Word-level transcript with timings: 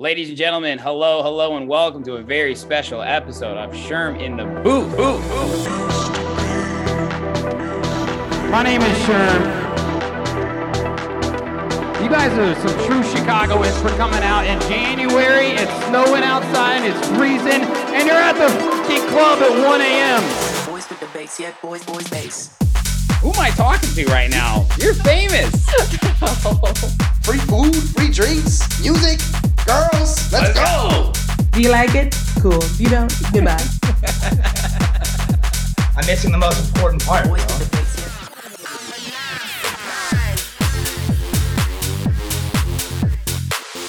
Ladies 0.00 0.30
and 0.30 0.38
gentlemen, 0.38 0.78
hello, 0.78 1.22
hello, 1.22 1.58
and 1.58 1.68
welcome 1.68 2.02
to 2.04 2.14
a 2.16 2.22
very 2.22 2.54
special 2.54 3.02
episode 3.02 3.58
of 3.58 3.70
Sherm 3.72 4.18
in 4.18 4.34
the 4.34 4.46
Booth. 4.64 4.96
Booth, 4.96 5.22
booth. 5.28 5.68
My 8.50 8.62
name 8.62 8.80
is 8.80 8.96
Sherm. 9.00 9.44
You 12.02 12.08
guys 12.08 12.32
are 12.38 12.54
some 12.66 12.86
true 12.86 13.02
Chicagoans 13.02 13.78
for 13.82 13.90
coming 13.98 14.22
out 14.22 14.46
in 14.46 14.58
January. 14.60 15.48
It's 15.48 15.86
snowing 15.88 16.22
outside, 16.22 16.82
it's 16.86 17.08
freezing, 17.08 17.60
and 17.92 18.08
you're 18.08 18.16
at 18.16 18.38
the 18.38 18.48
fucking 18.48 19.06
club 19.08 19.40
at 19.40 19.68
1 19.68 19.80
a.m. 19.82 20.22
Boys 20.72 20.88
with 20.88 21.00
the 21.00 21.08
bass, 21.12 21.38
yeah, 21.38 21.52
boys, 21.60 21.84
boys, 21.84 22.08
bass. 22.08 22.56
Who 23.20 23.28
am 23.34 23.38
I 23.38 23.50
talking 23.50 23.90
to 23.90 24.06
right 24.06 24.30
now? 24.30 24.66
You're 24.78 24.94
famous. 24.94 25.54
Free 27.22 27.38
food, 27.38 27.76
free 27.94 28.10
drinks, 28.10 28.80
music, 28.80 29.20
girls. 29.70 30.32
Let's, 30.32 30.54
go. 30.54 31.12
Do 31.52 31.60
you 31.60 31.70
like 31.70 31.94
it? 31.94 32.16
Cool. 32.40 32.60
If 32.62 32.80
You 32.80 32.88
don't? 32.88 33.12
Goodbye. 33.32 33.54
I'm 35.96 36.06
missing 36.06 36.32
the 36.32 36.38
most 36.38 36.66
important 36.68 37.04
part. 37.04 37.28
Boys 37.28 37.44
bro. 37.44 37.58
with 37.58 37.70
the 37.70 37.76
bass, 37.76 38.00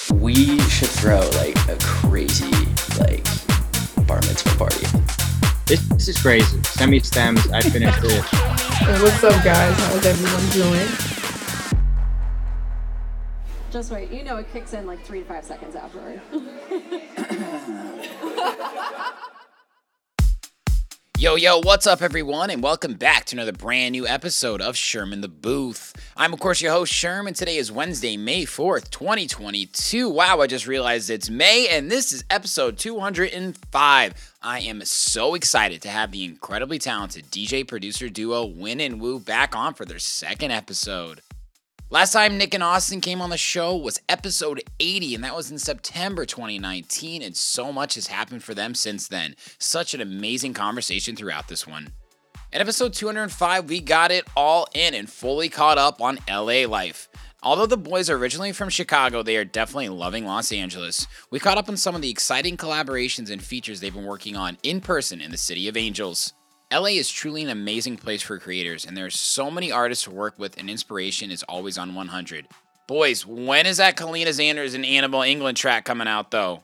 yeah. 0.09 0.13
we 0.13 0.59
should 0.69 0.89
throw 0.89 1.21
like 1.41 1.57
a 1.69 1.77
crazy 1.81 2.51
like 2.99 3.23
bar 4.05 4.19
mitzvah 4.27 4.57
party. 4.57 4.85
This, 5.65 5.79
this 5.89 6.07
is 6.09 6.21
crazy. 6.21 6.61
Semi 6.63 6.99
stems. 6.99 7.49
I 7.51 7.61
finished 7.61 8.03
it. 8.03 8.23
Hey, 8.23 9.01
what's 9.01 9.23
up, 9.23 9.43
guys? 9.43 9.75
How's 9.77 10.05
everyone 10.05 10.49
doing? 10.49 11.10
Just 13.71 13.89
wait. 13.89 14.11
You 14.11 14.23
know 14.23 14.35
it 14.35 14.51
kicks 14.51 14.73
in 14.73 14.85
like 14.85 15.03
three 15.05 15.21
to 15.21 15.25
five 15.25 15.45
seconds 15.45 15.75
afterward. 15.75 16.21
Yo, 21.17 21.35
yo, 21.35 21.59
what's 21.59 21.85
up, 21.85 22.01
everyone, 22.01 22.49
and 22.49 22.63
welcome 22.63 22.95
back 22.95 23.25
to 23.25 23.35
another 23.35 23.51
brand 23.51 23.91
new 23.91 24.07
episode 24.07 24.59
of 24.59 24.73
Sherm 24.73 25.13
in 25.13 25.21
the 25.21 25.27
Booth. 25.27 25.93
I'm, 26.17 26.33
of 26.33 26.39
course, 26.39 26.63
your 26.63 26.71
host, 26.71 26.91
Sherman. 26.91 27.35
Today 27.35 27.57
is 27.57 27.71
Wednesday, 27.71 28.17
May 28.17 28.43
4th, 28.43 28.89
2022. 28.89 30.09
Wow, 30.09 30.41
I 30.41 30.47
just 30.47 30.65
realized 30.65 31.11
it's 31.11 31.29
May, 31.29 31.67
and 31.69 31.91
this 31.91 32.11
is 32.11 32.23
episode 32.31 32.79
205. 32.79 34.33
I 34.41 34.59
am 34.61 34.83
so 34.83 35.35
excited 35.35 35.83
to 35.83 35.89
have 35.89 36.11
the 36.11 36.25
incredibly 36.25 36.79
talented 36.79 37.25
DJ 37.29 37.67
producer 37.67 38.09
duo 38.09 38.43
Win 38.43 38.81
and 38.81 38.99
Woo 38.99 39.19
back 39.19 39.55
on 39.55 39.75
for 39.75 39.85
their 39.85 39.99
second 39.99 40.49
episode. 40.49 41.21
Last 41.91 42.13
time 42.13 42.37
Nick 42.37 42.53
and 42.53 42.63
Austin 42.63 43.01
came 43.01 43.21
on 43.21 43.31
the 43.31 43.37
show 43.37 43.75
was 43.75 43.99
episode 44.07 44.63
80, 44.79 45.13
and 45.13 45.25
that 45.25 45.35
was 45.35 45.51
in 45.51 45.59
September 45.59 46.25
2019, 46.25 47.21
and 47.21 47.35
so 47.35 47.73
much 47.73 47.95
has 47.95 48.07
happened 48.07 48.45
for 48.45 48.53
them 48.53 48.73
since 48.75 49.09
then. 49.09 49.35
Such 49.59 49.93
an 49.93 49.99
amazing 49.99 50.53
conversation 50.53 51.17
throughout 51.17 51.49
this 51.49 51.67
one. 51.67 51.89
In 52.53 52.61
episode 52.61 52.93
205, 52.93 53.67
we 53.67 53.81
got 53.81 54.09
it 54.09 54.25
all 54.37 54.67
in 54.73 54.93
and 54.93 55.09
fully 55.09 55.49
caught 55.49 55.77
up 55.77 55.99
on 55.99 56.19
LA 56.29 56.65
life. 56.65 57.09
Although 57.43 57.65
the 57.65 57.75
boys 57.75 58.09
are 58.09 58.15
originally 58.15 58.53
from 58.53 58.69
Chicago, 58.69 59.21
they 59.21 59.35
are 59.35 59.43
definitely 59.43 59.89
loving 59.89 60.25
Los 60.25 60.53
Angeles. 60.53 61.07
We 61.29 61.41
caught 61.41 61.57
up 61.57 61.67
on 61.67 61.75
some 61.75 61.93
of 61.93 62.01
the 62.01 62.09
exciting 62.09 62.55
collaborations 62.55 63.29
and 63.29 63.43
features 63.43 63.81
they've 63.81 63.93
been 63.93 64.05
working 64.05 64.37
on 64.37 64.57
in 64.63 64.79
person 64.79 65.19
in 65.19 65.31
the 65.31 65.37
City 65.37 65.67
of 65.67 65.75
Angels. 65.75 66.31
LA 66.71 66.91
is 66.91 67.11
truly 67.11 67.43
an 67.43 67.49
amazing 67.49 67.97
place 67.97 68.21
for 68.21 68.39
creators, 68.39 68.85
and 68.85 68.95
there's 68.95 69.19
so 69.19 69.51
many 69.51 69.73
artists 69.73 70.05
to 70.05 70.11
work 70.11 70.39
with, 70.39 70.57
and 70.57 70.69
inspiration 70.69 71.29
is 71.29 71.43
always 71.43 71.77
on 71.77 71.93
100. 71.93 72.47
Boys, 72.87 73.25
when 73.25 73.65
is 73.65 73.75
that 73.75 73.97
Kaleena 73.97 74.27
Zanders 74.27 74.73
and 74.73 74.85
Annabel 74.85 75.19
Englund 75.19 75.55
track 75.55 75.83
coming 75.83 76.07
out, 76.07 76.31
though? 76.31 76.63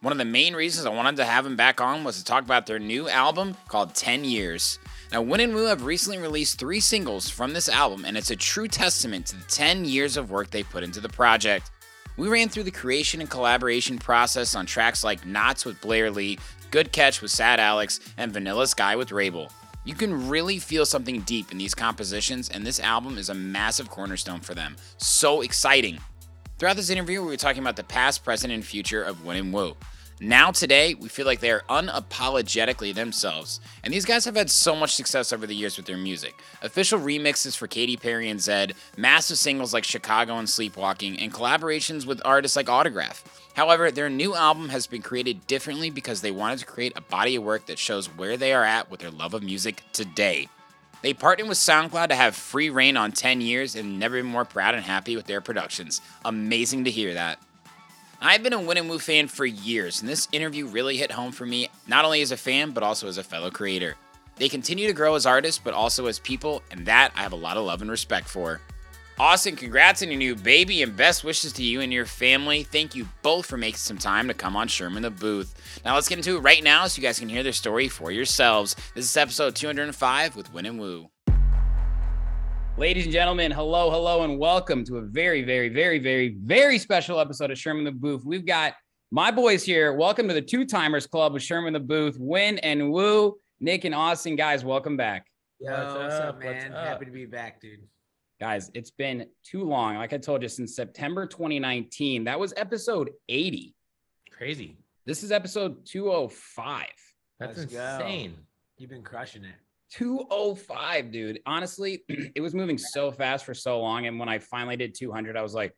One 0.00 0.10
of 0.10 0.18
the 0.18 0.24
main 0.24 0.54
reasons 0.54 0.84
I 0.84 0.90
wanted 0.90 1.14
to 1.16 1.24
have 1.24 1.44
them 1.44 1.54
back 1.54 1.80
on 1.80 2.02
was 2.02 2.18
to 2.18 2.24
talk 2.24 2.42
about 2.42 2.66
their 2.66 2.80
new 2.80 3.08
album 3.08 3.56
called 3.68 3.94
10 3.94 4.24
Years. 4.24 4.80
Now, 5.12 5.22
Win 5.22 5.40
and 5.40 5.54
Woo 5.54 5.66
have 5.66 5.84
recently 5.84 6.18
released 6.18 6.58
three 6.58 6.80
singles 6.80 7.30
from 7.30 7.52
this 7.52 7.68
album, 7.68 8.04
and 8.04 8.16
it's 8.16 8.32
a 8.32 8.36
true 8.36 8.66
testament 8.66 9.26
to 9.26 9.36
the 9.36 9.44
10 9.44 9.84
years 9.84 10.16
of 10.16 10.32
work 10.32 10.50
they 10.50 10.64
put 10.64 10.82
into 10.82 11.00
the 11.00 11.08
project. 11.08 11.70
We 12.16 12.28
ran 12.28 12.48
through 12.48 12.64
the 12.64 12.72
creation 12.72 13.20
and 13.20 13.30
collaboration 13.30 13.98
process 13.98 14.56
on 14.56 14.66
tracks 14.66 15.04
like 15.04 15.24
Knots 15.24 15.64
with 15.64 15.80
Blair 15.80 16.10
Lee, 16.10 16.38
Good 16.76 16.92
Catch 16.92 17.22
with 17.22 17.30
Sad 17.30 17.58
Alex, 17.58 18.00
and 18.18 18.30
Vanilla 18.30 18.66
Sky 18.66 18.96
with 18.96 19.10
Rabel. 19.10 19.50
You 19.86 19.94
can 19.94 20.28
really 20.28 20.58
feel 20.58 20.84
something 20.84 21.22
deep 21.22 21.50
in 21.50 21.56
these 21.56 21.74
compositions, 21.74 22.50
and 22.50 22.66
this 22.66 22.80
album 22.80 23.16
is 23.16 23.30
a 23.30 23.34
massive 23.34 23.88
cornerstone 23.88 24.40
for 24.40 24.54
them. 24.54 24.76
So 24.98 25.40
exciting! 25.40 25.98
Throughout 26.58 26.76
this 26.76 26.90
interview, 26.90 27.22
we 27.22 27.28
were 27.28 27.38
talking 27.38 27.62
about 27.62 27.76
the 27.76 27.84
past, 27.84 28.24
present, 28.24 28.52
and 28.52 28.62
future 28.62 29.02
of 29.02 29.24
Win 29.24 29.38
and 29.38 29.54
Woo. 29.54 29.74
Now, 30.18 30.50
today, 30.50 30.94
we 30.94 31.10
feel 31.10 31.26
like 31.26 31.40
they 31.40 31.50
are 31.50 31.62
unapologetically 31.68 32.94
themselves, 32.94 33.60
and 33.84 33.92
these 33.92 34.06
guys 34.06 34.24
have 34.24 34.34
had 34.34 34.50
so 34.50 34.74
much 34.74 34.94
success 34.94 35.30
over 35.30 35.46
the 35.46 35.54
years 35.54 35.76
with 35.76 35.84
their 35.84 35.98
music. 35.98 36.34
Official 36.62 36.98
remixes 36.98 37.54
for 37.54 37.66
Katy 37.66 37.98
Perry 37.98 38.30
and 38.30 38.40
Zedd, 38.40 38.72
massive 38.96 39.36
singles 39.36 39.74
like 39.74 39.84
Chicago 39.84 40.38
and 40.38 40.48
Sleepwalking, 40.48 41.20
and 41.20 41.34
collaborations 41.34 42.06
with 42.06 42.22
artists 42.24 42.56
like 42.56 42.64
Autograf. 42.64 43.24
However, 43.52 43.90
their 43.90 44.08
new 44.08 44.34
album 44.34 44.70
has 44.70 44.86
been 44.86 45.02
created 45.02 45.46
differently 45.46 45.90
because 45.90 46.22
they 46.22 46.30
wanted 46.30 46.60
to 46.60 46.66
create 46.66 46.94
a 46.96 47.02
body 47.02 47.36
of 47.36 47.42
work 47.42 47.66
that 47.66 47.78
shows 47.78 48.06
where 48.06 48.38
they 48.38 48.54
are 48.54 48.64
at 48.64 48.90
with 48.90 49.00
their 49.00 49.10
love 49.10 49.34
of 49.34 49.42
music 49.42 49.82
today. 49.92 50.48
They 51.02 51.12
partnered 51.12 51.48
with 51.48 51.58
SoundCloud 51.58 52.08
to 52.08 52.14
have 52.14 52.34
free 52.34 52.70
reign 52.70 52.96
on 52.96 53.12
10 53.12 53.42
years 53.42 53.76
and 53.76 53.98
never 53.98 54.16
been 54.16 54.24
more 54.24 54.46
proud 54.46 54.74
and 54.74 54.84
happy 54.84 55.14
with 55.14 55.26
their 55.26 55.42
productions. 55.42 56.00
Amazing 56.24 56.84
to 56.84 56.90
hear 56.90 57.12
that. 57.12 57.38
I've 58.26 58.42
been 58.42 58.52
a 58.52 58.60
Win 58.60 58.76
and 58.76 58.90
Woo 58.90 58.98
fan 58.98 59.28
for 59.28 59.46
years, 59.46 60.00
and 60.00 60.08
this 60.08 60.26
interview 60.32 60.66
really 60.66 60.96
hit 60.96 61.12
home 61.12 61.30
for 61.30 61.46
me, 61.46 61.68
not 61.86 62.04
only 62.04 62.22
as 62.22 62.32
a 62.32 62.36
fan, 62.36 62.72
but 62.72 62.82
also 62.82 63.06
as 63.06 63.18
a 63.18 63.22
fellow 63.22 63.52
creator. 63.52 63.94
They 64.34 64.48
continue 64.48 64.88
to 64.88 64.92
grow 64.92 65.14
as 65.14 65.26
artists, 65.26 65.60
but 65.62 65.74
also 65.74 66.06
as 66.06 66.18
people, 66.18 66.60
and 66.72 66.84
that 66.86 67.12
I 67.14 67.20
have 67.20 67.30
a 67.30 67.36
lot 67.36 67.56
of 67.56 67.64
love 67.64 67.82
and 67.82 67.90
respect 67.90 68.28
for. 68.28 68.60
Austin, 69.16 69.54
congrats 69.54 70.02
on 70.02 70.08
your 70.08 70.18
new 70.18 70.34
baby 70.34 70.82
and 70.82 70.96
best 70.96 71.22
wishes 71.22 71.52
to 71.52 71.62
you 71.62 71.80
and 71.82 71.92
your 71.92 72.04
family. 72.04 72.64
Thank 72.64 72.96
you 72.96 73.06
both 73.22 73.46
for 73.46 73.58
making 73.58 73.76
some 73.76 73.96
time 73.96 74.26
to 74.26 74.34
come 74.34 74.56
on 74.56 74.66
Sherm 74.66 74.96
in 74.96 75.02
the 75.02 75.10
Booth. 75.10 75.54
Now 75.84 75.94
let's 75.94 76.08
get 76.08 76.18
into 76.18 76.36
it 76.36 76.40
right 76.40 76.64
now 76.64 76.88
so 76.88 77.00
you 77.00 77.06
guys 77.06 77.20
can 77.20 77.28
hear 77.28 77.44
their 77.44 77.52
story 77.52 77.86
for 77.86 78.10
yourselves. 78.10 78.74
This 78.96 79.04
is 79.04 79.16
episode 79.16 79.54
205 79.54 80.34
with 80.34 80.52
Win 80.52 80.66
and 80.66 80.80
Woo. 80.80 81.10
Ladies 82.78 83.04
and 83.04 83.12
gentlemen, 83.12 83.50
hello, 83.52 83.90
hello, 83.90 84.22
and 84.22 84.38
welcome 84.38 84.84
to 84.84 84.98
a 84.98 85.00
very, 85.00 85.42
very, 85.42 85.70
very, 85.70 85.98
very, 85.98 86.36
very 86.42 86.78
special 86.78 87.18
episode 87.18 87.50
of 87.50 87.56
Sherm 87.56 87.78
in 87.78 87.84
the 87.84 87.90
Booth. 87.90 88.22
We've 88.26 88.44
got 88.44 88.74
my 89.10 89.30
boys 89.30 89.64
here. 89.64 89.94
Welcome 89.94 90.28
to 90.28 90.34
the 90.34 90.42
Two 90.42 90.66
Timers 90.66 91.06
Club 91.06 91.32
with 91.32 91.42
Sherm 91.42 91.66
in 91.66 91.72
the 91.72 91.80
Booth, 91.80 92.18
Win 92.20 92.58
and 92.58 92.92
Woo. 92.92 93.38
Nick 93.60 93.86
and 93.86 93.94
Austin, 93.94 94.36
guys, 94.36 94.62
welcome 94.62 94.94
back. 94.94 95.26
Yo, 95.58 95.70
what's, 95.70 96.16
up, 96.16 96.38
man? 96.38 96.70
Happy 96.70 97.06
to 97.06 97.10
be 97.10 97.24
back, 97.24 97.62
dude. 97.62 97.80
Guys, 98.38 98.70
it's 98.74 98.90
been 98.90 99.26
too 99.42 99.64
long. 99.64 99.96
Like 99.96 100.12
I 100.12 100.18
told 100.18 100.42
you, 100.42 100.48
since 100.50 100.76
September 100.76 101.26
2019. 101.26 102.24
That 102.24 102.38
was 102.38 102.52
episode 102.58 103.08
80. 103.30 103.74
Crazy. 104.30 104.76
This 105.06 105.22
is 105.22 105.32
episode 105.32 105.86
205. 105.86 106.84
That's 107.40 107.56
Let's 107.56 107.72
go. 107.72 107.94
insane. 107.94 108.36
You've 108.76 108.90
been 108.90 109.02
crushing 109.02 109.44
it. 109.44 109.54
205, 109.92 111.10
dude. 111.10 111.40
Honestly, 111.46 112.04
it 112.08 112.40
was 112.40 112.54
moving 112.54 112.78
so 112.78 113.10
fast 113.10 113.44
for 113.44 113.54
so 113.54 113.80
long. 113.80 114.06
And 114.06 114.18
when 114.18 114.28
I 114.28 114.38
finally 114.38 114.76
did 114.76 114.94
200, 114.94 115.36
I 115.36 115.42
was 115.42 115.54
like, 115.54 115.72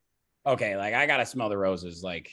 okay, 0.46 0.76
like 0.76 0.94
I 0.94 1.06
got 1.06 1.19
to 1.19 1.26
smell 1.26 1.48
the 1.48 1.58
roses. 1.58 2.02
Like 2.02 2.30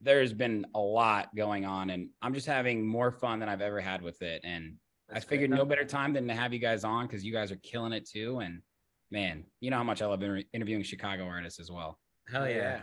there's 0.00 0.32
been 0.32 0.66
a 0.74 0.80
lot 0.80 1.34
going 1.34 1.64
on, 1.64 1.90
and 1.90 2.10
I'm 2.22 2.34
just 2.34 2.46
having 2.46 2.86
more 2.86 3.10
fun 3.10 3.40
than 3.40 3.48
I've 3.48 3.62
ever 3.62 3.80
had 3.80 4.02
with 4.02 4.22
it. 4.22 4.42
And 4.44 4.76
That's 5.08 5.24
I 5.24 5.28
figured 5.28 5.50
no 5.50 5.64
better 5.64 5.84
time 5.84 6.12
than 6.12 6.28
to 6.28 6.34
have 6.34 6.52
you 6.52 6.58
guys 6.58 6.84
on 6.84 7.06
because 7.06 7.24
you 7.24 7.32
guys 7.32 7.50
are 7.50 7.56
killing 7.56 7.92
it 7.92 8.08
too. 8.08 8.40
And 8.40 8.62
man, 9.10 9.44
you 9.60 9.70
know 9.70 9.76
how 9.78 9.84
much 9.84 10.02
I 10.02 10.06
love 10.06 10.22
inter- 10.22 10.44
interviewing 10.52 10.82
Chicago 10.82 11.24
artists 11.24 11.60
as 11.60 11.70
well. 11.70 11.98
Hell 12.30 12.48
yeah. 12.48 12.82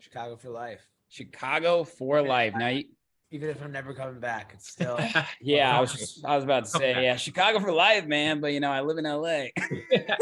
Chicago 0.00 0.36
for 0.36 0.48
life. 0.48 0.80
Chicago 1.10 1.84
for 1.84 2.22
life. 2.22 2.54
Now, 2.56 2.68
you, 2.68 2.84
Even 3.32 3.48
if 3.48 3.62
I'm 3.62 3.70
never 3.70 3.94
coming 3.94 4.18
back, 4.18 4.50
it's 4.54 4.68
still. 4.72 4.98
yeah, 5.40 5.76
I 5.76 5.80
was 5.80 5.92
just, 5.98 6.24
I 6.24 6.34
was 6.34 6.44
about 6.44 6.64
to 6.64 6.70
say, 6.70 7.02
yeah, 7.02 7.16
Chicago 7.16 7.60
for 7.60 7.72
life, 7.72 8.06
man. 8.06 8.40
But 8.40 8.52
you 8.52 8.60
know, 8.60 8.70
I 8.70 8.80
live 8.80 8.98
in 8.98 9.04
LA. 9.04 9.46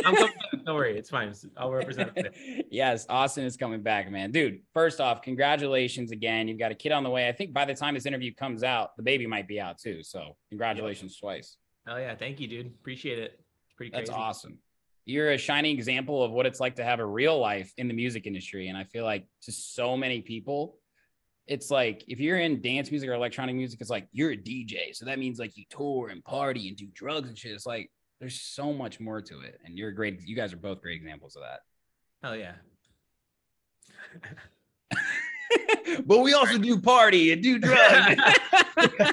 I'm 0.05 0.15
coming 0.15 0.27
back. 0.27 0.65
Don't 0.65 0.77
worry, 0.77 0.99
it's 0.99 1.09
fine. 1.09 1.33
I'll 1.57 1.71
represent 1.71 2.13
it. 2.17 2.67
yes, 2.71 3.07
Austin 3.09 3.45
is 3.45 3.57
coming 3.57 3.83
back, 3.83 4.11
man. 4.11 4.31
Dude, 4.31 4.61
first 4.75 5.01
off, 5.01 5.23
congratulations 5.23 6.11
again. 6.11 6.49
You've 6.49 6.59
got 6.59 6.71
a 6.71 6.75
kid 6.75 6.93
on 6.93 7.03
the 7.03 7.11
way. 7.11 7.29
I 7.29 7.33
think 7.33 7.55
by 7.55 7.65
the 7.65 7.75
time 7.75 7.95
this 7.95 8.05
interview 8.05 8.35
comes 8.35 8.63
out, 8.63 8.97
the 8.97 9.03
baby 9.03 9.27
might 9.27 9.49
be 9.49 9.59
out 9.61 9.79
too. 9.79 10.03
So 10.03 10.37
congratulations 10.51 11.17
twice. 11.17 11.57
Oh 11.89 11.97
yeah, 11.97 12.15
thank 12.15 12.39
you, 12.41 12.47
dude. 12.47 12.67
Appreciate 12.67 13.19
it. 13.19 13.41
It's 13.65 13.75
pretty 13.75 13.91
That's 13.93 14.11
awesome. 14.11 14.59
You're 15.07 15.33
a 15.33 15.39
shining 15.39 15.75
example 15.75 16.23
of 16.23 16.33
what 16.33 16.45
it's 16.45 16.61
like 16.61 16.77
to 16.77 16.85
have 16.85 17.01
a 17.01 17.07
real 17.07 17.39
life 17.39 17.73
in 17.79 17.89
the 17.89 17.95
music 17.95 18.27
industry. 18.27 18.69
And 18.69 18.77
I 18.77 18.85
feel 18.85 19.05
like 19.05 19.27
to 19.43 19.53
so 19.53 19.97
many 19.97 20.21
people, 20.21 20.77
it's 21.49 21.71
like 21.71 22.05
if 22.09 22.21
you're 22.21 22.39
in 22.39 22.61
dance 22.61 22.91
music 22.91 23.09
or 23.09 23.15
electronic 23.15 23.57
music, 23.57 23.81
it's 23.81 23.91
like 23.91 24.07
you're 24.13 24.33
a 24.33 24.37
DJ. 24.37 24.95
So 24.95 25.07
that 25.07 25.19
means 25.19 25.39
like 25.39 25.57
you 25.57 25.65
tour 25.71 26.11
and 26.11 26.23
party 26.25 26.69
and 26.69 26.77
do 26.77 26.87
drugs 26.93 27.29
and 27.29 27.37
shit. 27.37 27.53
It's 27.53 27.67
like 27.67 27.91
there's 28.21 28.41
so 28.41 28.73
much 28.73 29.01
more 29.01 29.23
to 29.23 29.41
it. 29.41 29.59
And 29.65 29.77
you're 29.77 29.93
great, 29.93 30.21
you 30.25 30.37
guys 30.37 30.53
are 30.53 30.59
both 30.59 30.83
great 30.83 30.97
examples 30.97 31.37
of 31.37 31.43
that. 31.43 31.61
Hell 32.23 32.37
yeah. 32.37 32.55
but 36.07 36.19
we 36.21 36.33
also 36.35 36.59
do 36.59 36.79
party 36.81 37.33
and 37.33 37.43
do 37.43 37.59
drugs. 37.59 38.21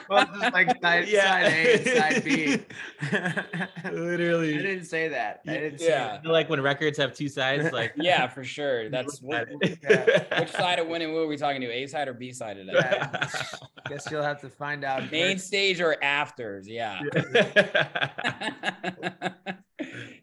Well, 0.08 0.28
just 0.40 0.54
like 0.54 0.70
side, 0.82 1.08
Yeah. 1.08 1.42
side 1.44 1.52
A 1.52 1.74
and 1.74 1.88
side 1.88 2.24
B. 2.24 2.58
I 3.02 3.90
Literally. 3.92 4.54
I 4.60 4.62
didn't 4.62 4.86
say 4.86 5.08
that. 5.08 5.42
I 5.48 5.54
didn't 5.54 5.80
say 5.80 5.90
Yeah. 5.90 6.18
I 6.20 6.22
feel 6.22 6.32
like 6.32 6.50
when 6.52 6.62
records 6.62 7.00
have 7.00 7.16
two 7.16 7.28
sides, 7.28 7.74
like 7.74 7.94
yeah, 7.96 8.28
for 8.28 8.44
sure. 8.44 8.90
That's 8.90 9.24
what, 9.24 9.42
at 9.42 9.48
it. 9.64 10.28
which 10.40 10.52
side 10.52 10.78
of 10.78 10.86
winning 10.88 11.18
are 11.18 11.26
we 11.26 11.36
talking 11.36 11.62
to? 11.62 11.72
A 11.72 11.88
side 11.88 12.08
or 12.08 12.14
B 12.14 12.32
side 12.32 12.58
today? 12.58 12.74
that. 12.74 13.32
Guess 13.90 14.08
you'll 14.12 14.22
have 14.22 14.40
to 14.42 14.50
find 14.50 14.84
out. 14.84 15.12
Main 15.12 15.38
first. 15.38 15.48
stage 15.48 15.82
or 15.82 15.98
afters? 16.04 16.68
Yeah. 16.68 17.02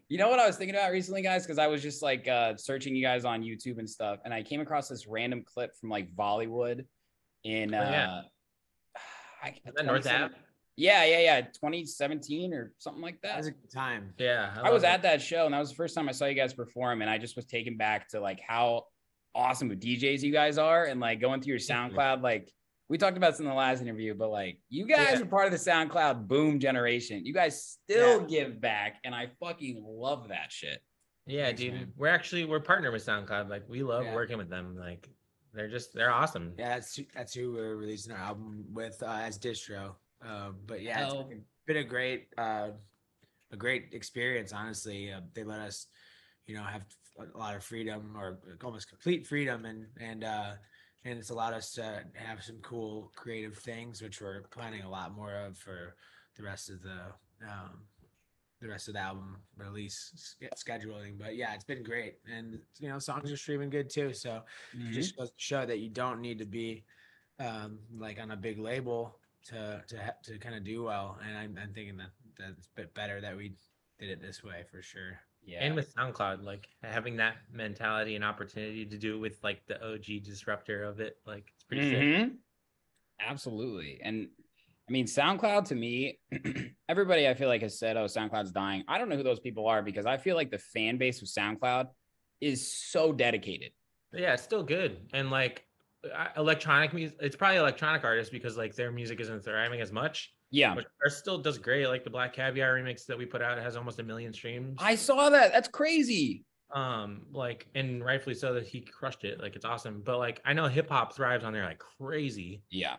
You 0.09 0.17
know 0.17 0.29
what 0.29 0.39
I 0.39 0.47
was 0.47 0.57
thinking 0.57 0.75
about 0.75 0.91
recently, 0.91 1.21
guys? 1.21 1.43
Because 1.43 1.59
I 1.59 1.67
was 1.67 1.81
just 1.81 2.01
like 2.01 2.27
uh, 2.27 2.55
searching 2.57 2.95
you 2.95 3.03
guys 3.03 3.25
on 3.25 3.41
YouTube 3.41 3.77
and 3.79 3.89
stuff, 3.89 4.19
and 4.25 4.33
I 4.33 4.43
came 4.43 4.61
across 4.61 4.87
this 4.87 5.07
random 5.07 5.43
clip 5.45 5.75
from 5.79 5.89
like 5.89 6.13
Bollywood 6.15 6.85
in 7.43 7.73
Oh, 7.73 7.79
uh, 7.79 7.81
yeah. 7.81 8.21
I, 9.43 9.55
that 9.75 9.85
North 9.85 10.07
Ave? 10.07 10.33
Yeah, 10.75 11.05
yeah, 11.05 11.19
yeah, 11.19 11.41
2017 11.41 12.51
or 12.53 12.73
something 12.79 13.01
like 13.01 13.21
That 13.21 13.29
that. 13.29 13.37
was 13.37 13.47
a 13.47 13.51
good 13.51 13.71
time. 13.71 14.13
Yeah. 14.17 14.55
I 14.57 14.71
was 14.71 14.81
love 14.81 14.93
at 14.93 15.01
that 15.03 15.21
show, 15.21 15.45
and 15.45 15.53
that 15.53 15.59
was 15.59 15.69
the 15.69 15.75
first 15.75 15.93
time 15.93 16.09
I 16.09 16.13
saw 16.13 16.25
you 16.25 16.33
guys 16.33 16.53
perform, 16.53 17.01
and 17.01 17.09
I 17.09 17.19
just 17.19 17.35
was 17.35 17.45
taken 17.45 17.77
back 17.77 18.07
to 18.09 18.19
like 18.19 18.39
how 18.45 18.85
awesome 19.35 19.69
of 19.69 19.77
DJs 19.79 20.21
you 20.21 20.31
guys 20.31 20.57
are, 20.57 20.85
and 20.85 20.99
like 20.99 21.21
going 21.21 21.41
through 21.41 21.51
your 21.51 21.59
SoundCloud. 21.59 22.23
Like 22.23 22.51
we 22.93 22.97
talked 22.99 23.17
about 23.17 23.31
this 23.31 23.39
in 23.39 23.47
the 23.47 23.53
last 23.55 23.81
interview, 23.81 24.13
but 24.13 24.29
like 24.29 24.59
you 24.69 24.85
guys 24.85 25.13
Yeah. 25.17 25.21
are 25.21 25.25
part 25.25 25.47
of 25.47 25.51
the 25.51 25.57
SoundCloud 25.57 26.27
boom 26.27 26.59
generation. 26.59 27.25
You 27.25 27.33
guys 27.33 27.59
still 27.81 28.21
give 28.23 28.61
back, 28.61 28.97
and 29.03 29.15
I 29.15 29.31
fucking 29.39 29.83
love 29.83 30.27
that 30.27 30.51
shit. 30.51 30.79
Yeah, 31.25 31.45
Thanks, 31.47 31.61
dude. 31.61 31.73
man. 31.73 31.93
We're 31.97 32.09
actually 32.09 32.45
we're 32.45 32.59
partnered 32.59 32.93
with 32.93 33.03
SoundCloud. 33.03 33.49
Like 33.49 33.67
we 33.67 33.81
love 33.81 34.03
Yeah. 34.05 34.13
working 34.13 34.37
with 34.37 34.47
them. 34.47 34.75
Like 34.77 35.09
they're 35.55 35.69
just 35.69 35.95
they're 35.95 36.11
awesome. 36.11 36.53
Yeah, 36.59 36.75
that's 36.75 36.95
who- 36.95 37.07
that's 37.15 37.33
who 37.33 37.53
we're 37.53 37.77
releasing 37.77 38.11
our 38.13 38.19
album 38.19 38.63
with 38.71 39.01
uh, 39.01 39.21
as 39.23 39.39
distro. 39.39 39.95
Um, 40.21 40.59
but 40.67 40.83
yeah, 40.83 41.03
it's 41.05 41.13
Hell. 41.13 41.23
been, 41.23 41.43
been 41.65 41.77
a 41.77 41.83
great 41.83 42.27
uh, 42.37 42.69
a 43.51 43.57
great 43.57 43.89
experience. 43.93 44.53
Honestly, 44.53 45.11
uh, 45.11 45.21
they 45.33 45.43
let 45.43 45.61
us, 45.61 45.87
you 46.45 46.55
know, 46.55 46.61
have 46.61 46.85
a 47.17 47.35
lot 47.39 47.55
of 47.55 47.63
freedom 47.63 48.15
or 48.15 48.37
almost 48.63 48.87
complete 48.87 49.25
freedom, 49.25 49.65
and 49.65 49.87
and 49.99 50.23
uh, 50.23 50.53
and 51.05 51.19
it's 51.19 51.29
allowed 51.29 51.53
us 51.53 51.73
to 51.73 52.03
have 52.13 52.43
some 52.43 52.57
cool 52.61 53.11
creative 53.15 53.57
things, 53.57 54.01
which 54.01 54.21
we're 54.21 54.43
planning 54.43 54.83
a 54.83 54.89
lot 54.89 55.15
more 55.15 55.33
of 55.35 55.57
for 55.57 55.95
the 56.37 56.43
rest 56.43 56.69
of 56.69 56.81
the 56.81 57.13
um, 57.47 57.81
the 58.61 58.69
rest 58.69 58.87
of 58.87 58.93
the 58.93 58.99
album 59.01 59.37
release 59.57 60.35
scheduling. 60.55 61.17
But 61.17 61.35
yeah, 61.35 61.53
it's 61.53 61.65
been 61.65 61.83
great, 61.83 62.15
and 62.31 62.59
you 62.79 62.87
know, 62.89 62.99
songs 62.99 63.31
are 63.31 63.37
streaming 63.37 63.69
good 63.69 63.89
too. 63.89 64.13
So 64.13 64.43
Mm-hmm. 64.75 64.89
it 64.89 64.93
just 64.93 65.17
goes 65.17 65.29
to 65.29 65.35
show 65.37 65.65
that 65.65 65.79
you 65.79 65.89
don't 65.89 66.21
need 66.21 66.39
to 66.39 66.45
be 66.45 66.85
um, 67.39 67.79
like 67.95 68.19
on 68.19 68.31
a 68.31 68.37
big 68.37 68.59
label 68.59 69.19
to 69.47 69.83
to 69.87 70.15
to 70.23 70.37
kind 70.39 70.55
of 70.55 70.63
do 70.63 70.83
well. 70.83 71.17
And 71.27 71.37
I'm, 71.37 71.57
I'm 71.61 71.73
thinking 71.73 71.97
that 71.97 72.11
that's 72.37 72.67
a 72.67 72.75
bit 72.75 72.93
better 72.93 73.19
that 73.21 73.35
we 73.35 73.53
did 73.99 74.09
it 74.09 74.21
this 74.21 74.43
way 74.43 74.63
for 74.71 74.81
sure. 74.81 75.19
Yeah, 75.45 75.59
And 75.65 75.75
with 75.75 75.93
SoundCloud, 75.93 76.43
like 76.43 76.67
having 76.83 77.17
that 77.17 77.35
mentality 77.51 78.15
and 78.15 78.23
opportunity 78.23 78.85
to 78.85 78.97
do 78.97 79.15
it 79.15 79.19
with 79.19 79.43
like 79.43 79.65
the 79.67 79.81
OG 79.85 80.23
disruptor 80.23 80.83
of 80.83 80.99
it, 80.99 81.17
like 81.25 81.51
it's 81.55 81.63
pretty 81.63 81.89
sick. 81.89 81.99
Mhm. 81.99 82.35
Absolutely. 83.19 83.99
And 84.03 84.29
I 84.87 84.91
mean, 84.91 85.05
SoundCloud 85.05 85.65
to 85.69 85.75
me, 85.75 86.19
everybody 86.89 87.27
I 87.27 87.33
feel 87.33 87.47
like 87.47 87.61
has 87.61 87.79
said, 87.79 87.95
oh, 87.97 88.05
SoundCloud's 88.05 88.51
dying. 88.51 88.83
I 88.87 88.97
don't 88.97 89.09
know 89.09 89.15
who 89.15 89.23
those 89.23 89.39
people 89.39 89.67
are 89.67 89.81
because 89.81 90.05
I 90.05 90.17
feel 90.17 90.35
like 90.35 90.51
the 90.51 90.57
fan 90.57 90.97
base 90.97 91.21
of 91.21 91.27
SoundCloud 91.27 91.87
is 92.41 92.71
so 92.71 93.13
dedicated. 93.13 93.71
Yeah, 94.11 94.33
it's 94.33 94.43
still 94.43 94.63
good. 94.63 94.97
And 95.13 95.31
like 95.31 95.65
electronic 96.35 96.93
music, 96.93 97.17
it's 97.21 97.35
probably 97.35 97.57
electronic 97.57 98.03
artists 98.03 98.31
because 98.31 98.57
like 98.57 98.75
their 98.75 98.91
music 98.91 99.19
isn't 99.21 99.43
thriving 99.43 99.79
as 99.81 99.91
much. 99.91 100.33
Yeah. 100.53 100.75
But 100.75 101.11
still 101.11 101.37
does 101.39 101.57
great. 101.57 101.87
Like 101.87 102.03
the 102.05 102.09
Black 102.09 102.33
Caviar 102.33 102.75
remix 102.75 103.05
that 103.07 103.17
we 103.17 103.25
put 103.25 103.41
out 103.41 103.57
has 103.57 103.75
almost 103.75 103.99
a 103.99 104.03
million 104.03 104.31
streams. 104.31 104.77
I 104.79 104.95
saw 104.95 105.29
that. 105.31 105.51
That's 105.51 105.67
crazy. 105.67 106.45
um 106.73 107.25
like 107.33 107.67
and 107.75 108.03
rightfully 108.05 108.35
so 108.35 108.53
that 108.53 108.65
he 108.65 108.79
crushed 108.81 109.23
it. 109.25 109.41
Like 109.41 109.55
it's 109.55 109.65
awesome. 109.65 110.01
But 110.05 110.17
like 110.19 110.41
I 110.45 110.53
know 110.53 110.67
hip 110.67 110.89
hop 110.89 111.15
thrives 111.15 111.43
on 111.43 111.51
there 111.53 111.65
like 111.65 111.79
crazy. 111.99 112.61
Yeah. 112.69 112.95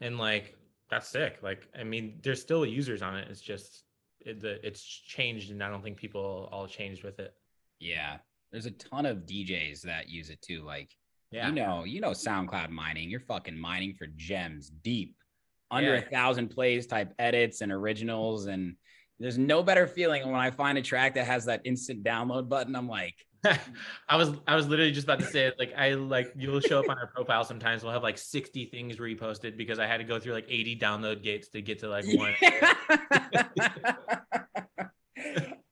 and 0.00 0.16
like 0.18 0.56
that's 0.90 1.08
sick 1.08 1.38
like 1.40 1.68
i 1.78 1.84
mean 1.84 2.18
there's 2.24 2.40
still 2.40 2.66
users 2.66 3.00
on 3.00 3.14
it 3.16 3.28
it's 3.30 3.40
just 3.40 3.84
it, 4.20 4.40
the, 4.40 4.54
it's 4.66 4.82
changed 4.82 5.52
and 5.52 5.62
i 5.62 5.68
don't 5.70 5.84
think 5.84 5.96
people 5.96 6.48
all 6.50 6.66
changed 6.66 7.04
with 7.04 7.20
it 7.20 7.32
Yeah. 7.78 8.16
There's 8.50 8.66
a 8.66 8.72
ton 8.72 9.06
of 9.06 9.18
DJs 9.18 9.82
that 9.82 10.08
use 10.08 10.28
it 10.30 10.42
too. 10.42 10.62
Like, 10.64 10.90
yeah 11.30 11.46
you 11.46 11.54
know, 11.54 11.84
you 11.84 12.00
know, 12.00 12.10
SoundCloud 12.10 12.70
mining. 12.70 13.08
You're 13.08 13.20
fucking 13.20 13.56
mining 13.56 13.94
for 13.94 14.08
gems 14.16 14.70
deep, 14.82 15.14
under 15.70 15.94
Yeah. 15.94 16.00
a 16.00 16.02
thousand 16.02 16.48
plays 16.48 16.86
type 16.86 17.12
edits 17.18 17.60
and 17.60 17.70
originals. 17.72 18.46
And 18.46 18.76
there's 19.18 19.38
no 19.38 19.62
better 19.62 19.86
feeling 19.86 20.24
when 20.26 20.40
I 20.40 20.50
find 20.50 20.78
a 20.78 20.82
track 20.82 21.14
that 21.14 21.26
has 21.26 21.44
that 21.46 21.62
instant 21.64 22.02
download 22.02 22.48
button. 22.48 22.74
I'm 22.76 22.88
like, 22.88 23.14
i 24.10 24.16
was 24.16 24.32
i 24.46 24.54
was 24.54 24.68
literally 24.68 24.92
just 24.92 25.04
about 25.04 25.18
to 25.18 25.24
say 25.24 25.46
it 25.46 25.54
like 25.58 25.72
i 25.74 25.94
like 25.94 26.30
you'll 26.36 26.60
show 26.60 26.78
up 26.78 26.90
on 26.90 26.98
our 26.98 27.06
profile 27.06 27.42
sometimes 27.42 27.82
we'll 27.82 27.90
have 27.90 28.02
like 28.02 28.18
60 28.18 28.66
things 28.66 28.96
reposted 28.98 29.56
because 29.56 29.78
i 29.78 29.86
had 29.86 29.96
to 29.96 30.04
go 30.04 30.20
through 30.20 30.34
like 30.34 30.44
80 30.46 30.76
download 30.78 31.22
gates 31.22 31.48
to 31.48 31.62
get 31.62 31.78
to 31.78 31.88
like 31.88 32.04
one 32.06 32.34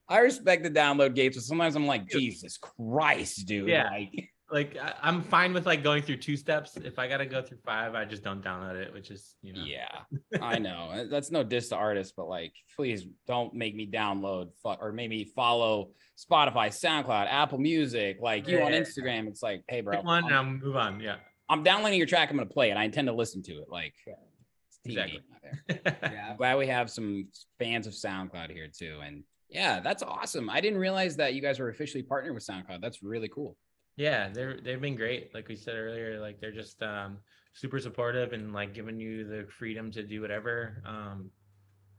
I 0.07 0.19
respect 0.21 0.63
the 0.63 0.71
download 0.71 1.13
gates, 1.13 1.37
but 1.37 1.43
sometimes 1.43 1.75
I'm 1.75 1.85
like, 1.85 2.07
Jesus 2.09 2.57
Christ, 2.57 3.45
dude. 3.45 3.69
Yeah. 3.69 3.89
Like, 3.91 4.29
like 4.51 4.77
I, 4.81 4.93
i'm 5.01 5.21
fine 5.21 5.53
with 5.53 5.65
like 5.65 5.83
going 5.83 6.01
through 6.01 6.17
two 6.17 6.35
steps 6.35 6.75
if 6.77 6.97
i 6.97 7.07
gotta 7.07 7.25
go 7.25 7.41
through 7.41 7.59
five 7.65 7.93
i 7.95 8.03
just 8.05 8.23
don't 8.23 8.43
download 8.43 8.75
it 8.75 8.93
which 8.93 9.11
is 9.11 9.35
you 9.41 9.53
know 9.53 9.63
yeah, 9.63 9.87
I 10.41 10.57
know. 10.59 10.89
Uh, 10.91 11.03
That's 11.09 11.31
no 11.31 11.43
diss 11.43 11.69
to 11.69 11.75
artists, 11.75 12.13
but 12.15 12.27
like, 12.27 12.53
please 12.75 13.05
don't 13.27 13.53
make 13.53 13.75
me 13.75 13.87
download 13.87 14.49
fuck 14.63 14.79
or 14.81 14.91
maybe 14.91 15.23
follow 15.35 15.91
Spotify, 16.17 16.69
SoundCloud, 16.69 17.27
Apple 17.29 17.57
Music, 17.59 18.17
like 18.21 18.47
you 18.47 18.61
on 18.61 18.73
Yeah. 18.73 18.79
Instagram. 18.81 19.27
It's 19.27 19.43
like, 19.43 19.63
hey, 19.67 19.81
bro, 19.81 19.97
Pick 19.97 20.05
one 20.05 20.25
I'm, 20.25 20.33
I'll 20.33 20.43
move 20.43 20.75
on 20.75 20.99
yeah 20.99 21.17
I'm 21.49 21.63
downloading 21.63 21.97
your 21.97 22.07
track. 22.07 22.29
I'm 22.29 22.37
gonna 22.37 22.49
play 22.49 22.71
it. 22.71 22.77
I 22.77 22.83
intend 22.83 23.07
to 23.07 23.13
listen 23.13 23.41
to 23.43 23.53
it. 23.53 23.67
Like, 23.69 23.93
it's 24.05 24.79
TV 24.85 24.91
Exactly. 24.91 25.21
Yeah. 26.03 26.29
I'm 26.31 26.37
glad 26.37 26.57
we 26.57 26.67
have 26.67 26.89
some 26.89 27.27
fans 27.57 27.87
of 27.87 27.93
SoundCloud 27.93 28.51
here 28.51 28.67
too. 28.67 28.99
And 29.03 29.23
yeah, 29.49 29.79
that's 29.79 30.03
awesome. 30.03 30.49
I 30.49 30.61
didn't 30.61 30.79
realize 30.79 31.15
that 31.17 31.33
you 31.33 31.41
guys 31.41 31.59
were 31.59 31.69
officially 31.69 32.03
partnered 32.03 32.35
with 32.35 32.45
SoundCloud. 32.45 32.81
That's 32.81 33.01
really 33.01 33.29
cool. 33.29 33.57
Yeah, 33.99 34.29
they're 34.29 34.61
they've 34.61 34.79
been 34.79 34.95
great. 34.95 35.33
Like 35.33 35.49
we 35.49 35.57
said 35.57 35.75
earlier, 35.75 36.21
like 36.21 36.39
they're 36.39 36.53
just 36.53 36.81
um 36.81 37.17
super 37.53 37.79
supportive 37.79 38.31
and 38.31 38.53
like 38.53 38.73
giving 38.73 38.97
you 38.97 39.27
the 39.27 39.45
freedom 39.51 39.91
to 39.91 40.03
do 40.03 40.21
whatever. 40.21 40.81
Um 40.85 41.29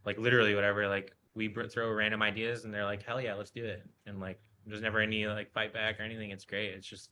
like 0.07 0.17
literally 0.19 0.55
whatever. 0.55 0.89
Like 0.89 1.15
we 1.35 1.55
throw 1.71 1.93
random 1.93 2.23
ideas 2.23 2.65
and 2.65 2.73
they're 2.73 2.87
like, 2.87 3.03
hell 3.03 3.21
yeah, 3.21 3.35
let's 3.35 3.51
do 3.51 3.67
it. 3.67 3.83
And 4.07 4.19
like 4.19 4.41
there's 4.65 4.81
never 4.81 5.01
any 5.01 5.27
like 5.27 5.53
fight 5.53 5.75
back 5.75 6.01
or 6.01 6.03
anything. 6.03 6.31
It's 6.31 6.47
great. 6.47 6.71
It's 6.73 6.87
just 6.87 7.11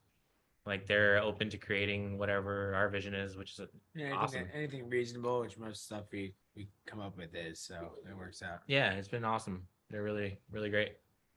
like 0.64 0.86
they're 0.86 1.22
open 1.22 1.50
to 1.50 1.58
creating 1.58 2.16
whatever 2.16 2.74
our 2.74 2.88
vision 2.88 3.14
is, 3.14 3.36
which 3.36 3.58
is 3.58 3.60
Yeah, 3.94 4.06
anything, 4.06 4.18
Awesome. 4.18 4.48
anything 4.54 4.88
reasonable, 4.88 5.40
which 5.40 5.58
most 5.58 5.84
stuff 5.84 6.04
we 6.10 6.34
we 6.56 6.70
come 6.86 7.00
up 7.00 7.16
with 7.18 7.34
is, 7.34 7.60
so 7.60 7.92
it 8.08 8.16
works 8.16 8.42
out. 8.42 8.60
yeah, 8.66 8.92
it's 8.92 9.06
been 9.06 9.24
awesome. 9.24 9.66
They're 9.90 10.02
really 10.02 10.38
really 10.50 10.70
great. 10.70 10.92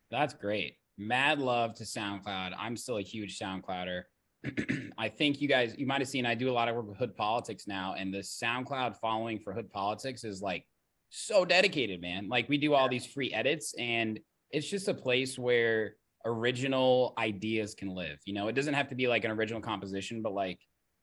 That's 0.10 0.34
great. 0.34 0.78
Mad 1.02 1.40
love 1.40 1.74
to 1.76 1.84
SoundCloud. 1.84 2.54
I'm 2.58 2.78
still 2.78 2.98
a 2.98 3.02
huge 3.02 3.40
SoundClouder. 3.40 4.04
I 4.98 5.10
think 5.10 5.42
you 5.42 5.48
guys, 5.48 5.76
you 5.78 5.86
might 5.88 6.00
have 6.02 6.08
seen 6.08 6.26
I 6.26 6.36
do 6.36 6.50
a 6.50 6.54
lot 6.54 6.68
of 6.70 6.76
work 6.76 6.88
with 6.88 6.98
Hood 6.98 7.16
Politics 7.16 7.68
now, 7.68 7.96
and 7.98 8.14
the 8.14 8.20
SoundCloud 8.20 8.98
following 8.98 9.40
for 9.40 9.54
Hood 9.54 9.72
Politics 9.72 10.24
is 10.24 10.42
like 10.42 10.66
so 11.10 11.44
dedicated, 11.46 12.02
man. 12.02 12.30
Like 12.30 12.48
we 12.50 12.58
do 12.58 12.74
all 12.74 12.88
these 12.88 13.06
free 13.06 13.34
edits, 13.34 13.74
and 13.80 14.20
it's 14.52 14.70
just 14.70 14.88
a 14.88 14.94
place 14.94 15.38
where 15.40 15.96
original 16.26 17.14
ideas 17.18 17.74
can 17.74 17.90
live. 17.90 18.20
You 18.26 18.34
know, 18.34 18.48
it 18.48 18.54
doesn't 18.54 18.74
have 18.76 18.90
to 18.90 18.96
be 18.96 19.08
like 19.08 19.24
an 19.26 19.32
original 19.32 19.62
composition, 19.62 20.22
but 20.22 20.34
like, 20.34 20.60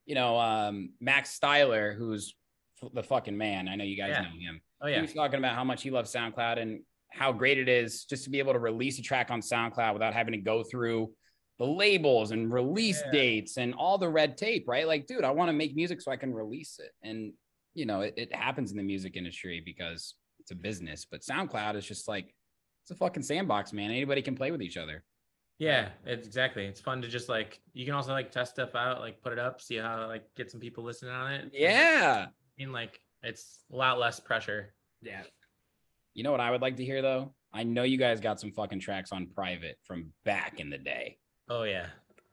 you 0.06 0.14
know, 0.14 0.38
um, 0.38 0.90
Max 1.00 1.36
Styler, 1.38 1.96
who's 1.96 2.34
f- 2.82 2.90
the 2.94 3.02
fucking 3.02 3.36
man. 3.36 3.68
I 3.68 3.74
know 3.74 3.84
you 3.84 3.96
guys 3.96 4.10
Yeah. 4.10 4.22
know 4.22 4.30
him 4.38 4.60
Oh 4.80 4.86
he 4.86 4.92
yeah. 4.94 5.00
was 5.02 5.12
talking 5.12 5.38
about 5.40 5.56
how 5.56 5.64
much 5.64 5.82
he 5.82 5.90
loves 5.90 6.12
SoundCloud 6.14 6.58
and 6.62 6.80
how 7.10 7.32
great 7.32 7.58
it 7.58 7.68
is 7.68 8.04
just 8.04 8.24
to 8.24 8.30
be 8.30 8.38
able 8.38 8.52
to 8.52 8.58
release 8.58 8.98
a 8.98 9.02
track 9.02 9.30
on 9.30 9.40
SoundCloud 9.40 9.92
without 9.94 10.14
having 10.14 10.32
to 10.32 10.38
go 10.38 10.62
through 10.62 11.10
the 11.58 11.66
labels 11.66 12.30
and 12.30 12.52
release 12.52 13.02
Yeah. 13.06 13.10
dates 13.12 13.56
and 13.56 13.74
all 13.74 13.98
the 13.98 14.08
red 14.08 14.36
tape, 14.36 14.68
right? 14.68 14.86
Like, 14.86 15.06
dude, 15.06 15.24
I 15.24 15.30
want 15.30 15.48
to 15.48 15.52
make 15.52 15.74
music 15.74 16.00
so 16.00 16.12
I 16.12 16.16
can 16.16 16.32
release 16.32 16.78
it. 16.78 16.92
And, 17.02 17.32
you 17.74 17.86
know, 17.86 18.02
it, 18.02 18.14
it 18.16 18.34
happens 18.34 18.70
in 18.70 18.76
the 18.76 18.82
music 18.82 19.16
industry 19.16 19.60
because 19.64 20.14
it's 20.38 20.50
a 20.52 20.54
business, 20.54 21.06
but 21.10 21.22
SoundCloud 21.22 21.74
is 21.74 21.84
just 21.86 22.06
like, 22.06 22.34
it's 22.84 22.90
a 22.92 22.94
fucking 22.94 23.22
sandbox, 23.22 23.72
man. 23.72 23.90
Anybody 23.90 24.22
can 24.22 24.36
play 24.36 24.50
with 24.50 24.62
each 24.62 24.76
other. 24.76 25.02
Yeah, 25.58 25.88
it's 26.06 26.26
exactly. 26.26 26.64
It's 26.66 26.80
fun 26.80 27.02
to 27.02 27.08
just 27.08 27.28
like 27.28 27.60
you 27.72 27.84
can 27.84 27.94
also 27.94 28.12
like 28.12 28.30
test 28.30 28.52
stuff 28.52 28.76
out, 28.76 29.00
like 29.00 29.20
put 29.20 29.32
it 29.32 29.40
up, 29.40 29.60
see 29.60 29.76
how 29.76 30.06
like 30.06 30.22
get 30.36 30.50
some 30.52 30.60
people 30.60 30.84
listening 30.84 31.10
on 31.12 31.32
it. 31.32 31.50
Yeah. 31.52 32.26
I 32.28 32.62
mean 32.62 32.72
like 32.72 33.00
it's 33.24 33.58
a 33.72 33.76
lot 33.76 33.98
less 33.98 34.20
pressure. 34.20 34.72
Yeah. 35.02 35.22
You 36.18 36.24
know 36.24 36.32
what 36.32 36.40
I 36.40 36.50
would 36.50 36.60
like 36.62 36.74
to 36.78 36.84
hear 36.84 37.00
though? 37.00 37.32
I 37.52 37.62
know 37.62 37.84
you 37.84 37.96
guys 37.96 38.18
got 38.18 38.40
some 38.40 38.50
fucking 38.50 38.80
tracks 38.80 39.12
on 39.12 39.28
private 39.28 39.78
from 39.84 40.12
back 40.24 40.58
in 40.58 40.68
the 40.68 40.76
day. 40.76 41.16
Oh 41.48 41.62
yeah. 41.62 41.86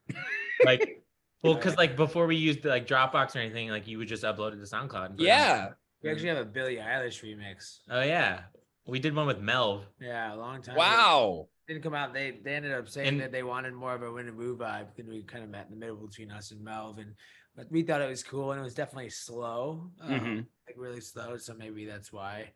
like 0.66 1.04
Well, 1.44 1.54
because 1.54 1.78
like 1.78 1.96
before 1.96 2.26
we 2.26 2.36
used 2.36 2.66
like 2.66 2.88
Dropbox 2.88 3.36
or 3.36 3.40
anything, 3.40 3.70
like 3.70 3.88
you 3.88 4.00
would 4.00 4.08
just 4.08 4.24
upload 4.24 4.54
it 4.54 4.56
to 4.56 4.64
SoundCloud. 4.76 5.06
and 5.06 5.18
put 5.18 5.24
it 5.24 5.30
on- 5.30 5.38
Yeah. 5.38 5.68
We 6.02 6.10
actually 6.10 6.30
have 6.30 6.40
a 6.40 6.46
Billie 6.46 6.78
Eilish 6.78 7.24
remix. 7.24 7.78
Oh 7.88 8.02
yeah, 8.02 8.40
we 8.88 8.98
did 8.98 9.16
one 9.16 9.28
with 9.28 9.40
Melv. 9.40 9.84
Yeah, 10.02 10.34
a 10.34 10.36
long 10.36 10.64
time. 10.64 10.74
ago. 10.74 10.80
Wow. 10.80 11.48
Didn't 11.68 11.84
come 11.84 11.94
out. 11.94 12.12
They 12.12 12.40
they 12.44 12.56
ended 12.56 12.72
up 12.72 12.90
saying 12.90 13.08
And- 13.10 13.22
that 13.22 13.32
they 13.32 13.44
wanted 13.44 13.74
more 13.76 13.94
of 13.94 14.02
a 14.02 14.12
win 14.12 14.28
and 14.28 14.36
Woo 14.36 14.58
vibe. 14.58 14.88
Then 14.98 15.08
we 15.08 15.22
kind 15.22 15.44
of 15.44 15.52
met 15.52 15.66
in 15.66 15.72
the 15.72 15.78
middle 15.80 15.98
between 16.08 16.32
us 16.32 16.50
and 16.50 16.66
Melv, 16.66 16.98
and 16.98 17.14
but 17.56 17.72
we 17.72 17.84
thought 17.84 18.02
it 18.02 18.10
was 18.10 18.24
cool, 18.24 18.52
and 18.52 18.60
it 18.60 18.64
was 18.64 18.74
definitely 18.74 19.12
slow, 19.12 19.92
um, 20.02 20.10
Mhm. 20.20 20.38
like 20.68 20.76
really 20.76 21.02
slow. 21.02 21.38
So 21.38 21.54
maybe 21.54 21.86
that's 21.86 22.12
why. 22.12 22.52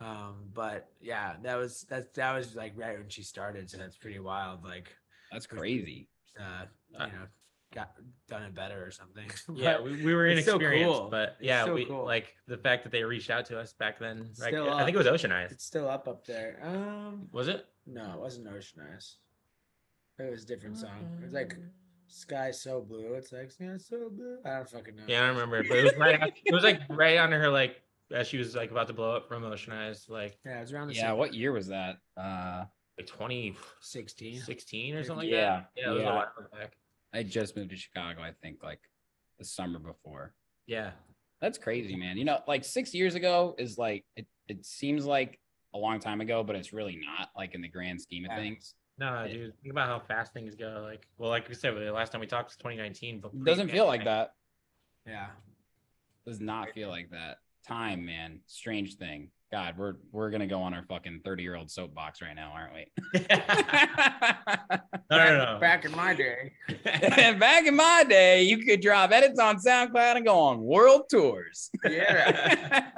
Um, 0.00 0.36
but 0.54 0.88
yeah, 1.00 1.34
that 1.42 1.56
was 1.56 1.82
that 1.90 2.14
that 2.14 2.34
was 2.34 2.54
like 2.56 2.72
right 2.76 2.98
when 2.98 3.08
she 3.08 3.22
started, 3.22 3.68
so 3.70 3.76
that's 3.78 3.96
pretty 3.96 4.18
wild. 4.18 4.64
Like, 4.64 4.88
That's 5.32 5.46
crazy. 5.46 6.08
uh, 6.38 6.64
Uh, 6.98 7.06
you 7.06 7.12
know, 7.12 7.26
got 7.74 7.92
done 8.28 8.42
it 8.44 8.54
better 8.54 8.84
or 8.84 8.90
something. 8.90 9.30
Yeah, 9.54 9.80
we, 9.80 10.02
we 10.04 10.14
were 10.14 10.26
it's 10.26 10.46
so 10.46 10.52
inexperienced, 10.56 10.98
cool. 11.00 11.08
but 11.10 11.36
yeah, 11.40 11.64
so 11.66 11.74
we 11.74 11.84
cool. 11.84 12.04
like 12.04 12.34
the 12.48 12.56
fact 12.56 12.82
that 12.84 12.92
they 12.92 13.04
reached 13.04 13.30
out 13.30 13.44
to 13.46 13.58
us 13.60 13.74
back 13.74 13.98
then. 13.98 14.30
Like, 14.40 14.54
Still 14.54 14.72
I 14.72 14.84
think 14.84 14.94
it 14.94 14.98
was. 14.98 15.06
Ocean 15.06 15.32
Eyes. 15.32 15.52
it's 15.52 15.64
still 15.66 15.88
up 15.88 16.08
up 16.08 16.24
there. 16.26 16.60
Um, 16.64 17.28
Was 17.32 17.48
it? 17.48 17.66
no, 17.86 18.14
it 18.14 18.20
wasn't 18.20 18.48
Ocean 18.48 18.80
Eyes. 18.92 19.16
It 20.18 20.30
was 20.30 20.44
a 20.44 20.46
different 20.46 20.78
song. 20.78 21.18
It 21.20 21.24
was 21.24 21.32
like 21.32 21.56
Sky 22.08 22.50
So 22.50 22.80
Blue. 22.80 23.14
It's 23.14 23.32
like 23.32 23.50
Sky 23.50 23.76
So 23.78 24.08
Blue. 24.10 24.38
I 24.44 24.56
don't 24.56 24.68
fucking 24.68 24.96
know. 24.96 25.02
Yeah, 25.06 25.24
I 25.24 25.26
don't 25.28 25.36
remember, 25.36 25.62
but 25.62 25.76
it 25.78 25.84
was 25.84 25.96
right. 25.98 26.14
after- 26.20 26.32
it 26.44 26.54
was 26.54 26.64
like 26.64 26.80
right 26.88 27.18
under 27.18 27.38
her, 27.38 27.50
like 27.50 27.82
as 28.12 28.26
she 28.26 28.38
was 28.38 28.54
like 28.54 28.70
about 28.70 28.86
to 28.88 28.92
blow 28.92 29.14
up 29.16 29.28
from 29.28 29.44
Ocean 29.44 29.72
Eyes, 29.72 30.06
like 30.08 30.38
Yeah, 30.44 30.58
it 30.58 30.60
was 30.62 30.72
around 30.72 30.88
the 30.88 30.94
Yeah. 30.94 31.12
What 31.12 31.34
year 31.34 31.52
was 31.52 31.68
that? 31.68 31.96
Uh, 32.16 32.64
like 32.98 33.06
2016 33.06 34.40
16. 34.40 34.94
or 34.94 35.04
something 35.04 35.16
like 35.28 35.28
Yeah, 35.32 35.40
that. 35.60 35.70
Yeah, 35.76 35.90
it 35.90 35.94
was 35.94 36.02
yeah. 36.02 36.10
a 36.10 36.14
while 36.14 36.32
back. 36.52 36.76
I 37.12 37.22
just 37.22 37.56
moved 37.56 37.70
to 37.70 37.76
Chicago. 37.76 38.22
I 38.22 38.32
think 38.42 38.62
like 38.62 38.80
the 39.38 39.44
summer 39.44 39.78
before. 39.78 40.34
Yeah, 40.66 40.92
That's 41.40 41.58
crazy, 41.58 41.96
man. 41.96 42.16
You 42.16 42.24
know, 42.24 42.40
like 42.46 42.64
six 42.64 42.94
years 42.94 43.14
ago 43.14 43.54
is 43.58 43.78
like 43.78 44.04
it. 44.16 44.26
It 44.48 44.64
seems 44.66 45.06
like 45.06 45.38
a 45.74 45.78
long 45.78 46.00
time 46.00 46.20
ago, 46.20 46.42
but 46.42 46.56
it's 46.56 46.72
really 46.72 46.96
not. 47.04 47.30
Like 47.36 47.54
in 47.54 47.60
the 47.62 47.68
grand 47.68 48.00
scheme 48.00 48.24
of 48.24 48.30
Yeah. 48.32 48.36
things, 48.36 48.74
no, 48.98 49.26
dude, 49.26 49.54
think 49.62 49.72
about 49.72 49.88
how 49.88 49.98
fast 50.06 50.32
things 50.34 50.54
go. 50.54 50.80
Like, 50.84 51.06
well, 51.16 51.30
like 51.30 51.48
we 51.48 51.54
said, 51.54 51.74
the 51.74 51.90
last 51.92 52.12
time 52.12 52.20
we 52.20 52.26
talked 52.26 52.50
was 52.50 52.56
2019, 52.56 53.20
but 53.20 53.32
it 53.32 53.44
doesn't 53.44 53.70
feel 53.70 53.86
like 53.86 54.04
that. 54.04 54.34
Yeah. 55.06 55.28
Does 56.26 56.40
not 56.40 56.70
feel 56.74 56.90
like 56.90 57.10
that. 57.10 57.38
Time, 57.66 58.04
man. 58.06 58.40
Strange 58.46 58.96
thing. 58.96 59.30
God, 59.52 59.76
we're 59.76 59.94
we're 60.12 60.30
gonna 60.30 60.46
go 60.46 60.62
on 60.62 60.74
our 60.74 60.84
fucking 60.84 61.22
thirty 61.24 61.42
year 61.42 61.56
old 61.56 61.70
soapbox 61.70 62.22
right 62.22 62.34
now, 62.36 62.52
aren't 62.54 62.72
we? 62.72 62.86
no, 65.10 65.16
no, 65.16 65.54
no. 65.54 65.58
Back 65.60 65.84
in 65.84 65.90
my 65.90 66.14
day. 66.14 66.52
Back 66.84 67.66
in 67.66 67.74
my 67.74 68.04
day, 68.08 68.44
you 68.44 68.58
could 68.58 68.80
drop 68.80 69.10
edits 69.10 69.40
on 69.40 69.56
SoundCloud 69.56 70.16
and 70.16 70.24
go 70.24 70.38
on 70.38 70.60
world 70.60 71.02
tours. 71.10 71.68
Yeah. 71.84 72.90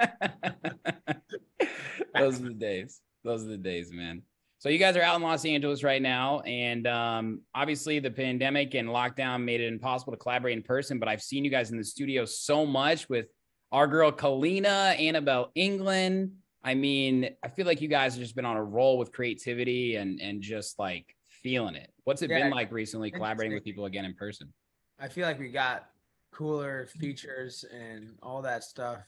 Those 2.15 2.39
are 2.39 2.43
the 2.43 2.53
days. 2.53 3.01
Those 3.23 3.43
are 3.43 3.49
the 3.49 3.57
days, 3.57 3.91
man. 3.91 4.21
So 4.59 4.69
you 4.69 4.77
guys 4.77 4.95
are 4.95 5.01
out 5.01 5.15
in 5.15 5.23
Los 5.23 5.43
Angeles 5.45 5.83
right 5.83 6.01
now, 6.01 6.41
and 6.41 6.85
um, 6.85 7.41
obviously 7.55 7.97
the 7.97 8.11
pandemic 8.11 8.75
and 8.75 8.87
lockdown 8.89 9.43
made 9.43 9.59
it 9.59 9.67
impossible 9.67 10.13
to 10.13 10.17
collaborate 10.17 10.55
in 10.55 10.63
person. 10.63 10.99
But 10.99 11.09
I've 11.09 11.23
seen 11.23 11.43
you 11.43 11.49
guys 11.51 11.71
in 11.71 11.77
the 11.79 11.83
studio 11.83 12.25
so 12.25 12.65
much 12.65 13.09
with 13.09 13.25
our 13.73 13.87
girl 13.87 14.11
Kaleena, 14.11 14.97
Annabel 14.99 15.51
Englund. 15.57 16.31
I 16.63 16.75
mean, 16.75 17.29
I 17.43 17.49
feel 17.49 17.65
like 17.65 17.81
you 17.81 17.89
guys 17.89 18.13
have 18.13 18.21
just 18.21 18.35
been 18.35 18.45
on 18.45 18.55
a 18.55 18.63
roll 18.63 18.97
with 18.97 19.11
creativity 19.11 19.97
and 19.97 20.21
and 20.21 20.41
just 20.41 20.79
like 20.79 21.13
feeling 21.27 21.75
it. 21.75 21.91
What's 22.05 22.21
it 22.21 22.29
Yeah, 22.29 22.43
been 22.43 22.51
like 22.51 22.71
recently 22.71 23.11
collaborating 23.11 23.53
with 23.53 23.65
people 23.65 23.85
again 23.85 24.05
in 24.05 24.13
person? 24.13 24.53
I 24.99 25.09
feel 25.09 25.27
like 25.27 25.39
we 25.39 25.49
got 25.49 25.89
cooler 26.31 26.87
features 26.87 27.65
and 27.73 28.15
all 28.21 28.41
that 28.43 28.63
stuff 28.63 28.99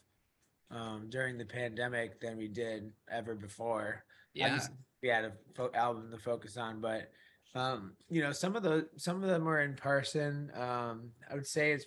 um, 0.71 1.07
during 1.09 1.37
the 1.37 1.45
pandemic 1.45 2.19
than 2.19 2.35
we 2.37 2.47
did 2.47 2.91
ever 3.09 3.35
before. 3.35 4.03
Yeah. 4.33 4.59
We 5.01 5.09
had 5.09 5.25
a 5.25 5.33
fo- 5.55 5.71
album 5.73 6.11
to 6.11 6.17
focus 6.17 6.57
on, 6.57 6.81
but 6.81 7.11
um, 7.53 7.93
you 8.09 8.21
know, 8.21 8.33
some 8.33 8.55
of 8.55 8.63
the 8.63 8.89
some 8.97 9.23
of 9.23 9.29
them 9.29 9.45
were 9.45 9.61
in 9.61 9.75
person. 9.75 10.51
Um, 10.55 11.11
I 11.29 11.35
would 11.35 11.47
say 11.47 11.71
it's 11.71 11.85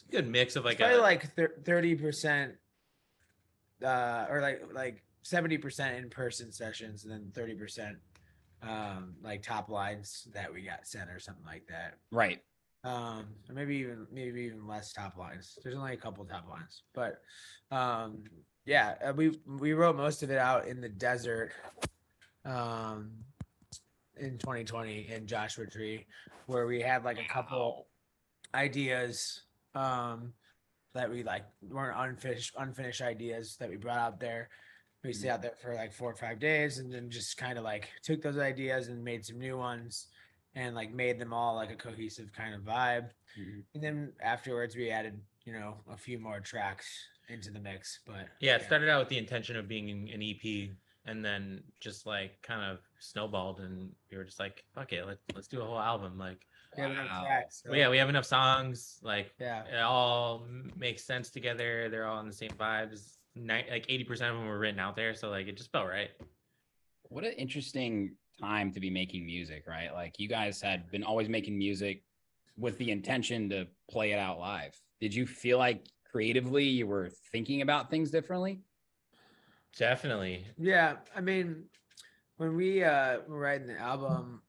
It's 0.00 0.08
a 0.08 0.12
good 0.12 0.28
mix 0.28 0.56
of 0.56 0.64
like 0.64 0.78
probably 0.78 0.96
a 0.96 1.00
like 1.00 1.28
thirty 1.64 1.94
percent, 1.94 2.54
uh, 3.84 4.26
or 4.30 4.40
like 4.40 4.62
like 4.72 5.02
seventy 5.22 5.58
percent 5.58 5.96
in 5.96 6.08
person 6.08 6.52
sessions, 6.52 7.04
and 7.04 7.12
then 7.12 7.30
thirty 7.34 7.54
percent 7.54 7.96
um 8.62 9.14
like 9.22 9.42
top 9.42 9.68
lines 9.68 10.26
that 10.34 10.52
we 10.52 10.62
got 10.62 10.86
sent 10.86 11.10
or 11.10 11.18
something 11.20 11.44
like 11.44 11.66
that. 11.68 11.94
Right. 12.10 12.40
um 12.84 13.26
or 13.48 13.54
maybe 13.54 13.76
even 13.76 14.06
maybe 14.12 14.42
even 14.42 14.66
less 14.66 14.92
top 14.92 15.16
lines. 15.16 15.58
There's 15.62 15.76
only 15.76 15.94
a 15.94 15.96
couple 15.96 16.24
top 16.24 16.48
lines 16.48 16.82
but 16.94 17.20
um 17.70 18.24
yeah 18.66 18.94
uh, 19.04 19.12
we 19.12 19.38
we 19.46 19.72
wrote 19.74 19.96
most 19.96 20.22
of 20.22 20.30
it 20.30 20.38
out 20.38 20.66
in 20.66 20.80
the 20.80 20.88
desert 20.88 21.52
um 22.44 23.10
in 24.16 24.38
2020 24.38 25.08
in 25.08 25.26
joshua 25.26 25.66
tree 25.66 26.06
where 26.46 26.66
we 26.66 26.80
had 26.80 27.04
like 27.04 27.20
a 27.20 27.28
couple 27.32 27.86
ideas 28.54 29.42
um 29.78 30.32
that 30.94 31.10
we 31.10 31.22
like 31.22 31.44
weren't 31.70 31.96
unfinished 31.98 32.54
unfinished 32.58 33.00
ideas 33.02 33.56
that 33.60 33.68
we 33.70 33.76
brought 33.76 33.98
out 33.98 34.18
there 34.20 34.48
we 35.04 35.12
stayed 35.12 35.28
out 35.30 35.42
there 35.42 35.52
for 35.62 35.74
like 35.74 35.92
four 35.92 36.10
or 36.10 36.16
five 36.16 36.40
days 36.40 36.78
and 36.78 36.92
then 36.92 37.08
just 37.08 37.36
kind 37.36 37.56
of 37.56 37.62
like 37.64 37.88
took 38.02 38.20
those 38.20 38.38
ideas 38.38 38.88
and 38.88 39.02
made 39.02 39.24
some 39.24 39.38
new 39.38 39.56
ones 39.56 40.08
and 40.56 40.74
like 40.74 40.92
made 40.92 41.18
them 41.20 41.32
all 41.32 41.54
like 41.54 41.70
a 41.70 41.76
cohesive 41.76 42.32
kind 42.32 42.54
of 42.54 42.62
vibe 42.62 43.10
Mhm. 43.38 43.62
and 43.74 43.82
then 43.84 44.12
afterwards 44.20 44.74
we 44.74 44.90
added 44.90 45.20
you 45.44 45.52
know 45.52 45.76
a 45.92 45.96
few 45.96 46.18
more 46.18 46.40
tracks 46.40 46.86
into 47.28 47.50
the 47.50 47.60
mix 47.60 48.00
but 48.06 48.26
yeah. 48.40 48.56
It 48.56 48.62
started 48.64 48.88
out 48.88 49.00
with 49.00 49.10
the 49.10 49.18
intention 49.18 49.54
of 49.56 49.68
being 49.68 50.10
an 50.10 50.22
EP, 50.22 50.70
and 51.08 51.24
then 51.24 51.62
just 51.80 52.06
like 52.06 52.40
kind 52.42 52.62
of 52.70 52.78
snowballed, 53.00 53.60
and 53.60 53.90
we 54.10 54.16
were 54.16 54.24
just 54.24 54.38
like, 54.38 54.64
fuck 54.74 54.92
it, 54.92 55.06
let's 55.06 55.22
let's 55.34 55.48
do 55.48 55.60
a 55.62 55.64
whole 55.64 55.78
album. 55.78 56.18
Like, 56.18 56.46
we 56.76 56.82
have 56.82 56.92
enough 56.92 57.08
Wow. 57.10 57.24
tracks, 57.24 57.62
so- 57.62 57.70
well, 57.70 57.78
yeah, 57.78 57.88
we 57.88 57.96
have 57.98 58.08
enough 58.08 58.26
songs. 58.26 58.98
Like, 59.02 59.32
yeah 59.40 59.64
it 59.64 59.80
all 59.80 60.46
makes 60.76 61.02
sense 61.04 61.30
together. 61.30 61.88
They're 61.88 62.06
all 62.06 62.20
in 62.20 62.26
the 62.28 62.32
same 62.32 62.50
vibes. 62.50 63.16
Ni- 63.34 63.64
like 63.70 63.86
eighty 63.88 64.04
percent 64.04 64.30
of 64.32 64.36
them 64.36 64.46
were 64.48 64.58
written 64.58 64.80
out 64.80 64.96
there, 64.96 65.14
so 65.14 65.30
like 65.30 65.46
it 65.48 65.56
just 65.56 65.72
felt 65.72 65.88
right. 65.88 66.10
What 67.04 67.24
an 67.24 67.32
interesting 67.32 68.14
time 68.40 68.72
to 68.72 68.80
be 68.80 68.90
making 68.90 69.24
music, 69.24 69.64
right? 69.66 69.92
Like 69.92 70.18
you 70.18 70.28
guys 70.28 70.60
had 70.60 70.90
been 70.90 71.02
always 71.04 71.28
making 71.28 71.56
music 71.56 72.02
with 72.56 72.76
the 72.78 72.90
intention 72.90 73.48
to 73.50 73.66
play 73.90 74.12
it 74.12 74.18
out 74.18 74.38
live. 74.38 74.78
Did 75.00 75.14
you 75.14 75.26
feel 75.26 75.58
like 75.58 75.86
creatively 76.10 76.64
you 76.64 76.86
were 76.86 77.10
thinking 77.32 77.62
about 77.62 77.90
things 77.90 78.10
differently? 78.10 78.60
Definitely. 79.76 80.44
Yeah, 80.58 80.96
I 81.14 81.20
mean, 81.20 81.64
when 82.36 82.56
we 82.56 82.82
uh 82.82 83.18
were 83.28 83.38
writing 83.38 83.66
the 83.66 83.78
album, 83.78 84.42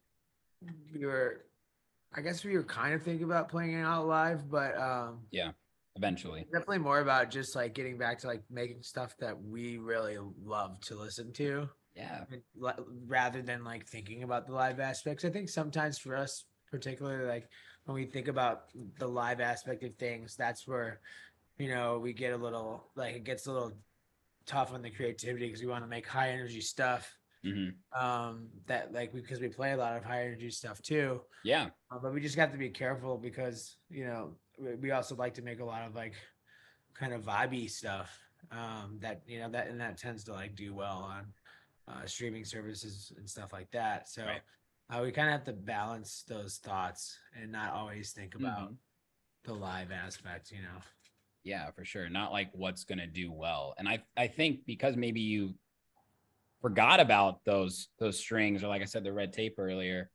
we 0.94 1.06
were, 1.06 1.46
I 2.14 2.22
guess 2.22 2.44
we 2.44 2.56
were 2.56 2.64
kind 2.64 2.94
of 2.94 3.04
thinking 3.04 3.26
about 3.26 3.50
playing 3.50 3.74
it 3.74 3.82
out 3.84 4.08
live, 4.08 4.50
but 4.50 4.78
um, 4.80 5.22
yeah, 5.32 5.52
Eventually. 5.96 6.46
definitely 6.52 6.80
more 6.80 7.00
about 7.00 7.30
just 7.32 7.56
like 7.56 7.74
getting 7.74 7.98
back 7.98 8.20
to 8.20 8.28
like 8.28 8.44
making 8.50 8.82
stuff 8.82 9.16
that 9.20 9.42
we 9.42 9.78
really 9.78 10.18
love 10.44 10.80
to 10.82 10.96
listen 10.96 11.32
to, 11.34 11.70
Yeah. 11.96 12.26
rather 13.08 13.42
than 13.42 13.64
like 13.64 13.88
thinking 13.88 14.24
about 14.24 14.48
the 14.48 14.54
live 14.54 14.80
aspects. 14.80 15.26
I 15.26 15.30
think 15.30 15.50
sometimes 15.50 15.98
for 15.98 16.16
us, 16.16 16.46
particularly 16.72 17.26
like 17.26 17.50
when 17.86 17.96
we 17.96 18.06
think 18.06 18.28
about 18.28 18.66
the 18.98 19.08
live 19.08 19.42
aspect 19.42 19.84
of 19.84 19.96
things, 19.96 20.36
that's 20.36 20.68
where 20.68 21.00
you 21.58 21.70
know 21.70 22.00
we 22.00 22.14
get 22.14 22.34
a 22.34 22.38
little 22.38 22.90
like 22.96 23.16
it 23.16 23.24
gets 23.24 23.48
a 23.48 23.52
little 23.52 23.74
tough 24.50 24.74
on 24.74 24.82
the 24.82 24.90
creativity 24.90 25.46
because 25.48 25.62
we 25.62 25.68
want 25.68 25.84
to 25.84 25.88
make 25.88 26.08
high 26.08 26.30
energy 26.32 26.62
stuff 26.62 27.18
hmm 27.44 27.70
um 27.94 28.50
that 28.68 28.94
like 28.94 29.12
because 29.14 29.40
we 29.40 29.48
play 29.50 29.72
a 29.72 29.78
lot 29.78 29.96
of 29.98 30.04
high 30.04 30.24
energy 30.24 30.50
stuff 30.52 30.82
too 30.82 31.22
Yeah. 31.44 31.70
uh, 31.92 32.00
but 32.02 32.14
we 32.14 32.22
just 32.22 32.36
got 32.36 32.52
to 32.52 32.58
be 32.58 32.70
careful 32.70 33.18
because 33.18 33.78
you 33.90 34.06
know 34.06 34.36
we, 34.60 34.76
we 34.76 34.92
also 34.92 35.16
like 35.16 35.34
to 35.36 35.42
make 35.42 35.60
a 35.60 35.66
lot 35.66 35.84
of 35.88 35.96
like 35.96 36.14
kind 36.94 37.14
of 37.14 37.24
vibey 37.24 37.70
stuff 37.70 38.20
um 38.52 38.98
that 39.02 39.22
you 39.28 39.40
know 39.40 39.50
that 39.50 39.68
and 39.68 39.80
that 39.82 39.98
tends 39.98 40.24
to 40.24 40.34
like 40.34 40.56
do 40.56 40.74
well 40.74 41.00
on 41.16 41.34
uh 41.88 42.06
streaming 42.06 42.46
services 42.46 43.12
and 43.18 43.30
stuff 43.30 43.54
like 43.54 43.72
that 43.72 44.08
so 44.10 44.24
Right. 44.26 44.42
uh, 44.92 45.02
we 45.04 45.12
kind 45.12 45.30
of 45.30 45.34
have 45.34 45.46
to 45.46 45.54
balance 45.54 46.24
those 46.28 46.58
thoughts 46.58 47.18
and 47.40 47.52
not 47.52 47.74
always 47.74 48.12
think 48.12 48.36
about 48.36 48.70
Mhm. 48.70 48.76
the 49.46 49.54
live 49.54 49.92
aspect 49.92 50.52
you 50.52 50.62
know 50.62 50.80
Yeah, 51.44 51.72
for 51.72 51.86
sure. 51.86 52.10
Not 52.10 52.32
like 52.32 52.50
what's 52.54 52.84
gonna 52.84 53.08
do 53.08 53.32
well. 53.32 53.74
And 53.78 53.88
I 53.88 54.04
I 54.18 54.28
think 54.28 54.66
because 54.66 54.96
maybe 54.98 55.22
you 55.22 55.56
forgot 56.62 57.00
about 57.00 57.44
those 57.46 57.90
those 58.00 58.18
strings, 58.20 58.64
or 58.64 58.68
like 58.68 58.82
I 58.82 58.86
said, 58.86 59.04
the 59.04 59.14
red 59.14 59.32
tape 59.34 59.56
earlier, 59.58 60.10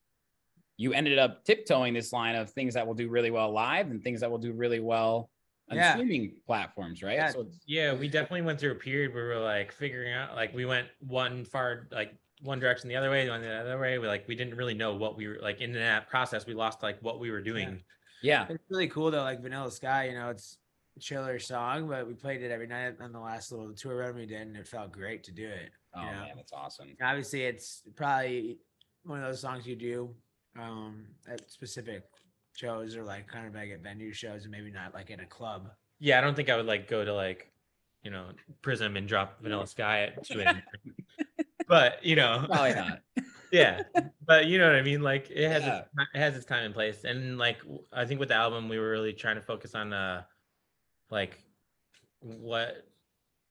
you 0.77 0.93
ended 0.93 1.19
up 1.19 1.45
tiptoeing 1.45 1.95
this 1.95 2.13
line 2.13 2.37
of 2.37 2.51
things 2.51 2.75
that 2.75 2.87
will 2.87 2.95
do 2.95 3.09
really 3.09 3.31
well 3.31 3.51
live 3.53 3.91
and 3.91 4.03
things 4.03 4.21
that 4.21 4.31
will 4.31 4.39
do 4.39 4.53
really 4.53 4.81
well 4.81 5.31
on 5.71 5.77
Yeah. 5.77 5.95
streaming 5.95 6.37
platforms, 6.47 7.03
right? 7.03 7.15
Yeah. 7.15 7.31
So 7.31 7.51
Yeah, 7.67 7.95
we 7.95 8.09
definitely 8.09 8.43
went 8.43 8.61
through 8.61 8.73
a 8.73 8.77
period 8.77 9.15
where 9.15 9.29
we 9.29 9.35
were 9.35 9.41
like 9.41 9.73
figuring 9.73 10.13
out 10.13 10.35
like 10.35 10.53
we 10.55 10.67
went 10.67 10.89
one 11.01 11.45
far 11.47 11.89
like 11.91 12.15
one 12.43 12.59
direction 12.61 12.89
the 12.91 12.97
other 12.97 13.09
way, 13.11 13.27
one 13.31 13.41
the 13.41 13.51
other 13.51 13.79
way. 13.79 13.99
We 13.99 14.07
like 14.07 14.29
we 14.29 14.35
didn't 14.35 14.57
really 14.57 14.75
know 14.75 14.95
what 14.95 15.17
we 15.17 15.27
were 15.27 15.39
like 15.41 15.63
in 15.63 15.73
that 15.73 16.09
process. 16.11 16.45
We 16.45 16.53
lost 16.53 16.83
like 16.83 17.01
what 17.01 17.19
we 17.19 17.31
were 17.31 17.41
doing. 17.41 17.83
Yeah. 18.23 18.47
It's 18.51 18.65
really 18.69 18.89
cool 18.89 19.11
though, 19.11 19.23
like 19.23 19.41
Vanilla 19.41 19.71
Sky, 19.71 20.09
you 20.09 20.15
know, 20.15 20.29
it's 20.31 20.59
a 20.59 20.64
chiller 21.01 21.39
song, 21.39 21.89
but 21.89 22.07
we 22.07 22.15
played 22.15 22.43
it 22.43 22.51
every 22.51 22.67
night 22.67 22.95
on 23.01 23.13
the 23.13 23.21
last 23.21 23.51
little 23.53 23.73
tour 23.73 23.97
run 23.99 24.15
we 24.17 24.27
did, 24.27 24.43
and 24.43 24.57
it 24.57 24.67
felt 24.67 24.93
great 24.93 25.25
to 25.25 25.33
do 25.33 25.47
it. 25.49 25.71
Oh 25.95 26.01
you 26.01 26.07
know? 26.07 26.13
man, 26.13 26.33
that's 26.37 26.53
awesome. 26.53 26.89
Obviously, 27.03 27.43
it's 27.43 27.83
probably 27.97 28.59
one 29.05 29.21
of 29.21 29.25
those 29.27 29.41
songs 29.41 29.67
you 29.67 29.77
do 29.77 30.15
um, 30.59 31.05
at 31.29 31.51
specific 31.51 32.05
shows 32.57 32.97
or 32.97 33.05
like 33.05 33.27
kind 33.27 33.47
of 33.47 33.55
like 33.55 33.71
at 33.71 33.83
venue 33.83 34.13
shows, 34.13 34.43
and 34.43 34.51
maybe 34.53 34.71
not 34.71 34.95
like 34.95 35.11
in 35.11 35.21
a 35.21 35.27
club. 35.27 35.71
Yeah, 35.99 36.19
I 36.19 36.21
don't 36.21 36.35
think 36.35 36.51
I 36.51 36.57
would 36.57 36.67
like 36.67 36.89
go 36.89 37.05
to 37.05 37.15
like, 37.15 37.51
you 38.03 38.11
know, 38.11 38.27
Prysm 38.63 38.97
and 38.99 39.09
drop 39.09 39.41
Vanilla 39.43 39.67
Sky 39.67 40.03
at 40.03 40.25
two 40.25 40.41
in. 40.41 40.63
But 41.67 42.05
you 42.05 42.15
know, 42.15 42.45
Probably 42.47 42.75
not. 42.75 43.01
yeah, 43.53 43.83
but 44.27 44.47
you 44.47 44.59
know 44.59 44.67
what 44.67 44.77
I 44.77 44.83
mean. 44.83 45.01
Like 45.01 45.31
it 45.31 45.49
has 45.51 45.63
Yeah. 45.63 45.79
its, 45.79 45.89
it 46.15 46.19
has 46.19 46.37
its 46.37 46.45
time 46.45 46.65
and 46.65 46.75
place, 46.75 47.05
and 47.05 47.39
like 47.39 47.59
I 47.91 48.05
think 48.05 48.21
with 48.21 48.29
the 48.29 48.35
album 48.35 48.69
we 48.69 48.79
were 48.79 48.91
really 48.91 49.15
trying 49.15 49.37
to 49.37 49.41
focus 49.41 49.75
on 49.75 49.93
uh, 49.95 50.25
like 51.11 51.39
what, 52.21 52.87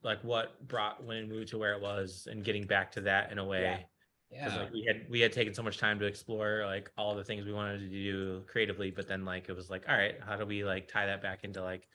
like 0.02 0.24
what 0.24 0.68
brought 0.68 1.04
Win 1.04 1.18
and 1.18 1.32
Woo 1.32 1.46
to 1.46 1.58
where 1.58 1.74
it 1.74 1.82
was, 1.82 2.28
and 2.30 2.44
getting 2.44 2.66
back 2.66 2.92
to 2.94 3.02
that 3.02 3.32
in 3.32 3.38
a 3.38 3.46
way. 3.46 3.86
Because 4.30 4.56
Yeah. 4.56 4.62
like 4.64 4.74
we 4.74 4.84
had 4.86 5.06
we 5.10 5.20
had 5.22 5.32
taken 5.32 5.54
so 5.54 5.62
much 5.64 5.78
time 5.78 6.00
to 6.00 6.06
explore 6.06 6.66
like 6.66 6.92
all 6.98 7.16
the 7.16 7.24
things 7.24 7.46
we 7.46 7.54
wanted 7.54 7.80
to 7.80 7.88
do 7.90 8.44
creatively, 8.48 8.90
but 8.92 9.08
then 9.08 9.24
like 9.26 9.48
it 9.48 9.56
was 9.56 9.70
like, 9.70 9.88
all 9.88 9.96
right, 9.96 10.16
how 10.26 10.36
do 10.36 10.46
we 10.46 10.64
like 10.64 10.88
tie 10.88 11.06
that 11.06 11.22
back 11.22 11.44
into 11.44 11.62
like, 11.62 11.88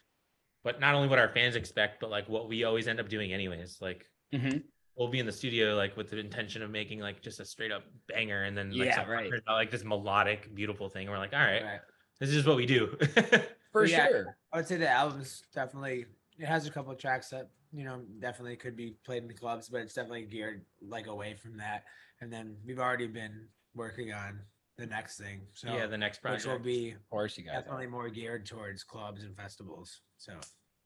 but 0.63 0.79
not 0.81 0.95
only 0.95 1.09
what 1.09 1.19
our 1.19 1.29
fans 1.29 1.57
expect, 1.57 2.01
but 2.01 2.11
like 2.11 2.29
what 2.29 2.49
we 2.49 2.65
always 2.65 2.87
end 2.89 3.01
up 3.01 3.09
doing 3.09 3.33
anyways. 3.33 3.81
Like 3.81 4.09
Mhm. 4.33 4.63
we'll 4.97 5.09
be 5.09 5.19
in 5.19 5.27
the 5.27 5.33
studio 5.33 5.75
like 5.75 5.97
with 5.97 6.11
the 6.11 6.19
intention 6.19 6.63
of 6.63 6.71
making 6.71 7.01
like 7.01 7.21
just 7.21 7.41
a 7.41 7.45
straight 7.45 7.73
up 7.73 7.83
banger, 8.07 8.45
and 8.45 8.57
then 8.57 8.71
like, 8.71 8.87
Yeah, 8.87 9.05
right. 9.05 9.33
like 9.49 9.71
this 9.73 9.85
melodic, 9.85 10.55
beautiful 10.55 10.89
thing. 10.89 11.07
And 11.09 11.11
we're 11.11 11.19
like, 11.19 11.33
all 11.35 11.41
right, 11.41 11.63
Right. 11.65 11.81
this 12.21 12.29
is 12.31 12.37
just 12.37 12.47
what 12.47 12.57
we 12.57 12.67
do. 12.67 12.97
For 13.73 13.87
sure. 13.87 14.37
I 14.53 14.57
would 14.57 14.67
say 14.67 14.77
the 14.77 14.89
album's 14.89 15.43
definitely 15.55 16.07
it 16.39 16.47
has 16.47 16.67
a 16.67 16.71
couple 16.71 16.93
of 16.93 16.99
tracks 16.99 17.29
that 17.31 17.51
you 17.73 17.85
know 17.85 18.03
definitely 18.21 18.57
could 18.57 18.77
be 18.77 18.97
played 19.05 19.23
in 19.23 19.29
the 19.29 19.35
clubs, 19.35 19.69
but 19.69 19.81
it's 19.83 19.95
definitely 19.95 20.23
geared 20.23 20.65
like 20.81 21.07
away 21.07 21.35
from 21.35 21.57
that. 21.59 21.85
And 22.21 22.33
then 22.33 22.57
we've 22.67 22.79
already 22.79 23.07
been 23.07 23.47
working 23.75 24.13
on 24.13 24.41
the 24.79 24.87
next 24.87 25.19
thing, 25.19 25.41
so 25.53 25.73
yeah, 25.75 25.87
the 25.87 25.99
next 25.99 26.19
which 26.19 26.23
project 26.43 26.47
will 26.47 26.59
be 26.65 26.93
Of 26.93 27.11
course 27.11 27.37
you 27.37 27.45
guys. 27.45 27.55
are. 27.57 27.61
definitely 27.63 27.89
more 27.89 28.09
geared 28.09 28.47
towards 28.47 28.85
clubs 28.85 29.25
and 29.25 29.37
festivals. 29.37 30.01
So 30.19 30.33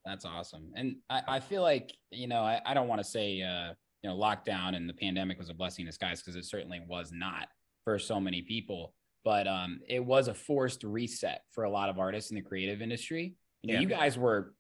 That's 0.07 0.25
awesome. 0.25 0.73
And 0.75 0.97
I, 1.11 1.23
I 1.29 1.41
feel 1.41 1.61
like, 1.63 1.93
you 2.11 2.27
know, 2.27 2.41
I, 2.41 2.61
I 2.65 2.73
don't 2.75 2.89
want 2.89 3.01
to 3.01 3.05
say, 3.05 3.43
uh, 3.43 3.75
you 4.03 4.09
know, 4.11 4.17
lockdown 4.17 4.75
and 4.77 4.89
the 4.89 4.95
pandemic 4.95 5.39
was 5.39 5.51
a 5.51 5.55
blessing 5.55 5.83
in 5.83 5.87
disguise 5.87 6.23
because 6.23 6.37
it 6.37 6.45
certainly 6.47 6.81
was 6.89 7.13
not 7.13 7.49
for 7.85 7.99
so 7.99 8.19
many 8.19 8.41
people. 8.43 8.95
But 9.25 9.47
um, 9.47 9.81
it 9.89 10.05
was 10.05 10.29
a 10.29 10.35
forced 10.35 10.83
reset 10.85 11.43
for 11.53 11.65
a 11.65 11.71
lot 11.71 11.89
of 11.89 11.99
artists 11.99 12.31
in 12.31 12.35
the 12.37 12.43
creative 12.43 12.83
industry. 12.83 13.35
You 13.63 13.69
know, 13.69 13.75
Yeah. 13.75 13.81
you 13.81 13.87
guys 13.89 14.19
were 14.19 14.55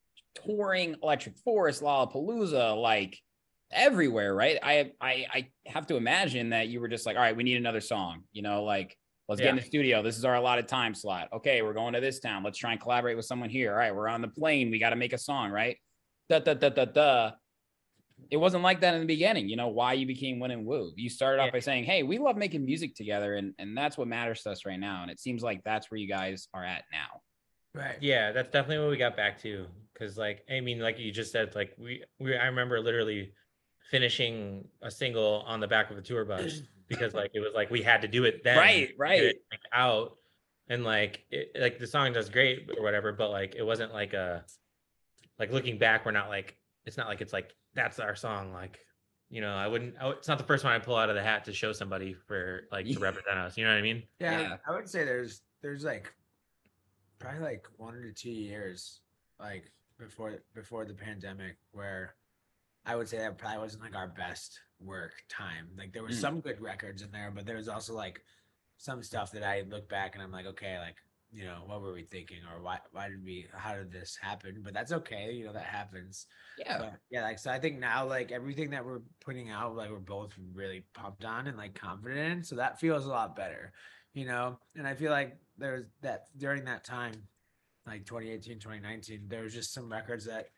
touring 0.46 0.96
Electric 1.02 1.36
Forest, 1.38 1.82
Lollapalooza, 1.82 2.80
like 2.80 3.18
everywhere, 3.72 4.34
right? 4.34 4.58
I, 4.62 4.92
I 5.00 5.26
I 5.32 5.48
have 5.66 5.86
to 5.88 5.96
imagine 5.96 6.50
that 6.50 6.68
you 6.68 6.80
were 6.80 6.88
just 6.88 7.06
like, 7.06 7.16
all 7.16 7.22
right, 7.22 7.36
we 7.36 7.42
need 7.42 7.56
another 7.56 7.80
song. 7.80 8.22
You 8.32 8.42
know, 8.42 8.62
like 8.64 8.96
let's 9.28 9.40
get 9.40 9.50
in 9.50 9.56
the 9.56 9.62
studio. 9.62 10.02
This 10.02 10.16
is 10.18 10.24
our 10.24 10.34
allotted 10.36 10.68
time 10.68 10.94
slot. 10.94 11.28
Okay, 11.32 11.62
we're 11.62 11.72
going 11.72 11.94
to 11.94 12.00
this 12.00 12.20
town. 12.20 12.42
Let's 12.44 12.58
try 12.58 12.72
and 12.72 12.80
collaborate 12.80 13.16
with 13.16 13.26
someone 13.26 13.50
here. 13.50 13.72
All 13.72 13.78
right, 13.78 13.94
we're 13.94 14.08
on 14.08 14.20
the 14.22 14.28
plane. 14.28 14.70
We 14.70 14.78
got 14.78 14.90
to 14.90 14.96
make 14.96 15.12
a 15.12 15.18
song, 15.18 15.50
right? 15.50 15.76
Da 16.28 16.38
da 16.38 16.54
da 16.54 16.68
da 16.68 16.84
da. 16.84 17.30
It 18.30 18.36
wasn't 18.36 18.62
like 18.62 18.80
that 18.80 18.94
in 18.94 19.00
the 19.00 19.06
beginning. 19.06 19.48
You 19.48 19.56
know 19.56 19.68
why 19.68 19.92
you 19.94 20.06
became 20.06 20.38
Win 20.40 20.50
and 20.50 20.64
Woo. 20.66 20.92
You 20.96 21.08
started 21.10 21.40
off 21.40 21.46
Yeah. 21.46 21.52
by 21.52 21.60
saying, 21.60 21.84
"Hey, 21.84 22.02
we 22.02 22.18
love 22.18 22.36
making 22.36 22.64
music 22.64 22.94
together," 22.94 23.34
and 23.36 23.54
and 23.58 23.76
that's 23.76 23.96
what 23.98 24.08
matters 24.08 24.42
to 24.42 24.50
us 24.50 24.64
right 24.66 24.78
now. 24.80 25.02
And 25.02 25.10
it 25.10 25.20
seems 25.20 25.42
like 25.42 25.62
that's 25.64 25.90
where 25.90 25.98
you 25.98 26.08
guys 26.08 26.48
are 26.54 26.64
at 26.64 26.84
now. 26.92 27.20
right, 27.74 27.96
Yeah, 28.00 28.32
that's 28.32 28.50
definitely 28.50 28.84
what 28.84 28.90
we 28.90 28.96
got 28.98 29.16
back 29.16 29.40
to. 29.42 29.66
Cause 29.98 30.16
like 30.18 30.44
I 30.50 30.60
mean, 30.60 30.80
like 30.80 30.98
you 30.98 31.12
just 31.12 31.32
said, 31.32 31.54
like 31.54 31.74
we 31.78 32.02
we 32.18 32.36
I 32.36 32.46
remember 32.46 32.80
literally 32.80 33.32
finishing 33.90 34.66
a 34.80 34.90
single 34.90 35.44
on 35.46 35.60
the 35.60 35.68
back 35.68 35.90
of 35.90 35.98
a 35.98 36.02
tour 36.02 36.24
bus 36.24 36.62
because 36.88 37.14
like 37.14 37.30
it 37.34 37.40
was 37.40 37.52
like 37.54 37.70
we 37.70 37.82
had 37.82 38.02
to 38.02 38.08
do 38.08 38.24
it 38.24 38.42
then. 38.44 38.56
Right, 38.58 38.90
right. 38.98 39.22
it, 39.22 39.36
like, 39.50 39.60
out 39.72 40.16
and 40.68 40.84
like 40.84 41.24
it, 41.30 41.52
like 41.58 41.78
the 41.78 41.86
song 41.86 42.12
does 42.12 42.28
great 42.30 42.70
or 42.76 42.82
whatever, 42.82 43.12
but 43.12 43.30
like 43.30 43.54
it 43.54 43.62
wasn't 43.62 43.92
like 43.92 44.12
a 44.14 44.44
like 45.38 45.52
looking 45.52 45.78
back, 45.78 46.04
we're 46.04 46.12
not 46.12 46.28
like 46.28 46.56
it's 46.86 46.96
not 46.96 47.06
like 47.08 47.20
it's 47.20 47.32
like 47.32 47.54
that's 47.74 47.98
our 47.98 48.14
song. 48.14 48.52
Like 48.52 48.78
you 49.30 49.40
know, 49.40 49.54
I 49.54 49.66
wouldn't. 49.66 49.94
I, 50.00 50.08
would- 50.08 50.18
it's 50.18 50.28
not 50.28 50.38
the 50.38 50.44
first 50.44 50.62
one 50.64 50.72
I 50.72 50.78
pull 50.78 50.96
out 50.96 51.08
of 51.08 51.14
the 51.16 51.22
hat 51.22 51.44
to 51.46 51.52
show 51.52 51.72
somebody 51.72 52.12
for 52.12 52.62
like 52.70 52.86
to 52.86 52.98
represent 52.98 53.38
us. 53.38 53.56
You 53.56 53.64
know 53.64 53.70
what 53.70 53.78
I 53.78 53.82
mean? 53.82 54.02
yeah, 54.18 54.40
Yeah. 54.40 54.56
I 54.68 54.72
would 54.74 54.88
say 54.88 55.04
there's 55.04 55.42
there's 55.62 55.84
like 55.84 56.12
probably 57.18 57.40
like 57.40 57.66
one 57.76 57.94
or 57.94 58.10
two 58.10 58.30
years 58.30 59.00
like 59.40 59.70
before 59.98 60.34
before 60.54 60.84
the 60.84 60.94
pandemic 60.94 61.56
where 61.72 62.14
I 62.84 62.96
would 62.96 63.08
say 63.08 63.18
that 63.18 63.38
probably 63.38 63.58
wasn't 63.60 63.82
like 63.84 63.94
our 63.94 64.08
best 64.08 64.58
work 64.80 65.12
time. 65.28 65.68
Like 65.78 65.92
there 65.92 66.02
were 66.02 66.08
Mm. 66.08 66.20
some 66.20 66.40
good 66.40 66.60
records 66.60 67.02
in 67.02 67.10
there, 67.12 67.30
but 67.34 67.46
there 67.46 67.56
was 67.56 67.68
also 67.68 67.94
like 67.94 68.20
some 68.76 69.02
stuff 69.02 69.30
that 69.32 69.44
I 69.44 69.62
look 69.68 69.88
back 69.88 70.14
and 70.14 70.22
I'm 70.22 70.32
like, 70.32 70.46
okay, 70.46 70.78
like 70.80 70.96
you 71.32 71.44
know, 71.44 71.62
what 71.66 71.80
were 71.80 71.92
we 71.92 72.02
thinking, 72.04 72.38
or 72.54 72.62
why 72.62 72.78
why 72.92 73.08
did 73.08 73.24
we 73.24 73.46
how 73.54 73.74
did 73.74 73.90
this 73.90 74.16
happen? 74.20 74.60
But 74.62 74.74
that's 74.74 74.92
okay, 74.92 75.32
you 75.32 75.46
know, 75.46 75.52
that 75.52 75.64
happens. 75.64 76.26
Yeah, 76.58 76.78
But 76.78 76.94
yeah, 77.10 77.22
like 77.22 77.38
so 77.38 77.50
I 77.50 77.58
think 77.58 77.78
now 77.78 78.06
like 78.06 78.32
everything 78.32 78.70
that 78.70 78.84
we're 78.84 79.00
putting 79.24 79.50
out, 79.50 79.74
like 79.74 79.90
we're 79.90 79.98
both 79.98 80.34
really 80.54 80.84
pumped 80.94 81.24
on 81.24 81.46
and 81.46 81.56
like 81.56 81.74
confident 81.74 82.32
in. 82.32 82.44
So 82.44 82.56
that 82.56 82.78
feels 82.80 83.06
a 83.06 83.10
lot 83.10 83.34
better, 83.34 83.72
you 84.12 84.26
know? 84.26 84.58
And 84.76 84.86
I 84.86 84.94
feel 84.94 85.10
like 85.10 85.38
there's 85.56 85.86
that 86.02 86.26
during 86.36 86.64
that 86.66 86.84
time, 86.84 87.14
like 87.86 88.04
2018, 88.04 88.58
2019, 88.58 89.22
there 89.28 89.42
was 89.42 89.54
just 89.54 89.72
some 89.72 89.90
records 89.90 90.26
that 90.26 90.48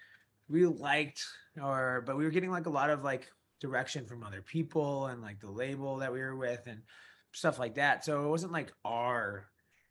we 0.48 0.66
liked 0.66 1.24
or 1.62 2.02
but 2.06 2.16
we 2.16 2.24
were 2.24 2.30
getting 2.30 2.50
like 2.50 2.66
a 2.66 2.70
lot 2.70 2.90
of 2.90 3.02
like 3.04 3.30
direction 3.60 4.06
from 4.06 4.22
other 4.24 4.42
people 4.42 5.06
and 5.06 5.22
like 5.22 5.40
the 5.40 5.50
label 5.50 5.98
that 5.98 6.12
we 6.12 6.20
were 6.20 6.36
with 6.36 6.66
and 6.66 6.82
stuff 7.32 7.58
like 7.58 7.76
that. 7.76 8.04
So 8.04 8.24
it 8.24 8.28
wasn't 8.28 8.52
like 8.52 8.72
our 8.84 9.46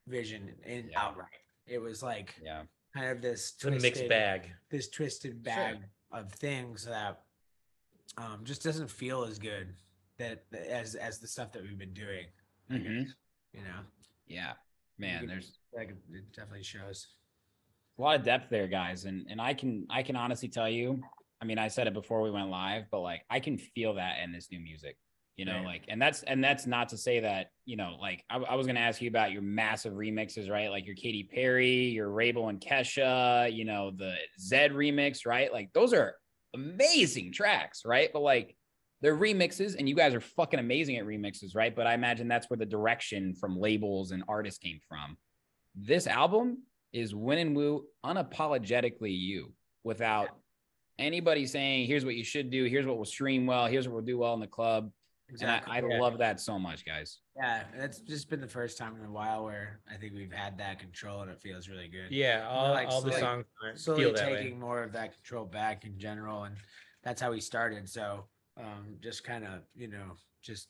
vision 0.08 0.54
in 0.66 0.90
Yeah. 0.90 1.02
outright. 1.02 1.30
It 1.68 1.78
was 1.80 2.04
like 2.04 2.36
yeah, 2.44 2.64
kind 2.94 3.10
of 3.10 3.22
this 3.22 3.54
It's 3.56 3.64
a 3.66 3.72
mixed 3.72 4.08
bag. 4.10 4.52
this 4.70 4.90
twisted 4.90 5.44
bag 5.44 5.80
of 6.12 6.32
things 6.34 6.86
that 6.86 7.24
um 8.18 8.42
just 8.44 8.64
doesn't 8.64 8.90
feel 8.90 9.24
as 9.24 9.40
good 9.40 9.76
that 10.18 10.50
that- 10.52 10.68
as 10.68 10.96
as 10.96 11.20
the 11.20 11.28
stuff 11.28 11.52
that 11.54 11.64
we've 11.64 11.78
been 11.78 11.94
doing 11.94 12.28
I 12.70 12.74
Mhm. 12.76 13.04
guess, 13.06 13.14
you 13.54 13.62
know 13.64 13.80
yeah. 14.28 14.54
Man, 14.98 15.22
could- 15.22 15.30
there's 15.30 15.58
like 15.74 15.90
it- 15.90 15.98
it 16.16 16.32
definitely 16.34 16.64
shows 16.64 17.08
a 17.98 18.02
lot 18.02 18.16
of 18.20 18.24
depth 18.26 18.50
there 18.50 18.68
guys 18.68 19.06
and 19.06 19.26
and 19.30 19.40
i 19.42 19.54
can 19.54 19.86
i 19.90 20.02
can 20.04 20.16
honestly 20.16 20.48
tell 20.50 20.70
you 20.70 21.02
i 21.42 21.46
mean 21.46 21.58
i 21.60 21.68
said 21.68 21.86
it 21.88 21.94
before 21.94 22.22
we 22.22 22.32
went 22.32 22.50
live 22.50 22.86
but 22.92 23.02
like 23.02 23.24
i 23.30 23.40
can 23.40 23.56
feel 23.58 23.94
that 23.96 24.20
in 24.20 24.32
this 24.32 24.50
new 24.52 24.60
music 24.60 24.98
you 25.38 25.46
know 25.46 25.56
Right. 25.56 25.66
like 25.66 25.84
and 25.88 26.02
that's 26.02 26.22
and 26.24 26.44
that's 26.44 26.68
not 26.68 26.90
to 26.90 26.98
say 26.98 27.22
that 27.22 27.48
you 27.66 27.76
know 27.76 27.98
like 28.00 28.24
i, 28.30 28.38
I 28.38 28.56
was 28.56 28.68
going 28.68 28.76
to 28.76 28.82
ask 28.82 29.02
you 29.02 29.10
about 29.10 29.32
your 29.32 29.42
massive 29.42 29.94
remixes 29.94 30.50
right? 30.50 30.70
Like 30.70 30.86
your 30.86 30.96
Katy 30.96 31.24
perry 31.34 31.86
your 31.86 32.10
rabel 32.10 32.50
and 32.50 32.60
kesha 32.60 33.52
you 33.52 33.66
know 33.66 33.92
the 33.92 34.16
zedd 34.40 34.72
remix 34.72 35.26
right? 35.26 35.52
Like 35.52 35.72
those 35.74 35.94
are 35.94 36.16
amazing 36.54 37.32
tracks 37.32 37.82
right? 37.86 38.10
But 38.14 38.22
like 38.22 38.56
they're 39.02 39.18
remixes 39.18 39.76
and 39.78 39.90
you 39.90 39.96
guys 39.96 40.14
are 40.14 40.22
fucking 40.22 40.60
amazing 40.60 40.98
at 40.98 41.06
remixes 41.06 41.56
right? 41.56 41.76
But 41.76 41.88
i 41.88 41.94
imagine 41.94 42.28
that's 42.28 42.50
where 42.50 42.58
the 42.58 42.66
direction 42.66 43.34
from 43.34 43.60
labels 43.60 44.12
and 44.12 44.24
artists 44.28 44.60
came 44.60 44.80
from. 44.88 45.18
This 45.76 46.06
album 46.06 46.60
is 46.94 47.16
Win 47.16 47.40
and 47.40 47.56
Woo 47.56 47.86
unapologetically 48.06 49.18
you 49.18 49.52
without 49.84 50.30
anybody 51.00 51.46
saying, 51.48 51.88
here's 51.88 52.06
what 52.06 52.16
you 52.16 52.24
should 52.24 52.50
do, 52.52 52.66
here's 52.66 52.86
what 52.86 52.98
will 52.98 53.06
stream 53.06 53.46
well, 53.46 53.66
here's 53.66 53.88
what 53.88 53.96
we'll 53.96 54.06
do 54.06 54.18
well 54.20 54.34
in 54.36 54.40
the 54.40 54.48
club. 54.48 54.92
Exactly 55.34 55.76
And 55.78 55.86
I, 55.86 55.90
I 55.90 55.92
yeah. 55.96 56.00
love 56.02 56.18
that 56.20 56.40
so 56.40 56.58
much, 56.60 56.86
guys. 56.86 57.20
yeah 57.36 57.64
that's 57.78 58.00
just 58.00 58.30
been 58.30 58.42
the 58.42 58.48
first 58.48 58.78
time 58.78 58.96
in 59.00 59.06
a 59.06 59.12
while 59.12 59.44
where 59.44 59.80
i 59.92 59.96
think 59.96 60.14
we've 60.14 60.32
had 60.32 60.58
that 60.60 60.80
control 60.80 61.22
and 61.22 61.32
it 61.32 61.40
feels 61.42 61.68
really 61.68 61.88
good 61.88 62.12
Yeah, 62.12 62.48
all, 62.50 62.72
like 62.72 62.88
all 62.88 63.02
the 63.02 63.12
songs 63.14 63.46
aren't- 63.64 63.80
slowly 63.80 64.04
feel 64.04 64.14
that 64.14 64.26
way. 64.32 64.36
taking 64.44 64.60
more 64.60 64.84
of 64.84 64.92
that 64.94 65.14
control 65.14 65.46
back 65.46 65.86
in 65.86 65.98
general 65.98 66.44
and 66.44 66.56
that's 67.04 67.20
how 67.22 67.32
we 67.32 67.42
started 67.42 67.90
so 67.90 68.26
um 68.58 68.98
just 69.02 69.24
kind 69.24 69.44
of 69.44 69.62
you 69.76 69.88
know 69.88 70.16
just 70.44 70.68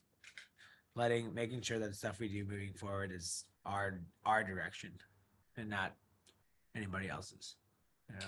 letting 0.95 1.34
making 1.34 1.62
sure 1.62 1.80
that 1.80 1.89
the 1.89 1.95
stuff 1.95 2.19
we 2.19 2.28
do 2.30 2.45
moving 2.45 2.73
forward 2.73 3.12
is 3.12 3.45
our 3.65 3.99
our 4.26 4.43
direction 4.43 4.91
and 5.58 5.69
not 5.69 5.93
anybody 6.76 7.10
else's 7.10 7.56
you 8.10 8.15
know 8.15 8.26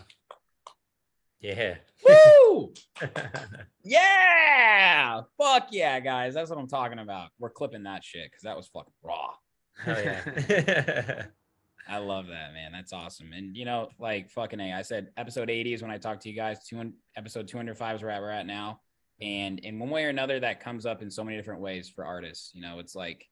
Yeah. 1.39 1.75
Woo! 2.07 2.73
yeah! 3.83 5.21
Fuck 5.37 5.67
yeah, 5.71 5.99
guys. 5.99 6.33
That's 6.33 6.49
what 6.49 6.59
I'm 6.59 6.67
talking 6.67 6.99
about. 6.99 7.29
We're 7.39 7.49
clipping 7.49 7.83
that 7.83 8.03
shit 8.03 8.31
because 8.31 8.43
that 8.43 8.57
was 8.57 8.67
fucking 8.67 8.93
raw. 9.03 9.33
Hell 9.77 10.01
yeah. 10.01 11.25
I 11.87 11.97
love 11.99 12.27
that, 12.27 12.53
man. 12.53 12.71
That's 12.71 12.93
awesome. 12.93 13.31
And 13.33 13.55
you 13.55 13.65
know, 13.65 13.89
like 13.99 14.29
fucking 14.31 14.59
A, 14.59 14.73
I 14.73 14.81
said 14.81 15.09
episode 15.17 15.49
80 15.49 15.73
is 15.73 15.81
when 15.81 15.91
I 15.91 15.97
talked 15.97 16.23
to 16.23 16.29
you 16.29 16.35
guys. 16.35 16.65
200, 16.67 16.93
episode 17.15 17.47
205 17.47 17.97
is 17.97 18.03
where 18.03 18.19
we're 18.21 18.29
at 18.29 18.47
now. 18.47 18.79
And 19.21 19.59
in 19.59 19.79
one 19.79 19.89
way 19.89 20.05
or 20.05 20.09
another, 20.09 20.39
that 20.39 20.59
comes 20.59 20.85
up 20.85 21.01
in 21.01 21.09
so 21.09 21.23
many 21.23 21.37
different 21.37 21.61
ways 21.61 21.89
for 21.89 22.05
artists. 22.05 22.51
You 22.53 22.61
know, 22.61 22.79
it's 22.79 22.95
like 22.95 23.27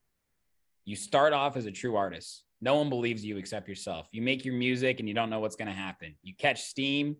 you 0.86 0.96
start 0.96 1.34
off 1.34 1.58
as 1.58 1.66
a 1.66 1.72
true 1.72 1.96
artist, 1.96 2.44
No 2.62 2.76
one 2.76 2.90
believes 2.90 3.26
you 3.26 3.38
except 3.38 3.68
yourself. 3.68 4.08
You 4.12 4.22
make 4.22 4.46
your 4.46 4.54
music 4.54 5.00
and 5.00 5.08
you 5.08 5.16
don't 5.16 5.30
know 5.30 5.40
what's 5.40 5.56
going 5.56 5.68
to 5.68 5.74
happen. 5.74 6.16
You 6.22 6.34
catch 6.36 6.64
steam, 6.64 7.18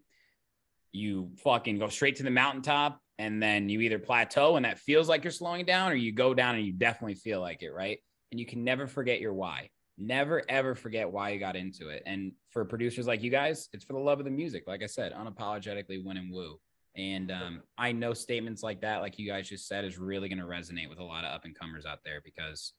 you 0.94 1.32
fucking 1.44 1.78
go 1.80 1.90
straight 1.90 2.16
to 2.18 2.24
the 2.24 2.30
mountaintop, 2.32 3.00
and 3.20 3.42
then 3.44 3.68
you 3.70 3.82
either 3.82 4.00
plateau 4.00 4.56
and 4.56 4.64
that 4.66 4.80
feels 4.80 5.10
like 5.10 5.24
you're 5.24 5.32
slowing 5.32 5.66
down, 5.66 5.92
or 5.92 5.96
you 5.96 6.12
go 6.14 6.34
down 6.34 6.56
and 6.56 6.66
you 6.66 6.72
definitely 6.74 7.16
feel 7.16 7.42
like 7.42 7.62
it, 7.64 7.72
right? 7.72 8.00
And 8.32 8.40
you 8.40 8.46
can 8.46 8.64
never 8.64 8.88
forget 8.88 9.20
your 9.20 9.34
why. 9.34 9.70
Never 9.98 10.42
ever 10.50 10.74
forget 10.74 11.12
why 11.12 11.30
you 11.30 11.40
got 11.40 11.56
into 11.56 11.90
it. 11.90 12.02
And 12.08 12.32
for 12.50 12.66
producers 12.66 13.06
like 13.06 13.22
you 13.22 13.30
guys, 13.30 13.70
it's 13.74 13.84
for 13.84 13.94
the 13.94 14.00
love 14.00 14.20
of 14.20 14.26
the 14.26 14.32
music. 14.32 14.64
Like 14.66 14.82
I 14.82 14.88
said, 14.88 15.14
unapologetically 15.14 16.04
win 16.04 16.18
and 16.18 16.32
woo. 16.32 16.60
And 16.96 17.32
um, 17.32 17.62
I 17.78 17.92
know 17.92 18.14
statements 18.14 18.64
like 18.64 18.82
that, 18.82 19.02
like 19.02 19.18
you 19.20 19.28
guys 19.28 19.50
just 19.50 19.68
said, 19.68 19.86
is 19.86 19.98
really 20.00 20.30
going 20.30 20.40
to 20.40 20.46
resonate 20.46 20.90
with 20.90 21.00
a 21.00 21.04
lot 21.04 21.26
of 21.26 21.32
up 21.34 21.46
and 21.46 21.58
comers 21.58 21.86
out 21.86 22.00
there 22.04 22.22
because 22.26 22.74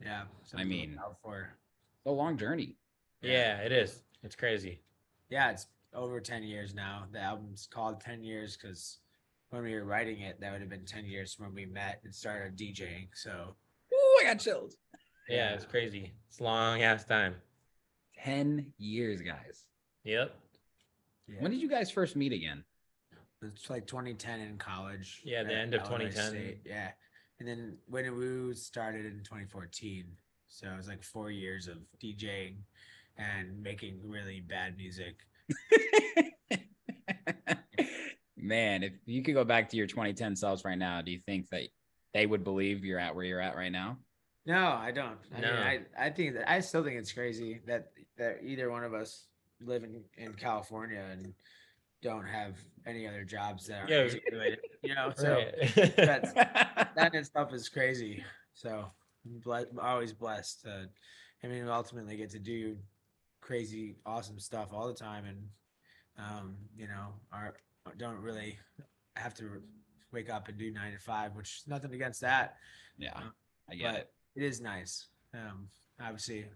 Yeah. 0.00 0.22
I 0.22 0.46
something 0.48 0.68
to 0.68 0.74
look 0.76 0.88
mean- 0.88 0.98
for. 1.22 1.56
it's 1.98 2.06
a 2.06 2.10
long 2.10 2.36
journey. 2.36 2.76
Yeah, 3.22 3.58
it 3.58 3.70
is. 3.72 4.02
It's 4.24 4.34
crazy. 4.36 4.80
yeah, 5.30 5.50
it's 5.50 5.66
over 5.94 6.20
10 6.20 6.42
years 6.42 6.74
now. 6.74 7.04
The 7.12 7.20
album's 7.20 7.68
called 7.72 8.00
10 8.00 8.22
years 8.22 8.56
because 8.56 8.98
when 9.50 9.62
we 9.62 9.74
were 9.74 9.84
writing 9.84 10.20
it, 10.20 10.40
that 10.40 10.52
would 10.52 10.60
have 10.60 10.70
been 10.70 10.84
10 10.84 11.04
years 11.04 11.34
from 11.34 11.46
when 11.46 11.54
we 11.54 11.66
met 11.66 12.00
and 12.04 12.14
started 12.14 12.56
DJing. 12.56 13.08
So, 13.14 13.54
Ooh, 13.92 14.18
I 14.20 14.24
got 14.24 14.40
chills. 14.40 14.76
Yeah, 15.28 15.54
it's 15.54 15.64
crazy. 15.64 16.12
It's 16.28 16.40
long 16.40 16.82
ass 16.82 17.04
time. 17.04 17.36
10 18.18 18.72
years, 18.78 19.20
guys. 19.20 19.64
Yep. 20.04 20.34
yeah. 21.28 21.36
When 21.40 21.50
did 21.50 21.60
you 21.60 21.68
guys 21.68 21.90
first 21.90 22.16
meet 22.16 22.32
again? 22.32 22.64
It's 23.42 23.68
like 23.70 23.86
2010 23.86 24.40
in 24.40 24.56
college. 24.56 25.20
Yeah, 25.24 25.42
the 25.42 25.54
end 25.54 25.74
of 25.74 25.82
Illinois 25.82 26.10
2010. 26.10 26.28
State, 26.28 26.60
Yeah. 26.64 26.90
And 27.40 27.48
then 27.48 27.76
When 27.88 28.16
we 28.16 28.54
started 28.54 29.04
in 29.04 29.18
2014. 29.24 30.04
So 30.48 30.68
it 30.68 30.76
was 30.76 30.86
like 30.86 31.02
four 31.02 31.30
years 31.30 31.66
of 31.66 31.78
DJing 32.02 32.56
and 33.16 33.60
making 33.62 34.00
really 34.04 34.40
bad 34.40 34.76
music. 34.76 35.16
Man, 38.36 38.82
if 38.82 38.92
you 39.06 39.22
could 39.22 39.34
go 39.34 39.44
back 39.44 39.68
to 39.70 39.76
your 39.76 39.86
2010 39.86 40.36
selves 40.36 40.64
right 40.64 40.78
now, 40.78 41.00
do 41.00 41.12
you 41.12 41.20
think 41.26 41.48
that 41.50 41.62
they 42.12 42.26
would 42.26 42.44
believe 42.44 42.84
you're 42.84 42.98
at 42.98 43.14
where 43.14 43.24
you're 43.24 43.40
at 43.40 43.56
right 43.56 43.72
now? 43.72 43.98
No, 44.44 44.72
I 44.72 44.90
don't. 44.90 45.18
I 45.34 45.40
No. 45.40 45.52
mean, 45.52 45.62
I, 45.62 45.80
I 46.06 46.10
think 46.10 46.34
that 46.34 46.50
I 46.50 46.60
still 46.60 46.82
think 46.82 46.96
it's 46.96 47.12
crazy 47.12 47.60
that 47.66 47.92
that 48.18 48.38
either 48.42 48.70
one 48.70 48.82
of 48.82 48.92
us 48.94 49.26
live 49.60 49.84
in, 49.84 50.02
in 50.16 50.34
California 50.34 51.04
and 51.12 51.32
don't 52.02 52.26
have 52.26 52.56
any 52.84 53.06
other 53.06 53.22
jobs 53.22 53.68
that 53.68 53.84
are 53.84 53.88
Yeah. 53.88 54.12
related. 54.32 54.58
You 54.82 54.96
know, 54.96 55.12
so 55.14 55.44
Right. 55.56 55.96
that's 55.96 56.32
that 56.34 57.10
in 57.14 57.20
itself 57.20 57.52
is 57.52 57.68
crazy. 57.68 58.24
So 58.54 58.90
I'm 59.24 59.38
ble- 59.38 59.66
always 59.80 60.12
blessed 60.12 60.62
to, 60.62 60.88
I 61.44 61.46
mean, 61.46 61.68
ultimately 61.68 62.16
get 62.16 62.30
to 62.30 62.40
do 62.40 62.76
crazy, 63.42 63.96
awesome 64.06 64.38
stuff 64.38 64.68
all 64.72 64.86
the 64.88 64.94
time, 64.94 65.24
and 65.26 65.38
um, 66.18 66.56
you 66.74 66.86
know, 66.86 67.08
are 67.32 67.54
don't 67.98 68.16
really 68.22 68.58
have 69.16 69.34
to 69.34 69.60
wake 70.12 70.30
up 70.30 70.48
and 70.48 70.56
do 70.56 70.70
nine 70.70 70.92
to 70.92 70.98
five, 70.98 71.34
which 71.36 71.58
is 71.58 71.64
nothing 71.66 71.92
against 71.92 72.20
that. 72.22 72.56
Yeah, 72.96 73.12
Uh, 73.16 73.20
I 73.70 73.74
get 73.74 73.92
but 73.92 74.00
it. 74.00 74.10
it 74.36 74.42
is 74.44 74.60
nice. 74.60 75.08
Um, 75.34 75.68
obviously, 76.00 76.46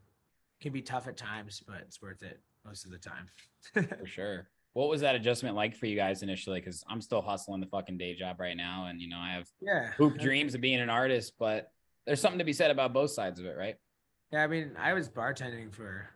can 0.61 0.72
be 0.72 0.81
tough 0.81 1.07
at 1.09 1.16
times, 1.18 1.62
but 1.66 1.77
it's 1.83 2.01
worth 2.01 2.22
it 2.22 2.40
most 2.64 2.85
of 2.87 2.90
the 2.92 2.99
time. 2.99 3.27
For 3.99 4.07
sure. 4.07 4.49
What 4.72 4.88
was 4.90 5.01
that 5.01 5.14
adjustment 5.14 5.57
like 5.57 5.75
for 5.75 5.87
you 5.87 5.96
guys 5.96 6.22
initially? 6.22 6.61
Because 6.61 6.85
I'm 6.87 7.01
still 7.01 7.22
hustling 7.22 7.61
the 7.62 7.66
fucking 7.66 7.96
day 7.96 8.14
job 8.14 8.38
right 8.38 8.55
now. 8.57 8.88
And, 8.90 9.01
you 9.01 9.09
know, 9.09 9.16
I 9.16 9.31
have 9.33 9.49
yeah, 9.59 9.92
hoop 9.92 10.18
dreams 10.18 10.55
of 10.55 10.61
being 10.61 10.81
an 10.81 10.90
artist, 10.90 11.33
but 11.38 11.72
there's 12.07 12.20
something 12.20 12.40
to 12.40 12.44
be 12.44 12.53
said 12.53 12.70
about 12.70 12.92
both 12.92 13.11
sides 13.11 13.40
of 13.40 13.46
it, 13.46 13.57
right? 13.57 13.77
Yeah, 14.33 14.44
I 14.44 14.46
mean, 14.49 14.72
I 14.79 14.92
was 14.92 15.09
bartending 15.09 15.72
for 15.72 16.07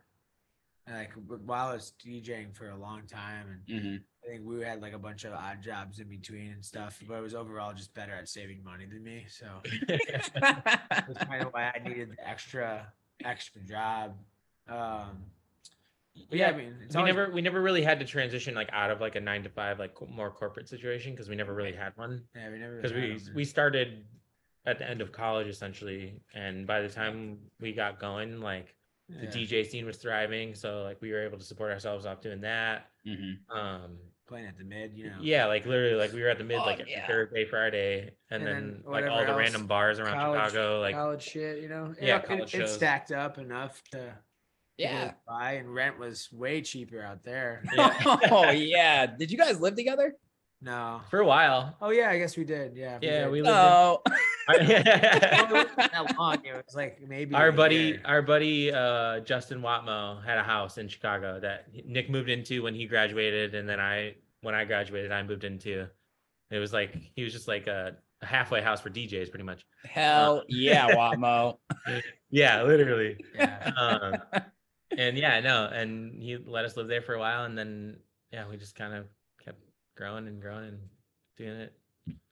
like 0.89 1.11
while 1.45 1.69
I 1.69 1.73
was 1.73 1.93
DJing 2.05 2.55
for 2.55 2.69
a 2.69 2.75
long 2.77 3.01
time, 3.07 3.45
and 3.49 3.81
Mm-hmm. 3.81 3.95
I 4.23 4.27
think 4.27 4.41
we 4.45 4.61
had 4.61 4.81
like 4.81 4.93
a 4.93 4.99
bunch 4.99 5.23
of 5.23 5.33
odd 5.33 5.63
jobs 5.63 5.99
in 5.99 6.07
between 6.07 6.51
and 6.51 6.63
stuff. 6.63 7.01
But 7.07 7.15
it 7.15 7.21
was 7.21 7.33
overall 7.33 7.73
just 7.73 7.91
better 7.95 8.13
at 8.13 8.29
saving 8.29 8.63
money 8.63 8.85
than 8.85 9.03
me, 9.03 9.25
so 9.27 9.47
that's 9.87 10.29
kind 10.29 11.41
of 11.43 11.51
why 11.53 11.71
I 11.75 11.79
needed 11.87 12.11
the 12.11 12.27
extra 12.29 12.91
extra 13.25 13.61
job. 13.61 14.15
Um, 14.69 15.23
but 16.29 16.37
yeah, 16.37 16.49
I 16.49 16.55
mean, 16.55 16.75
it's 16.83 16.95
we 16.95 16.99
always- 16.99 17.15
never 17.15 17.31
we 17.31 17.41
never 17.41 17.61
really 17.61 17.81
had 17.81 17.99
to 17.99 18.05
transition 18.05 18.53
like 18.53 18.69
out 18.73 18.91
of 18.91 19.01
like 19.01 19.15
a 19.15 19.19
nine 19.19 19.43
to 19.43 19.49
five 19.49 19.79
like 19.79 19.95
more 20.09 20.29
corporate 20.29 20.67
situation 20.69 21.13
because 21.13 21.29
we 21.29 21.35
never 21.35 21.53
really 21.53 21.73
had 21.73 21.93
one 21.95 22.21
yeah, 22.35 22.49
we 22.51 22.59
never 22.59 22.75
because 22.75 22.91
had 22.91 23.01
we 23.01 23.19
we 23.35 23.45
started 23.45 24.03
at 24.67 24.77
the 24.77 24.87
end 24.87 25.01
of 25.01 25.11
college 25.11 25.47
essentially 25.47 26.21
and 26.35 26.67
by 26.67 26.81
the 26.81 26.89
time 26.89 27.39
we 27.59 27.71
got 27.73 27.99
going 27.99 28.39
like 28.39 28.75
the 29.19 29.25
Yeah, 29.25 29.31
DJ 29.31 29.67
scene 29.69 29.85
was 29.85 29.97
thriving 29.97 30.55
so 30.55 30.83
like 30.83 31.01
we 31.01 31.11
were 31.11 31.23
able 31.23 31.37
to 31.37 31.43
support 31.43 31.71
ourselves 31.71 32.05
off 32.05 32.21
doing 32.21 32.41
that 32.41 32.87
Mm-hmm. 33.07 33.57
um 33.57 33.97
playing 34.27 34.45
at 34.47 34.57
the 34.57 34.63
mid, 34.63 34.93
you 34.93 35.09
know. 35.09 35.17
yeah 35.21 35.45
like 35.45 35.65
literally 35.65 35.95
like 35.95 36.13
we 36.13 36.21
were 36.21 36.29
at 36.29 36.37
the 36.37 36.43
mid 36.43 36.57
Oh, 36.59 36.65
like 36.65 36.79
every 36.79 36.91
yeah. 36.91 37.05
Thursday 37.07 37.43
Friday 37.45 38.11
and, 38.29 38.43
And 38.43 38.47
then, 38.47 38.55
then 38.55 38.83
like 38.85 39.03
all 39.05 39.11
whatever 39.17 39.25
the 39.25 39.31
else, 39.31 39.39
random 39.39 39.67
bars 39.67 39.99
around 39.99 40.13
college- 40.15 40.51
Chicago 40.51 40.79
like 40.79 40.95
college 40.95 41.23
shit, 41.23 41.61
you 41.61 41.67
know. 41.69 41.93
Yeah, 42.01 42.17
it- 42.17 42.25
college 42.25 42.53
it, 42.55 42.61
it 42.61 42.69
stacked 42.69 43.11
up 43.11 43.37
enough 43.37 43.81
to 43.91 43.97
to 43.97 44.13
Yeah. 44.77 45.05
get 45.05 45.25
by, 45.27 45.53
and 45.53 45.73
rent 45.75 45.99
was 45.99 46.31
way 46.31 46.61
cheaper 46.61 47.01
out 47.03 47.23
there. 47.25 47.61
Yeah. 47.75 47.93
oh, 48.31 48.49
yeah. 48.51 49.05
Did 49.05 49.29
you 49.29 49.37
guys 49.37 49.59
live 49.59 49.75
together? 49.75 50.15
No. 50.61 51.01
for 51.09 51.19
a 51.19 51.25
while 51.25 51.75
Oh 51.81 51.89
yeah, 51.89 52.09
I 52.11 52.17
guess 52.19 52.37
we 52.37 52.43
did. 52.45 52.77
Yeah. 52.77 52.99
yeah 53.01 53.23
did. 53.23 53.31
we 53.31 53.41
lived 53.41 53.49
in- 54.07 54.13
No. 54.59 54.67
Well, 54.83 55.45
it 55.45 55.51
wasn't 55.51 55.77
that 55.77 56.17
long. 56.17 56.45
It 56.45 56.53
was 56.65 56.75
like 56.75 57.01
maybe 57.07 57.33
our 57.35 57.51
buddy 57.51 57.75
year. 57.75 58.01
our 58.05 58.21
buddy 58.21 58.71
uh 58.73 59.19
justin 59.21 59.61
watmo 59.61 60.23
had 60.23 60.37
a 60.37 60.43
house 60.43 60.77
in 60.77 60.87
chicago 60.87 61.39
that 61.39 61.67
nick 61.85 62.09
moved 62.09 62.29
into 62.29 62.63
when 62.63 62.73
he 62.75 62.85
graduated 62.85 63.55
and 63.55 63.67
then 63.67 63.79
i 63.79 64.15
when 64.41 64.53
i 64.55 64.63
graduated 64.65 65.11
i 65.11 65.21
moved 65.23 65.43
into 65.43 65.87
it 66.49 66.57
was 66.57 66.73
like 66.73 66.95
he 67.15 67.23
was 67.23 67.31
just 67.33 67.47
like 67.47 67.67
a, 67.67 67.95
a 68.21 68.25
halfway 68.25 68.61
house 68.61 68.81
for 68.81 68.89
djs 68.89 69.29
pretty 69.29 69.43
much 69.45 69.65
Hell 69.83 70.43
yeah, 70.47 70.87
Watmo. 70.95 71.57
yeah 72.29 72.63
literally 72.63 73.17
Yeah. 73.35 73.71
um, 73.77 74.41
and 74.97 75.17
yeah 75.17 75.39
no 75.39 75.65
and 75.67 76.21
he 76.21 76.37
let 76.37 76.65
us 76.65 76.75
live 76.77 76.87
there 76.87 77.01
for 77.01 77.13
a 77.15 77.19
while 77.19 77.45
and 77.45 77.57
then 77.57 77.97
yeah 78.31 78.45
we 78.49 78.57
just 78.57 78.75
kind 78.75 78.93
of 78.93 79.05
kept 79.43 79.61
growing 79.97 80.27
and 80.27 80.41
growing 80.41 80.67
and 80.69 80.79
doing 81.37 81.57
it 81.59 81.73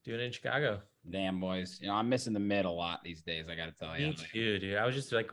doing 0.06 0.20
it 0.20 0.24
in 0.24 0.32
chicago 0.32 0.82
Damn, 1.12 1.40
boys. 1.40 1.80
You 1.82 1.88
know, 1.88 1.94
I'm 1.96 2.10
missing 2.10 2.34
the 2.34 2.40
mid 2.40 2.66
a 2.66 2.70
lot 2.70 3.04
these 3.04 3.22
days. 3.22 3.46
I 3.50 3.56
got 3.56 3.66
to 3.66 3.72
tell 3.72 4.00
you. 4.00 4.08
me 4.08 4.18
too 4.34 4.60
dude 4.60 4.78
i 4.78 4.86
was 4.86 4.96
just 4.96 5.12
like 5.12 5.32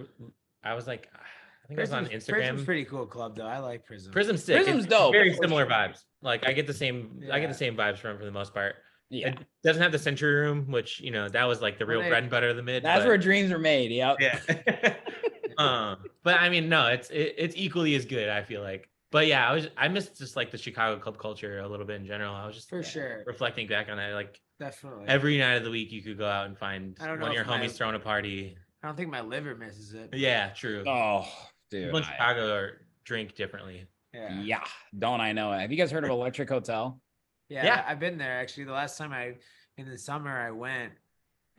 i 0.65 0.75
was 0.75 0.87
like 0.87 1.09
i 1.65 1.67
think 1.69 1.79
i 1.79 1.83
was 1.83 1.93
on 1.93 2.07
Prysm's- 2.07 2.25
instagram 2.29 2.49
Prysm's 2.55 2.65
pretty 2.65 2.85
cool 2.85 3.07
club 3.07 3.37
though. 3.37 3.47
I 3.47 3.59
like 3.59 3.87
Prysm. 3.87 4.11
Prysm's 4.13 4.45
sick. 4.45 4.65
Prysm's 4.65 4.85
it's 4.85 4.87
dope. 4.87 5.13
Very 5.13 5.35
similar 5.35 5.67
vibes. 5.67 6.05
Like 6.23 6.47
I 6.49 6.53
get 6.53 6.67
the 6.67 6.75
same. 6.75 7.23
I 7.31 7.41
get 7.41 7.49
the 7.49 7.55
same 7.55 7.77
vibes 7.77 7.99
from 7.99 8.19
for 8.19 8.25
the 8.25 8.31
most 8.33 8.55
part. 8.55 8.77
Yeah. 9.11 9.29
It 9.29 9.39
doesn't 9.63 9.83
have 9.83 9.93
the 9.93 9.99
Century 9.99 10.35
Room, 10.35 10.71
which 10.71 11.01
you 11.01 11.11
know 11.13 11.29
that 11.29 11.45
was 11.45 11.61
like 11.61 11.79
the 11.79 11.87
real 11.87 12.03
they- 12.03 12.09
bread 12.09 12.23
and 12.25 12.31
butter 12.31 12.49
of 12.49 12.57
the 12.57 12.63
mid. 12.63 12.83
That's 12.83 13.01
but- 13.03 13.09
where 13.09 13.19
dreams 13.19 13.53
are 13.53 13.59
made. 13.59 13.91
Yep. 13.93 14.17
Yeah. 14.21 14.95
um, 15.59 15.99
but 16.23 16.41
I 16.41 16.49
mean, 16.49 16.69
no, 16.69 16.87
it's 16.89 17.11
it, 17.11 17.35
it's 17.39 17.55
equally 17.57 17.95
as 17.95 18.05
good. 18.05 18.29
I 18.29 18.43
feel 18.43 18.63
like. 18.63 18.89
But 19.13 19.27
yeah, 19.29 19.49
I 19.49 19.53
was 19.55 19.69
I 19.77 19.89
missed 19.89 20.19
just 20.19 20.35
like 20.37 20.51
the 20.51 20.59
Chicago 20.59 20.99
club 21.01 21.19
culture 21.19 21.61
a 21.61 21.69
little 21.69 21.87
bit 21.87 22.01
in 22.01 22.07
general. 22.07 22.35
I 22.35 22.47
was 22.47 22.57
just 22.57 22.69
For 22.69 22.83
sure. 22.83 23.23
reflecting 23.27 23.67
back 23.69 23.89
on 23.89 23.97
that. 23.99 24.13
Like 24.15 24.41
Definitely. 24.59 25.05
every 25.09 25.39
night 25.39 25.55
of 25.55 25.65
the 25.65 25.71
week, 25.71 25.93
you 25.93 26.03
could 26.03 26.17
go 26.19 26.27
out 26.27 26.47
and 26.47 26.57
find 26.57 26.97
I 27.01 27.07
don't 27.07 27.21
one 27.21 27.29
of 27.29 27.35
your 27.35 27.43
if 27.43 27.49
my- 27.49 27.61
homies 27.61 27.77
throwing 27.77 27.95
a 27.95 27.99
party. 28.01 28.57
I 28.83 28.87
don't 28.87 28.97
think 28.97 29.11
my 29.11 29.21
liver 29.21 29.55
misses 29.55 29.95
it. 29.95 30.11
Yeah, 30.15 30.51
true. 30.51 30.85
Oh, 30.87 31.27
dude. 31.71 31.85
People 31.87 31.99
in 31.99 32.05
I- 32.05 32.11
Chicago 32.13 32.55
are, 32.55 32.81
drink 33.05 33.35
differently. 33.35 33.87
Yeah. 34.15 34.41
yeah. 34.41 34.65
Don't 34.99 35.21
I 35.21 35.33
know 35.33 35.53
it? 35.53 35.61
Have 35.61 35.71
you 35.71 35.77
guys 35.77 35.91
heard 35.91 36.05
of 36.05 36.11
Electric 36.11 36.49
Hotel? 36.49 37.01
Yeah, 37.49 37.65
Yeah. 37.65 37.85
I've 37.87 38.01
been 38.01 38.17
there 38.19 38.39
actually. 38.41 38.65
The 38.65 38.73
last 38.73 38.97
time 38.97 39.13
I 39.13 39.35
in 39.77 39.89
the 39.89 39.99
summer 39.99 40.31
I 40.31 40.51
went 40.53 40.93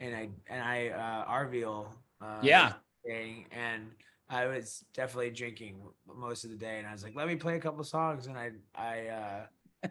and 0.00 0.14
I 0.14 0.28
and 0.50 0.62
I 0.62 0.88
uh 0.88 1.30
Arville 1.30 1.86
uh 2.20 2.40
Yeah. 2.42 2.66
was 2.66 2.74
staying, 3.04 3.46
and 3.52 3.90
I 4.28 4.46
was 4.46 4.84
definitely 4.92 5.30
drinking 5.30 5.80
most 6.06 6.44
of 6.44 6.50
the 6.50 6.56
day 6.56 6.78
and 6.78 6.86
I 6.86 6.92
was 6.92 7.02
like, 7.04 7.14
let 7.14 7.28
me 7.28 7.36
play 7.36 7.56
a 7.56 7.60
couple 7.60 7.82
songs 7.84 8.26
and 8.26 8.36
I 8.36 8.50
I 8.74 9.06
uh 9.06 9.46
I, 9.84 9.88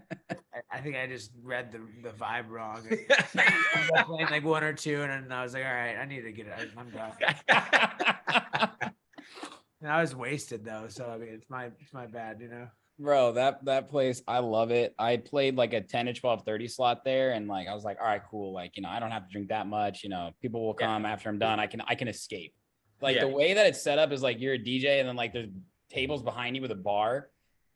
I 0.72 0.82
think 0.82 0.96
I 0.96 1.08
just 1.08 1.32
read 1.42 1.72
the 1.72 1.80
the 2.04 2.10
vibe 2.16 2.50
wrong. 2.50 2.86
and 2.90 3.00
ended 3.36 4.06
playing 4.06 4.28
like 4.30 4.44
one 4.44 4.64
or 4.64 4.74
two 4.74 5.02
and 5.02 5.12
then 5.26 5.32
I 5.32 5.44
was 5.44 5.54
like, 5.54 5.64
all 5.66 5.72
right, 5.74 5.96
I 5.98 6.06
need 6.06 6.22
to 6.22 6.32
get 6.32 6.48
it. 6.48 6.54
I- 6.58 6.80
I'm 6.80 6.90
done. 6.90 8.72
And 9.80 9.92
I 9.92 10.02
was 10.02 10.16
wasted 10.16 10.66
though, 10.66 10.88
so 10.90 11.06
I 11.06 11.20
mean 11.20 11.30
it's 11.34 11.48
my 11.50 11.66
it's 11.66 11.94
my 11.94 12.08
bad, 12.08 12.42
you 12.42 12.48
know. 12.48 12.68
Bro, 12.98 13.34
that 13.34 13.64
that 13.66 13.90
place, 13.92 14.24
I 14.28 14.40
love 14.40 14.72
it. 14.72 14.96
I 14.98 15.18
played 15.18 15.56
like 15.56 15.74
a 15.74 15.82
10 15.82 16.08
to 16.08 16.14
12 16.14 16.42
30 16.44 16.68
slot 16.68 17.06
there, 17.06 17.34
and 17.34 17.48
like 17.48 17.68
I 17.68 17.76
was 17.76 17.84
like, 17.84 17.98
all 18.02 18.08
right, 18.08 18.22
cool. 18.32 18.54
Like, 18.54 18.76
you 18.76 18.82
know, 18.82 18.90
I 18.90 19.00
don't 19.00 19.12
have 19.12 19.28
to 19.28 19.32
drink 19.32 19.50
that 19.50 19.68
much. 19.68 20.04
You 20.04 20.10
know, 20.10 20.32
people 20.42 20.66
will 20.66 20.76
Yeah. 20.80 20.88
come 20.88 21.06
after 21.06 21.30
I'm 21.30 21.38
done. 21.38 21.60
I 21.60 21.68
can 21.68 21.82
I 21.82 21.94
can 21.94 22.08
escape. 22.08 22.56
Like 23.02 23.18
Yeah. 23.18 23.26
the 23.26 23.28
way 23.28 23.54
that 23.54 23.68
it's 23.68 23.80
set 23.84 24.00
up 24.00 24.12
is 24.12 24.24
like 24.24 24.40
you're 24.40 24.56
a 24.56 24.60
DJ, 24.60 25.00
and 25.00 25.08
then 25.08 25.16
like 25.16 25.32
there's 25.32 25.50
tables 25.92 26.24
behind 26.24 26.56
you 26.56 26.64
with 26.64 26.72
a 26.72 26.76
bar. 26.76 27.30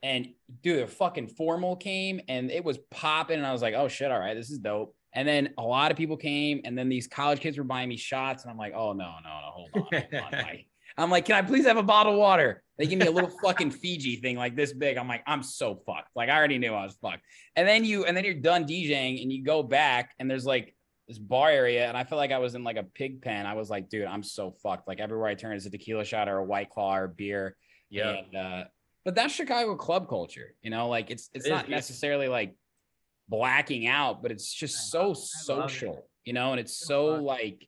And 0.04 0.30
dude, 0.64 0.84
a 0.84 0.88
fucking 0.88 1.28
formal 1.28 1.76
came 1.76 2.22
and 2.28 2.50
it 2.50 2.64
was 2.64 2.80
popping, 2.90 3.38
and 3.38 3.46
I 3.46 3.52
was 3.52 3.62
like, 3.62 3.76
oh 3.76 3.88
shit, 3.88 4.12
all 4.12 4.20
right, 4.20 4.36
this 4.36 4.50
is 4.50 4.60
dope. 4.60 4.96
And 5.14 5.28
then 5.28 5.54
a 5.58 5.64
lot 5.64 5.92
of 5.92 5.98
people 5.98 6.18
came, 6.18 6.62
and 6.64 6.78
then 6.78 6.88
these 6.88 7.08
college 7.08 7.40
kids 7.40 7.58
were 7.58 7.66
buying 7.66 7.90
me 7.90 7.98
shots, 7.98 8.44
and 8.44 8.52
I'm 8.52 8.58
like, 8.58 8.74
oh 8.74 8.94
no, 8.94 9.14
no, 9.24 9.30
no, 9.30 9.52
hold 9.52 9.70
on, 9.76 10.04
hold 10.12 10.34
on. 10.34 10.46
I'm 10.98 11.10
like, 11.10 11.26
can 11.26 11.36
I 11.36 11.42
please 11.42 11.66
have 11.66 11.78
a 11.78 11.84
bottle 11.84 12.14
of 12.14 12.20
water? 12.20 12.64
They 12.78 12.88
give 12.88 13.00
me 13.00 13.06
a 13.06 13.12
little 13.12 13.32
fucking 13.44 13.72
Fiji 13.72 14.18
thing 14.18 14.38
like 14.38 14.56
this 14.56 14.74
big. 14.74 14.98
I'm 14.98 15.08
like, 15.08 15.24
I'm 15.28 15.44
so 15.44 15.76
fucked. 15.86 16.10
Like 16.16 16.30
I 16.30 16.38
already 16.38 16.58
knew 16.58 16.74
I 16.74 16.84
was 16.84 16.98
fucked. 17.02 17.22
And 17.56 17.68
then 17.68 17.86
you 17.86 18.06
and 18.06 18.16
then 18.16 18.26
you're 18.26 18.34
done 18.34 18.66
DJing 18.66 19.22
and 19.22 19.32
you 19.32 19.44
go 19.44 19.64
back 19.64 20.14
and 20.20 20.30
there's 20.30 20.46
like 20.46 20.76
this 21.08 21.20
bar 21.20 21.50
area 21.50 21.88
and 21.88 21.96
I 21.96 22.04
felt 22.04 22.18
like 22.18 22.32
I 22.32 22.40
was 22.40 22.56
in 22.56 22.64
like 22.64 22.78
a 22.78 22.84
pig 22.84 23.22
pen. 23.22 23.46
I 23.46 23.54
was 23.54 23.70
like, 23.70 23.90
dude, 23.90 24.06
I'm 24.06 24.24
so 24.24 24.56
fucked. 24.64 24.88
Like 24.88 25.00
everywhere 25.00 25.28
I 25.28 25.36
turn 25.36 25.56
is 25.56 25.66
a 25.66 25.70
tequila 25.70 26.04
shot 26.04 26.28
or 26.28 26.38
a 26.38 26.44
white 26.44 26.70
claw 26.70 26.96
or 26.96 27.08
beer. 27.08 27.56
Yeah. 27.90 28.16
And, 28.16 28.36
uh, 28.36 28.64
but 29.04 29.16
that's 29.16 29.34
Chicago 29.34 29.76
club 29.76 30.08
culture, 30.08 30.56
you 30.62 30.70
know, 30.70 30.88
like 30.88 31.10
it's 31.10 31.30
it's 31.34 31.46
It 31.46 31.50
is, 31.50 31.52
not 31.52 31.70
yeah. 31.70 31.76
necessarily 31.76 32.28
like 32.28 32.56
blacking 33.30 33.88
out, 33.88 34.22
but 34.22 34.32
it's 34.32 34.54
just 34.54 34.92
so 34.92 35.14
social, 35.14 36.06
you 36.26 36.34
know, 36.34 36.52
and 36.52 36.60
it's 36.60 36.86
So 36.86 37.16
like, 37.16 37.68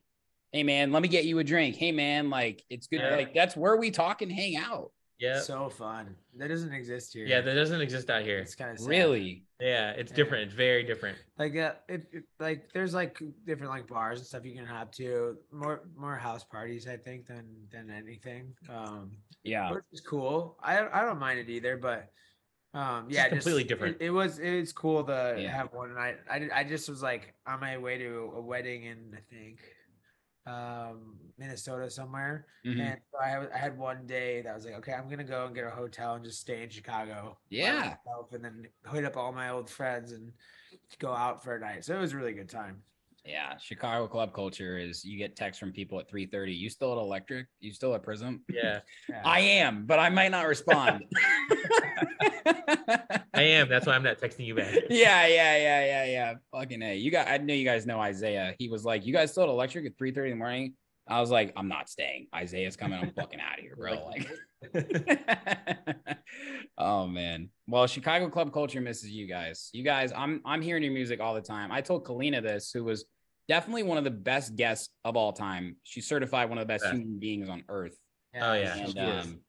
hey 0.52 0.62
man, 0.62 0.92
let 0.92 1.02
me 1.02 1.08
get 1.08 1.24
you 1.24 1.38
a 1.38 1.44
drink. 1.44 1.76
Hey 1.76 1.92
man, 1.92 2.30
like 2.30 2.62
it's 2.70 2.86
good. 2.86 3.00
Yeah. 3.00 3.16
Like 3.16 3.34
that's 3.34 3.56
where 3.56 3.76
we 3.76 3.90
talk 3.90 4.22
and 4.22 4.30
hang 4.30 4.56
out. 4.56 4.92
Yeah. 5.24 5.40
So 5.40 5.68
fun. 5.70 6.14
That 6.36 6.48
doesn't 6.48 6.72
exist 6.72 7.14
here. 7.14 7.24
Yeah, 7.26 7.40
that 7.40 7.54
doesn't 7.54 7.80
exist 7.80 8.10
out 8.10 8.22
here. 8.22 8.38
it's 8.38 8.54
kind 8.54 8.78
of 8.78 8.86
Really? 8.86 9.44
Yeah, 9.60 9.90
it's 9.92 10.10
Yeah. 10.12 10.16
different. 10.16 10.44
It's 10.44 10.54
very 10.54 10.82
different. 10.84 11.16
like 11.38 11.56
uh, 11.56 11.74
it, 11.88 12.06
it 12.12 12.24
like 12.38 12.70
there's 12.74 12.92
like 12.94 13.18
different 13.46 13.70
like 13.72 13.86
bars 13.86 14.18
and 14.18 14.26
stuff 14.26 14.44
you 14.44 14.54
can 14.54 14.66
have 14.66 14.90
too. 14.90 15.38
More 15.52 15.88
more 15.96 16.16
house 16.16 16.44
parties 16.44 16.86
I 16.86 16.96
think 16.96 17.26
than 17.26 17.46
than 17.72 17.90
anything. 17.90 18.52
Um, 18.68 19.12
Yeah. 19.42 19.72
which 19.72 19.84
is 19.92 20.00
cool. 20.00 20.58
I 20.62 20.86
I 20.92 21.00
don't 21.04 21.18
mind 21.18 21.38
it 21.40 21.48
either, 21.48 21.76
but 21.78 22.10
um, 22.74 23.06
yeah, 23.08 23.22
just 23.28 23.32
completely 23.32 23.62
it- 23.62 23.68
different. 23.68 23.96
It, 24.00 24.10
was 24.10 24.38
it 24.40 24.58
was 24.60 24.72
cool 24.72 25.04
to 25.04 25.36
Yeah. 25.38 25.50
have 25.56 25.72
one 25.72 25.94
night. 25.94 26.16
I 26.28 26.38
did- 26.40 26.50
I 26.50 26.64
just 26.64 26.88
was 26.88 27.02
like 27.02 27.34
on 27.46 27.60
my 27.60 27.78
way 27.78 27.96
to 27.98 28.32
a 28.36 28.40
wedding 28.40 28.84
in 28.84 28.98
I 29.16 29.20
think 29.34 29.60
um 30.46 31.16
Minnesota 31.38 31.88
somewhere, 31.90 32.46
Mhm. 32.66 32.80
and 32.80 33.00
so 33.10 33.18
I 33.18 33.28
had, 33.28 33.50
I 33.52 33.58
had 33.58 33.78
one 33.78 34.06
day 34.06 34.42
that 34.42 34.50
I 34.52 34.54
was 34.54 34.64
like, 34.64 34.74
okay, 34.74 34.92
I'm 34.92 35.08
gonna 35.08 35.24
go 35.24 35.46
and 35.46 35.54
get 35.54 35.64
a 35.66 35.70
hotel 35.70 36.14
and 36.14 36.24
just 36.24 36.40
stay 36.40 36.62
in 36.62 36.68
Chicago. 36.70 37.38
Yeah. 37.48 37.96
myself, 38.06 38.32
and 38.32 38.44
then 38.44 38.68
hit 38.92 39.04
up 39.04 39.16
all 39.16 39.32
my 39.32 39.48
old 39.50 39.70
friends 39.70 40.12
and 40.12 40.32
go 40.98 41.12
out 41.12 41.42
for 41.42 41.56
a 41.56 41.60
night. 41.60 41.84
So 41.84 41.96
it 41.96 42.00
was 42.00 42.12
a 42.12 42.16
really 42.16 42.34
good 42.34 42.48
time. 42.50 42.82
Yeah. 43.24 43.56
Chicago 43.56 44.06
club 44.06 44.34
culture 44.34 44.76
is 44.76 45.02
you 45.02 45.16
get 45.16 45.34
texts 45.34 45.58
from 45.58 45.72
people 45.72 45.98
at 45.98 46.08
3:30. 46.10 46.52
You 46.54 46.68
still 46.68 46.92
at 46.92 46.98
Electric? 46.98 47.46
You 47.60 47.72
still 47.72 47.94
at 47.94 48.02
Prysm? 48.02 48.40
Yeah, 48.50 48.80
Yeah. 49.08 49.22
I 49.24 49.40
am, 49.40 49.86
but 49.86 49.98
I 49.98 50.10
might 50.10 50.30
not 50.30 50.46
respond. 50.46 51.04
I 53.34 53.42
am. 53.42 53.68
That's 53.68 53.86
why 53.86 53.94
I'm 53.94 54.02
not 54.02 54.18
texting 54.18 54.46
you 54.46 54.54
back. 54.54 54.74
yeah, 54.90 55.26
yeah, 55.26 55.56
yeah, 55.56 55.84
yeah, 55.84 56.04
yeah. 56.04 56.34
Fucking 56.52 56.82
a. 56.82 56.96
You 56.96 57.10
got. 57.10 57.28
I 57.28 57.38
know 57.38 57.54
you 57.54 57.64
guys 57.64 57.86
know 57.86 58.00
Isaiah. 58.00 58.54
He 58.58 58.68
was 58.68 58.84
like, 58.84 59.04
"You 59.06 59.12
guys 59.12 59.30
still 59.32 59.44
at 59.44 59.48
Electric 59.48 59.86
at 59.86 59.96
3:30 59.98 60.24
in 60.24 60.30
the 60.30 60.36
morning." 60.36 60.74
I 61.08 61.20
was 61.20 61.30
like, 61.30 61.52
"I'm 61.56 61.68
not 61.68 61.88
staying. 61.88 62.28
Isaiah's 62.34 62.76
coming. 62.76 62.98
I'm 62.98 63.12
fucking 63.12 63.40
out 63.40 63.58
of 63.58 63.64
here, 63.64 63.76
bro." 63.76 64.06
Like, 64.06 64.30
oh 66.78 67.06
man. 67.06 67.50
Well, 67.66 67.86
Chicago 67.86 68.28
club 68.30 68.52
culture 68.52 68.80
misses 68.80 69.10
you 69.10 69.26
guys. 69.26 69.70
You 69.72 69.82
guys, 69.82 70.12
I'm 70.14 70.40
I'm 70.44 70.62
hearing 70.62 70.82
your 70.82 70.92
music 70.92 71.20
all 71.20 71.34
the 71.34 71.42
time. 71.42 71.72
I 71.72 71.80
told 71.80 72.04
Kaleena 72.04 72.42
this, 72.42 72.70
who 72.72 72.84
was 72.84 73.04
definitely 73.48 73.82
one 73.82 73.98
of 73.98 74.04
the 74.04 74.10
best 74.10 74.56
guests 74.56 74.90
of 75.04 75.16
all 75.16 75.32
time. 75.32 75.76
She's 75.82 76.06
certified 76.06 76.48
one 76.48 76.58
of 76.58 76.62
the 76.62 76.72
best 76.72 76.86
human 76.86 77.18
beings 77.18 77.48
on 77.48 77.64
earth. 77.68 77.96
Oh, 78.40 78.54
yeah. 78.54 78.76
And 78.76 78.98
um, 78.98 79.40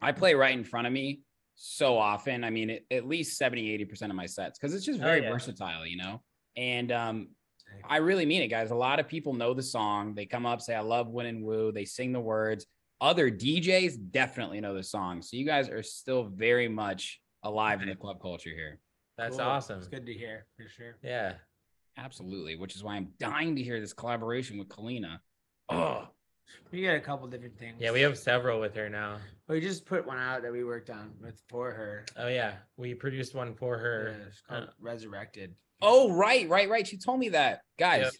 I 0.00 0.12
play 0.12 0.34
right 0.34 0.56
in 0.56 0.64
front 0.64 0.86
of 0.86 0.92
me 0.92 1.20
so 1.56 1.98
often. 1.98 2.44
I 2.44 2.50
mean, 2.50 2.70
at, 2.70 2.82
at 2.90 3.08
least 3.08 3.36
70, 3.38 3.78
80% 3.86 4.02
of 4.10 4.14
my 4.14 4.26
sets 4.26 4.58
because 4.58 4.74
it's 4.74 4.84
just 4.84 5.00
Oh, 5.00 5.04
very 5.04 5.22
yeah. 5.22 5.30
versatile, 5.32 5.84
you 5.86 5.96
know? 5.96 6.22
And 6.56 6.92
um, 6.92 7.28
I 7.88 7.96
really 7.96 8.24
mean 8.26 8.42
it, 8.42 8.48
guys. 8.48 8.70
A 8.70 8.74
lot 8.76 9.00
of 9.00 9.08
people 9.08 9.32
know 9.34 9.52
the 9.54 9.62
song. 9.62 10.14
They 10.14 10.26
come 10.26 10.46
up, 10.46 10.60
say, 10.60 10.74
I 10.74 10.80
love 10.80 11.08
Win 11.08 11.26
and 11.26 11.42
Woo. 11.44 11.72
They 11.72 11.84
sing 11.84 12.12
the 12.12 12.20
words. 12.20 12.66
Other 13.00 13.30
DJs 13.30 14.10
definitely 14.10 14.60
know 14.60 14.74
the 14.74 14.82
song. 14.82 15.20
So 15.22 15.36
you 15.36 15.44
guys 15.44 15.68
are 15.68 15.82
still 15.82 16.24
very 16.24 16.68
much 16.68 17.20
alive 17.42 17.82
in 17.82 17.88
the 17.88 17.94
club 17.96 18.20
culture 18.22 18.50
here. 18.50 18.78
That's 19.18 19.36
Cool. 19.36 19.44
awesome. 19.46 19.78
It's 19.78 19.88
good 19.88 20.06
to 20.06 20.14
hear 20.14 20.46
for 20.56 20.68
sure. 20.68 20.96
Yeah. 21.02 21.34
Absolutely. 21.98 22.56
Which 22.56 22.76
is 22.76 22.84
why 22.84 22.96
I'm 22.96 23.08
dying 23.18 23.56
to 23.56 23.62
hear 23.62 23.80
this 23.80 23.92
collaboration 23.94 24.58
with 24.58 24.68
Kaleena. 24.68 25.18
Oh, 25.68 26.08
We 26.70 26.82
got 26.82 26.94
a 26.96 27.00
couple 27.00 27.26
different 27.28 27.58
things. 27.58 27.76
Yeah, 27.80 27.92
we 27.92 28.00
have 28.02 28.16
several 28.18 28.60
with 28.60 28.74
her 28.76 28.88
now. 28.88 29.18
We 29.48 29.60
just 29.60 29.86
put 29.86 30.06
one 30.06 30.18
out 30.18 30.42
that 30.42 30.52
we 30.52 30.64
worked 30.64 30.90
on 30.90 31.12
with 31.20 31.40
for 31.48 31.70
her. 31.72 32.04
Oh 32.16 32.28
yeah, 32.28 32.54
we 32.76 32.94
produced 32.94 33.34
one 33.34 33.54
for 33.54 33.78
her. 33.78 34.14
Yeah, 34.18 34.26
it's 34.26 34.40
called 34.40 34.64
Uh, 34.64 34.66
Resurrected. 34.80 35.54
oh, 35.82 36.12
right, 36.12 36.48
right, 36.48 36.68
right. 36.68 36.86
She 36.86 36.98
told 36.98 37.18
me 37.20 37.30
that. 37.30 37.60
Guys, 37.78 38.02
Yep. 38.02 38.12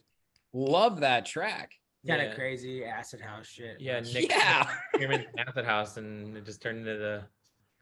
love 0.53 1.01
that 1.01 1.27
track. 1.27 1.73
Kind 2.07 2.23
yeah. 2.23 2.29
of 2.29 2.35
crazy 2.37 2.85
acid 2.85 3.21
house 3.21 3.47
shit. 3.49 3.81
Yeah, 3.81 4.01
Nick 4.01 4.31
Yeah. 4.31 4.71
came 4.97 5.11
in 5.11 5.27
Acid 5.39 5.65
House, 5.65 5.97
and 5.97 6.37
it 6.37 6.45
just 6.45 6.62
turned 6.62 6.79
into 6.79 6.97
the 6.97 7.25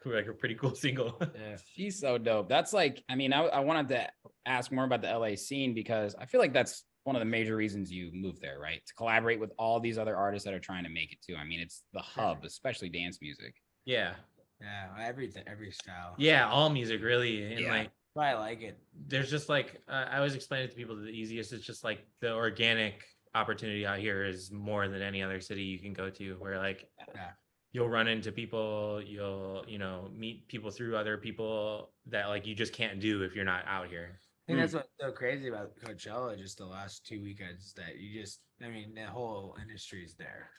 like 0.06 0.26
a 0.26 0.32
pretty 0.34 0.54
cool 0.54 0.74
single. 0.74 1.16
Yeah. 1.20 1.56
She's 1.74 1.98
so 1.98 2.18
dope. 2.18 2.46
That's 2.48 2.72
like, 2.74 3.02
I 3.08 3.14
mean, 3.14 3.32
I, 3.32 3.44
I 3.44 3.60
wanted 3.60 3.88
to 3.88 4.08
ask 4.44 4.70
more 4.70 4.84
about 4.84 5.00
the 5.00 5.08
LA 5.18 5.34
scene 5.34 5.72
because 5.72 6.14
I 6.18 6.26
feel 6.26 6.40
like 6.40 6.52
that's 6.52 6.84
one 7.04 7.14
of 7.16 7.20
the 7.20 7.26
major 7.26 7.54
reasons 7.56 7.92
you 7.92 8.10
moved 8.12 8.40
there, 8.40 8.58
right? 8.58 8.84
To 8.86 8.94
collaborate 8.94 9.38
with 9.38 9.52
all 9.58 9.78
these 9.80 9.98
other 9.98 10.16
artists 10.16 10.44
that 10.46 10.54
are 10.54 10.58
trying 10.60 10.84
to 10.84 10.90
make 10.90 11.12
it 11.12 11.18
too. 11.26 11.36
I 11.36 11.44
mean, 11.44 11.60
it's 11.60 11.84
the 11.92 12.00
hub, 12.00 12.44
especially 12.44 12.88
dance 12.88 13.18
music. 13.22 13.54
yeah, 13.84 14.14
Yeah, 14.60 14.88
everything, 15.00 15.44
every 15.46 15.70
style. 15.70 16.14
yeah, 16.18 16.48
all 16.48 16.70
music 16.70 17.02
really, 17.02 17.44
and 17.52 17.60
Yeah. 17.60 17.70
like 17.70 17.90
I 18.16 18.34
like 18.34 18.62
it. 18.62 18.78
there's 19.08 19.28
just 19.30 19.48
like 19.48 19.82
uh, 19.88 20.06
I 20.10 20.16
always 20.18 20.34
explain 20.34 20.62
it 20.62 20.70
to 20.70 20.76
people. 20.76 20.96
The 20.96 21.08
easiest 21.08 21.52
is 21.52 21.64
just 21.66 21.82
like 21.84 22.06
the 22.20 22.32
organic 22.32 23.02
opportunity 23.34 23.84
out 23.84 23.98
here 23.98 24.24
is 24.24 24.52
more 24.52 24.86
than 24.88 25.02
any 25.02 25.20
other 25.22 25.40
city 25.40 25.62
you 25.62 25.78
can 25.80 25.92
go 25.92 26.08
to. 26.10 26.34
Where 26.38 26.56
like 26.58 26.88
Yeah. 27.14 27.30
you'll 27.72 27.88
run 27.88 28.06
into 28.06 28.30
people, 28.30 29.02
you'll 29.04 29.64
you 29.66 29.78
know 29.78 30.08
meet 30.14 30.46
people 30.48 30.70
through 30.70 30.96
other 30.96 31.18
people 31.18 31.90
that 32.06 32.28
like 32.28 32.46
you 32.46 32.54
just 32.54 32.72
can't 32.72 33.00
do 33.00 33.22
if 33.24 33.34
you're 33.34 33.44
not 33.44 33.64
out 33.66 33.88
here. 33.88 34.20
I 34.44 34.52
think 34.52 34.58
Mm. 34.58 34.62
that's 34.62 34.74
what's 34.74 34.88
so 35.00 35.10
crazy 35.12 35.48
about 35.48 35.74
Coachella. 35.76 36.36
Just 36.36 36.58
the 36.58 36.66
last 36.66 37.06
two 37.06 37.22
weekends 37.22 37.72
that 37.74 37.96
you 37.98 38.20
just, 38.20 38.40
I 38.62 38.68
mean, 38.68 38.94
the 38.94 39.06
whole 39.06 39.56
industry 39.60 40.04
is 40.04 40.14
there. 40.16 40.50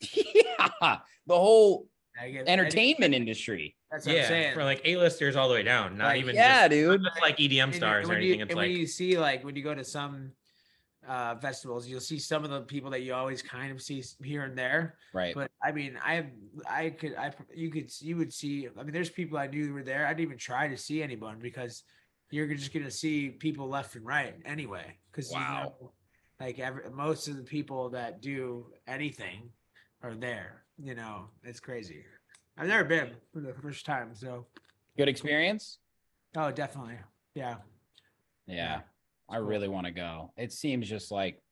yeah. 0.12 0.98
The 1.26 1.34
whole 1.38 1.88
I 2.20 2.30
get, 2.30 2.48
entertainment 2.48 3.14
industry. 3.14 3.76
That's 3.92 4.06
what 4.06 4.16
I'm 4.16 4.24
saying. 4.24 4.54
for 4.54 4.64
like 4.64 4.80
A-listers 4.84 5.36
all 5.36 5.48
the 5.48 5.54
way 5.54 5.62
down, 5.62 5.96
not 5.96 6.08
Like, 6.08 6.20
even 6.20 6.34
Yeah, 6.34 6.62
just, 6.66 6.70
dude. 6.70 7.02
not 7.02 7.12
just 7.12 7.22
like 7.22 7.36
EDM 7.38 7.62
And 7.64 7.72
then 7.74 7.78
stars 7.78 8.08
or 8.08 8.14
anything. 8.14 8.40
You, 8.40 8.44
it's 8.44 8.50
and 8.50 8.56
like 8.58 8.68
when 8.70 8.76
you 8.76 8.86
see 8.88 9.18
like 9.18 9.44
when 9.44 9.54
you 9.54 9.62
go 9.62 9.74
to 9.74 9.84
some 9.84 10.32
uh 11.06 11.36
festivals, 11.36 11.86
you'll 11.86 12.00
see 12.00 12.18
some 12.18 12.42
of 12.42 12.50
the 12.50 12.62
people 12.62 12.90
that 12.90 13.02
you 13.02 13.14
always 13.14 13.40
kind 13.40 13.70
of 13.70 13.80
see 13.80 14.02
here 14.22 14.42
and 14.42 14.58
there. 14.58 14.96
Right. 15.14 15.32
But 15.32 15.52
I 15.62 15.70
mean, 15.70 15.96
I 16.04 16.26
I 16.68 16.90
could 16.90 17.14
I 17.14 17.32
you 17.54 17.70
could 17.70 17.88
you 18.00 18.16
would 18.16 18.32
see. 18.32 18.68
I 18.76 18.82
mean, 18.82 18.92
there's 18.92 19.10
people 19.10 19.38
I 19.38 19.46
knew 19.46 19.72
were 19.72 19.84
there. 19.84 20.06
I 20.06 20.10
didn't 20.10 20.22
even 20.26 20.38
try 20.38 20.66
to 20.66 20.76
see 20.76 21.04
anyone 21.04 21.38
because 21.38 21.84
you're 22.30 22.46
just 22.54 22.72
gonna 22.72 22.90
see 22.90 23.30
people 23.30 23.68
left 23.68 23.94
and 23.96 24.04
right 24.04 24.34
anyway. 24.44 24.96
Because 25.10 25.30
Wow. 25.32 25.40
you 25.80 25.86
know, 25.86 25.92
like 26.40 26.58
every 26.58 26.88
most 26.90 27.28
of 27.28 27.36
the 27.36 27.42
people 27.42 27.88
that 27.90 28.20
do 28.20 28.66
anything 28.86 29.50
are 30.02 30.14
there. 30.14 30.64
You 30.78 30.94
know, 30.94 31.28
it's 31.42 31.58
crazy. 31.60 32.04
I've 32.56 32.68
never 32.68 32.84
been 32.84 33.10
for 33.32 33.40
the 33.40 33.52
first 33.54 33.84
time, 33.86 34.14
so 34.14 34.46
Good 34.96 35.08
experience? 35.08 35.78
oh, 36.36 36.50
definitely, 36.50 36.98
yeah. 37.34 37.56
Yeah. 38.46 38.80
I 39.28 39.36
really 39.38 39.68
want 39.68 39.86
to 39.86 39.92
go. 39.92 40.32
It 40.36 40.52
seems 40.52 40.88
just 40.88 41.10
like 41.10 41.42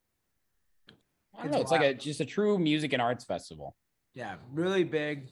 I 1.38 1.42
don't 1.42 1.46
It's 1.46 1.54
know. 1.54 1.60
It's 1.60 1.70
like 1.70 1.82
a 1.82 1.94
just 1.94 2.20
a 2.20 2.24
true 2.24 2.58
music 2.58 2.92
and 2.92 3.02
arts 3.02 3.24
festival. 3.24 3.76
Yeah, 4.14 4.36
really 4.52 4.84
big. 4.84 5.28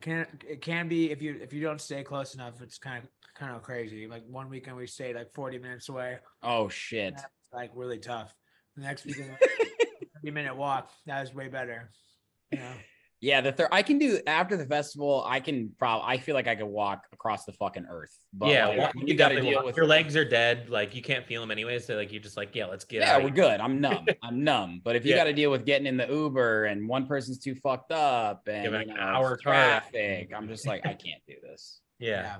Can 0.00 0.26
it 0.48 0.60
can 0.62 0.88
be 0.88 1.10
if 1.10 1.20
you 1.22 1.38
if 1.40 1.52
you 1.52 1.62
don't 1.62 1.80
stay 1.80 2.02
close 2.02 2.34
enough, 2.34 2.60
it's 2.62 2.78
kind 2.78 3.02
of 3.04 3.10
kind 3.40 3.56
of 3.56 3.62
crazy. 3.62 4.06
Like 4.06 4.22
one 4.28 4.48
weekend 4.48 4.76
we 4.76 4.86
stayed 4.86 5.16
like 5.16 5.32
40 5.34 5.58
minutes 5.58 5.88
away. 5.88 6.18
Oh 6.42 6.68
shit. 6.68 7.14
That's 7.16 7.26
like 7.52 7.70
really 7.74 7.98
tough. 7.98 8.32
The 8.76 8.82
next 8.82 9.04
weekend, 9.06 9.30
30 10.22 10.30
minute 10.30 10.54
walk. 10.56 10.90
That 11.06 11.20
was 11.22 11.34
way 11.34 11.48
better. 11.48 11.90
You 12.52 12.58
know, 12.58 12.72
Yeah, 13.20 13.40
the 13.40 13.50
third 13.52 13.68
I 13.72 13.82
can 13.82 13.98
do 13.98 14.20
after 14.26 14.56
the 14.56 14.66
festival. 14.66 15.24
I 15.26 15.40
can 15.40 15.72
probably. 15.78 16.06
I 16.06 16.18
feel 16.18 16.34
like 16.34 16.46
I 16.46 16.54
could 16.54 16.66
walk 16.66 17.04
across 17.12 17.44
the 17.46 17.52
fucking 17.54 17.86
earth. 17.90 18.16
But 18.32 18.50
yeah, 18.50 18.66
like, 18.66 18.78
well, 18.78 18.90
you 18.96 19.04
you 19.08 19.14
got 19.14 19.30
to 19.30 19.40
deal 19.40 19.54
walk. 19.56 19.64
with 19.64 19.76
your 19.76 19.86
legs 19.86 20.16
are 20.16 20.24
dead. 20.24 20.68
Like 20.68 20.94
you 20.94 21.00
can't 21.02 21.26
feel 21.26 21.40
them 21.40 21.50
anyway. 21.50 21.78
So 21.78 21.96
like 21.96 22.12
you're 22.12 22.22
just 22.22 22.36
like, 22.36 22.54
yeah, 22.54 22.66
let's 22.66 22.84
get 22.84 23.00
Yeah, 23.00 23.16
out. 23.16 23.24
we're 23.24 23.30
good. 23.30 23.60
I'm 23.60 23.80
numb. 23.80 24.06
I'm 24.22 24.44
numb. 24.44 24.80
But 24.84 24.96
if 24.96 25.04
you 25.04 25.12
Yeah. 25.12 25.16
got 25.18 25.24
to 25.24 25.32
deal 25.32 25.50
with 25.50 25.64
getting 25.64 25.86
in 25.86 25.96
the 25.96 26.06
Uber 26.06 26.66
and 26.66 26.86
one 26.88 27.06
person's 27.06 27.38
too 27.38 27.54
fucked 27.54 27.90
up 27.92 28.42
and 28.48 28.64
Give 28.64 28.74
it 28.74 28.86
you 28.88 28.92
an 28.94 28.98
hour 29.00 29.34
it's 29.34 29.42
car 29.42 29.54
traffic, 29.54 30.30
I'm 30.36 30.46
just 30.48 30.66
like, 30.66 30.84
I 30.86 30.94
can't 30.94 31.22
do 31.26 31.34
this. 31.42 31.80
Yeah. 31.98 32.22
yeah. 32.22 32.36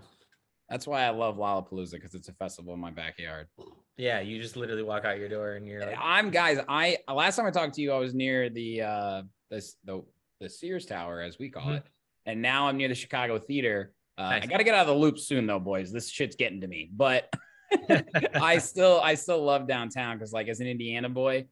That's 0.70 0.86
why 0.86 1.02
I 1.02 1.10
love 1.10 1.36
Lollapalooza 1.36 1.92
because 1.92 2.14
it's 2.14 2.28
a 2.28 2.32
festival 2.32 2.72
in 2.74 2.80
my 2.80 2.92
backyard. 2.92 3.48
Yeah, 3.96 4.20
you 4.20 4.40
just 4.40 4.56
literally 4.56 4.84
walk 4.84 5.04
out 5.04 5.18
your 5.18 5.28
door 5.28 5.54
and 5.54 5.66
you're 5.66 5.80
like, 5.80 5.96
I'm 6.00 6.30
guys. 6.30 6.58
I 6.68 6.98
last 7.12 7.36
time 7.36 7.44
I 7.46 7.50
talked 7.50 7.74
to 7.74 7.82
you, 7.82 7.92
I 7.92 7.98
was 7.98 8.14
near 8.14 8.48
the 8.48 8.82
uh 8.82 9.22
this 9.50 9.76
the 9.84 10.02
the 10.40 10.48
Sears 10.48 10.86
Tower 10.86 11.20
as 11.20 11.38
we 11.38 11.50
call 11.50 11.66
Mhm. 11.66 11.78
it, 11.78 11.82
and 12.24 12.40
now 12.40 12.68
I'm 12.68 12.76
near 12.76 12.88
the 12.88 12.94
Chicago 12.94 13.38
Theater. 13.38 13.92
Uh, 14.16 14.38
I 14.42 14.46
got 14.46 14.58
to 14.58 14.64
get 14.64 14.74
out 14.74 14.82
of 14.82 14.86
the 14.86 14.94
loop 14.94 15.18
soon 15.18 15.46
though, 15.46 15.58
boys. 15.58 15.92
This 15.92 16.08
shit's 16.08 16.36
getting 16.36 16.60
to 16.60 16.66
me, 16.68 16.88
but 16.92 17.28
I 18.34 18.58
still 18.58 19.00
I 19.02 19.14
still 19.14 19.42
love 19.42 19.66
downtown 19.66 20.16
because 20.16 20.32
like 20.32 20.48
as 20.48 20.60
an 20.60 20.66
Indiana 20.68 21.08
boy, 21.08 21.46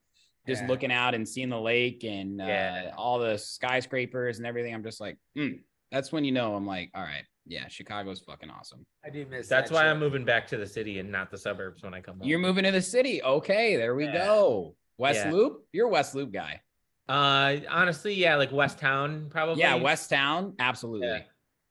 just 0.47 0.63
Yeah. 0.63 0.69
looking 0.69 0.93
out 0.93 1.15
and 1.15 1.29
seeing 1.29 1.49
the 1.49 1.61
lake 1.61 2.05
and 2.05 2.41
uh, 2.41 2.45
Yeah. 2.47 2.91
all 2.97 3.19
the 3.19 3.37
skyscrapers 3.37 4.39
and 4.39 4.47
everything. 4.47 4.73
I'm 4.75 4.85
just 4.85 5.01
like, 5.01 5.19
mm, 5.37 5.61
that's 5.91 6.13
when 6.13 6.25
you 6.25 6.33
know 6.33 6.55
I'm 6.55 6.67
like, 6.67 6.91
all 6.95 7.03
right, 7.03 7.25
yeah, 7.49 7.67
Chicago's 7.69 8.21
fucking 8.21 8.51
awesome. 8.51 8.85
I 9.05 9.11
do 9.11 9.27
miss. 9.27 9.49
That's 9.49 9.71
that 9.71 9.75
why 9.75 9.83
shit. 9.83 9.91
I'm 9.91 9.99
moving 9.99 10.25
back 10.25 10.47
to 10.49 10.57
the 10.57 10.67
city 10.67 10.99
and 10.99 11.11
not 11.11 11.31
the 11.31 11.39
suburbs 11.39 11.83
when 11.83 11.95
I 11.95 12.01
come 12.01 12.19
home. 12.19 12.29
You're 12.29 12.39
moving 12.39 12.65
to 12.65 12.71
the 12.71 12.83
city. 12.83 13.23
Okay, 13.23 13.77
there 13.77 13.95
we 13.95 14.05
Yeah. 14.07 14.13
go. 14.27 14.77
West 14.99 15.25
Yeah. 15.25 15.33
Loop. 15.33 15.67
You're 15.73 15.87
a 15.87 15.91
West 15.91 16.15
Loop 16.15 16.33
guy. 16.33 16.61
Uh, 17.09 17.57
honestly, 17.71 18.15
yeah, 18.15 18.37
like 18.37 18.53
West 18.53 18.79
Town, 18.79 19.29
probably. 19.31 19.61
Yeah, 19.63 19.75
West 19.77 20.11
Town. 20.11 20.55
Absolutely. 20.59 21.07
Yeah. 21.09 21.23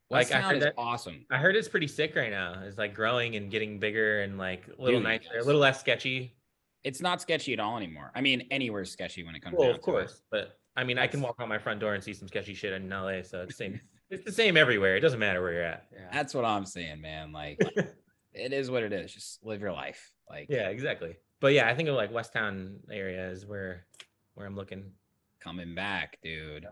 West 0.10 0.32
Like, 0.32 0.44
I 0.44 0.48
heard 0.48 0.58
is 0.58 0.64
that- 0.64 0.74
awesome. 0.78 1.26
I 1.30 1.38
heard 1.38 1.56
it's 1.56 1.68
pretty 1.68 1.88
sick 1.88 2.16
right 2.16 2.32
now. 2.32 2.64
It's 2.64 2.78
like 2.78 2.94
growing 2.94 3.36
and 3.36 3.52
getting 3.52 3.78
bigger 3.80 4.22
and 4.22 4.38
like 4.38 4.66
a 4.68 4.82
little 4.82 5.00
Dude, 5.00 5.04
nicer, 5.04 5.38
a 5.38 5.44
little 5.44 5.62
less 5.62 5.80
sketchy. 5.80 6.36
It's 6.84 7.02
not 7.02 7.22
sketchy 7.22 7.52
at 7.54 7.60
all 7.60 7.76
anymore. 7.78 8.12
I 8.16 8.22
mean, 8.22 8.48
anywhere's 8.50 8.90
sketchy 8.90 9.24
when 9.24 9.36
it 9.36 9.42
comes 9.42 9.58
Well, 9.58 9.68
down 9.68 9.76
of 9.76 9.82
to 9.82 9.82
it. 9.82 9.84
course, 9.94 10.22
but 10.32 10.58
I 10.78 10.84
mean, 10.86 10.98
I 10.98 11.08
can 11.08 11.22
walk 11.22 11.36
out 11.40 11.50
my 11.50 11.58
front 11.58 11.80
door 11.82 11.94
and 11.96 12.04
see 12.04 12.14
some 12.14 12.28
sketchy 12.30 12.54
shit 12.54 12.72
in 12.72 12.88
LA. 12.90 13.22
So 13.24 13.42
it's 13.42 13.48
the 13.48 13.54
same. 13.54 13.82
it's 14.10 14.24
the 14.26 14.32
same 14.32 14.58
everywhere. 14.58 14.96
It 14.96 15.02
doesn't 15.02 15.20
matter 15.20 15.42
where 15.42 15.54
you're 15.54 15.64
at. 15.64 15.88
Yeah. 15.92 16.10
That's 16.14 16.34
what 16.34 16.46
I'm 16.46 16.66
saying, 16.66 17.02
man. 17.02 17.32
Like, 17.32 17.60
it 18.34 18.54
is 18.54 18.72
what 18.72 18.84
it 18.84 18.94
is. 18.94 19.14
Just 19.14 19.44
live 19.44 19.62
your 19.62 19.74
life. 19.74 20.14
Like, 20.30 20.48
Yeah, 20.50 20.70
exactly. 20.70 21.18
But 21.40 21.54
yeah, 21.54 21.68
I 21.68 21.76
think 21.76 21.90
of 21.90 21.96
like 21.96 22.12
West 22.12 22.34
Town 22.34 22.80
area 22.92 23.30
is 23.30 23.46
where 23.46 23.86
where 24.34 24.46
I'm 24.46 24.56
looking. 24.56 24.92
coming 25.40 25.76
back, 25.76 26.18
dude. 26.24 26.66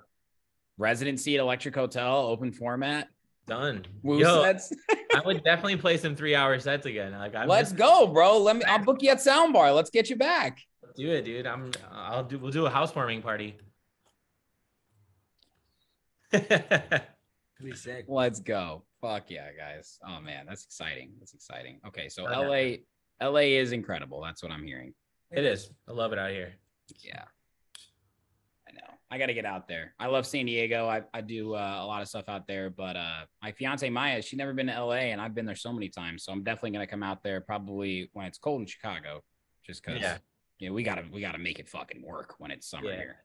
Residency 0.78 1.36
at 1.36 1.42
Electric 1.42 1.76
Hotel, 1.76 2.18
open 2.18 2.52
format. 2.52 3.08
Done. 3.48 3.86
Woo 4.02 4.20
Yo, 4.20 4.42
sets. 4.44 4.74
I 5.14 5.22
would 5.24 5.44
definitely 5.46 5.78
play 5.78 5.98
some 5.98 6.16
three 6.16 6.34
hour 6.36 6.60
sets 6.60 6.88
again. 6.88 7.12
Like 7.12 7.36
I 7.36 7.46
Let's 7.46 7.72
go, 7.72 8.08
bro. 8.08 8.40
Let 8.40 8.56
me. 8.56 8.64
I'll 8.64 8.84
book 8.84 9.04
you 9.04 9.10
at 9.12 9.20
Soundbar. 9.20 9.76
Let's 9.76 9.92
get 9.92 10.10
you 10.10 10.16
back. 10.16 10.60
do 10.96 11.12
it, 11.12 11.26
dude. 11.26 11.46
I'm. 11.46 11.72
I'll 11.92 12.24
do. 12.24 12.40
We'll 12.40 12.52
do 12.52 12.66
a 12.66 12.72
housewarming 12.72 13.22
party. 13.22 13.58
Sick. 17.74 18.06
Let's 18.08 18.40
go. 18.40 18.84
Fuck 19.02 19.30
yeah, 19.32 19.50
guys. 19.58 19.98
Oh 20.08 20.20
man, 20.22 20.46
that's 20.48 20.66
exciting. 20.66 21.12
That's 21.20 21.34
exciting. 21.34 21.80
Okay, 21.88 22.10
so 22.10 22.26
Oh, 22.28 22.52
yeah. 22.54 22.76
LA, 23.22 23.30
LA 23.32 23.40
is 23.60 23.72
incredible. 23.72 24.22
That's 24.22 24.44
what 24.44 24.52
I'm 24.52 24.64
hearing. 24.64 24.94
it 25.32 25.44
is. 25.46 25.70
I 25.88 25.92
love 25.94 26.12
it 26.14 26.20
out 26.20 26.32
here. 26.32 26.54
Yeah. 27.02 27.24
I 28.68 28.72
know. 28.74 28.94
I 29.12 29.18
got 29.18 29.28
to 29.28 29.34
get 29.34 29.46
out 29.46 29.68
there. 29.68 29.94
I 30.00 30.08
love 30.08 30.26
San 30.26 30.46
Diego. 30.48 30.88
I, 30.88 31.04
I 31.14 31.22
do 31.22 31.54
uh, 31.56 31.80
a 31.82 31.86
lot 31.86 32.02
of 32.02 32.08
stuff 32.08 32.28
out 32.28 32.48
there, 32.48 32.70
but 32.70 32.96
uh, 32.96 33.22
my 33.42 33.52
fiance 33.52 33.88
Maya, 33.90 34.22
she's 34.22 34.38
never 34.38 34.54
been 34.54 34.68
to 34.68 34.84
LA 34.84 35.10
and 35.12 35.22
I've 35.22 35.34
been 35.36 35.46
there 35.46 35.56
so 35.56 35.72
many 35.72 35.88
times. 35.90 36.24
So 36.24 36.32
I'm 36.32 36.44
definitely 36.44 36.72
going 36.72 36.86
to 36.86 36.90
come 36.92 37.04
out 37.04 37.24
there 37.24 37.42
probably 37.42 38.10
when 38.14 38.26
it's 38.26 38.38
cold 38.38 38.62
in 38.62 38.68
Chicago, 38.68 39.24
just 39.66 39.84
because, 39.84 40.02
Yeah. 40.02 40.18
you 40.60 40.68
know, 40.70 40.74
we 40.74 40.84
got 40.84 40.96
to, 40.96 41.06
we 41.12 41.22
got 41.22 41.34
to 41.34 41.38
make 41.40 41.60
it 41.60 41.70
fucking 41.70 42.04
work 42.06 42.36
when 42.40 42.52
it's 42.52 42.68
summer 42.70 42.90
Yeah. 42.92 42.98
here. 42.98 43.16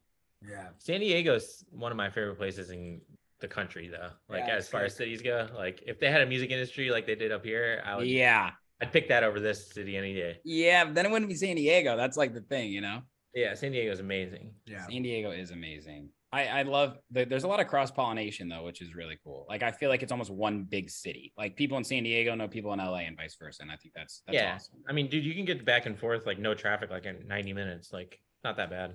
Yeah. 0.49 0.69
San 0.79 1.01
Diego's 1.01 1.65
one 1.71 1.91
of 1.93 1.97
my 1.97 2.09
favorite 2.11 2.37
places 2.39 2.71
in 2.71 3.01
the 3.41 3.49
country, 3.49 3.89
though. 3.89 4.11
Like 4.29 4.45
Yeah, 4.47 4.57
as 4.57 4.69
far 4.69 4.85
as 4.85 4.95
cities 4.95 5.23
go, 5.23 5.49
like 5.57 5.83
if 5.87 5.99
they 5.99 6.11
had 6.11 6.21
a 6.21 6.27
music 6.27 6.51
industry 6.51 6.91
like 6.91 7.07
they 7.07 7.15
did 7.15 7.33
up 7.33 7.45
here, 7.45 7.83
I 7.85 7.97
would. 7.97 8.07
Yeah. 8.07 8.51
I'd 8.81 8.93
pick 8.93 9.09
that 9.09 9.25
over 9.25 9.41
this 9.41 9.71
city 9.71 9.97
any 9.97 10.15
day. 10.15 10.39
Yeah. 10.45 10.91
Then 10.91 11.07
it 11.07 11.11
wouldn't 11.11 11.29
be 11.29 11.35
San 11.35 11.57
Diego. 11.57 11.97
That's 11.97 12.17
like 12.17 12.33
the 12.33 12.41
thing, 12.41 12.73
you 12.73 12.81
know? 12.81 13.03
Yeah, 13.35 13.55
San 13.55 13.73
Diego 13.73 13.93
is 13.93 14.01
amazing. 14.01 14.55
Yeah. 14.67 14.87
San 14.87 15.03
Diego 15.03 15.31
is 15.31 15.51
amazing. 15.51 16.09
I, 16.33 16.47
I 16.47 16.63
love 16.63 16.97
that 17.11 17.29
there's 17.29 17.43
a 17.43 17.49
lot 17.49 17.59
of 17.59 17.67
cross 17.67 17.91
pollination 17.91 18.49
though, 18.49 18.63
which 18.65 18.81
is 18.81 18.95
really 18.95 19.19
cool. 19.25 19.47
Like 19.49 19.63
I 19.63 19.73
feel 19.73 19.89
like 19.89 20.03
it's 20.03 20.13
almost 20.13 20.31
one 20.31 20.63
big 20.63 20.89
city. 20.89 21.33
Like 21.37 21.57
people 21.57 21.77
in 21.77 21.83
San 21.83 22.05
Diego 22.05 22.35
know 22.37 22.47
people 22.47 22.73
in 22.73 22.79
LA 22.79 22.99
and 22.99 23.17
vice 23.17 23.37
versa. 23.37 23.63
And 23.63 23.71
I 23.71 23.77
think 23.77 23.95
that's 23.95 24.23
that's 24.27 24.37
yeah, 24.37 24.55
awesome. 24.55 24.79
I 24.89 24.93
mean, 24.93 25.09
dude, 25.09 25.25
you 25.25 25.35
can 25.35 25.45
get 25.45 25.65
back 25.65 25.87
and 25.87 25.99
forth 25.99 26.27
like 26.27 26.39
no 26.39 26.55
traffic, 26.55 26.91
like 26.91 27.05
in 27.05 27.27
90 27.27 27.53
minutes. 27.53 27.93
Like 27.93 28.21
not 28.45 28.57
that 28.59 28.71
bad. 28.71 28.95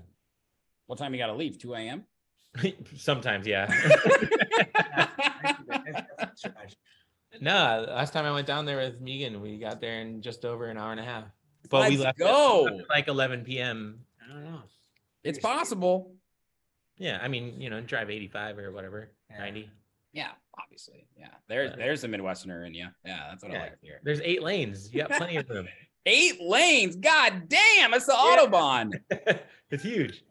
What 0.88 0.98
time 0.98 1.14
you 1.14 1.20
gotta 1.20 1.34
leave? 1.34 1.58
2 1.58 1.74
a.m. 1.74 2.06
Sometimes, 2.98 3.46
yeah. 3.48 3.68
no, 7.42 7.86
last 7.90 8.14
time 8.14 8.26
I 8.26 8.32
went 8.32 8.48
down 8.48 8.66
there 8.66 8.78
with 8.78 9.02
Megan, 9.02 9.42
we 9.42 9.58
got 9.58 9.82
there 9.82 10.00
in 10.02 10.22
just 10.22 10.46
over 10.46 10.66
an 10.68 10.78
hour 10.78 10.92
and 10.92 11.00
a 11.00 11.04
half. 11.04 11.26
But 11.70 11.90
we 11.90 11.98
Let's 11.98 12.20
left, 12.20 12.22
at- 12.22 12.28
go. 12.28 12.68
at 12.68 12.90
like 12.90 13.08
11 13.08 13.44
p.m. 13.44 14.00
I 14.24 14.32
don't 14.34 14.44
know. 14.44 14.62
It's 15.24 15.40
possible. 15.40 16.14
Yeah, 16.98 17.20
I 17.22 17.28
mean, 17.28 17.60
you 17.60 17.70
know, 17.70 17.82
drive 17.82 18.10
85 18.10 18.58
or 18.60 18.72
whatever, 18.72 19.10
Yeah. 19.30 19.40
90. 19.40 19.70
Yeah, 20.14 20.30
obviously. 20.58 21.08
Yeah. 21.20 21.28
There's 21.50 21.72
Uh, 21.72 21.76
there's 21.76 22.04
a 22.06 22.08
Midwesterner 22.08 22.66
in 22.66 22.74
you. 22.74 22.88
Yeah, 23.04 23.28
that's 23.30 23.44
what 23.44 23.54
I 23.54 23.60
like 23.60 23.78
here. 23.82 24.00
There's 24.04 24.22
eight 24.22 24.42
lanes. 24.42 24.94
You 24.94 25.02
got 25.02 25.12
plenty 25.12 25.36
of 25.38 25.50
room. 25.50 25.68
Eight 26.08 26.40
lanes. 26.40 26.96
God 26.98 27.50
damn, 27.50 27.92
it's 27.96 28.06
the 28.06 28.14
Yeah. 28.14 28.46
Autobahn. 28.46 28.94
it's 29.72 29.82
huge. 29.84 30.24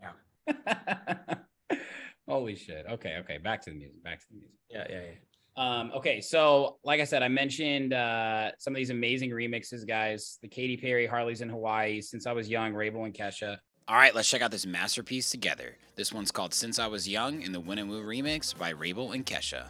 Holy 2.26 2.56
shit. 2.56 2.86
Okay, 2.90 3.16
okay. 3.20 3.38
Back 3.38 3.62
to 3.62 3.70
the 3.70 3.76
music. 3.76 4.02
Back 4.02 4.20
to 4.20 4.26
the 4.30 4.36
music. 4.36 4.56
Yeah, 4.70 4.86
yeah, 4.88 5.00
yeah. 5.02 5.10
Um, 5.56 5.92
okay, 5.94 6.20
so 6.20 6.78
like 6.82 7.00
I 7.00 7.04
said, 7.04 7.22
I 7.22 7.28
mentioned 7.28 7.92
uh 7.92 8.50
some 8.58 8.72
of 8.72 8.76
these 8.76 8.90
amazing 8.90 9.30
remixes, 9.30 9.86
guys. 9.86 10.38
The 10.42 10.48
Katy 10.48 10.76
Perry, 10.78 11.06
Harley's 11.06 11.42
in 11.42 11.48
Hawaii, 11.48 12.00
Since 12.00 12.26
I 12.26 12.32
Was 12.32 12.48
Young, 12.48 12.74
Wrabel 12.74 13.04
and 13.04 13.14
Kesha. 13.14 13.58
All 13.86 13.96
right, 13.96 14.14
let's 14.14 14.28
check 14.28 14.40
out 14.40 14.50
this 14.50 14.66
masterpiece 14.66 15.30
together. 15.30 15.76
This 15.94 16.12
one's 16.12 16.32
called 16.32 16.54
Since 16.54 16.78
I 16.78 16.86
Was 16.86 17.08
Young 17.08 17.42
in 17.42 17.52
the 17.52 17.60
Win 17.60 17.78
and 17.78 17.88
Woo 17.90 18.02
remix 18.02 18.56
by 18.56 18.70
Wrabel 18.70 19.12
and 19.12 19.24
Kesha. 19.24 19.66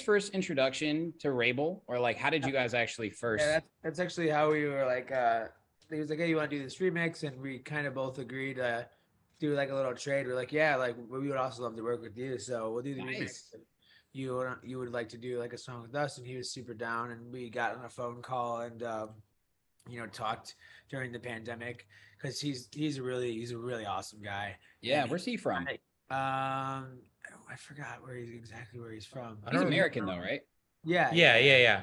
guys' 0.01 0.07
first 0.07 0.35
introduction 0.35 1.13
to 1.21 1.33
Wrabel? 1.33 1.83
Or 1.87 1.99
like 1.99 2.17
how 2.17 2.31
did 2.31 2.45
you 2.45 2.53
guys 2.53 2.75
actually 2.75 3.11
first 3.11 3.45
Yeah, 3.45 3.53
that's, 3.53 3.67
that's 3.83 3.99
actually 4.01 4.29
how 4.29 4.51
we 4.51 4.65
were 4.67 4.85
like. 4.85 5.13
uh 5.13 5.47
He 5.91 5.99
was 5.99 6.11
like, 6.11 6.19
"Hey, 6.19 6.29
you 6.29 6.37
want 6.37 6.51
to 6.51 6.57
do 6.57 6.63
this 6.63 6.77
remix?" 6.79 7.23
And 7.23 7.41
we 7.41 7.59
kind 7.59 7.87
of 7.87 7.95
both 7.95 8.19
agreed 8.19 8.57
to 8.57 8.87
do 9.41 9.55
like 9.55 9.71
a 9.71 9.75
little 9.75 9.95
trade. 9.95 10.27
We're 10.27 10.35
like, 10.35 10.53
"Yeah, 10.53 10.77
like 10.77 10.97
we 11.09 11.29
would 11.29 11.37
also 11.37 11.63
love 11.63 11.77
to 11.77 11.83
work 11.83 12.03
with 12.03 12.17
you, 12.17 12.39
so 12.39 12.71
we'll 12.73 12.83
do 12.83 12.95
the 12.95 13.03
remix." 13.03 13.21
Nice. 13.21 13.51
And 13.55 13.63
You 14.13 14.37
would 14.37 14.57
you 14.63 14.79
would 14.79 14.93
like 14.93 15.09
to 15.11 15.19
do 15.19 15.39
like 15.39 15.53
a 15.53 15.59
song 15.59 15.83
with 15.83 15.95
us, 15.95 16.19
and 16.19 16.27
he 16.27 16.37
was 16.37 16.51
super 16.51 16.75
down. 16.75 17.11
And 17.13 17.33
we 17.33 17.51
got 17.51 17.77
on 17.77 17.85
a 17.85 17.89
phone 17.89 18.23
call 18.23 18.61
and 18.61 18.83
um, 18.83 19.11
you 19.89 19.99
know 20.01 20.07
talked 20.07 20.55
during 20.91 21.11
the 21.13 21.19
pandemic 21.19 21.87
because 22.19 22.41
he's 22.41 22.69
he's 22.73 22.99
a 22.99 23.03
really 23.03 23.33
he's 23.33 23.53
a 23.53 23.59
really 23.59 23.87
awesome 23.87 24.21
guy. 24.21 24.57
Yeah, 24.83 25.03
And 25.03 25.11
where's 25.11 25.25
he 25.25 25.37
from? 25.37 25.67
Um, 26.11 26.99
I 27.51 27.57
forgot 27.57 28.03
where 28.03 28.15
he's 28.17 28.31
exactly 28.31 28.81
where 28.81 28.91
he's 28.93 29.07
from. 29.07 29.39
He's 29.45 29.53
don't 29.53 29.67
American 29.67 30.07
though, 30.07 30.19
right? 30.19 30.41
Yeah, 30.85 31.11
Yeah, 31.13 31.37
yeah, 31.39 31.57
yeah. 31.59 31.81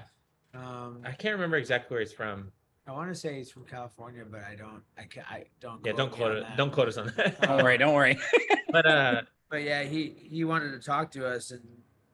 Um, 0.60 1.02
I 1.06 1.12
can't 1.12 1.34
remember 1.36 1.58
exactly 1.58 1.94
where 1.94 2.02
he's 2.02 2.14
from. 2.14 2.52
I 2.88 2.92
want 2.92 3.10
to 3.10 3.16
say 3.16 3.36
he's 3.36 3.52
from 3.52 3.66
California, 3.66 4.24
but 4.30 4.42
I 4.50 4.56
don't. 4.56 4.82
I 4.98 5.04
can 5.04 5.24
I 5.30 5.44
don't. 5.60 5.86
Yeah, 5.86 5.92
don't 5.92 6.12
quote 6.12 6.32
on 6.32 6.38
it. 6.38 6.46
Don't 6.56 6.72
quote 6.72 6.88
us 6.88 6.98
on 6.98 7.12
that. 7.18 7.42
Don't 7.42 7.62
worry, 7.64 7.78
don't 7.78 7.94
worry. 7.94 8.18
but 8.72 8.86
uh, 8.86 9.22
But 9.50 9.64
yeah, 9.64 9.84
he 9.84 10.16
he 10.30 10.46
wanted 10.46 10.72
to 10.72 10.80
talk 10.80 11.12
to 11.12 11.28
us 11.28 11.52
and 11.52 11.62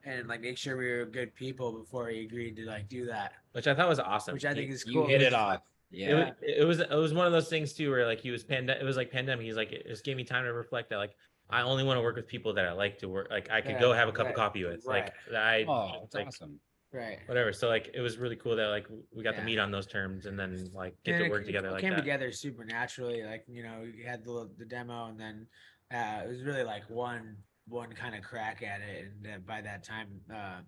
and 0.04 0.28
like 0.28 0.42
make 0.42 0.58
sure 0.58 0.76
we 0.76 0.92
were 0.92 1.06
good 1.06 1.34
people 1.36 1.72
before 1.72 2.10
he 2.10 2.22
agreed 2.22 2.56
to 2.58 2.66
like 2.66 2.90
do 2.90 3.06
that, 3.06 3.34
which 3.52 3.68
I 3.68 3.76
thought 3.76 3.88
was 3.88 4.00
awesome. 4.00 4.34
which 4.34 4.46
I 4.46 4.50
He- 4.50 4.56
think 4.62 4.72
is 4.72 4.84
you 4.86 4.94
cool. 5.02 5.08
hit 5.08 5.22
it 5.22 5.26
because- 5.30 5.34
off. 5.34 5.62
Yeah. 5.92 6.16
was, 6.16 6.34
it 6.42 6.64
was 6.66 6.80
it 6.80 6.90
was 6.90 7.14
one 7.14 7.28
of 7.28 7.34
those 7.34 7.50
things 7.50 7.72
too 7.74 7.92
where 7.92 8.08
like 8.08 8.20
he 8.20 8.32
was 8.32 8.44
pandemic. 8.44 8.82
It 8.82 8.86
was 8.86 8.98
like 8.98 9.12
pandemic. 9.12 9.46
He's 9.46 9.56
like 9.56 9.72
it 9.72 9.86
just 9.88 10.04
gave 10.04 10.18
me 10.18 10.24
time 10.24 10.44
to 10.44 10.52
reflect 10.52 10.90
that 10.90 10.98
like 10.98 11.16
I 11.54 11.62
only 11.62 11.84
want 11.84 11.98
to 11.98 12.02
work 12.02 12.16
with 12.16 12.28
people 12.28 12.54
that 12.56 12.66
I 12.66 12.72
like 12.72 12.98
to 13.00 13.08
work. 13.08 13.28
Like 13.30 13.50
I 13.52 13.62
could 13.62 13.80
go 13.80 13.94
have 13.94 14.10
a 14.10 14.12
cup 14.12 14.26
right, 14.26 14.32
of 14.32 14.36
coffee 14.36 14.64
with. 14.66 14.84
right. 14.88 15.12
Like 15.32 15.38
I 15.38 15.66
Oh, 15.68 16.00
that's 16.02 16.16
like 16.16 16.28
awesome. 16.28 16.60
Right. 16.92 17.20
whatever. 17.28 17.54
So 17.54 17.68
like 17.70 17.92
it 17.94 18.02
was 18.02 18.18
really 18.18 18.36
cool 18.36 18.56
that 18.56 18.68
like 18.68 18.88
we 19.16 19.24
got 19.24 19.36
Yeah. 19.36 19.42
to 19.42 19.46
meet 19.46 19.60
on 19.60 19.70
those 19.72 19.86
terms 19.86 20.26
and 20.26 20.38
then 20.38 20.70
like 20.74 20.96
get 21.04 21.16
And 21.16 21.22
to 21.22 21.26
it- 21.28 21.32
work 21.32 21.44
it 21.44 21.46
together 21.46 21.72
like 21.72 21.82
came 21.82 21.92
that. 21.92 21.98
together 21.98 22.32
super 22.32 22.66
naturally. 22.66 23.24
Like 23.24 23.46
you 23.48 23.62
know, 23.64 23.82
you 23.84 24.06
had 24.06 24.24
the 24.26 24.50
the 24.58 24.66
demo, 24.66 25.08
and 25.08 25.20
then 25.20 25.48
uh, 25.94 26.24
it 26.26 26.28
was 26.30 26.42
really 26.44 26.64
like 26.64 26.90
one 26.90 27.38
one 27.68 27.94
kind 27.94 28.16
of 28.16 28.24
crack 28.24 28.64
at 28.64 28.82
it. 28.82 29.06
And 29.06 29.24
then 29.24 29.42
by 29.42 29.62
that 29.62 29.84
time, 29.84 30.08
uh, 30.34 30.60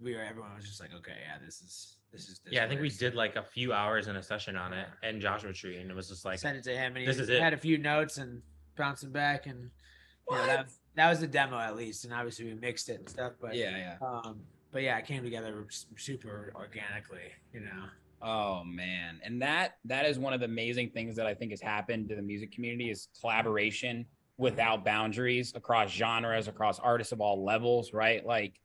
we 0.00 0.14
were 0.14 0.22
everyone 0.22 0.54
was 0.56 0.64
just 0.64 0.80
like, 0.80 0.94
okay, 0.94 1.16
yeah, 1.26 1.38
this 1.44 1.60
is 1.60 1.98
this 2.10 2.22
is. 2.28 2.40
This 2.44 2.54
Yeah, 2.54 2.64
I 2.64 2.68
think 2.68 2.80
we 2.80 2.88
did 2.88 3.14
like 3.14 3.36
a 3.36 3.42
few 3.42 3.72
hours 3.74 4.08
in 4.08 4.16
a 4.16 4.22
session 4.22 4.56
on 4.56 4.72
it 4.72 4.88
and 5.02 5.20
Joshua 5.20 5.52
Tree, 5.52 5.76
and 5.76 5.90
it 5.90 5.94
was 5.94 6.08
just 6.08 6.24
like 6.24 6.38
sent 6.38 6.56
it 6.56 6.64
to 6.64 6.74
him, 6.76 6.92
and 6.96 6.98
he 6.98 7.06
this 7.06 7.18
is 7.18 7.28
it. 7.28 7.40
had 7.40 7.52
a 7.52 7.58
few 7.58 7.76
notes 7.76 8.16
and 8.18 8.42
bouncing 8.76 9.10
back, 9.12 9.46
and 9.46 9.70
you 10.30 10.36
know, 10.36 10.46
that 10.46 10.70
that 10.94 11.10
was 11.10 11.20
the 11.20 11.26
demo 11.26 11.58
at 11.58 11.76
least. 11.76 12.04
And 12.04 12.12
obviously 12.12 12.46
we 12.46 12.54
mixed 12.54 12.88
it 12.88 12.98
and 13.00 13.08
stuff, 13.08 13.32
but 13.40 13.54
Yeah, 13.54 13.76
yeah. 14.00 14.06
um, 14.06 14.40
but 14.70 14.82
yeah, 14.82 14.98
it 14.98 15.06
came 15.06 15.22
together 15.22 15.66
super 15.96 16.52
organically. 16.54 17.32
You 17.52 17.60
know. 17.60 17.84
Oh 18.22 18.62
man, 18.64 19.20
and 19.24 19.42
that 19.42 19.78
that 19.86 20.06
is 20.06 20.18
one 20.18 20.32
of 20.32 20.40
the 20.40 20.46
amazing 20.46 20.90
things 20.90 21.16
that 21.16 21.26
I 21.26 21.34
think 21.34 21.50
has 21.50 21.60
happened 21.60 22.08
to 22.10 22.14
the 22.14 22.22
music 22.22 22.52
community 22.52 22.90
is 22.90 23.08
collaboration 23.20 24.06
without 24.38 24.84
boundaries 24.84 25.52
across 25.54 25.90
genres, 25.90 26.48
across 26.48 26.78
artists 26.78 27.12
of 27.12 27.20
all 27.20 27.44
levels, 27.44 27.92
right? 27.92 28.24
Like 28.24 28.60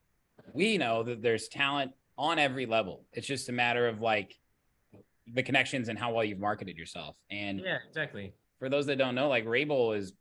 we 0.53 0.77
know 0.77 1.03
that 1.03 1.21
there's 1.21 1.47
talent 1.47 1.91
on 2.17 2.39
every 2.39 2.65
level. 2.65 3.03
It's 3.13 3.27
just 3.27 3.49
a 3.49 3.51
matter 3.51 3.87
of 3.87 4.01
like 4.01 4.35
the 5.33 5.43
connections 5.43 5.89
and 5.89 5.97
how 5.99 6.13
well 6.13 6.23
you've 6.23 6.39
marketed 6.39 6.77
yourself. 6.77 7.15
And 7.29 7.59
yeah, 7.59 7.77
exactly. 7.87 8.33
for 8.59 8.69
those 8.69 8.85
that 8.85 8.97
don't 8.97 9.15
know, 9.15 9.27
like 9.27 9.45
Wrabel 9.45 9.93
is 9.93 10.13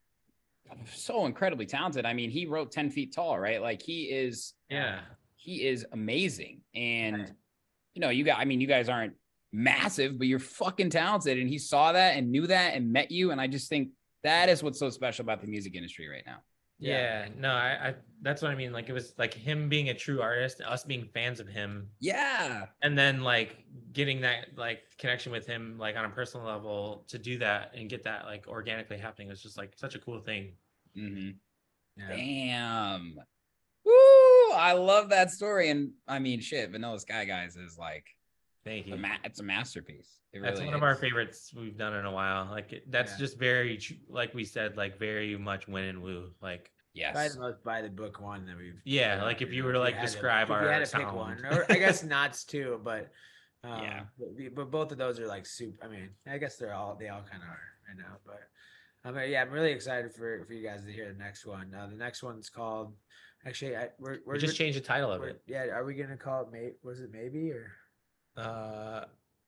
so 0.94 1.26
incredibly 1.26 1.66
talented. 1.66 2.06
I 2.06 2.12
mean, 2.12 2.30
he 2.30 2.46
wrote 2.46 2.70
10 2.72 2.90
feet 2.90 3.14
tall, 3.14 3.38
right? 3.38 3.60
Like 3.60 3.82
he 3.82 4.04
is 4.04 4.54
Yeah. 4.70 5.00
he 5.36 5.66
is 5.66 5.86
amazing. 5.92 6.62
And 6.74 7.32
you 7.94 8.00
know, 8.00 8.10
you 8.10 8.24
got 8.24 8.38
I 8.38 8.44
mean, 8.44 8.60
you 8.60 8.66
guys 8.66 8.88
aren't 8.88 9.14
massive, 9.52 10.18
but 10.18 10.26
you're 10.26 10.38
fucking 10.38 10.90
talented. 10.90 11.38
And 11.38 11.48
he 11.48 11.58
saw 11.58 11.92
that 11.92 12.16
and 12.16 12.30
knew 12.30 12.46
that 12.46 12.74
and 12.74 12.92
met 12.92 13.10
you. 13.10 13.30
And 13.30 13.40
I 13.40 13.46
just 13.46 13.68
think 13.68 13.90
that 14.22 14.48
is 14.48 14.62
what's 14.62 14.78
so 14.78 14.90
special 14.90 15.22
about 15.24 15.40
the 15.40 15.46
music 15.46 15.74
industry 15.74 16.08
right 16.08 16.24
now. 16.26 16.38
Yeah, 16.79 17.29
no, 17.39 17.51
I, 17.51 17.89
I 17.89 17.95
that's 18.22 18.43
what 18.43 18.51
I 18.51 18.55
mean. 18.55 18.72
Like 18.72 18.89
it 18.89 18.93
was 18.93 19.14
like 19.18 19.33
him 19.33 19.68
being 19.68 19.89
a 19.89 19.95
true 19.95 20.20
artist, 20.20 20.61
us 20.61 20.85
being 20.85 21.09
fans 21.14 21.41
of 21.41 21.49
him, 21.49 21.89
Yeah. 22.01 22.66
and 22.83 22.97
then 22.99 23.22
like 23.22 23.64
getting 23.93 24.20
that 24.22 24.49
like 24.57 24.83
connection 24.99 25.33
with 25.33 25.47
him 25.47 25.77
like 25.79 25.97
on 25.97 26.05
a 26.05 26.11
personal 26.11 26.47
level 26.47 27.05
to 27.09 27.18
do 27.18 27.39
that 27.39 27.72
and 27.74 27.89
get 27.89 28.03
that 28.05 28.24
like 28.27 28.47
organically 28.47 28.99
happening 28.99 29.29
was 29.29 29.43
just 29.43 29.57
like 29.57 29.72
such 29.77 29.95
a 29.95 29.99
cool 29.99 30.20
thing. 30.20 30.53
mm-hmm. 30.97 31.31
Yeah. 31.99 32.16
Damn. 32.16 33.16
Woo! 33.85 34.53
I 34.55 34.72
love 34.72 35.09
that 35.11 35.31
story. 35.31 35.70
And 35.70 35.93
I 36.07 36.18
mean, 36.18 36.41
shit, 36.41 36.70
Vanilla 36.70 36.99
Sky 37.01 37.24
Guys 37.24 37.57
is 37.57 37.79
like 37.79 38.05
Thank 38.66 38.86
a 38.86 38.90
you. 38.90 38.96
ma- 38.96 39.16
it's 39.24 39.40
a 39.40 39.42
masterpiece. 39.44 40.18
It 40.32 40.42
That's 40.42 40.54
really 40.60 40.66
one 40.66 40.74
of 40.74 40.82
our 40.82 40.94
favorites 40.96 41.54
we've 41.56 41.78
done 41.78 41.94
in 41.94 42.04
a 42.04 42.10
while. 42.12 42.48
Like 42.50 42.72
it, 42.74 42.90
that's 42.90 43.12
Yeah. 43.12 43.18
just 43.18 43.38
very 43.38 43.78
tr- 43.78 43.94
like 44.10 44.34
we 44.34 44.44
said, 44.44 44.76
like 44.76 44.98
very 44.98 45.38
much 45.38 45.66
win 45.68 45.84
and 45.84 46.02
woo. 46.02 46.32
Like 46.42 46.70
Probably 47.02 47.22
Yes. 47.24 47.34
the 47.34 47.40
most 47.40 47.62
by 47.64 47.82
the 47.82 47.90
book 47.90 48.20
one 48.20 48.44
that 48.46 48.56
we've. 48.56 48.80
Yeah, 48.84 49.16
done, 49.16 49.24
like, 49.26 49.42
if 49.42 49.52
you 49.52 49.64
were 49.64 49.72
to, 49.74 49.78
like, 49.78 49.94
had 49.96 50.00
describe 50.06 50.44
if 50.44 50.48
you 50.48 50.54
our 50.54 50.72
had 50.72 50.84
to 50.86 50.96
pick 50.96 51.12
one, 51.12 51.44
or 51.44 51.66
I 51.70 51.74
guess 51.76 52.02
Knots 52.12 52.44
too, 52.44 52.80
but 52.82 53.10
um, 53.64 53.82
Yeah. 53.82 54.00
But, 54.18 54.54
but 54.54 54.70
both 54.70 54.92
of 54.92 54.98
those 54.98 55.20
are 55.20 55.26
like 55.26 55.44
super. 55.46 55.84
I 55.84 55.88
mean, 55.88 56.08
I 56.26 56.38
guess 56.38 56.56
they're 56.56 56.72
all 56.74 56.96
they 56.98 57.08
all 57.08 57.20
kind 57.22 57.42
of 57.42 57.48
are 57.48 57.60
right 57.88 57.98
now, 57.98 58.16
but. 58.26 58.40
I 59.04 59.12
mean, 59.12 59.30
yeah, 59.30 59.42
I'm 59.42 59.50
really 59.50 59.70
excited 59.70 60.12
for, 60.12 60.44
for 60.46 60.52
you 60.52 60.66
guys 60.66 60.84
to 60.84 60.90
hear 60.90 61.12
the 61.12 61.18
next 61.18 61.46
one. 61.46 61.72
Uh, 61.72 61.86
the 61.86 61.94
next 61.94 62.24
one's 62.24 62.48
called, 62.50 62.92
actually, 63.46 63.76
I, 63.76 63.90
we're, 64.00 64.18
we're 64.26 64.32
we 64.34 64.38
just 64.40 64.58
we're- 64.58 64.66
changed 64.66 64.78
the 64.78 64.82
title 64.84 65.12
of 65.12 65.22
it. 65.22 65.40
Yeah, 65.46 65.66
are 65.66 65.84
we 65.84 65.94
gonna 65.94 66.16
call 66.16 66.42
it? 66.42 66.50
May, 66.50 66.72
was 66.82 67.00
it 67.00 67.10
maybe 67.12 67.52
or 67.52 67.70
Uh, 68.37 69.05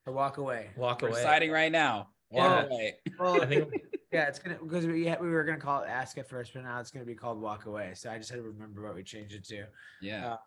or 0.07 0.13
walk 0.13 0.39
away? 0.39 0.71
walk 0.77 1.03
We're 1.03 1.09
away. 1.09 1.19
deciding 1.19 1.51
right 1.51 1.73
now. 1.73 2.09
Yeah. 2.31 2.57
Walk 2.63 2.71
away. 2.71 2.95
Well, 3.19 3.43
I 3.43 3.47
think 3.47 3.69
yeah, 4.13 4.27
it's 4.29 4.39
gonna 4.39 4.57
because 4.63 4.87
we 4.87 5.07
had, 5.07 5.21
we 5.21 5.29
were 5.31 5.45
gonna 5.45 5.59
call 5.59 5.83
it 5.83 5.89
Ask 5.89 6.19
at 6.19 6.29
first, 6.29 6.53
but 6.55 6.63
now 6.65 6.81
it's 6.81 6.91
gonna 6.91 7.05
be 7.07 7.15
called 7.15 7.41
Walk 7.41 7.67
Away. 7.67 7.93
So 7.95 8.11
I 8.11 8.19
just 8.19 8.31
had 8.31 8.37
to 8.37 8.43
remember 8.43 8.83
what 8.83 8.95
we 8.95 9.03
changed 9.03 9.35
it 9.35 9.45
to. 9.49 9.65
Yeah. 10.01 10.33
Um, 10.33 10.39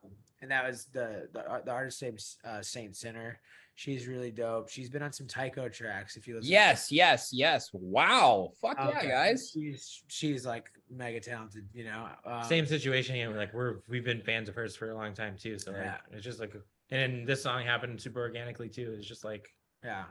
and 0.41 0.49
that 0.51 0.67
was 0.67 0.85
the 0.93 1.27
the, 1.33 1.61
the 1.65 1.71
artist 1.71 2.01
name's 2.01 2.37
uh, 2.43 2.61
Saint 2.61 2.95
Sinner. 2.95 3.39
She's 3.75 4.05
really 4.05 4.31
dope. 4.31 4.69
She's 4.69 4.89
been 4.89 5.01
on 5.01 5.11
some 5.13 5.25
Tycho 5.27 5.69
tracks. 5.69 6.17
If 6.17 6.27
you 6.27 6.35
listen, 6.35 6.51
Yes, 6.51 6.91
yes, 6.91 7.31
yes. 7.33 7.69
Wow. 7.73 8.51
Fuck 8.61 8.77
yeah, 8.77 9.07
guys. 9.07 9.49
She's 9.53 10.03
she's 10.07 10.45
like 10.45 10.69
mega 10.89 11.19
talented. 11.19 11.67
You 11.73 11.85
know, 11.85 12.07
um, 12.25 12.43
same 12.43 12.65
situation 12.67 13.15
here. 13.15 13.29
Like 13.35 13.53
we're 13.53 13.77
we've 13.87 14.03
been 14.03 14.21
fans 14.21 14.49
of 14.49 14.55
hers 14.55 14.75
for 14.75 14.89
a 14.91 14.95
long 14.95 15.13
time 15.13 15.35
too. 15.37 15.57
So 15.57 15.71
like 15.71 15.81
Yeah. 15.81 15.97
it's 16.11 16.23
just 16.23 16.39
like, 16.39 16.53
and 16.91 17.25
this 17.27 17.41
song 17.41 17.63
happened 17.65 17.99
super 18.01 18.19
organically 18.19 18.69
too. 18.69 18.93
It's 18.97 19.07
just 19.07 19.23
like 19.23 19.49
Yeah, 19.83 20.03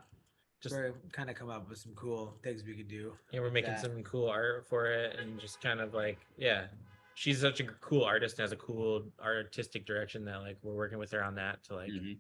just 0.63 0.75
we're 0.75 0.95
kind 1.13 1.31
of 1.31 1.37
come 1.37 1.51
up 1.51 1.69
with 1.69 1.79
some 1.79 1.93
cool 1.95 2.39
things 2.43 2.63
we 2.65 2.75
could 2.75 2.89
do. 2.89 3.13
yeah, 3.33 3.41
we're 3.41 3.51
making 3.51 3.73
that. 3.73 3.81
some 3.81 4.03
cool 4.03 4.29
art 4.29 4.67
for 4.69 4.87
it, 4.87 5.17
and 5.19 5.39
just 5.41 5.61
kind 5.61 5.81
of 5.81 5.95
like 5.95 6.19
yeah, 6.37 6.67
she's 7.15 7.41
such 7.41 7.61
a 7.61 7.65
cool 7.81 8.05
artist 8.05 8.39
and 8.39 8.43
has 8.45 8.53
a 8.53 8.57
cool 8.57 9.05
artistic 9.23 9.87
direction 9.87 10.25
that 10.25 10.39
like 10.41 10.59
we're 10.63 10.75
working 10.75 10.99
with 10.99 11.11
her 11.13 11.23
on 11.23 11.35
that 11.37 11.63
to 11.65 11.75
like 11.77 11.91
Mhm. 11.91 12.19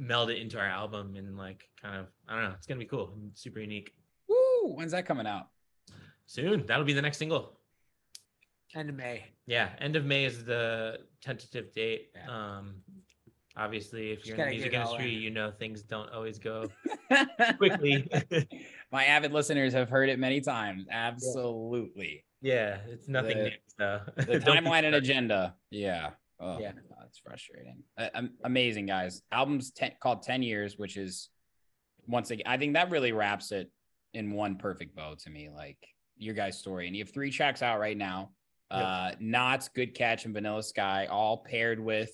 meld 0.00 0.30
it 0.30 0.38
into 0.38 0.58
our 0.58 0.66
album 0.66 1.14
and 1.16 1.36
like 1.38 1.68
kind 1.80 1.96
of 1.96 2.06
I 2.28 2.34
don't 2.34 2.44
know. 2.50 2.54
It's 2.56 2.66
gonna 2.66 2.80
be 2.80 2.86
cool 2.86 3.12
and 3.14 3.30
super 3.36 3.60
unique. 3.60 3.94
Woo! 4.28 4.74
When's 4.74 4.92
that 4.92 5.06
coming 5.06 5.26
out? 5.26 5.48
Soon 6.26 6.66
that'll 6.66 6.84
be 6.84 6.92
the 6.92 7.02
next 7.02 7.18
single. 7.18 7.56
End 8.74 8.88
of 8.88 8.94
May. 8.94 9.24
Yeah, 9.46 9.70
end 9.80 9.96
of 9.96 10.04
May 10.04 10.24
is 10.24 10.44
the 10.44 10.98
tentative 11.20 11.72
date. 11.72 12.10
Yeah. 12.14 12.28
Um, 12.58 12.76
obviously, 13.56 14.10
if 14.12 14.26
you're 14.26 14.36
in 14.36 14.42
the 14.44 14.50
music 14.50 14.70
get 14.72 14.80
it 14.80 14.84
all 14.86 14.92
industry, 14.94 15.16
in. 15.16 15.22
you 15.22 15.30
know 15.30 15.50
things 15.50 15.82
don't 15.82 16.10
always 16.10 16.38
go 16.38 16.68
quickly. 17.58 18.08
My 18.92 19.04
avid 19.04 19.32
listeners 19.32 19.72
have 19.72 19.88
heard 19.88 20.08
it 20.08 20.18
many 20.18 20.40
times. 20.40 20.86
Absolutely. 20.90 22.24
yeah, 22.40 22.78
it's 22.88 23.08
nothing 23.08 23.38
The- 23.38 23.44
new. 23.44 23.50
So 23.78 24.00
The 24.16 24.38
timeline 24.46 24.84
and 24.84 24.94
agenda. 24.94 25.54
Yeah. 25.70 26.10
Oh, 26.38 26.58
Yeah. 26.58 26.72
That's 26.98 27.18
frustrating. 27.18 27.82
Uh, 27.98 28.22
amazing, 28.44 28.86
guys. 28.86 29.22
Album's 29.32 29.72
ten, 29.72 29.92
called 30.00 30.22
10 30.22 30.42
Years, 30.42 30.78
which 30.78 30.96
is 30.96 31.28
once 32.06 32.30
again, 32.30 32.44
I 32.46 32.56
think 32.56 32.74
that 32.74 32.90
really 32.90 33.12
wraps 33.12 33.50
it 33.52 33.70
in 34.14 34.32
one 34.32 34.56
perfect 34.56 34.94
bow 34.94 35.14
to 35.24 35.30
me. 35.30 35.48
Like 35.54 35.78
your 36.16 36.34
guys' 36.34 36.58
story. 36.58 36.86
And 36.86 36.94
you 36.96 37.02
have 37.04 37.12
three 37.12 37.30
tracks 37.30 37.62
out 37.62 37.80
right 37.80 37.96
now. 37.96 38.30
Yep. 38.72 38.80
Uh 38.84 39.10
Knots, 39.18 39.68
Good 39.68 39.94
Catch, 39.94 40.24
and 40.26 40.34
Vanilla 40.34 40.62
Sky, 40.62 41.06
all 41.10 41.38
paired 41.38 41.80
with 41.80 42.12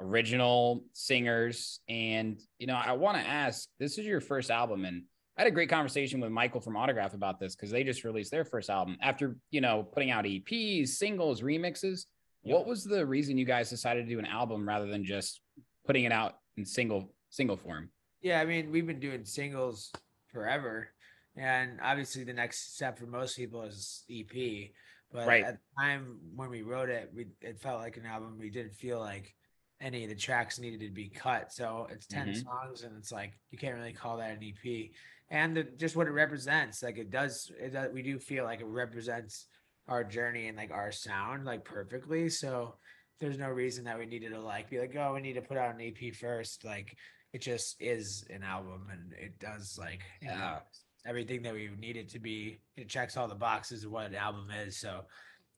original 0.00 0.84
singers. 0.92 1.80
And 1.88 2.40
you 2.58 2.66
know, 2.66 2.74
I 2.76 2.92
want 2.92 3.16
to 3.18 3.26
ask, 3.26 3.68
this 3.78 3.98
is 3.98 4.06
your 4.06 4.20
first 4.20 4.50
album, 4.50 4.84
and 4.84 5.02
I 5.36 5.42
had 5.42 5.48
a 5.48 5.54
great 5.54 5.68
conversation 5.68 6.20
with 6.20 6.30
Michael 6.30 6.60
from 6.60 6.74
Autograf 6.74 7.14
about 7.14 7.38
this 7.38 7.54
because 7.54 7.70
they 7.70 7.84
just 7.84 8.04
released 8.04 8.30
their 8.30 8.44
first 8.44 8.70
album 8.70 8.96
after 9.00 9.36
you 9.50 9.60
know 9.60 9.82
putting 9.82 10.10
out 10.10 10.24
EPs, 10.24 10.88
singles, 10.88 11.42
remixes. 11.42 12.06
What 12.42 12.66
was 12.66 12.84
the 12.84 13.04
reason 13.04 13.36
you 13.36 13.44
guys 13.44 13.68
decided 13.68 14.04
to 14.04 14.10
do 14.10 14.18
an 14.18 14.24
album 14.26 14.66
rather 14.66 14.86
than 14.86 15.04
just 15.04 15.40
putting 15.86 16.04
it 16.04 16.12
out 16.12 16.36
in 16.56 16.64
single 16.64 17.12
single 17.30 17.56
form? 17.56 17.90
Yeah, 18.20 18.40
I 18.40 18.44
mean, 18.46 18.70
we've 18.70 18.86
been 18.86 19.00
doing 19.00 19.24
singles 19.24 19.92
forever. 20.32 20.88
And 21.36 21.78
obviously 21.82 22.24
the 22.24 22.32
next 22.32 22.74
step 22.74 22.98
for 22.98 23.06
most 23.06 23.36
people 23.36 23.62
is 23.62 24.04
EP. 24.10 24.72
But 25.12 25.26
Right. 25.26 25.44
at 25.44 25.54
the 25.54 25.82
time 25.82 26.18
when 26.34 26.50
we 26.50 26.62
wrote 26.62 26.88
it, 26.90 27.10
we 27.14 27.26
it 27.40 27.60
felt 27.60 27.80
like 27.80 27.96
an 27.96 28.06
album. 28.06 28.38
We 28.38 28.50
didn't 28.50 28.74
feel 28.74 28.98
like 28.98 29.34
any 29.80 30.02
of 30.04 30.10
the 30.10 30.16
tracks 30.16 30.58
needed 30.58 30.80
to 30.80 30.90
be 30.90 31.08
cut. 31.08 31.52
So 31.52 31.86
it's 31.90 32.06
10 32.06 32.28
Mhm. 32.28 32.42
songs 32.44 32.82
and 32.82 32.96
it's 32.96 33.12
like 33.12 33.38
you 33.50 33.58
can't 33.58 33.76
really 33.76 33.92
call 33.92 34.16
that 34.18 34.36
an 34.36 34.42
EP. 34.42 34.92
And 35.30 35.56
the, 35.56 35.64
just 35.64 35.94
what 35.94 36.06
it 36.06 36.12
represents, 36.12 36.82
like 36.82 36.98
it 36.98 37.10
does, 37.10 37.50
it 37.60 37.70
does 37.70 37.92
we 37.92 38.02
do 38.02 38.18
feel 38.18 38.44
like 38.44 38.60
it 38.60 38.66
represents 38.66 39.46
our 39.86 40.02
journey 40.04 40.48
and 40.48 40.56
like 40.56 40.70
our 40.70 40.90
sound 40.90 41.44
like 41.44 41.64
perfectly. 41.64 42.28
So 42.28 42.76
there's 43.20 43.38
no 43.38 43.48
reason 43.50 43.84
that 43.84 43.98
we 43.98 44.06
needed 44.06 44.32
to 44.32 44.40
like 44.40 44.68
be 44.70 44.78
like, 44.80 44.94
oh, 44.96 45.14
we 45.14 45.20
need 45.20 45.34
to 45.34 45.42
put 45.42 45.56
out 45.58 45.74
an 45.74 45.80
EP 45.80 46.10
first. 46.14 46.64
Like 46.64 46.96
it 47.32 47.40
just 47.42 47.80
is 47.80 48.24
an 48.30 48.42
album 48.42 48.88
and 48.90 49.12
it 49.12 49.38
does 49.38 49.76
like 49.78 50.02
Yeah. 50.22 50.60
everything 51.06 51.42
that 51.42 51.54
we 51.54 51.68
need 51.78 51.96
it 51.96 52.08
to 52.10 52.18
be. 52.18 52.60
It 52.76 52.88
checks 52.88 53.16
all 53.16 53.28
the 53.28 53.34
boxes 53.34 53.84
of 53.84 53.92
what 53.92 54.06
an 54.06 54.14
album 54.16 54.50
is. 54.50 54.76
So 54.78 55.06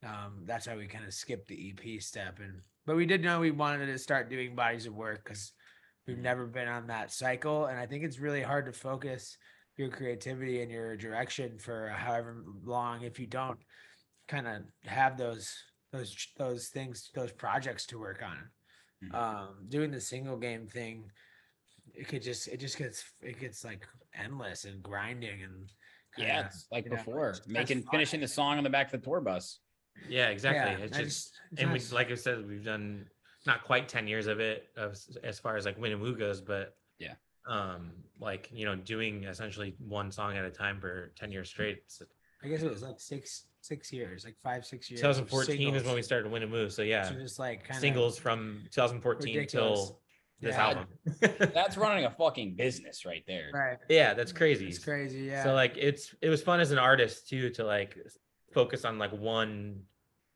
um, 0.02 0.42
that's 0.46 0.66
why 0.66 0.76
we 0.76 0.86
kind 0.86 1.04
of 1.04 1.12
skipped 1.14 1.48
the 1.48 1.70
EP 1.70 2.00
step. 2.02 2.38
And 2.40 2.60
but 2.86 2.96
we 2.96 3.06
did 3.06 3.22
know 3.22 3.40
we 3.40 3.50
wanted 3.50 3.86
to 3.86 3.98
start 3.98 4.30
doing 4.30 4.54
bodies 4.54 4.86
of 4.86 4.94
work 4.94 5.24
because 5.24 5.52
we've 6.06 6.18
never 6.18 6.46
been 6.46 6.68
on 6.68 6.86
that 6.88 7.12
cycle. 7.12 7.66
And 7.66 7.78
I 7.78 7.86
think 7.86 8.04
it's 8.04 8.18
really 8.18 8.42
hard 8.42 8.66
to 8.66 8.72
focus 8.72 9.36
your 9.76 9.88
creativity 9.90 10.62
and 10.62 10.70
your 10.70 10.96
direction 10.96 11.58
for 11.58 11.88
however 11.88 12.44
long 12.64 13.02
if 13.02 13.18
you 13.18 13.26
don't 13.26 13.60
kind 14.28 14.46
of 14.46 14.62
have 14.84 15.16
those 15.16 15.54
those 15.92 16.16
those 16.36 16.68
things 16.68 17.10
those 17.14 17.32
projects 17.32 17.86
to 17.86 17.98
work 17.98 18.22
on 18.22 18.50
Mhm. 19.02 19.14
um 19.14 19.66
doing 19.68 19.90
the 19.90 20.00
single 20.00 20.36
game 20.36 20.68
thing 20.68 21.10
it 21.94 22.08
could 22.08 22.22
just 22.22 22.48
it 22.48 22.58
just 22.58 22.78
gets 22.78 23.12
it 23.20 23.38
gets 23.40 23.64
like 23.64 23.86
endless 24.14 24.64
and 24.64 24.82
grinding 24.82 25.42
and 25.42 25.72
Yeah, 26.16 26.46
it's 26.46 26.66
like 26.70 26.84
you 26.84 26.90
know, 26.90 26.96
before 26.96 27.34
making 27.46 27.82
finishing 27.84 28.20
the 28.20 28.28
song 28.28 28.58
on 28.58 28.64
the 28.64 28.70
back 28.70 28.92
of 28.92 29.00
the 29.00 29.04
tour 29.04 29.20
bus. 29.20 29.60
Yeah, 30.08 30.28
exactly. 30.28 30.72
Yeah, 30.78 30.84
it's 30.86 30.96
I 30.98 31.02
just 31.04 31.32
just- 31.50 31.62
and 31.62 31.72
we 31.72 31.80
like 31.92 32.10
I 32.10 32.14
said, 32.14 32.46
we've 32.48 32.64
done 32.64 33.06
not 33.46 33.64
quite 33.64 33.88
10 33.88 34.06
years 34.06 34.26
of 34.26 34.38
it 34.40 34.68
of, 34.76 34.96
as 35.24 35.38
far 35.38 35.56
as 35.56 35.64
like 35.64 35.78
Win 35.78 35.92
and 35.92 36.00
Woo 36.00 36.14
goes, 36.16 36.40
but 36.40 36.76
Yeah. 36.98 37.14
um, 37.46 37.92
like 38.18 38.50
you 38.52 38.64
know, 38.66 38.76
doing 38.76 39.24
essentially 39.24 39.74
one 39.78 40.12
song 40.12 40.36
at 40.36 40.44
a 40.44 40.50
time 40.50 40.80
for 40.80 41.12
10 41.16 41.32
years 41.32 41.48
straight. 41.48 41.78
It's- 41.78 42.02
I 42.42 42.48
guess 42.48 42.62
it 42.62 42.70
was 42.70 42.82
like 42.82 42.98
six 43.00 43.46
six 43.62 43.92
years, 43.92 44.24
like 44.24 44.36
five 44.42 44.64
six 44.64 44.90
years. 44.90 45.00
2014 45.02 45.74
is 45.74 45.84
when 45.84 45.94
we 45.94 46.00
singles. 46.00 46.06
started 46.06 46.32
Win 46.32 46.42
and 46.42 46.50
Woo, 46.52 46.70
so 46.70 46.80
yeah, 46.82 47.06
So 47.06 47.14
just 47.14 47.38
like 47.38 47.70
singles 47.74 48.16
from 48.18 48.62
2014 48.70 49.36
ridiculous. 49.36 49.78
till 49.88 50.00
this 50.40 50.54
Yeah. 50.56 50.66
album. 50.66 50.86
That's 51.54 51.76
running 51.84 52.06
a 52.06 52.10
fucking 52.10 52.56
business 52.56 53.04
right 53.04 53.22
there. 53.26 53.50
right. 53.52 53.76
yeah, 53.90 54.14
that's 54.14 54.32
crazy. 54.32 54.68
It's 54.68 54.78
crazy. 54.82 55.20
Yeah. 55.24 55.42
So 55.44 55.52
like 55.52 55.76
it's 55.76 56.14
it 56.22 56.30
was 56.30 56.42
fun 56.42 56.60
as 56.60 56.70
an 56.70 56.78
artist 56.78 57.28
too 57.28 57.50
to 57.50 57.64
like 57.64 57.98
focus 58.54 58.86
on 58.86 58.98
like 58.98 59.12
one 59.12 59.82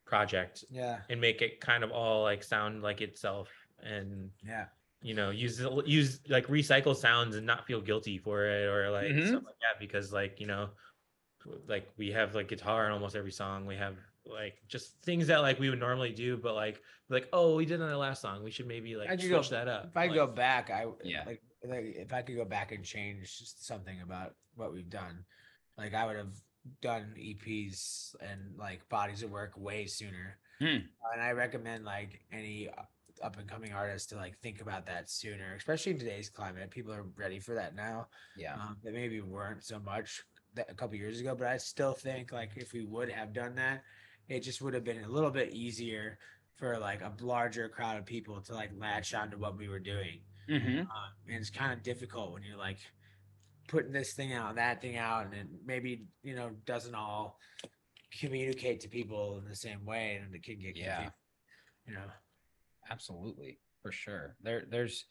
project 0.05 0.63
yeah. 0.69 0.99
and 1.09 1.19
make 1.19 1.41
it 1.41 1.59
kind 1.59 1.83
of 1.83 1.91
all 1.91 2.23
like 2.23 2.43
sound 2.43 2.81
like 2.83 3.01
itself 3.01 3.49
and 3.81 4.29
Yeah. 4.45 4.65
you 5.01 5.13
know 5.13 5.31
use 5.31 5.59
use 5.85 6.19
like 6.29 6.47
recycle 6.47 6.95
sounds 6.95 7.35
and 7.35 7.45
not 7.45 7.65
feel 7.65 7.81
guilty 7.81 8.17
for 8.17 8.45
it 8.45 8.65
or 8.67 8.91
like 8.91 9.07
Mhm. 9.07 9.27
stuff 9.29 9.43
like 9.45 9.59
that 9.61 9.79
because 9.79 10.13
like 10.13 10.39
you 10.39 10.47
know 10.47 10.69
like 11.67 11.87
we 11.97 12.11
have 12.11 12.33
like 12.35 12.47
guitar 12.47 12.85
in 12.85 12.91
almost 12.91 13.15
every 13.15 13.31
song 13.31 13.65
we 13.65 13.75
have 13.75 13.95
like 14.25 14.55
just 14.67 14.99
things 15.03 15.27
that 15.27 15.39
like 15.41 15.59
we 15.59 15.69
would 15.69 15.79
normally 15.79 16.11
do 16.11 16.37
but 16.37 16.55
like 16.55 16.81
like 17.09 17.27
oh 17.33 17.55
we 17.55 17.65
did 17.65 17.81
on 17.81 17.89
the 17.89 17.97
last 17.97 18.21
song 18.21 18.43
we 18.43 18.49
should 18.51 18.67
maybe 18.67 18.95
like 18.95 19.07
I 19.09 19.15
could 19.15 19.21
switch 19.29 19.49
go- 19.49 19.55
that 19.55 19.67
up 19.67 19.85
If 19.87 19.97
I 19.97 20.05
like, 20.07 20.15
go 20.15 20.27
back, 20.27 20.69
i 20.71 20.85
Yeah. 21.03 21.23
like, 21.25 21.41
like 21.63 21.85
if 21.95 22.13
I 22.13 22.21
could 22.23 22.35
go 22.35 22.45
back 22.45 22.71
and 22.71 22.83
change 22.83 23.37
just 23.39 23.65
something 23.65 24.01
about 24.01 24.35
what 24.55 24.71
we've 24.73 24.89
done, 24.89 25.25
like 25.77 25.93
I 25.93 26.05
would 26.05 26.15
have 26.15 26.33
done 26.81 27.13
EPs 27.17 28.15
and 28.21 28.57
like 28.57 28.87
bodies 28.89 29.23
of 29.23 29.31
work 29.31 29.53
way 29.57 29.85
sooner. 29.85 30.37
Hmm. 30.59 30.85
And 31.13 31.21
I 31.21 31.31
recommend 31.31 31.85
like 31.85 32.21
any 32.31 32.69
up 33.23 33.37
and 33.37 33.47
coming 33.47 33.73
artists 33.73 34.07
to 34.09 34.15
like 34.15 34.37
think 34.39 34.61
about 34.61 34.85
that 34.87 35.09
sooner, 35.09 35.55
especially 35.55 35.93
in 35.93 35.99
today's 35.99 36.29
climate. 36.29 36.69
People 36.69 36.93
are 36.93 37.05
ready 37.15 37.39
for 37.39 37.55
that 37.55 37.75
now. 37.75 38.07
Yeah. 38.37 38.55
Um, 38.55 38.77
that 38.83 38.93
maybe 38.93 39.21
weren't 39.21 39.63
so 39.63 39.79
much 39.79 40.23
that 40.55 40.69
a 40.69 40.73
couple 40.73 40.95
years 40.95 41.19
ago, 41.19 41.35
but 41.35 41.47
I 41.47 41.57
still 41.57 41.93
think 41.93 42.31
like 42.31 42.51
if 42.55 42.73
we 42.73 42.83
would 42.83 43.09
have 43.09 43.33
done 43.33 43.55
that, 43.55 43.83
it 44.27 44.41
just 44.41 44.61
would 44.61 44.73
have 44.73 44.83
been 44.83 45.03
a 45.03 45.07
little 45.07 45.31
bit 45.31 45.53
easier 45.53 46.17
for 46.55 46.77
like 46.77 47.01
a 47.01 47.11
larger 47.21 47.67
crowd 47.69 47.97
of 47.97 48.05
people 48.05 48.39
to 48.41 48.53
like 48.53 48.71
latch 48.77 49.13
onto 49.13 49.37
what 49.37 49.57
we 49.57 49.67
were 49.67 49.79
doing. 49.79 50.19
Mm-hmm. 50.49 50.79
Um, 50.79 50.87
and 51.27 51.37
it's 51.37 51.49
kind 51.49 51.73
of 51.73 51.83
difficult 51.83 52.31
when 52.31 52.43
you're 52.43 52.57
like 52.57 52.79
putting 53.67 53.91
this 53.91 54.13
thing 54.13 54.33
out, 54.33 54.55
that 54.55 54.81
thing 54.81 54.97
out, 54.97 55.25
and 55.25 55.33
it 55.33 55.47
maybe 55.65 56.05
you 56.23 56.35
know 56.35 56.51
doesn't 56.65 56.95
all 56.95 57.39
communicate 58.19 58.79
to 58.81 58.87
people 58.87 59.37
in 59.37 59.49
the 59.49 59.55
same 59.55 59.85
way, 59.85 60.19
and 60.23 60.33
it 60.33 60.43
can 60.43 60.59
get 60.59 60.75
Yeah. 60.75 60.95
confusing, 60.95 61.13
you 61.87 61.93
know. 61.93 62.11
Absolutely, 62.89 63.59
for 63.81 63.91
sure. 63.91 64.35
There, 64.41 64.63
there's 64.69 65.05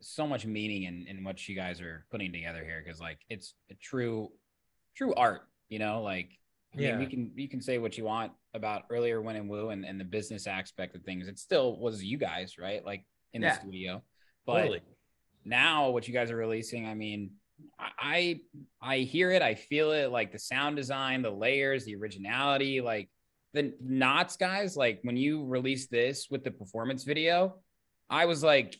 so 0.00 0.26
much 0.26 0.44
meaning 0.44 0.84
in 0.84 1.06
in 1.06 1.24
what 1.24 1.48
you 1.48 1.54
guys 1.54 1.80
are 1.80 2.04
putting 2.10 2.32
together 2.32 2.64
here 2.64 2.82
because 2.84 3.00
like 3.00 3.18
it's 3.28 3.54
a 3.70 3.74
true, 3.74 4.30
true 4.96 5.14
art. 5.14 5.42
You 5.68 5.78
know, 5.78 6.02
like 6.02 6.30
I 6.74 6.76
mean, 6.76 6.98
we 6.98 7.04
Yeah. 7.04 7.10
can 7.10 7.32
you 7.34 7.48
can 7.48 7.60
say 7.60 7.78
what 7.78 7.96
you 7.96 8.04
want 8.04 8.32
about 8.52 8.84
earlier 8.90 9.20
Win 9.22 9.36
and 9.36 9.48
Woo 9.48 9.70
and 9.70 9.84
and 9.84 9.98
the 9.98 10.04
business 10.04 10.46
aspect 10.46 10.94
of 10.94 11.02
things. 11.02 11.28
It 11.28 11.38
still 11.38 11.78
was 11.78 12.04
you 12.04 12.18
guys, 12.18 12.58
right? 12.58 12.84
Like 12.84 13.06
in 13.32 13.42
Yeah. 13.42 13.54
the 13.54 13.60
studio, 13.60 14.02
but 14.46 14.60
totally 14.62 14.82
now 15.46 15.90
what 15.90 16.08
you 16.08 16.14
guys 16.14 16.30
are 16.30 16.36
releasing, 16.36 16.86
I 16.86 16.94
mean, 16.94 17.30
I 17.78 18.40
I 18.82 18.94
I 18.94 18.98
hear 18.98 19.30
it, 19.30 19.42
I 19.42 19.54
feel 19.54 19.92
it, 19.92 20.10
like 20.10 20.32
the 20.32 20.38
sound 20.38 20.76
design, 20.76 21.22
the 21.22 21.30
layers, 21.30 21.84
the 21.84 21.96
originality, 21.96 22.80
like 22.80 23.08
the 23.52 23.72
knots, 23.80 24.36
guys. 24.36 24.76
Like 24.76 25.00
when 25.02 25.16
you 25.16 25.44
released 25.44 25.90
this 25.90 26.28
with 26.30 26.44
the 26.44 26.50
performance 26.50 27.04
video, 27.04 27.56
I 28.10 28.26
was 28.26 28.42
like, 28.42 28.76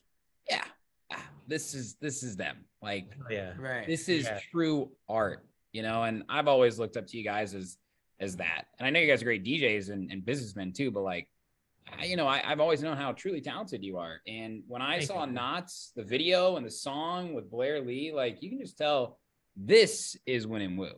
yeah, 0.50 0.64
ah, 1.12 1.24
this 1.46 1.74
is 1.74 1.96
this 2.00 2.22
is 2.22 2.36
them. 2.36 2.56
Like 2.82 3.06
yeah 3.30 3.52
Right. 3.58 3.86
this 3.86 4.08
is 4.08 4.24
Yeah. 4.24 4.38
true 4.52 4.90
art, 5.08 5.46
you 5.72 5.82
know. 5.82 6.02
And 6.02 6.24
I've 6.28 6.48
always 6.48 6.78
looked 6.78 6.96
up 6.96 7.06
to 7.08 7.16
you 7.16 7.24
guys 7.24 7.54
as 7.54 7.78
as 8.20 8.36
that. 8.36 8.66
And 8.78 8.86
I 8.86 8.90
know 8.90 9.00
you 9.00 9.08
guys 9.08 9.22
are 9.22 9.24
great 9.24 9.44
DJs 9.44 9.90
and, 9.90 10.10
and 10.12 10.24
businessmen 10.24 10.72
too, 10.72 10.90
but 10.90 11.02
like, 11.02 11.28
I, 11.92 12.06
you 12.06 12.16
know, 12.16 12.26
I, 12.26 12.42
I've 12.44 12.60
always 12.60 12.82
known 12.82 12.96
how 12.96 13.12
truly 13.12 13.40
talented 13.40 13.84
you 13.84 13.98
are. 13.98 14.20
And 14.26 14.62
when 14.66 14.82
I 14.82 14.98
Thank 14.98 15.08
saw 15.08 15.24
you. 15.24 15.32
Knots, 15.32 15.92
the 15.94 16.02
video 16.02 16.56
and 16.56 16.64
the 16.66 16.70
song 16.70 17.34
with 17.34 17.50
Blair 17.50 17.80
Lee, 17.80 18.12
like 18.12 18.42
you 18.42 18.50
can 18.50 18.58
just 18.58 18.78
tell 18.78 19.18
this 19.56 20.16
is 20.26 20.46
Win 20.46 20.62
and 20.62 20.78
Woo. 20.78 20.90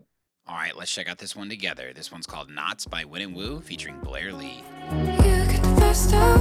All 0.48 0.54
right, 0.54 0.76
let's 0.76 0.92
check 0.92 1.08
out 1.08 1.18
this 1.18 1.34
one 1.34 1.48
together. 1.48 1.92
This 1.92 2.12
one's 2.12 2.26
called 2.26 2.50
Knots 2.50 2.86
by 2.86 3.04
Win 3.04 3.22
and 3.22 3.34
Woo 3.34 3.60
featuring 3.60 3.98
Blair 4.00 4.32
Lee. 4.32 4.62
You 4.92 5.44
get 5.46 5.62
the 5.62 5.74
best 5.76 6.14
of, 6.14 6.40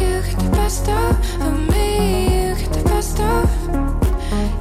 you 0.00 0.22
get 0.22 0.38
the 0.38 0.50
best 0.52 0.88
of, 0.88 1.42
of 1.42 1.68
me. 1.68 2.48
You 2.48 2.54
get 2.56 2.72
the 2.72 2.84
best 2.84 3.20
of, 3.20 3.50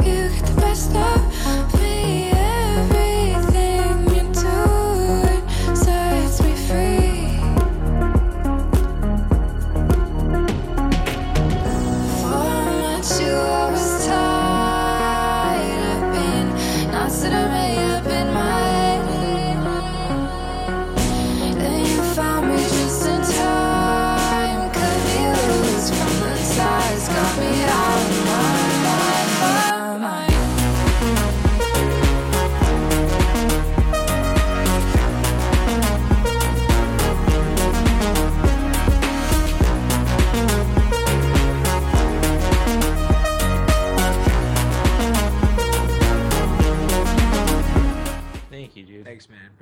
you 0.05 0.30
get 0.30 0.45
the 0.45 0.61
best 0.61 0.93
of 0.93 1.16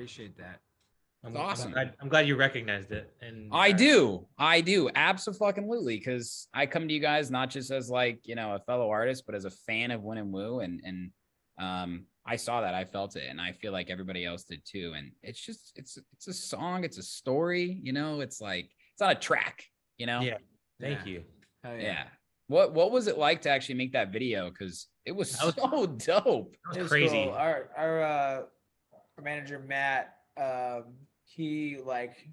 Appreciate 0.05 0.37
that. 0.37 0.59
I'm, 1.23 1.31
It's 1.31 1.39
awesome. 1.39 1.67
I'm 1.69 1.73
glad, 1.73 1.93
I'm 1.99 2.09
glad 2.09 2.27
you 2.27 2.35
recognized 2.35 2.91
it 2.91 3.11
and 3.21 3.49
I 3.51 3.71
uh, 3.71 3.73
do. 3.73 4.27
I 4.37 4.61
do. 4.61 4.87
Absolutely. 4.93 5.97
Because 5.97 6.47
I 6.53 6.67
come 6.67 6.87
to 6.87 6.93
you 6.93 6.99
guys 6.99 7.31
not 7.31 7.49
just 7.49 7.71
as 7.71 7.89
like, 7.89 8.19
you 8.23 8.35
know, 8.35 8.53
a 8.53 8.59
fellow 8.59 8.87
artist, 8.91 9.23
but 9.25 9.33
as 9.33 9.45
a 9.45 9.49
fan 9.49 9.89
of 9.89 10.03
Win 10.03 10.19
and 10.19 10.31
Woo. 10.31 10.59
And 10.59 10.79
and 10.85 11.09
um 11.59 12.05
I 12.23 12.35
saw 12.35 12.61
that. 12.61 12.75
I 12.75 12.85
felt 12.85 13.15
it. 13.15 13.23
And 13.27 13.41
I 13.41 13.53
feel 13.53 13.71
like 13.71 13.89
everybody 13.89 14.25
else 14.25 14.43
did 14.43 14.61
too. 14.63 14.93
And 14.95 15.11
it's 15.23 15.43
just 15.43 15.71
it's 15.75 15.97
it's 16.13 16.27
a 16.27 16.33
song, 16.33 16.83
it's 16.83 16.99
a 16.99 17.03
story, 17.03 17.79
you 17.81 17.91
know, 17.91 18.21
it's 18.21 18.39
like 18.39 18.69
it's 18.93 19.01
not 19.01 19.11
a 19.11 19.19
track, 19.19 19.63
you 19.97 20.05
know? 20.05 20.21
Yeah. 20.21 20.37
thank 20.79 20.99
Yeah. 20.99 21.11
you 21.13 21.23
Hell 21.63 21.77
Yeah. 21.77 22.03
What 22.45 22.75
what 22.75 22.91
was 22.91 23.07
it 23.07 23.17
like 23.17 23.41
to 23.41 23.49
actually 23.49 23.75
make 23.75 23.93
that 23.93 24.13
video? 24.13 24.51
Because 24.51 24.85
it 25.03 25.15
was 25.15 25.35
was- 25.43 25.55
so 25.71 25.87
dope. 25.87 26.53
It 26.75 26.81
was 26.83 26.91
crazy 26.91 27.23
cool. 27.23 27.33
Our 27.33 27.69
our 27.75 28.03
uh, 28.03 28.07
our 28.37 28.47
manager 29.21 29.59
Matt, 29.59 30.17
um, 30.37 30.83
he 31.23 31.77
like 31.83 32.27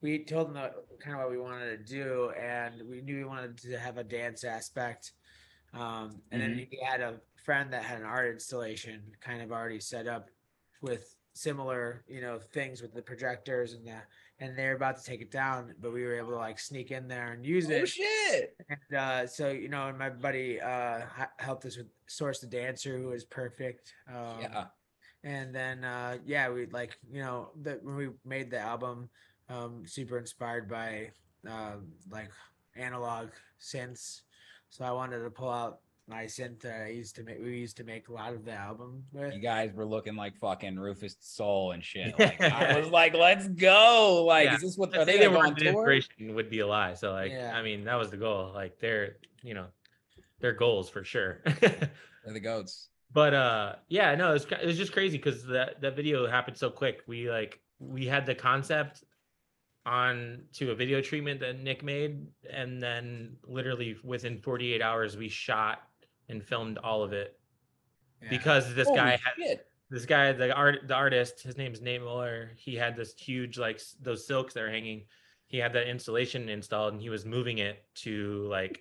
we 0.00 0.24
told 0.24 0.48
him 0.48 0.54
the, 0.54 0.72
kind 1.00 1.16
of 1.16 1.22
what 1.22 1.30
we 1.30 1.38
wanted 1.38 1.86
to 1.86 1.92
do, 1.94 2.30
and 2.30 2.74
we 2.88 3.00
knew 3.00 3.16
we 3.16 3.24
wanted 3.24 3.56
to 3.58 3.78
have 3.78 3.98
a 3.98 4.04
dance 4.04 4.44
aspect. 4.44 5.12
Um, 5.74 6.20
and 6.30 6.42
then 6.42 6.66
he 6.70 6.78
had 6.84 7.00
a 7.00 7.20
friend 7.44 7.72
that 7.72 7.82
had 7.84 8.00
an 8.00 8.04
art 8.04 8.30
installation 8.30 9.00
kind 9.20 9.40
of 9.42 9.52
already 9.52 9.80
set 9.80 10.06
up 10.06 10.28
with 10.82 11.16
similar, 11.34 12.04
you 12.08 12.20
know, 12.20 12.38
things 12.38 12.82
with 12.82 12.92
the 12.92 13.00
projectors 13.00 13.72
and 13.72 13.86
that, 13.86 14.06
and 14.38 14.58
they're 14.58 14.74
about 14.76 14.98
to 14.98 15.04
take 15.04 15.22
it 15.22 15.30
down, 15.30 15.72
but 15.80 15.92
we 15.92 16.02
were 16.04 16.14
able 16.14 16.30
to 16.30 16.36
like 16.36 16.58
sneak 16.58 16.90
in 16.90 17.08
there 17.08 17.32
and 17.32 17.46
use 17.46 17.70
Oh 17.70 17.74
it. 17.74 17.88
shit. 17.88 18.56
And 18.68 18.98
uh, 18.98 19.26
so 19.26 19.50
you 19.50 19.68
know, 19.68 19.88
and 19.88 19.98
my 19.98 20.10
buddy 20.10 20.60
uh, 20.60 21.02
helped 21.38 21.64
us 21.64 21.76
with 21.76 21.86
Source 22.06 22.40
the 22.40 22.48
Dancer, 22.48 22.98
who 22.98 23.08
was 23.08 23.24
perfect. 23.24 23.94
Um, 24.08 24.40
Yeah. 24.40 24.64
And 25.24 25.54
then 25.54 25.84
uh, 25.84 26.18
yeah, 26.26 26.50
we 26.50 26.66
like 26.66 26.98
you 27.12 27.22
know 27.22 27.50
the, 27.62 27.78
when 27.82 27.96
we 27.96 28.08
made 28.24 28.50
the 28.50 28.58
album, 28.58 29.08
um, 29.48 29.82
super 29.86 30.18
inspired 30.18 30.68
by 30.68 31.10
uh, 31.48 31.74
like 32.10 32.30
analog 32.76 33.28
synths. 33.60 34.22
So 34.70 34.84
I 34.84 34.90
wanted 34.92 35.22
to 35.22 35.30
pull 35.30 35.50
out 35.50 35.78
my 36.08 36.24
synth 36.24 36.60
that 36.62 36.82
I 36.82 36.88
used 36.88 37.14
to 37.16 37.22
make. 37.22 37.38
We 37.38 37.58
used 37.58 37.76
to 37.76 37.84
make 37.84 38.08
a 38.08 38.12
lot 38.12 38.32
of 38.34 38.44
the 38.44 38.52
album 38.52 39.04
with. 39.12 39.32
You 39.32 39.40
guys 39.40 39.72
were 39.72 39.84
looking 39.84 40.16
like 40.16 40.36
fucking 40.38 40.76
Rufus 40.78 41.16
Soul 41.20 41.70
and 41.72 41.84
shit. 41.90 42.18
Like, 42.18 42.40
I 42.40 42.80
was 42.80 42.88
like, 42.90 43.14
let's 43.14 43.46
go. 43.46 44.24
Like, 44.26 44.46
Yeah. 44.46 44.56
is 44.56 44.62
this 44.62 44.76
what 44.76 44.96
are 44.96 45.04
they 45.04 45.18
say 45.18 45.24
gonna 45.26 45.38
on 45.38 45.54
the 45.54 45.60
tour? 45.60 45.68
inspiration 45.92 46.34
would 46.34 46.50
be 46.50 46.60
a 46.60 46.66
lie 46.66 46.94
so 46.94 47.12
like 47.12 47.30
Yeah. 47.30 47.52
i 47.54 47.62
mean 47.62 47.84
that 47.84 47.94
was 47.94 48.10
the 48.10 48.16
goal 48.16 48.50
like 48.54 48.78
they're 48.80 49.16
you 49.42 49.54
know 49.54 49.66
their 50.40 50.52
goals 50.52 50.88
for 50.90 51.04
sure 51.04 51.40
They're 52.24 52.34
the 52.34 52.40
goats. 52.40 52.88
But 53.12 53.34
uh 53.34 53.74
yeah 53.88 54.14
no 54.14 54.34
it's 54.34 54.44
it 54.44 54.66
was 54.66 54.76
just 54.76 54.92
crazy 54.92 55.16
because 55.16 55.44
that 55.46 55.80
that 55.80 55.96
video 55.96 56.26
happened 56.26 56.56
so 56.56 56.70
quick. 56.70 57.02
We 57.06 57.30
like 57.30 57.60
we 57.78 58.06
had 58.06 58.26
the 58.26 58.34
concept 58.34 59.04
on 59.84 60.42
to 60.52 60.70
a 60.70 60.74
video 60.74 61.00
treatment 61.00 61.40
that 61.40 61.60
Nick 61.60 61.82
made, 61.82 62.26
and 62.48 62.80
then 62.80 63.36
literally 63.44 63.96
within 64.04 64.38
48 64.40 64.80
hours 64.80 65.16
we 65.16 65.28
shot 65.28 65.82
and 66.28 66.42
filmed 66.42 66.78
all 66.78 67.02
of 67.02 67.12
it. 67.12 67.38
Yeah. 68.22 68.30
because 68.30 68.72
this 68.74 68.86
Holy 68.86 69.00
guy 69.00 69.10
had 69.10 69.34
shit. 69.36 69.66
this 69.90 70.06
guy 70.06 70.30
the 70.32 70.52
art 70.54 70.86
the 70.86 70.94
artist 70.94 71.42
his 71.42 71.56
name's 71.56 71.80
Nate 71.80 72.00
Miller 72.00 72.52
he 72.54 72.76
had 72.76 72.94
this 72.94 73.14
huge 73.18 73.58
like 73.58 73.80
those 74.00 74.26
silks 74.26 74.54
that 74.54 74.62
are 74.62 74.70
hanging. 74.70 75.04
He 75.48 75.58
had 75.58 75.72
that 75.74 75.90
installation 75.90 76.48
installed 76.48 76.92
and 76.94 77.02
he 77.02 77.10
was 77.10 77.24
moving 77.26 77.58
it 77.58 77.84
to 77.96 78.46
like 78.48 78.80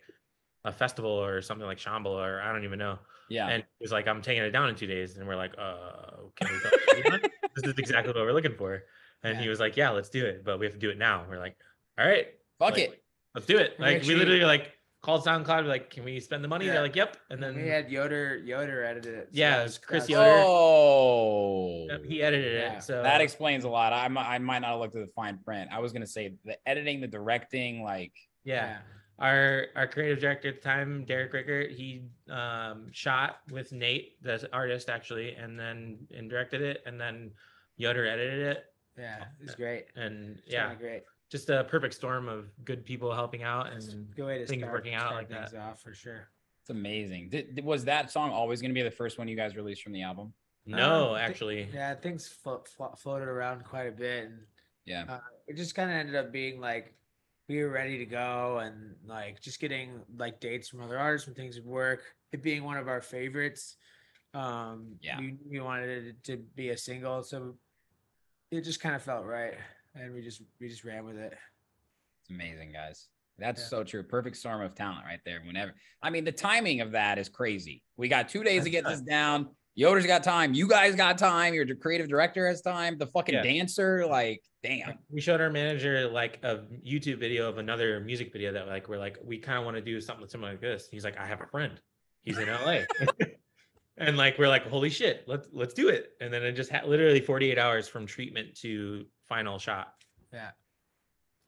a 0.64 0.72
festival 0.72 1.12
or 1.12 1.42
something 1.42 1.66
like 1.66 1.80
Shambhala 1.80 2.24
or 2.24 2.42
I 2.42 2.54
don't 2.54 2.64
even 2.64 2.78
know 2.80 3.00
Yeah. 3.32 3.48
and 3.48 3.64
he 3.80 3.84
was 3.84 3.92
like 3.92 4.08
I'm 4.08 4.22
taking 4.22 4.44
it 4.44 4.52
down 4.52 4.70
in 4.70 4.76
two 4.76 4.88
days 4.88 5.18
and 5.18 5.28
we're 5.28 5.36
like 5.36 5.54
uh 5.58 6.18
can 6.36 6.48
we 6.52 7.02
go 7.10 7.18
this 7.56 7.64
is 7.66 7.74
exactly 7.78 8.14
what 8.14 8.24
we're 8.24 8.34
looking 8.34 8.56
for 8.56 8.84
and 9.24 9.38
he 9.38 9.48
was 9.50 9.60
like 9.60 9.78
yeah 9.78 9.90
let's 9.92 10.10
do 10.10 10.26
it 10.26 10.44
but 10.46 10.60
we 10.60 10.66
have 10.66 10.74
to 10.74 10.80
do 10.80 10.90
it 10.90 10.98
now 10.98 11.26
we're 11.30 11.40
like 11.40 11.56
all 12.00 12.08
right 12.08 12.28
Fuck 12.60 12.74
like, 12.74 12.84
it. 12.90 13.04
let's 13.36 13.48
do 13.48 13.58
it 13.58 13.76
We 13.80 13.86
like 13.86 14.04
we 14.04 14.16
literally 14.16 14.44
like 14.46 14.72
called 15.02 15.24
SoundCloud 15.26 15.66
like 15.66 15.90
can 15.90 16.04
we 16.04 16.20
spend 16.20 16.44
the 16.44 16.48
money 16.48 16.66
Yeah. 16.66 16.74
they're 16.74 16.82
like 16.84 16.96
yep 16.96 17.18
and 17.32 17.44
And 17.44 17.56
then 17.58 17.64
we 17.64 17.70
had 17.70 17.90
Yoder 17.90 18.38
Yoder 18.38 18.84
edited 18.84 19.14
it. 19.16 19.26
so 19.26 19.30
Yeah, 19.34 19.60
it 19.62 19.64
was- 19.64 19.72
was 19.74 19.78
Chris 19.80 20.10
Yoder. 20.10 20.44
Oh. 20.46 21.88
Yep, 21.90 22.06
he 22.06 22.22
edited 22.22 22.54
Yeah. 22.62 22.78
it 22.78 22.84
so 22.84 23.02
That 23.04 23.22
explains 23.22 23.64
a 23.64 23.70
lot. 23.70 23.94
I, 23.94 24.08
mi- 24.08 24.20
I 24.20 24.38
might 24.40 24.60
not 24.60 24.72
have 24.72 24.80
looked 24.80 24.96
at 24.96 25.06
the 25.06 25.12
fine 25.16 25.40
print. 25.44 25.70
I 25.72 25.80
was 25.80 25.92
gonna 25.94 26.06
say 26.08 26.34
the 26.46 26.58
editing, 26.68 27.02
the 27.02 27.08
directing, 27.08 27.84
like 27.84 28.14
yeah 28.44 28.78
our 29.22 29.68
our 29.76 29.88
creative 29.88 30.20
director 30.20 30.50
at 30.50 30.56
the 30.56 30.62
time, 30.62 31.06
Derek 31.06 31.32
Rickert, 31.34 31.72
he 31.72 32.04
um, 32.30 32.88
shot 32.92 33.38
with 33.52 33.72
Nate, 33.72 34.22
the 34.24 34.50
artist, 34.52 34.90
actually, 34.90 35.36
and 35.36 35.58
then 35.60 36.00
and 36.16 36.30
directed 36.30 36.62
it, 36.62 36.82
and 36.86 37.00
then 37.00 37.32
Yoder 37.78 38.06
edited 38.06 38.40
it, 38.58 38.66
Yeah, 38.98 39.26
it's 39.42 39.56
great. 39.56 39.86
and 39.96 40.38
It's 40.40 40.52
yeah, 40.54 40.70
kinda 40.70 40.84
great. 40.84 41.04
just 41.30 41.50
a 41.50 41.64
perfect 41.66 41.94
storm 41.94 42.28
of 42.28 42.50
good 42.66 42.84
people 42.86 43.14
helping 43.14 43.44
out 43.44 43.72
and 43.72 44.14
Good 44.16 44.26
way 44.26 44.38
to 44.40 44.46
things 44.46 44.62
start, 44.62 44.74
working 44.74 44.94
out 44.96 45.08
start 45.10 45.16
like 45.16 45.30
things 45.30 45.52
that. 45.52 45.60
off 45.62 45.82
for 45.82 45.94
sure. 45.94 46.28
it's 46.62 46.70
amazing. 46.70 47.30
Did, 47.30 47.56
did- 47.56 47.66
was 47.66 47.86
that 47.86 48.12
song 48.12 48.32
always 48.32 48.62
gonna 48.62 48.74
be 48.74 48.82
the 48.84 48.92
first 48.92 49.18
one 49.18 49.28
you 49.28 49.36
guys 49.38 49.56
released 49.56 49.82
from 49.84 49.94
the 49.94 50.02
album? 50.04 50.34
No, 50.66 51.12
Um, 51.12 51.16
thi- 51.16 51.22
actually, 51.22 51.64
Yeah, 51.74 51.96
things 51.96 52.28
flo- 52.28 52.64
flo- 52.68 52.94
floated 52.96 53.28
around 53.28 53.64
quite 53.66 53.88
a 53.88 53.92
bit, 53.92 54.26
and 54.26 54.46
Yeah. 54.86 55.06
uh, 55.08 55.20
it 55.48 55.56
just 55.56 55.74
kind 55.74 55.90
of 55.90 55.96
ended 55.96 56.16
up 56.16 56.32
being 56.32 56.60
like 56.60 56.94
we 57.52 57.62
were 57.62 57.70
ready 57.70 57.98
to 57.98 58.06
go, 58.06 58.60
and 58.64 58.96
like 59.06 59.42
just 59.42 59.60
getting 59.60 60.00
like 60.18 60.40
dates 60.40 60.70
from 60.70 60.82
other 60.82 60.98
artists 60.98 61.28
when 61.28 61.36
things 61.36 61.58
would 61.58 61.66
work. 61.66 62.02
It 62.32 62.42
being 62.42 62.64
one 62.64 62.78
of 62.78 62.88
our 62.88 63.02
favorites, 63.02 63.76
um, 64.34 64.96
Yeah. 65.02 65.20
we, 65.20 65.36
we 65.50 65.60
wanted 65.60 66.08
it 66.08 66.24
to 66.26 66.38
be 66.56 66.70
a 66.70 66.78
single, 66.78 67.24
so 67.24 67.56
it 68.52 68.62
just 68.62 68.80
kind 68.80 68.96
of 68.96 69.02
felt 69.02 69.26
right, 69.26 69.56
and 69.96 70.14
we 70.14 70.22
just 70.22 70.42
we 70.62 70.70
just 70.70 70.86
ran 70.86 71.04
with 71.04 71.18
it. 71.18 71.34
It's 72.22 72.30
amazing, 72.30 72.72
guys. 72.72 73.10
That's 73.38 73.62
Yeah. 73.62 73.68
so 73.68 73.84
true. 73.84 74.04
Perfect 74.04 74.38
storm 74.38 74.62
of 74.62 74.74
talent 74.74 75.04
right 75.06 75.20
there. 75.26 75.42
Whenever 75.46 75.74
I 76.02 76.10
mean 76.10 76.24
the 76.24 76.32
timing 76.32 76.80
of 76.80 76.92
that 76.94 77.18
is 77.18 77.28
crazy. 77.28 77.84
We 77.98 78.08
got 78.08 78.30
two 78.30 78.44
days 78.46 78.64
to 78.64 78.70
get 78.70 78.86
this 78.86 79.02
down. 79.02 79.50
Yoder's 79.76 80.06
got 80.06 80.24
time. 80.24 80.54
You 80.54 80.68
guys 80.68 80.96
got 80.96 81.18
time. 81.18 81.54
Your 81.54 81.66
creative 81.76 82.10
director 82.10 82.48
has 82.48 82.62
time. 82.62 82.98
The 82.98 83.08
fucking 83.08 83.36
Yeah. 83.36 83.44
dancer, 83.44 84.06
like, 84.06 84.44
damn. 84.64 85.00
we 85.10 85.22
showed 85.22 85.40
our 85.40 85.50
manager 85.50 86.10
like 86.10 86.40
a 86.44 86.58
YouTube 86.86 87.20
video 87.20 87.48
of 87.48 87.58
another 87.58 88.00
music 88.02 88.34
video 88.34 88.52
that 88.52 88.68
like 88.68 88.90
we're 88.90 88.98
like 89.00 89.18
we 89.24 89.38
kind 89.38 89.58
of 89.58 89.64
want 89.66 89.78
to 89.78 89.82
do 89.82 90.00
something 90.02 90.28
similar 90.28 90.52
like 90.52 90.62
this. 90.62 90.90
He's 90.92 91.04
like, 91.06 91.18
I 91.18 91.26
have 91.26 91.42
a 91.42 91.48
friend. 91.48 91.80
He's 92.24 92.38
in 92.38 92.48
LA. 92.50 92.82
and 93.98 94.18
like 94.18 94.38
we're 94.38 94.50
like, 94.50 94.68
holy 94.68 94.90
shit, 94.90 95.24
let's 95.28 95.48
let's 95.54 95.74
do 95.74 95.88
it. 95.88 96.12
And 96.20 96.34
then 96.34 96.44
it 96.44 96.52
just 96.52 96.70
had 96.70 96.86
literally 96.86 97.22
48 97.22 97.58
hours 97.58 97.88
from 97.88 98.06
treatment 98.06 98.56
to 98.62 99.06
final 99.30 99.58
shot. 99.58 99.94
Yeah, 100.34 100.52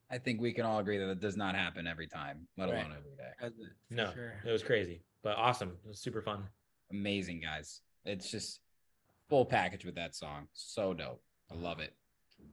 I 0.09 0.17
think 0.17 0.39
we 0.41 0.53
can 0.53 0.65
all 0.65 0.79
agree 0.79 0.97
that 0.97 1.09
it 1.09 1.19
does 1.19 1.35
not 1.37 1.55
happen 1.55 1.87
every 1.87 2.07
time, 2.07 2.47
let 2.57 2.69
Right. 2.69 2.79
alone 2.79 2.95
every 2.97 3.15
day. 3.17 3.29
that's 3.41 3.57
it, 3.59 3.67
for 3.89 3.93
No, 3.93 4.13
sure. 4.13 4.41
it 4.45 4.51
was 4.51 4.63
crazy, 4.63 5.03
but 5.23 5.35
awesome. 5.37 5.77
It 5.85 5.89
was 5.89 5.99
super 5.99 6.21
fun. 6.21 6.47
Amazing, 6.91 7.41
guys. 7.41 7.81
It's 8.05 8.29
just 8.29 8.59
full 9.29 9.45
package 9.45 9.85
with 9.85 9.95
that 9.95 10.15
song. 10.15 10.47
So 10.53 10.93
dope. 10.93 11.21
I 11.51 11.55
love 11.55 11.79
it. 11.79 11.93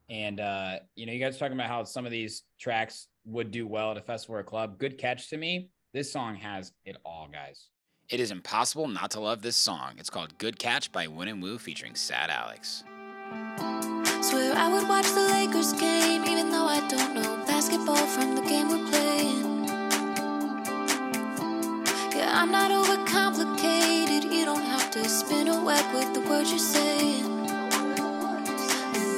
And 0.09 0.41
uh, 0.41 0.77
you 0.95 1.07
know, 1.07 1.13
you 1.13 1.21
guys 1.21 1.39
talking 1.39 1.55
about 1.55 1.69
how 1.69 1.85
some 1.85 2.05
of 2.07 2.13
these 2.13 2.43
tracks 2.59 3.09
would 3.25 3.51
do 3.51 3.67
well 3.67 3.91
at 3.93 3.97
a 3.97 4.03
festival 4.03 4.37
or 4.37 4.41
a 4.41 4.45
club. 4.45 4.79
Good 4.79 4.99
catch 4.99 5.29
to 5.31 5.37
me. 5.37 5.71
This 5.93 6.13
song 6.13 6.37
has 6.37 6.73
it 6.85 6.97
all, 7.05 7.29
guys. 7.31 7.69
It 8.09 8.21
is 8.21 8.31
impossible 8.31 8.89
not 8.89 9.13
to 9.13 9.21
love 9.21 9.43
this 9.43 9.57
song. 9.57 9.95
It's 9.99 10.11
called 10.11 10.37
Good 10.39 10.59
Catch 10.59 10.91
by 10.91 11.07
Win 11.07 11.29
and 11.29 11.43
Woo 11.43 11.59
featuring 11.59 11.95
Sad 11.95 12.29
Alex. 12.29 12.83
Swear 14.21 14.55
I 14.57 14.69
would 14.73 14.89
watch 14.89 15.07
the 15.13 15.29
Lakers 15.31 15.73
game, 15.75 16.25
even 16.25 16.51
though 16.51 16.67
I 16.67 16.87
don't 16.89 17.15
know 17.15 17.45
basketball 17.47 18.07
from 18.07 18.35
the 18.35 18.43
game 18.43 18.69
we're 18.69 18.89
playing. 18.91 19.65
Yeah, 22.17 22.31
I'm 22.35 22.51
not 22.51 22.71
overcomplicated. 22.71 24.30
To 24.93 25.09
spin 25.09 25.47
a 25.47 25.65
web 25.65 25.95
with 25.95 26.15
the 26.15 26.21
words 26.29 26.51
you're 26.51 26.59
saying. 26.59 27.25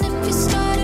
And 0.02 0.14
if 0.14 0.26
you 0.26 0.32
started 0.34 0.81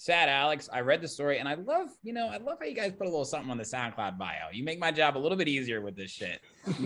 sad 0.00 0.30
Alex. 0.30 0.66
I 0.72 0.80
read 0.80 1.02
the 1.02 1.08
story 1.08 1.40
and 1.40 1.46
I 1.48 1.56
love, 1.56 1.90
you 2.02 2.14
know, 2.14 2.28
I 2.28 2.38
love 2.38 2.56
how 2.58 2.64
you 2.64 2.74
guys 2.74 2.92
put 2.92 3.06
a 3.06 3.10
little 3.10 3.26
something 3.26 3.50
on 3.50 3.58
the 3.58 3.64
SoundCloud 3.64 4.16
bio. 4.16 4.48
You 4.50 4.64
make 4.64 4.78
my 4.78 4.90
job 4.90 5.14
a 5.14 5.20
little 5.20 5.36
bit 5.36 5.46
easier 5.46 5.82
with 5.82 5.94
this 5.94 6.10
shit. 6.10 6.40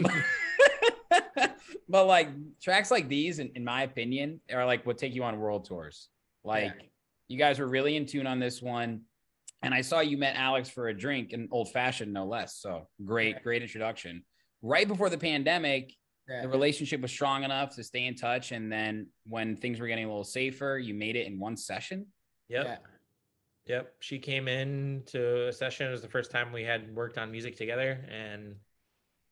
but 1.89 2.07
like 2.07 2.29
tracks 2.61 2.91
like 2.91 3.09
these, 3.09 3.39
in, 3.39 3.53
in 3.55 3.65
my 3.65 3.85
opinion, 3.85 4.41
are 4.53 4.67
like 4.67 4.85
what 4.85 4.99
take 4.99 5.15
you 5.15 5.23
on 5.23 5.39
world 5.39 5.65
tours. 5.65 6.09
Like 6.43 6.91
you 7.29 7.39
guys 7.39 7.61
were 7.61 7.69
really 7.69 7.95
in 7.95 8.05
tune 8.05 8.27
on 8.27 8.41
this 8.41 8.61
one. 8.61 9.03
And 9.63 9.73
I 9.73 9.83
saw 9.83 10.01
you 10.01 10.19
met 10.19 10.35
Alex 10.35 10.69
for 10.69 10.89
a 10.89 10.95
drink 10.95 11.33
and 11.33 11.49
old 11.53 11.71
fashioned, 11.71 12.13
no 12.13 12.27
less. 12.27 12.57
So 12.57 12.89
great, 13.05 13.45
great 13.45 13.63
introduction. 13.63 14.25
Right 14.61 14.89
before 14.89 15.09
the 15.09 15.19
pandemic, 15.19 15.93
Yeah. 16.29 16.43
the 16.43 16.49
relationship 16.49 17.01
was 17.01 17.13
strong 17.13 17.45
enough 17.45 17.77
to 17.77 17.85
stay 17.85 18.07
in 18.07 18.17
touch. 18.17 18.51
And 18.51 18.73
then 18.73 19.07
when 19.25 19.57
things 19.57 19.79
were 19.79 19.87
getting 19.87 20.05
a 20.05 20.09
little 20.09 20.25
safer, 20.25 20.79
you 20.79 20.95
made 20.95 21.15
it 21.15 21.29
in 21.29 21.39
one 21.39 21.57
session. 21.57 22.07
Yep. 22.49 22.65
Yeah. 22.67 22.77
Yep. 23.67 23.95
She 24.01 24.19
came 24.19 24.49
in 24.49 25.03
to 25.07 25.49
a 25.49 25.53
session. 25.53 25.87
It 25.87 25.91
was 25.91 26.03
the 26.03 26.09
first 26.09 26.31
time 26.31 26.53
we 26.53 26.65
had 26.65 26.95
worked 26.95 27.19
on 27.19 27.31
music 27.31 27.57
together. 27.57 28.05
And 28.11 28.57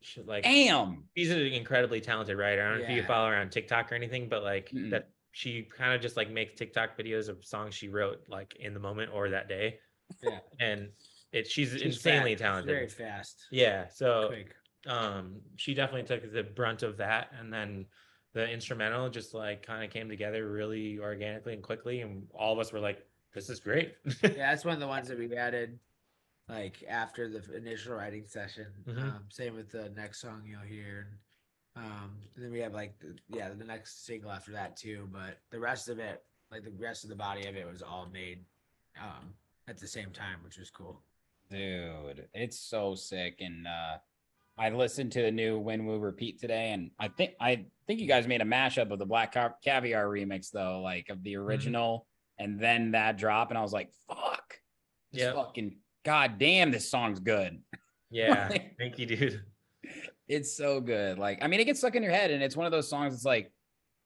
she 0.01 0.23
like 0.23 0.45
Damn. 0.45 1.05
she's 1.17 1.31
an 1.31 1.41
incredibly 1.41 2.01
talented 2.01 2.37
writer. 2.39 2.63
I 2.67 2.71
don't 2.71 2.79
know 2.79 2.85
if 2.85 2.91
you 2.97 3.03
follow 3.05 3.29
her 3.31 3.37
on 3.37 3.51
TikTok 3.51 3.93
or 3.93 3.95
anything, 3.95 4.29
but 4.29 4.43
like 4.43 4.71
Mm-mm. 4.71 4.91
that 4.91 5.11
she 5.33 5.63
kind 5.63 5.95
of 5.95 6.01
just 6.01 6.17
like 6.17 6.31
makes 6.31 6.59
TikTok 6.59 6.99
videos 6.99 7.29
of 7.29 7.45
songs 7.45 7.75
she 7.75 7.89
wrote 7.89 8.21
like 8.29 8.57
in 8.59 8.75
the 8.75 8.81
moment 8.81 9.11
or 9.13 9.31
that 9.31 9.49
day. 9.49 9.79
Yeah. 10.23 10.39
And 10.61 10.89
it 11.33 11.47
she's, 11.47 11.73
She's 11.73 11.83
insanely 11.83 12.35
fast, 12.35 12.43
talented. 12.43 12.75
Very 12.75 12.89
fast. 12.89 13.47
Yeah. 13.51 13.87
So 13.89 14.29
Quick. 14.29 14.55
um 14.87 15.41
she 15.57 15.75
definitely 15.75 16.05
took 16.05 16.33
the 16.33 16.43
brunt 16.43 16.83
of 16.83 16.97
that 16.99 17.31
and 17.39 17.53
then 17.53 17.87
the 18.35 18.49
instrumental 18.49 19.11
just 19.11 19.35
like 19.35 19.65
kind 19.65 19.85
of 19.85 19.91
came 19.91 20.09
together 20.09 20.51
really 20.51 20.99
organically 20.99 21.53
and 21.53 21.63
quickly 21.63 22.01
and 22.01 22.25
all 22.35 22.53
of 22.53 22.59
us 22.59 22.73
were 22.73 22.81
like 22.81 23.07
this 23.35 23.49
is 23.51 23.61
great 23.61 23.95
yeah, 24.23 24.31
that's 24.31 24.65
one 24.65 24.75
of 24.75 24.81
the 24.81 24.87
ones 24.87 25.09
that 25.09 25.19
we 25.19 25.35
added 25.37 25.79
like 26.49 26.85
after 26.89 27.29
the 27.29 27.57
initial 27.57 27.95
writing 27.95 28.25
session. 28.27 28.67
Mhm. 28.87 28.99
Um, 29.03 29.25
same 29.31 29.55
with 29.55 29.71
the 29.71 29.91
next 29.91 30.21
song 30.21 30.43
you'll 30.45 30.61
hear. 30.61 31.07
And, 31.77 31.85
um, 31.85 32.11
and 32.35 32.45
then 32.45 32.53
we 32.53 32.59
have 32.61 32.75
like 32.75 32.99
the, 32.99 33.17
yeah, 33.29 33.49
the 33.49 33.65
next 33.65 34.05
single 34.05 34.31
after 34.31 34.53
that 34.53 34.77
too. 34.77 35.09
But 35.13 35.39
the 35.51 35.59
rest 35.61 35.89
of 35.89 35.99
it, 35.99 36.23
like 36.51 36.65
the 36.65 36.73
rest 36.73 37.05
of 37.05 37.11
the 37.11 37.17
body 37.17 37.47
of 37.47 37.57
it, 37.57 37.67
was 37.67 37.81
all 37.81 38.09
made 38.13 38.45
um, 39.01 39.33
at 39.69 39.79
the 39.79 39.87
same 39.87 40.11
time, 40.11 40.39
which 40.45 40.59
was 40.59 40.69
cool. 40.69 41.01
Dude, 41.51 42.27
it's 42.35 42.59
so 42.59 42.95
sick. 42.95 43.37
And 43.41 43.67
uh 43.67 43.99
I 44.59 44.69
listened 44.69 45.13
to 45.13 45.23
the 45.23 45.31
new 45.31 45.59
When 45.59 45.87
We 45.87 45.97
Repeat 45.97 46.39
today, 46.39 46.73
and 46.73 46.91
I 46.99 47.09
think 47.09 47.33
I 47.41 47.65
think 47.87 48.01
you 48.01 48.07
guys 48.07 48.29
made 48.29 48.43
a 48.43 48.45
mashup 48.45 48.91
of 48.91 48.99
the 48.99 49.07
Black 49.07 49.33
Caviar 49.33 50.07
remix 50.07 50.51
though, 50.51 50.83
like 50.83 51.09
of 51.09 51.23
the 51.23 51.37
original 51.37 52.07
and 52.43 52.59
then 52.59 52.91
that 52.93 53.17
drop, 53.17 53.51
and 53.51 53.59
I 53.59 53.63
was 53.63 53.73
like, 53.73 53.91
fuck. 54.09 54.43
This 55.13 55.23
fucking 55.35 55.77
god 56.05 56.39
damn, 56.39 56.71
this 56.71 56.91
song's 56.91 57.21
good. 57.21 57.61
Yeah. 58.15 58.49
Like- 58.51 58.77
Thank 58.79 58.99
you, 58.99 59.07
dude. 59.07 59.41
It's 60.29 60.55
so 60.55 60.83
good. 60.83 61.19
Like, 61.19 61.39
I 61.41 61.47
mean, 61.47 61.61
it 61.61 61.65
gets 61.65 61.79
stuck 61.81 61.95
in 61.95 62.03
your 62.03 62.13
head, 62.13 62.31
and 62.31 62.43
it's 62.43 62.55
one 62.55 62.67
of 62.67 62.73
those 62.73 62.87
songs. 62.91 63.15
It's 63.15 63.25
like 63.25 63.51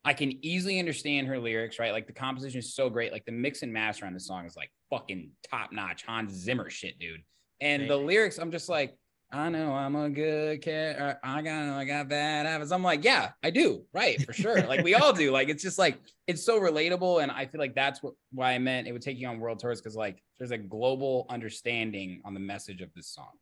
I 0.05 0.12
can 0.14 0.45
easily 0.45 0.78
understand 0.78 1.26
her 1.26 1.41
lyrics, 1.41 1.80
right? 1.80 1.91
Like 1.91 2.07
the 2.07 2.12
composition 2.12 2.61
is 2.61 2.72
so 2.72 2.89
great. 2.89 3.11
Like 3.11 3.24
the 3.24 3.32
mix 3.32 3.62
and 3.62 3.72
master 3.72 4.07
on 4.07 4.14
the 4.14 4.20
song 4.20 4.47
is 4.47 4.55
like 4.57 4.70
fucking 4.91 5.30
top 5.51 5.72
notch 5.72 6.05
Hans 6.05 6.32
Zimmer 6.32 6.70
shit, 6.70 7.01
dude. 7.01 7.22
And 7.61 7.91
the 7.91 7.97
lyrics, 7.97 8.39
I'm 8.39 8.53
just 8.53 8.68
like, 8.68 8.97
I 9.33 9.49
know 9.49 9.72
I'm 9.72 9.97
a 9.97 10.09
good 10.09 10.62
cat. 10.62 11.18
I 11.22 11.43
got 11.43 11.68
I 11.77 11.85
got 11.85 12.09
bad 12.09 12.47
habits. 12.47 12.70
I'm 12.70 12.83
like, 12.83 13.05
yeah, 13.05 13.31
I 13.43 13.51
do, 13.51 13.83
right, 13.93 14.22
for 14.22 14.33
sure. 14.33 14.62
like 14.62 14.85
we 14.85 14.95
all 14.95 15.12
do. 15.12 15.33
Like 15.33 15.49
it's 15.49 15.62
just 15.62 15.79
like 15.79 15.99
it's 16.29 16.45
so 16.45 16.61
relatable, 16.61 17.22
and 17.22 17.33
I 17.33 17.47
feel 17.47 17.59
like 17.59 17.74
that's 17.74 18.03
what 18.03 18.14
why 18.33 18.53
I 18.53 18.59
meant 18.59 18.87
it 18.87 18.93
would 18.93 19.03
take 19.03 19.18
you 19.18 19.27
on 19.27 19.41
world 19.41 19.59
tours 19.59 19.81
because 19.81 19.97
like 19.97 20.22
there's 20.39 20.53
a 20.53 20.59
global 20.59 21.27
understanding 21.29 22.22
on 22.24 22.35
the 22.35 22.41
message 22.41 22.81
of 22.83 22.95
this 22.95 23.09
song. 23.09 23.33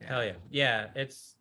Hell 0.00 0.24
yeah. 0.24 0.32
Yeah, 0.50 0.86
it's 0.94 1.36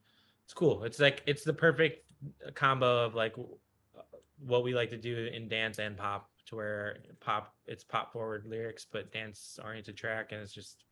it's 0.46 0.54
cool. 0.54 0.84
It's 0.84 1.00
like 1.00 1.22
it's 1.26 1.44
the 1.44 1.54
perfect 1.54 2.10
combo 2.56 3.06
of 3.06 3.16
like 3.16 3.36
uh, 3.38 4.02
what 4.46 4.64
we 4.64 4.74
like 4.74 4.90
to 4.92 4.98
do 4.98 5.30
in 5.34 5.50
dance 5.50 5.78
and 5.78 5.98
pop 5.98 6.30
to 6.48 6.56
where 6.56 7.00
pop 7.20 7.54
it's 7.66 7.84
pop 7.84 8.14
forward 8.14 8.46
lyrics 8.48 8.88
but 8.90 9.12
dance 9.12 9.60
oriented 9.64 9.98
track 9.98 10.32
and 10.32 10.42
it's 10.42 10.54
just 10.54 10.86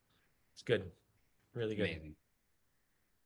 it's 0.53 0.61
good. 0.61 0.91
Really 1.53 1.75
good. 1.75 1.89
Amazing. 1.89 2.15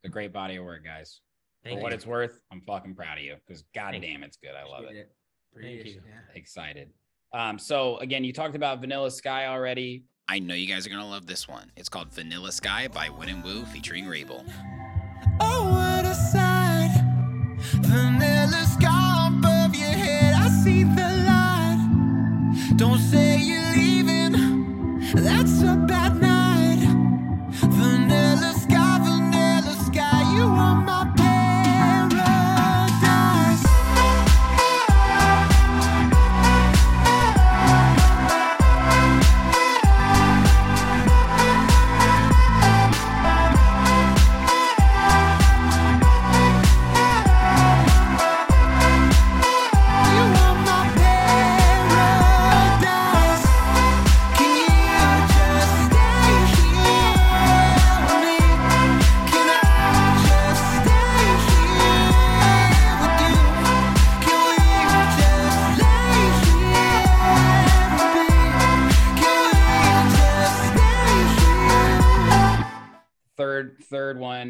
It's 0.04 0.10
a 0.10 0.12
great 0.12 0.32
body 0.32 0.56
of 0.56 0.64
work, 0.66 0.86
guys. 0.86 1.20
Thank 1.64 1.78
For 1.78 1.84
what 1.84 1.92
you. 1.92 1.96
it's 1.96 2.06
worth, 2.06 2.40
I'm 2.52 2.62
fucking 2.62 2.96
proud 2.96 3.18
of 3.18 3.24
you 3.24 3.36
because 3.46 3.64
goddamn, 3.76 4.02
Thank 4.02 4.24
it's 4.24 4.38
good. 4.38 4.52
I 4.56 4.64
love 4.64 4.84
Appreciate 4.84 5.02
it. 5.02 5.12
Appreciate 5.52 5.86
you. 5.88 5.92
it, 5.92 6.04
yeah. 6.08 6.36
Excited. 6.40 6.90
Um, 7.34 7.60
so 7.60 7.98
again, 7.98 8.24
you 8.24 8.32
talked 8.32 8.56
about 8.56 8.80
Vanilla 8.80 9.12
Sky 9.12 9.48
already. 9.48 10.06
I 10.30 10.40
know 10.40 10.54
you 10.54 10.68
guys 10.68 10.88
are 10.88 10.90
gonna 10.90 11.08
love 11.10 11.28
this 11.28 11.48
one. 11.50 11.72
It's 11.76 11.90
called 11.90 12.14
Vanilla 12.14 12.52
Sky 12.54 12.88
by 12.88 13.10
Win 13.10 13.30
and 13.30 13.44
Woo 13.44 13.66
featuring 13.66 14.08
Wrabel. 14.08 14.46
Oh, 15.42 15.70
what 15.70 16.06
a 16.06 16.14
sight. 16.14 16.96
Vanilla 17.82 18.64
sky 18.66 19.28
above 19.28 19.76
your 19.76 19.90
head. 19.90 20.34
I 20.36 20.48
see 20.64 20.84
the 20.84 21.26
light. 21.28 22.74
Don't 22.78 23.00
say 23.00 23.38
you're 23.38 23.76
leaving. 23.76 25.00
That's 25.14 25.62
a 25.62 25.79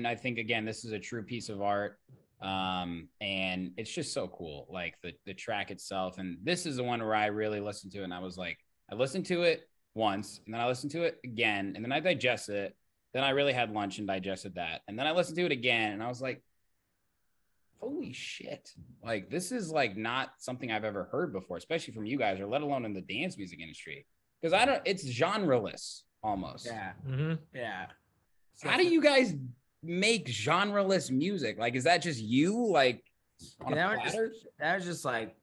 I 0.10 0.16
think 0.16 0.40
again, 0.40 0.66
this 0.66 0.84
is 0.86 0.92
a 0.92 1.00
true 1.00 1.24
piece 1.24 1.50
of 1.50 1.62
art. 1.62 2.00
Um, 2.42 3.10
and 3.22 3.72
it's 3.78 3.94
just 3.94 4.14
so 4.14 4.28
cool. 4.28 4.66
Like 4.70 4.96
the 5.04 5.14
the 5.26 5.34
track 5.34 5.72
itself. 5.72 6.18
And 6.18 6.38
this 6.44 6.66
is 6.66 6.78
the 6.78 6.84
one 6.84 7.00
where 7.02 7.16
I 7.16 7.28
really 7.28 7.60
listened 7.60 7.92
to 7.94 8.02
it 8.02 8.06
and 8.06 8.14
I 8.14 8.20
was 8.20 8.38
like, 8.38 8.58
I 8.92 8.96
listened 8.96 9.26
to 9.28 9.44
it 9.44 9.70
once, 9.94 10.40
and 10.46 10.54
then 10.54 10.62
I 10.62 10.68
listened 10.68 10.92
to 10.94 11.04
it 11.04 11.20
again, 11.24 11.74
and 11.76 11.84
then 11.84 11.92
I 11.92 12.00
digested 12.00 12.56
it. 12.56 12.76
Then 13.14 13.24
I 13.24 13.32
really 13.32 13.54
had 13.54 13.72
lunch 13.72 13.98
and 14.00 14.08
digested 14.08 14.56
that. 14.56 14.82
And 14.88 14.98
then 14.98 15.06
I 15.06 15.12
listened 15.12 15.38
to 15.38 15.46
it 15.46 15.52
again, 15.52 15.94
and 15.94 16.02
I 16.02 16.08
was 16.08 16.22
like, 16.22 16.44
holy 17.80 18.14
shit. 18.14 18.72
Like 19.04 19.30
this 19.30 19.52
is 19.52 19.70
like 19.70 19.96
not 19.96 20.32
something 20.40 20.72
I've 20.72 20.84
ever 20.84 21.06
heard 21.12 21.34
before, 21.34 21.58
especially 21.58 21.94
from 21.94 22.06
you 22.06 22.18
guys, 22.18 22.40
or 22.40 22.48
let 22.48 22.62
alone 22.62 22.86
in 22.86 22.94
the 22.94 23.02
dance 23.02 23.38
music 23.38 23.60
industry. 23.60 24.06
Because 24.42 24.54
I 24.54 24.66
don't 24.66 24.82
it's 24.86 25.06
genreless 25.06 26.02
almost. 26.24 26.66
Yeah, 26.66 26.94
hmm 27.06 27.34
yeah. 27.54 27.88
How 28.64 28.78
do 28.78 28.86
you 28.86 29.02
guys 29.02 29.36
make 29.84 30.28
genreless 30.28 31.12
music? 31.12 31.58
Like, 31.60 31.76
is 31.76 31.84
that 31.86 32.02
just 32.02 32.22
you? 32.22 32.68
Like, 32.68 33.04
on 33.64 33.74
Yeah, 33.74 33.94
a 33.94 33.96
that, 33.96 34.04
was 34.06 34.14
just, 34.14 34.48
that 34.60 34.76
was 34.76 34.86
just 34.86 35.06
like 35.06 35.36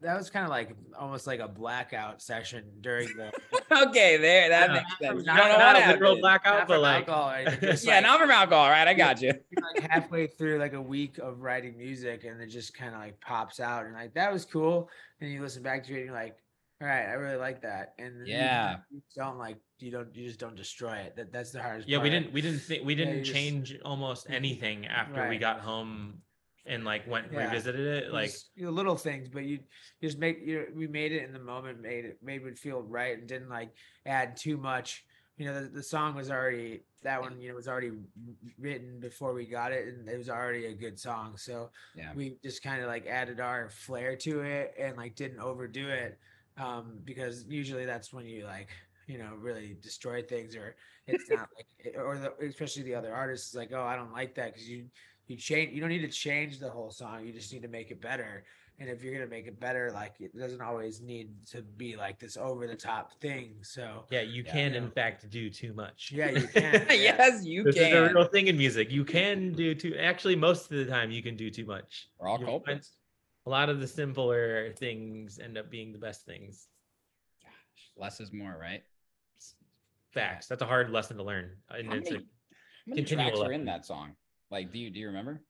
that 0.00 0.16
was 0.18 0.30
kind 0.30 0.44
of 0.44 0.50
like 0.50 0.74
almost 0.98 1.28
like 1.28 1.38
a 1.38 1.46
blackout 1.46 2.20
session 2.20 2.64
during 2.80 3.06
the 3.16 3.32
okay, 3.88 4.16
there, 4.16 4.48
that 4.48 4.68
Yeah. 4.70 4.74
makes 4.74 4.98
sense. 4.98 5.20
You 5.20 5.26
Not- 5.26 5.36
don't 5.36 5.58
not 5.60 5.76
a 5.76 5.86
literal 5.92 6.18
blackout, 6.18 6.58
not 6.58 6.68
but 6.68 6.74
from 6.74 6.82
like 6.82 7.08
alcohol 7.08 7.30
or 7.30 7.34
anything, 7.34 7.60
just 7.70 7.86
Yeah, 7.86 7.94
like- 7.96 8.02
not 8.04 8.18
from 8.20 8.30
alcohol, 8.32 8.68
right? 8.68 8.88
I 8.88 8.94
got 8.94 9.22
you. 9.22 9.32
like 9.74 9.88
halfway 9.90 10.26
through 10.26 10.58
like 10.58 10.72
a 10.72 10.82
week 10.82 11.18
of 11.18 11.40
writing 11.40 11.76
music 11.78 12.24
and 12.24 12.40
it 12.40 12.48
just 12.48 12.74
kind 12.76 12.94
of 12.94 13.00
like 13.00 13.20
pops 13.20 13.60
out 13.60 13.84
and 13.86 13.94
like 13.94 14.12
that 14.14 14.32
was 14.32 14.44
cool 14.44 14.88
and 15.20 15.30
you 15.30 15.40
listen 15.40 15.62
back 15.62 15.84
to 15.84 15.92
it 15.92 15.96
and 15.98 16.06
you're 16.06 16.14
like 16.14 16.36
all 16.82 16.88
right 16.88 17.06
i 17.08 17.12
really 17.12 17.36
like 17.36 17.62
that 17.62 17.94
and 17.98 18.26
Yeah. 18.26 18.78
you 18.90 19.00
don't 19.16 19.38
like 19.38 19.56
you 19.78 19.90
don't 19.92 20.14
you 20.14 20.26
just 20.26 20.40
don't 20.40 20.56
destroy 20.56 20.94
it 20.96 21.16
that 21.16 21.32
that's 21.32 21.52
the 21.52 21.62
hardest 21.62 21.88
Yeah, 21.88 21.98
we 21.98 22.10
didn't 22.10 22.32
we 22.32 22.40
didn't 22.40 22.58
think 22.60 22.84
we 22.84 22.94
didn't 22.94 23.24
just- 23.24 23.32
change 23.34 23.78
almost 23.84 24.28
anything 24.28 24.86
after 24.86 25.28
we 25.28 25.38
got 25.38 25.60
home 25.60 26.20
and 26.66 26.84
like 26.84 27.08
went 27.08 27.32
Yeah. 27.32 27.44
revisited 27.46 28.04
it. 28.04 28.12
Like 28.12 28.30
just- 28.30 28.50
you 28.54 28.64
know, 28.64 28.70
little 28.72 28.96
things 28.96 29.28
but 29.28 29.44
you 29.44 29.58
you 30.00 30.08
just 30.08 30.18
make 30.18 30.40
you 30.44 30.66
we 30.74 30.86
made 30.88 31.12
it 31.12 31.22
in 31.24 31.32
the 31.32 31.38
moment 31.40 31.80
made 31.80 32.04
it 32.04 32.18
made 32.22 32.42
it 32.42 32.58
feel 32.58 32.82
right 32.82 33.16
and 33.18 33.26
didn't 33.28 33.48
like 33.48 33.70
add 34.06 34.36
too 34.36 34.56
much 34.56 35.04
you 35.36 35.46
know 35.46 35.60
the, 35.62 35.68
the 35.68 35.82
song 35.82 36.14
was 36.14 36.30
already 36.30 36.82
that 37.02 37.20
one 37.20 37.40
you 37.40 37.48
know 37.48 37.54
was 37.54 37.66
already 37.66 37.90
written 38.58 39.00
before 39.00 39.32
we 39.34 39.44
got 39.46 39.72
it 39.72 39.88
and 39.88 40.08
it 40.08 40.16
was 40.16 40.28
already 40.28 40.66
a 40.66 40.72
good 40.74 40.98
song 40.98 41.36
so 41.36 41.70
Yeah. 41.96 42.12
we 42.14 42.36
just 42.44 42.62
kind 42.62 42.80
of 42.82 42.88
like 42.88 43.06
added 43.06 43.40
our 43.40 43.68
flair 43.70 44.14
to 44.16 44.40
it 44.42 44.74
and 44.78 44.96
like 44.96 45.14
didn't 45.16 45.40
overdo 45.40 45.88
it 45.88 46.18
um 46.58 46.98
because 47.04 47.44
usually 47.48 47.84
that's 47.86 48.12
when 48.12 48.26
you 48.26 48.44
like 48.44 48.68
you 49.06 49.18
know 49.18 49.30
really 49.38 49.76
destroy 49.82 50.22
things 50.22 50.54
or 50.54 50.76
it's 51.06 51.28
not 51.30 51.48
like 51.56 51.94
or 51.96 52.16
the, 52.18 52.32
especially 52.46 52.82
the 52.82 52.94
other 52.94 53.14
artists 53.14 53.48
is 53.50 53.54
like 53.54 53.70
oh 53.72 53.82
i 53.82 53.96
don't 53.96 54.12
like 54.12 54.34
that 54.34 54.52
because 54.52 54.68
you 54.68 54.84
you 55.26 55.36
change 55.36 55.72
you 55.72 55.80
don't 55.80 55.90
need 55.90 56.02
to 56.02 56.08
change 56.08 56.58
the 56.58 56.68
whole 56.70 56.90
song 56.90 57.24
you 57.24 57.32
just 57.32 57.52
need 57.52 57.62
to 57.62 57.68
make 57.68 57.90
it 57.90 58.00
better 58.00 58.44
and 58.78 58.88
if 58.88 59.02
you're 59.02 59.12
gonna 59.14 59.26
make 59.26 59.46
it 59.46 59.58
better 59.60 59.90
like 59.92 60.14
it 60.20 60.36
doesn't 60.36 60.60
always 60.62 61.00
need 61.00 61.30
to 61.46 61.62
be 61.62 61.96
like 61.96 62.18
this 62.18 62.36
over 62.36 62.66
the 62.66 62.74
top 62.74 63.18
thing 63.20 63.54
so 63.62 64.04
yeah, 64.10 64.20
you 64.20 64.42
Yeah. 64.44 64.52
can 64.52 64.72
Yeah. 64.72 64.78
in 64.78 64.90
fact 64.90 65.28
do 65.30 65.50
too 65.50 65.72
much. 65.74 66.10
yeah 66.12 66.30
you 66.30 66.46
can 66.54 66.86
yeah. 66.88 66.94
yes, 66.94 67.44
you 67.44 67.64
this 67.64 67.76
is 67.76 67.82
a 67.82 67.90
can. 68.06 68.14
real 68.14 68.24
thing 68.28 68.46
in 68.48 68.56
music. 68.56 68.90
You 68.90 69.04
can 69.04 69.52
do 69.62 69.74
too. 69.74 69.94
Actually, 69.98 70.36
most 70.36 70.70
of 70.70 70.76
the 70.78 70.86
time, 70.86 71.10
you 71.10 71.22
can 71.22 71.36
do 71.36 71.50
too 71.50 71.64
much. 71.66 72.08
We're 72.18 72.28
all 72.28 72.38
You'll 72.38 72.48
culprits. 72.48 72.92
A 73.46 73.50
lot 73.50 73.68
of 73.68 73.80
the 73.80 73.86
simpler 73.88 74.72
things 74.72 75.38
end 75.38 75.58
up 75.58 75.70
being 75.70 75.92
the 75.92 75.98
best 75.98 76.24
things. 76.24 76.68
Gosh, 77.42 77.50
Less 77.96 78.20
is 78.20 78.32
more, 78.32 78.56
right? 78.60 78.82
Facts. 80.12 80.46
That's 80.46 80.62
a 80.62 80.66
hard 80.66 80.90
lesson 80.90 81.16
to 81.16 81.22
learn, 81.22 81.50
and 81.70 81.88
How 81.88 81.94
it's 81.94 82.10
many, 82.10 82.22
a, 82.22 82.26
how 82.26 82.26
many 82.86 83.00
continual 83.02 83.30
tracks 83.30 83.40
are 83.48 83.52
in 83.52 83.64
that 83.64 83.86
song? 83.86 84.12
Like, 84.50 84.70
do 84.72 84.78
you 84.78 84.90
do 84.90 85.00
you 85.00 85.06
remember? 85.06 85.42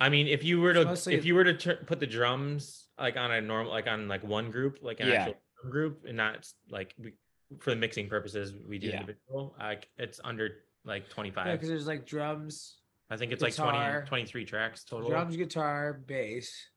I 0.00 0.08
mean, 0.08 0.26
if 0.26 0.42
you 0.44 0.60
were 0.60 0.74
to 0.74 0.84
mostly- 0.84 1.14
if 1.14 1.24
you 1.24 1.34
were 1.36 1.44
to 1.44 1.54
tur- 1.54 1.84
put 1.86 2.00
the 2.00 2.06
drums 2.06 2.86
like 2.98 3.16
on 3.16 3.30
a 3.30 3.40
normal 3.40 3.70
like 3.72 3.86
on 3.86 4.08
like 4.08 4.24
one 4.24 4.50
group 4.50 4.78
like 4.82 4.98
an 5.00 5.06
Yeah. 5.08 5.14
actual 5.14 5.36
group 5.70 6.04
and 6.06 6.16
not 6.16 6.46
like 6.68 6.94
we, 6.98 7.14
for 7.60 7.70
the 7.70 7.76
mixing 7.76 8.08
purposes 8.08 8.52
we 8.66 8.78
do 8.78 8.88
Yeah. 8.88 9.00
individual 9.00 9.54
like 9.58 9.88
it's 9.98 10.20
under 10.22 10.50
like 10.84 11.08
25 11.08 11.46
yeah 11.46 11.52
because 11.52 11.68
there's 11.68 11.86
like 11.86 12.06
drums 12.06 12.78
i 13.10 13.16
think 13.16 13.32
it's 13.32 13.42
like 13.42 13.52
guitar, 13.52 14.04
20 14.06 14.08
23 14.08 14.44
tracks 14.44 14.84
total 14.84 15.08
drums 15.10 15.36
guitar 15.36 15.94
bass 16.06 16.68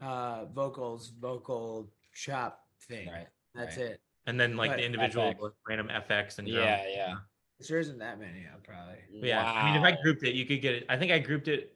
uh 0.00 0.44
vocals 0.46 1.12
vocal 1.20 1.90
chop 2.14 2.60
thing 2.88 3.08
Right. 3.08 3.26
that's 3.54 3.76
right. 3.76 3.86
it 3.86 4.00
and 4.26 4.38
then 4.38 4.56
like 4.56 4.70
But 4.70 4.78
the 4.78 4.84
individual 4.84 5.32
FX. 5.32 5.52
random 5.68 5.88
fx 5.88 6.38
and 6.38 6.46
drum. 6.48 6.62
Yeah, 6.64 6.84
yeah. 6.88 7.14
there 7.68 7.78
isn't 7.78 7.98
that 7.98 8.18
many 8.18 8.40
yeah, 8.40 8.56
probably 8.64 8.96
But 9.20 9.28
yeah 9.28 9.42
i 9.52 9.64
mean 9.64 9.74
if 9.76 9.82
i 9.82 9.96
grouped 10.02 10.22
it 10.24 10.34
you 10.34 10.44
could 10.44 10.60
get 10.60 10.74
it 10.74 10.86
i 10.88 10.96
think 10.96 11.12
i 11.12 11.18
grouped 11.18 11.48
it 11.48 11.74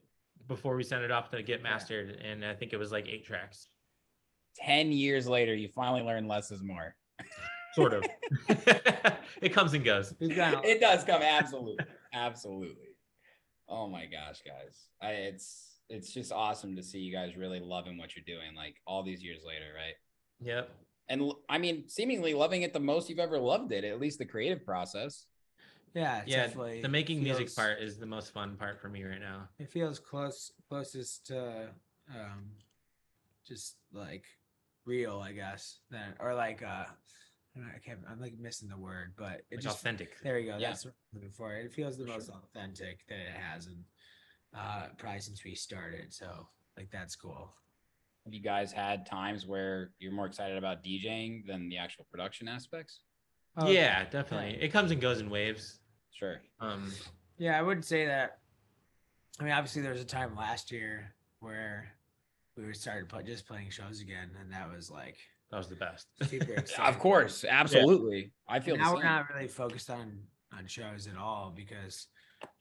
before 0.49 0.75
we 0.77 0.83
sent 0.83 1.03
it 1.05 1.11
off 1.11 1.31
to 1.31 1.43
get 1.43 1.63
mastered 1.63 2.11
and 2.23 2.45
i 2.45 2.55
think 2.55 2.73
it 2.73 2.77
was 2.79 2.93
like 2.93 3.07
eight 3.09 3.25
tracks 3.25 3.69
10 4.57 4.91
years 4.91 5.29
later, 5.29 5.55
you 5.55 5.69
finally 5.69 6.03
learn 6.03 6.27
less 6.27 6.51
is 6.51 6.61
more. 6.61 6.97
sort 7.75 7.95
of 7.95 8.05
it 9.41 9.51
comes 9.53 9.73
and 9.75 9.85
goes 9.85 10.13
We've 10.19 10.35
got 10.37 10.65
a- 10.65 10.69
it 10.69 10.81
does 10.81 11.05
come 11.05 11.23
absolutely 11.23 11.85
absolutely 12.13 12.89
oh 13.69 13.87
my 13.89 14.07
gosh 14.07 14.43
guys 14.45 14.77
I, 15.01 15.13
it's 15.13 15.70
it's 15.91 16.13
just 16.13 16.33
awesome 16.33 16.77
to 16.77 16.83
see 16.83 16.99
you 16.99 17.13
guys 17.13 17.37
really 17.37 17.61
loving 17.61 17.99
what 17.99 18.15
you're 18.17 18.25
doing 18.25 18.55
like 18.57 18.77
all 18.87 19.03
these 19.03 19.23
years 19.23 19.41
later 19.45 19.67
right 19.77 19.95
yep 20.41 20.71
and 21.11 21.33
I 21.49 21.59
mean, 21.59 21.89
seemingly 21.89 22.33
loving 22.35 22.63
it 22.63 22.73
the 22.73 22.81
most 22.81 23.11
you've 23.11 23.19
ever 23.19 23.39
loved 23.39 23.73
it, 23.73 23.85
at 23.85 24.01
least 24.01 24.19
the 24.19 24.25
creative 24.25 24.65
process. 24.65 25.27
Yeah, 25.93 26.23
yeah, 26.25 26.47
definitely 26.47 26.83
the 26.83 26.89
making 26.89 27.21
music 27.23 27.55
part 27.55 27.81
is 27.81 27.99
the 27.99 28.07
most 28.07 28.33
fun 28.33 28.57
part 28.57 28.81
for 28.81 28.89
me 28.89 29.03
right 29.03 29.21
now. 29.21 29.49
It 29.59 29.69
feels 29.69 29.99
close, 29.99 30.53
closest 30.69 31.27
to, 31.27 31.71
um, 32.15 32.53
just 33.45 33.75
like 33.93 34.25
real, 34.85 35.19
I 35.19 35.33
guess. 35.33 35.81
That 35.91 36.17
or 36.21 36.33
like, 36.33 36.63
uh, 36.63 36.87
I, 37.57 37.59
know, 37.59 37.67
I 37.75 37.81
can't. 37.85 37.99
I'm 38.09 38.21
like 38.21 38.39
missing 38.39 38.69
the 38.69 38.79
word, 38.79 39.15
but 39.19 39.43
it 39.51 39.57
Like 39.57 39.61
just 39.63 39.81
authentic. 39.81 40.13
There 40.23 40.39
you 40.39 40.53
go. 40.53 40.59
Yeah. 40.59 40.69
That's 40.69 40.85
what 40.85 40.95
I'm 41.13 41.19
looking 41.19 41.33
for. 41.33 41.57
It 41.57 41.73
feels 41.73 41.99
the 41.99 42.07
most 42.07 42.31
authentic 42.31 43.01
that 43.09 43.19
it 43.19 43.33
has, 43.33 43.67
and 43.67 43.83
uh, 44.57 44.87
probably 44.99 45.21
since 45.21 45.45
we 45.45 45.55
started. 45.55 46.13
So 46.13 46.49
like 46.77 46.91
that's 46.91 47.17
cool. 47.17 47.55
Have 48.25 48.35
you 48.35 48.43
guys 48.43 48.71
had 48.73 49.07
times 49.07 49.47
where 49.47 49.93
you're 49.99 50.13
more 50.13 50.27
excited 50.27 50.59
about 50.59 50.85
DJing 50.85 51.47
than 51.47 51.69
the 51.69 51.79
actual 51.79 52.07
production 52.11 52.49
aspects? 52.49 53.01
Oh, 53.57 53.69
yeah, 53.69 54.05
definitely. 54.11 54.59
It 54.63 54.69
comes 54.69 54.91
and 54.91 55.01
goes 55.01 55.21
in 55.21 55.31
waves. 55.31 55.81
Sure. 56.13 56.41
Um, 56.61 56.93
Yeah, 57.39 57.59
I 57.59 57.63
would 57.63 57.85
say 57.85 58.07
that. 58.07 58.39
I 59.41 59.45
mean, 59.45 59.53
obviously, 59.53 59.81
there 59.83 59.93
was 59.93 60.03
a 60.03 60.07
time 60.07 60.37
last 60.37 60.71
year 60.71 61.15
where 61.41 61.89
we 62.57 62.65
were 62.65 62.75
started 62.75 63.09
put, 63.09 63.25
just 63.27 63.47
playing 63.47 63.71
shows 63.71 64.01
again, 64.03 64.31
and 64.39 64.53
that 64.53 64.71
was 64.71 64.91
like 64.91 65.17
that 65.51 65.57
was 65.57 65.69
the 65.69 65.77
best. 65.77 66.07
super 66.29 66.53
exciting. 66.57 66.85
Of 66.85 66.99
course, 66.99 67.45
absolutely. 67.49 68.33
I 68.47 68.61
feel 68.61 68.75
the 68.77 68.83
now 68.83 68.89
same. 68.89 68.95
we're 68.97 69.03
not 69.05 69.27
really 69.35 69.49
focused 69.49 69.89
on 69.89 70.19
on 70.57 70.67
shows 70.67 71.07
at 71.07 71.17
all 71.17 71.53
because, 71.57 72.09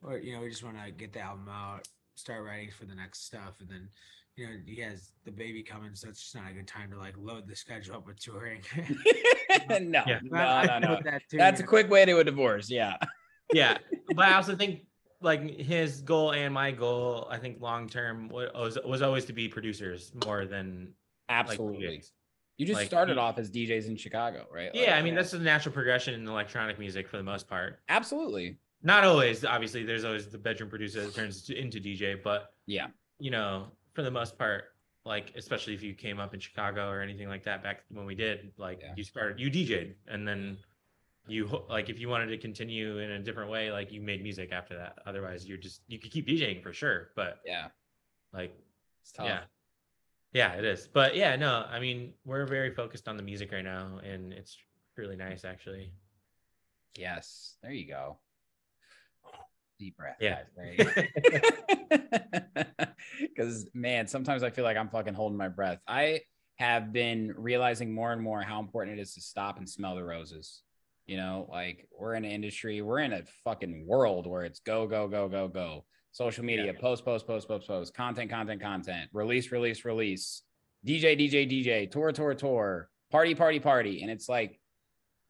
or 0.02 0.18
you 0.18 0.34
know, 0.34 0.42
we 0.42 0.50
just 0.50 0.64
want 0.64 0.78
to 0.84 0.92
get 0.92 1.14
the 1.14 1.20
album 1.22 1.48
out, 1.50 1.88
start 2.16 2.44
writing 2.46 2.70
for 2.72 2.86
the 2.86 2.96
next 2.96 3.26
stuff, 3.26 3.56
and 3.60 3.70
then, 3.70 3.90
you 4.36 4.46
know, 4.48 4.54
he 4.66 4.82
has 4.82 5.12
the 5.26 5.32
baby 5.32 5.64
coming, 5.64 5.96
so 5.96 6.08
it's 6.10 6.22
just 6.22 6.36
not 6.36 6.50
a 6.50 6.54
good 6.54 6.68
time 6.68 6.92
to 6.92 6.98
like 6.98 7.16
load 7.18 7.48
the 7.48 7.56
schedule 7.56 7.96
up 7.96 8.08
with 8.08 8.20
touring. 8.20 8.62
no, 9.70 10.04
Yeah. 10.08 10.20
no, 10.24 10.64
no, 10.64 10.80
no. 10.80 11.00
that 11.04 11.22
too, 11.30 11.38
That's 11.38 11.60
a 11.60 11.64
you 11.64 11.66
know. 11.66 11.70
quick 11.70 11.90
way 11.90 12.06
to 12.06 12.20
a 12.20 12.24
divorce. 12.24 12.70
Yeah. 12.70 12.98
yeah, 13.54 13.78
but 14.16 14.26
I 14.26 14.34
also 14.36 14.56
think 14.56 14.86
like 15.22 15.60
his 15.60 16.02
goal 16.02 16.32
and 16.34 16.54
my 16.54 16.72
goal, 16.72 17.28
I 17.30 17.38
think 17.38 17.60
long 17.62 17.90
term 17.90 18.30
was 18.30 18.78
was 18.86 19.02
always 19.02 19.26
to 19.26 19.34
be 19.34 19.48
producers 19.48 20.12
more 20.26 20.46
than 20.46 20.94
Absolutely. 21.28 21.86
DJs. 21.86 22.12
You 22.58 22.66
just 22.66 22.80
Like, 22.80 22.88
started 22.88 23.18
off 23.18 23.38
as 23.38 23.50
DJs 23.50 23.88
in 23.88 23.96
Chicago, 23.96 24.46
right? 24.54 24.72
Yeah, 24.74 24.92
I 24.94 24.96
Like, 24.96 25.06
mean 25.06 25.16
that's 25.16 25.32
the 25.32 25.40
natural 25.40 25.74
progression 25.74 26.14
in 26.14 26.28
electronic 26.28 26.78
music 26.80 27.08
for 27.08 27.18
the 27.18 27.24
most 27.24 27.48
part. 27.48 27.80
absolutely. 27.88 28.58
Not 28.82 29.04
always, 29.04 29.44
obviously. 29.44 29.84
There's 29.84 30.06
always 30.06 30.28
the 30.28 30.38
bedroom 30.38 30.70
producer 30.70 31.02
that 31.06 31.14
turns 31.14 31.50
into 31.50 31.80
DJ, 31.80 32.16
but 32.22 32.54
Yeah. 32.66 32.88
you 33.20 33.32
know, 33.32 33.72
for 33.94 34.04
the 34.04 34.12
most 34.12 34.38
part, 34.38 34.76
like 35.06 35.34
especially 35.36 35.74
if 35.74 35.82
you 35.84 35.94
came 35.94 36.20
up 36.20 36.34
in 36.34 36.40
Chicago 36.40 36.90
or 36.90 37.02
anything 37.02 37.28
like 37.28 37.44
that 37.44 37.62
back 37.64 37.84
when 37.90 38.06
we 38.06 38.16
did, 38.16 38.54
like 38.58 38.82
Yeah. 38.82 38.94
you 38.96 39.04
started, 39.04 39.40
you 39.40 39.50
DJ'd, 39.50 39.96
and 40.08 40.28
then 40.28 40.58
you 41.28 41.46
like 41.70 41.90
if 41.90 42.00
you 42.00 42.10
wanted 42.10 42.28
to 42.28 42.38
continue 42.38 43.00
in 43.00 43.12
a 43.12 43.20
different 43.20 43.52
way, 43.52 43.72
like 43.72 43.92
you 43.92 44.02
made 44.02 44.24
music 44.24 44.52
after 44.52 44.76
that. 44.78 44.98
Otherwise, 45.06 45.48
you're 45.48 45.58
just 45.58 45.82
you 45.88 46.00
could 46.00 46.12
keep 46.12 46.28
DJing 46.28 46.62
for 46.64 46.74
sure, 46.74 47.12
but 47.16 47.40
Yeah. 47.46 47.70
like 48.34 48.54
It's 49.02 49.12
tough. 49.12 49.26
yeah, 49.28 49.44
yeah, 50.34 50.54
it 50.54 50.64
is. 50.66 50.88
But 50.88 51.16
yeah, 51.16 51.36
no, 51.36 51.66
I 51.70 51.80
mean 51.80 52.14
we're 52.26 52.46
very 52.46 52.72
focused 52.74 53.08
on 53.08 53.18
the 53.18 53.24
music 53.24 53.52
right 53.52 53.64
now, 53.64 53.98
and 54.00 54.32
it's 54.34 54.58
really 54.96 55.16
nice 55.18 55.44
actually. 55.44 55.92
Yes. 56.96 57.58
There 57.62 57.72
you 57.72 57.86
go. 57.88 58.20
Deep 59.80 59.96
breath. 59.98 60.18
Yeah. 60.20 60.40
Because 63.22 63.66
man, 63.74 64.08
sometimes 64.08 64.44
I 64.44 64.50
feel 64.50 64.66
like 64.66 64.78
I'm 64.78 64.90
fucking 64.90 65.14
holding 65.14 65.38
my 65.38 65.48
breath. 65.48 65.80
I 65.88 66.22
have 66.58 66.92
been 66.92 67.34
realizing 67.38 67.94
more 67.94 68.12
and 68.12 68.22
more 68.22 68.42
how 68.42 68.60
important 68.60 69.00
it 69.00 69.02
is 69.02 69.14
to 69.14 69.22
stop 69.22 69.58
and 69.58 69.68
smell 69.68 69.96
the 69.96 70.04
roses. 70.04 70.62
You 71.06 71.18
know, 71.18 71.48
like 71.50 71.88
we're 71.98 72.14
in 72.16 72.26
an 72.26 72.32
industry, 72.32 72.82
we're 72.82 73.00
in 73.00 73.14
a 73.14 73.24
fucking 73.44 73.86
world 73.88 74.28
where 74.28 74.44
it's 74.44 74.60
go, 74.60 74.86
go, 74.86 75.08
go, 75.08 75.30
go, 75.30 75.48
go. 75.48 75.86
Social 76.12 76.44
media, 76.44 76.74
post, 76.74 77.06
post, 77.06 77.26
post, 77.26 77.48
post, 77.48 77.68
post, 77.68 77.94
content, 77.94 78.30
content, 78.30 78.62
content, 78.62 79.10
release, 79.14 79.52
release, 79.52 79.86
release, 79.86 80.42
DJ, 80.86 81.18
DJ, 81.18 81.50
DJ, 81.50 81.90
tour, 81.90 82.12
tour, 82.12 82.34
tour, 82.34 82.90
party, 83.12 83.34
party, 83.34 83.60
party. 83.60 84.02
And 84.02 84.12
it's 84.12 84.28
like, 84.28 84.60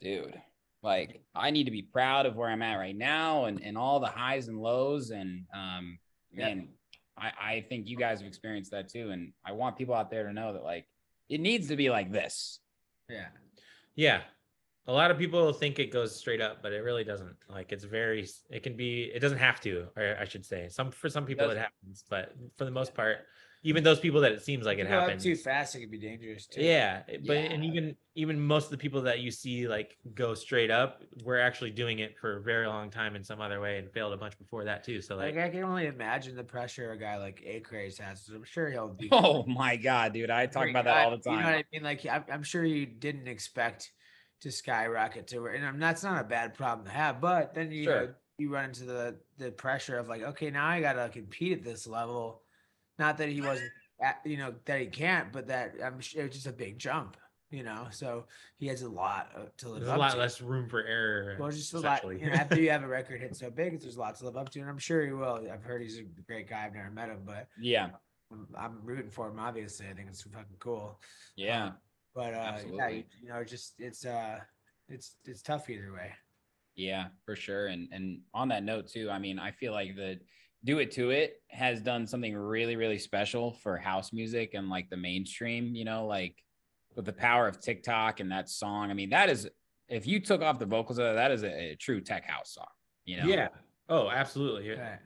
dude, 0.01 0.35
like 0.81 1.21
I 1.35 1.51
need 1.51 1.65
to 1.65 1.71
be 1.71 1.81
proud 1.81 2.25
of 2.25 2.35
where 2.35 2.49
I'm 2.49 2.61
at 2.61 2.75
right 2.75 2.95
now 2.97 3.45
and, 3.45 3.61
and 3.63 3.77
all 3.77 3.99
the 3.99 4.07
highs 4.07 4.47
and 4.47 4.57
lows. 4.59 5.09
And 5.11 5.45
um, 5.53 5.99
Yeah. 6.31 6.45
man, 6.47 6.69
I, 7.17 7.31
I 7.41 7.65
think 7.67 7.87
you 7.87 7.97
guys 7.97 8.19
have 8.19 8.27
experienced 8.27 8.71
that 8.71 8.89
too. 8.89 9.09
And 9.11 9.33
I 9.45 9.51
want 9.51 9.77
people 9.77 9.93
out 9.95 10.09
there 10.09 10.25
to 10.25 10.33
know 10.33 10.53
that 10.53 10.63
like 10.63 10.85
it 11.27 11.41
needs 11.41 11.67
to 11.67 11.75
be 11.75 11.89
like 11.89 12.11
this. 12.11 12.59
Yeah. 13.09 13.27
Yeah. 13.95 14.21
A 14.87 14.93
lot 14.93 15.11
of 15.11 15.17
people 15.19 15.51
think 15.53 15.77
it 15.77 15.91
goes 15.91 16.15
straight 16.15 16.41
up, 16.41 16.63
but 16.63 16.71
it 16.73 16.79
really 16.79 17.03
doesn't. 17.03 17.35
Like 17.47 17.71
it's 17.71 17.83
very 17.83 18.27
it 18.49 18.63
can 18.63 18.75
be 18.75 19.11
it 19.13 19.19
doesn't 19.19 19.37
have 19.37 19.59
to, 19.61 19.87
or 19.95 20.17
I 20.19 20.25
should 20.25 20.45
say. 20.45 20.67
Some 20.69 20.89
for 20.91 21.09
some 21.09 21.25
people 21.25 21.45
it 21.45 21.49
doesn't. 21.49 21.61
happens, 21.63 22.05
but 22.09 22.33
for 22.57 22.65
the 22.65 22.71
most 22.71 22.95
part, 22.95 23.17
even 23.61 23.83
those 23.83 23.99
people 23.99 24.21
that 24.21 24.31
it 24.31 24.41
seems 24.41 24.65
like 24.65 24.77
it 24.77 24.87
Go 24.87 24.95
up 24.95 25.01
happens. 25.01 25.23
too 25.23 25.35
fast, 25.35 25.75
it 25.75 25.81
could 25.81 25.91
be 25.91 25.97
dangerous 25.97 26.47
too. 26.47 26.61
Yeah, 26.61 27.03
but 27.25 27.35
and 27.37 27.65
even 27.65 27.95
even 28.15 28.39
most 28.39 28.65
of 28.65 28.71
the 28.71 28.77
people 28.77 29.01
that 29.01 29.19
you 29.19 29.31
see 29.31 29.67
like 29.67 29.97
go 30.13 30.33
straight 30.33 30.71
up, 30.71 31.03
we're 31.23 31.39
actually 31.39 31.71
doing 31.71 31.99
it 31.99 32.17
for 32.17 32.37
a 32.37 32.41
very 32.41 32.67
long 32.67 32.89
time 32.89 33.15
in 33.15 33.23
some 33.23 33.41
other 33.41 33.59
way 33.59 33.77
and 33.77 33.91
failed 33.91 34.13
a 34.13 34.17
bunch 34.17 34.37
before 34.37 34.63
that 34.63 34.83
too. 34.83 35.01
So 35.01 35.15
Like, 35.17 35.35
like, 35.35 35.45
I 35.45 35.49
can 35.49 35.63
only 35.63 35.87
imagine 35.87 36.35
the 36.35 36.43
pressure 36.43 36.91
a 36.91 36.97
guy 36.97 37.17
like 37.17 37.41
ACRAZE 37.45 37.97
has. 37.99 38.29
I'm 38.33 38.43
sure 38.45 38.69
he'll 38.69 38.87
be. 38.87 39.09
Oh 39.11 39.43
my 39.45 39.75
God, 39.75 40.13
dude. 40.13 40.29
I 40.29 40.45
talk 40.45 40.69
about 40.69 40.85
that 40.85 41.05
all 41.05 41.11
the 41.11 41.17
time 41.17 41.33
You 41.33 41.39
know 41.39 41.45
what. 41.47 41.55
I 41.55 41.63
mean? 41.73 41.83
Like, 41.83 42.05
I'm, 42.05 42.23
I'm 42.31 42.43
sure 42.43 42.63
you 42.63 42.85
didn't 42.85 43.27
expect 43.27 43.91
to 44.41 44.51
skyrocket 44.51 45.27
to 45.27 45.39
where, 45.41 45.53
and 45.53 45.65
um, 45.65 45.79
that's 45.79 46.01
not 46.03 46.21
a 46.21 46.23
bad 46.23 46.53
problem 46.53 46.85
to 46.87 46.93
have. 46.93 47.19
But 47.19 47.53
then 47.53 47.71
you 47.73 47.85
know, 47.87 48.13
you 48.37 48.49
run 48.53 48.65
into 48.69 48.85
the 48.85 49.17
the 49.37 49.51
pressure 49.51 49.97
of 49.97 50.07
like, 50.07 50.21
okay, 50.21 50.49
now 50.49 50.65
I 50.65 50.79
gotta 50.79 51.09
compete 51.09 51.57
at 51.57 51.63
this 51.65 51.85
level. 51.85 52.43
Not 52.99 53.17
that 53.17 53.29
he 53.29 53.41
wasn't, 53.41 53.71
you 54.25 54.37
know, 54.37 54.53
that 54.65 54.79
he 54.79 54.85
can't, 54.87 55.31
but 55.31 55.47
that 55.47 55.75
I'm 55.83 55.99
sure 55.99 56.25
it's 56.25 56.35
just 56.35 56.47
a 56.47 56.51
big 56.51 56.77
jump. 56.77 57.17
You 57.51 57.63
know, 57.63 57.87
so 57.89 58.25
he 58.59 58.67
has 58.67 58.83
a 58.83 58.89
lot 58.89 59.31
uh, 59.35 59.39
to 59.57 59.69
live 59.69 59.79
there's 59.79 59.91
a 59.91 59.97
lot 59.97 60.11
to. 60.11 60.17
less 60.19 60.39
room 60.39 60.69
for 60.69 60.83
error. 60.83 61.35
Well, 61.39 61.49
just 61.49 61.73
a 61.73 61.79
lot. 61.79 62.03
You 62.03 62.27
know, 62.27 62.33
after 62.33 62.61
you 62.61 62.69
have 62.75 62.83
a 62.83 62.87
record 62.87 63.19
hit 63.21 63.35
so 63.35 63.49
big, 63.49 63.81
there's 63.81 63.97
lots 63.97 64.19
to 64.19 64.25
live 64.25 64.37
up 64.37 64.49
to, 64.51 64.59
and 64.59 64.69
I'm 64.69 64.77
sure 64.77 65.03
he 65.03 65.11
will. 65.13 65.47
I've 65.51 65.63
heard 65.63 65.81
he's 65.81 65.97
a 65.97 66.03
great 66.27 66.47
guy. 66.47 66.65
I've 66.65 66.75
never 66.75 66.91
met 66.91 67.09
him, 67.09 67.21
but 67.25 67.47
Yeah. 67.59 67.89
I'm, 68.31 68.47
I'm 68.55 68.77
rooting 68.83 69.09
for 69.09 69.29
him. 69.29 69.39
Obviously, 69.39 69.87
I 69.87 69.93
think 69.93 70.09
it's 70.09 70.21
fucking 70.21 70.57
cool. 70.59 70.99
Yeah. 71.35 71.71
But 72.13 72.35
uh, 72.35 72.57
yeah, 72.71 72.89
you, 72.89 73.03
you 73.23 73.29
know, 73.29 73.43
just 73.43 73.73
it's 73.79 74.05
uh, 74.05 74.37
it's 74.87 75.15
it's 75.25 75.41
tough 75.41 75.71
either 75.71 75.91
way. 75.91 76.11
Yeah, 76.75 77.07
for 77.25 77.35
sure. 77.35 77.65
And 77.67 77.87
and 77.91 78.19
on 78.31 78.49
that 78.49 78.63
note 78.63 78.87
too, 78.89 79.09
I 79.09 79.17
mean, 79.17 79.39
I 79.39 79.49
feel 79.49 79.73
like 79.73 79.95
the 79.95 80.19
Do 80.63 80.79
It 80.79 80.91
To 80.91 81.09
It 81.11 81.41
has 81.49 81.81
done 81.81 82.05
something 82.05 82.35
really, 82.35 82.75
really 82.75 82.99
special 82.99 83.53
for 83.53 83.77
house 83.77 84.11
music 84.11 84.53
and 84.53 84.69
like 84.69 84.89
the 84.89 84.97
mainstream, 84.97 85.75
you 85.75 85.85
know, 85.85 86.05
like 86.05 86.35
with 86.95 87.05
the 87.05 87.13
power 87.13 87.47
of 87.47 87.61
TikTok 87.61 88.19
and 88.19 88.31
that 88.31 88.49
song. 88.49 88.91
I 88.91 88.93
mean, 88.93 89.11
that 89.11 89.29
is 89.29 89.49
if 89.87 90.05
you 90.05 90.19
took 90.19 90.41
off 90.41 90.59
the 90.59 90.65
vocals 90.65 90.99
of 90.99 91.05
that, 91.05 91.13
that 91.13 91.31
is 91.31 91.43
a, 91.43 91.71
a 91.71 91.75
true 91.75 92.01
tech 92.01 92.25
house 92.25 92.53
song, 92.53 92.67
you 93.05 93.17
know. 93.17 93.27
Yeah. 93.27 93.47
Oh, 93.87 94.09
absolutely. 94.09 94.69
Yeah. 94.69 94.97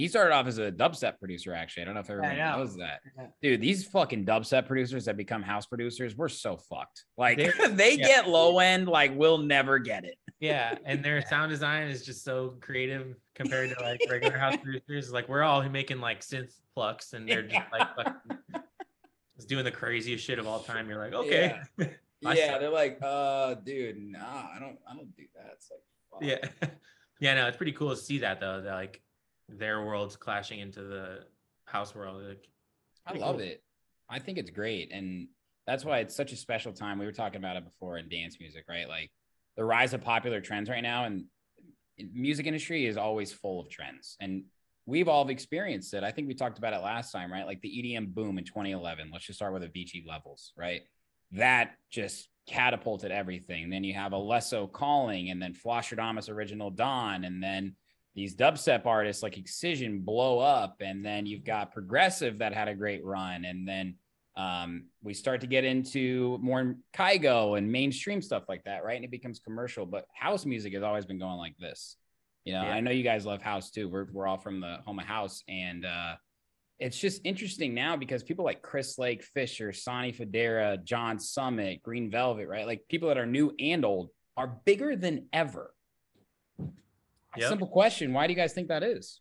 He 0.00 0.08
started 0.08 0.34
off 0.34 0.46
as 0.46 0.56
a 0.58 0.72
dubstep 0.72 1.18
producer, 1.18 1.52
actually. 1.52 1.82
I 1.82 1.84
don't 1.84 1.94
know 1.94 2.00
if 2.00 2.08
everyone 2.08 2.36
know. 2.38 2.56
knows 2.56 2.74
that. 2.76 3.00
Dude, 3.42 3.60
these 3.60 3.86
fucking 3.86 4.24
dubstep 4.24 4.66
producers 4.66 5.04
that 5.04 5.16
become 5.18 5.42
house 5.42 5.66
producers, 5.66 6.16
we're 6.16 6.28
so 6.30 6.56
fucked. 6.56 7.04
Like 7.18 7.36
They- 7.36 7.96
yeah. 7.98 8.06
get 8.06 8.28
low 8.28 8.58
end, 8.60 8.88
like 8.88 9.12
we'll 9.14 9.38
never 9.38 9.78
get 9.78 10.04
it. 10.04 10.16
Yeah, 10.40 10.78
and 10.86 11.04
their 11.04 11.20
sound 11.26 11.50
design 11.50 11.88
is 11.88 12.02
just 12.04 12.24
so 12.24 12.56
creative 12.60 13.14
compared 13.34 13.76
to 13.76 13.82
like 13.84 14.00
regular 14.10 14.38
house 14.38 14.56
producers. 14.62 15.12
Like 15.12 15.28
we're 15.28 15.42
all 15.42 15.62
making 15.68 16.00
like 16.00 16.20
synth 16.20 16.54
plucks, 16.74 17.12
and 17.12 17.28
they're 17.28 17.42
just 17.42 17.70
like 17.70 17.94
fucking, 17.94 18.14
just 19.36 19.50
doing 19.50 19.64
the 19.64 19.70
craziest 19.70 20.24
shit 20.24 20.38
of 20.38 20.46
all 20.46 20.60
time. 20.60 20.88
You're 20.88 20.98
like, 20.98 21.12
okay, 21.12 21.60
I 21.78 22.34
yeah, 22.34 22.56
they're 22.58 22.70
like, 22.70 22.98
uh, 23.02 23.54
dude, 23.54 23.98
nah, 23.98 24.18
I 24.18 24.56
don't, 24.58 24.78
I 24.90 24.94
don't 24.94 25.14
do 25.14 25.24
that. 25.36 25.52
It's 25.56 25.70
like, 25.70 25.80
fuck. 26.10 26.50
yeah, 26.62 26.70
yeah. 27.20 27.34
No, 27.34 27.46
it's 27.48 27.58
pretty 27.58 27.72
cool 27.72 27.90
to 27.90 27.96
see 27.96 28.20
that 28.20 28.40
though. 28.40 28.62
That 28.62 28.74
like 28.74 29.02
their 29.58 29.84
worlds 29.84 30.16
clashing 30.16 30.60
into 30.60 30.82
the 30.82 31.20
house 31.64 31.94
world. 31.94 32.22
Like, 32.22 32.48
I 33.06 33.14
love 33.14 33.36
cool. 33.36 33.44
it. 33.44 33.62
I 34.08 34.18
think 34.18 34.38
it's 34.38 34.50
great, 34.50 34.92
and 34.92 35.28
that's 35.66 35.84
why 35.84 35.98
it's 35.98 36.16
such 36.16 36.32
a 36.32 36.36
special 36.36 36.72
time. 36.72 36.98
We 36.98 37.06
were 37.06 37.12
talking 37.12 37.38
about 37.38 37.56
it 37.56 37.64
before 37.64 37.98
in 37.98 38.08
dance 38.08 38.38
music, 38.40 38.64
right? 38.68 38.88
Like 38.88 39.10
the 39.56 39.64
rise 39.64 39.94
of 39.94 40.02
popular 40.02 40.40
trends 40.40 40.68
right 40.68 40.82
now, 40.82 41.04
and 41.04 41.26
music 42.12 42.46
industry 42.46 42.86
is 42.86 42.96
always 42.96 43.32
full 43.32 43.60
of 43.60 43.70
trends, 43.70 44.16
and 44.20 44.44
we've 44.86 45.08
all 45.08 45.28
experienced 45.28 45.94
it. 45.94 46.02
I 46.02 46.10
think 46.10 46.26
we 46.26 46.34
talked 46.34 46.58
about 46.58 46.72
it 46.72 46.78
last 46.78 47.12
time, 47.12 47.32
right? 47.32 47.46
Like 47.46 47.60
the 47.60 47.68
EDM 47.68 48.12
boom 48.14 48.38
in 48.38 48.44
2011. 48.44 49.10
Let's 49.12 49.26
just 49.26 49.38
start 49.38 49.52
with 49.52 49.62
Avicii 49.62 50.06
levels, 50.06 50.52
right? 50.56 50.82
That 51.32 51.76
just 51.90 52.28
catapulted 52.48 53.12
everything. 53.12 53.70
Then 53.70 53.84
you 53.84 53.94
have 53.94 54.12
Alesso 54.12 54.70
calling, 54.70 55.30
and 55.30 55.40
then 55.40 55.54
Flosstradamus 55.54 56.28
original 56.28 56.70
Don, 56.70 57.24
and 57.24 57.42
then 57.42 57.76
these 58.14 58.34
dubstep 58.34 58.86
artists 58.86 59.22
like 59.22 59.38
Excision 59.38 60.00
blow 60.00 60.38
up, 60.38 60.76
and 60.80 61.04
then 61.04 61.26
you've 61.26 61.44
got 61.44 61.72
Progressive 61.72 62.38
that 62.38 62.52
had 62.52 62.68
a 62.68 62.74
great 62.74 63.04
run, 63.04 63.44
and 63.44 63.66
then 63.66 63.96
Um, 64.36 64.86
we 65.02 65.12
start 65.12 65.40
to 65.40 65.48
get 65.48 65.64
into 65.64 66.38
more 66.40 66.76
Kygo 66.94 67.58
and 67.58 67.70
mainstream 67.70 68.22
stuff 68.22 68.44
like 68.48 68.62
that, 68.64 68.84
right? 68.84 68.94
And 68.94 69.04
it 69.04 69.10
becomes 69.10 69.40
commercial. 69.40 69.84
But 69.84 70.06
house 70.14 70.46
music 70.46 70.72
has 70.72 70.82
always 70.84 71.04
been 71.04 71.18
going 71.18 71.36
like 71.36 71.56
this. 71.58 71.96
You 72.44 72.54
know, 72.54 72.62
Yeah. 72.62 72.72
I 72.72 72.80
know 72.80 72.92
you 72.92 73.02
guys 73.02 73.26
love 73.26 73.42
house 73.42 73.70
too. 73.70 73.88
We're 73.88 74.06
we're 74.12 74.28
all 74.28 74.38
from 74.38 74.60
the 74.60 74.78
home 74.86 75.00
of 75.00 75.04
house, 75.04 75.42
and 75.48 75.84
uh, 75.84 76.14
it's 76.78 76.98
just 76.98 77.20
interesting 77.24 77.74
now 77.74 77.96
because 77.96 78.22
people 78.22 78.44
like 78.44 78.62
Chris 78.62 78.98
Lake 78.98 79.22
Fisher, 79.24 79.72
Sonny 79.72 80.12
Fodera, 80.12 80.82
John 80.84 81.18
Summit, 81.18 81.82
Green 81.82 82.08
Velvet, 82.10 82.48
right? 82.48 82.66
Like 82.66 82.86
people 82.88 83.08
that 83.08 83.18
are 83.18 83.26
new 83.26 83.52
and 83.58 83.84
old 83.84 84.10
are 84.36 84.60
bigger 84.64 84.96
than 84.96 85.26
ever. 85.32 85.74
Yep. 87.36 87.48
Simple 87.48 87.68
question: 87.68 88.12
Why 88.12 88.26
do 88.26 88.32
you 88.32 88.36
guys 88.36 88.52
think 88.52 88.68
that 88.68 88.82
is? 88.82 89.20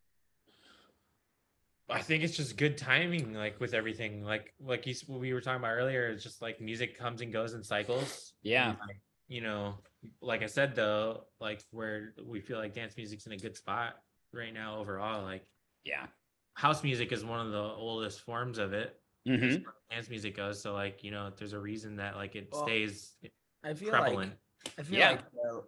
I 1.92 2.02
think 2.02 2.24
it's 2.24 2.38
just 2.38 2.56
good 2.58 2.78
timing, 2.78 3.34
like 3.34 3.60
with 3.60 3.74
everything. 3.74 4.24
Like 4.24 4.54
like 4.60 4.86
you, 4.86 4.94
what 5.08 5.20
we 5.20 5.34
were 5.34 5.42
talking 5.42 5.60
about 5.60 5.72
earlier, 5.72 6.08
it's 6.10 6.24
just 6.24 6.42
like 6.42 6.62
music 6.62 6.98
comes 6.98 7.22
and 7.22 7.34
goes 7.34 7.54
in 7.54 7.64
cycles. 7.64 8.34
Yeah. 8.44 8.70
And, 8.72 8.80
like, 8.88 9.00
you 9.28 9.42
know, 9.42 9.76
like 10.22 10.44
I 10.44 10.46
said 10.48 10.76
though, 10.76 11.26
like 11.40 11.64
where 11.72 12.14
we 12.24 12.42
feel 12.42 12.58
like 12.60 12.74
dance 12.76 12.96
music's 12.96 13.26
in 13.26 13.32
a 13.32 13.38
good 13.38 13.56
spot 13.58 13.96
right 14.34 14.54
now 14.54 14.78
overall. 14.78 15.24
Like 15.24 15.46
Yeah. 15.84 16.06
house 16.54 16.84
music 16.84 17.12
is 17.12 17.26
one 17.26 17.44
of 17.46 17.52
the 17.52 17.58
oldest 17.62 18.22
forms 18.22 18.58
of 18.60 18.74
it. 18.74 18.96
Mhm. 19.28 19.58
as 19.58 19.64
far 19.64 19.74
as 19.92 19.96
Dance 19.96 20.10
music 20.10 20.36
goes. 20.36 20.62
So 20.62 20.74
like, 20.74 21.04
you 21.04 21.12
know, 21.12 21.30
there's 21.38 21.54
a 21.54 21.60
reason 21.60 21.96
that 21.98 22.16
like 22.16 22.36
it 22.36 22.50
Well, 22.52 22.64
stays 22.64 23.16
I 23.64 23.74
feel 23.74 23.90
prevalent. 23.90 24.32
like 24.32 24.40
I 24.78 24.84
feel 24.84 25.00
Yeah. 25.00 25.12
like 25.12 25.24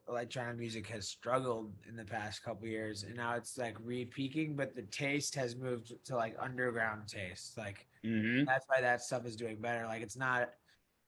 electronic 0.08 0.58
music 0.58 0.88
has 0.88 1.08
struggled 1.08 1.74
in 1.88 1.96
the 1.96 2.06
past 2.06 2.44
couple 2.44 2.68
years, 2.68 3.04
and 3.04 3.16
now 3.16 3.36
it's 3.36 3.58
like 3.58 3.78
re-peaking. 3.82 4.56
But 4.56 4.76
the 4.76 4.84
taste 4.84 5.36
has 5.36 5.56
moved 5.56 5.94
to 6.06 6.16
like 6.16 6.36
underground 6.40 7.08
taste. 7.08 7.58
Like 7.58 7.88
Mm-hmm. 8.04 8.46
that's 8.46 8.66
why 8.68 8.82
that 8.82 9.02
stuff 9.02 9.26
is 9.26 9.36
doing 9.36 9.62
better. 9.62 9.86
Like 9.86 10.02
it's 10.02 10.18
not 10.18 10.50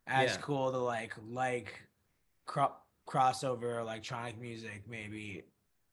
as 0.07 0.31
Yeah. 0.36 0.41
cool 0.41 0.71
to 0.71 0.77
like 0.77 1.13
like 1.27 1.81
cro- 2.45 2.75
crossover 3.07 3.79
electronic 3.79 4.39
music 4.39 4.84
maybe, 4.88 5.43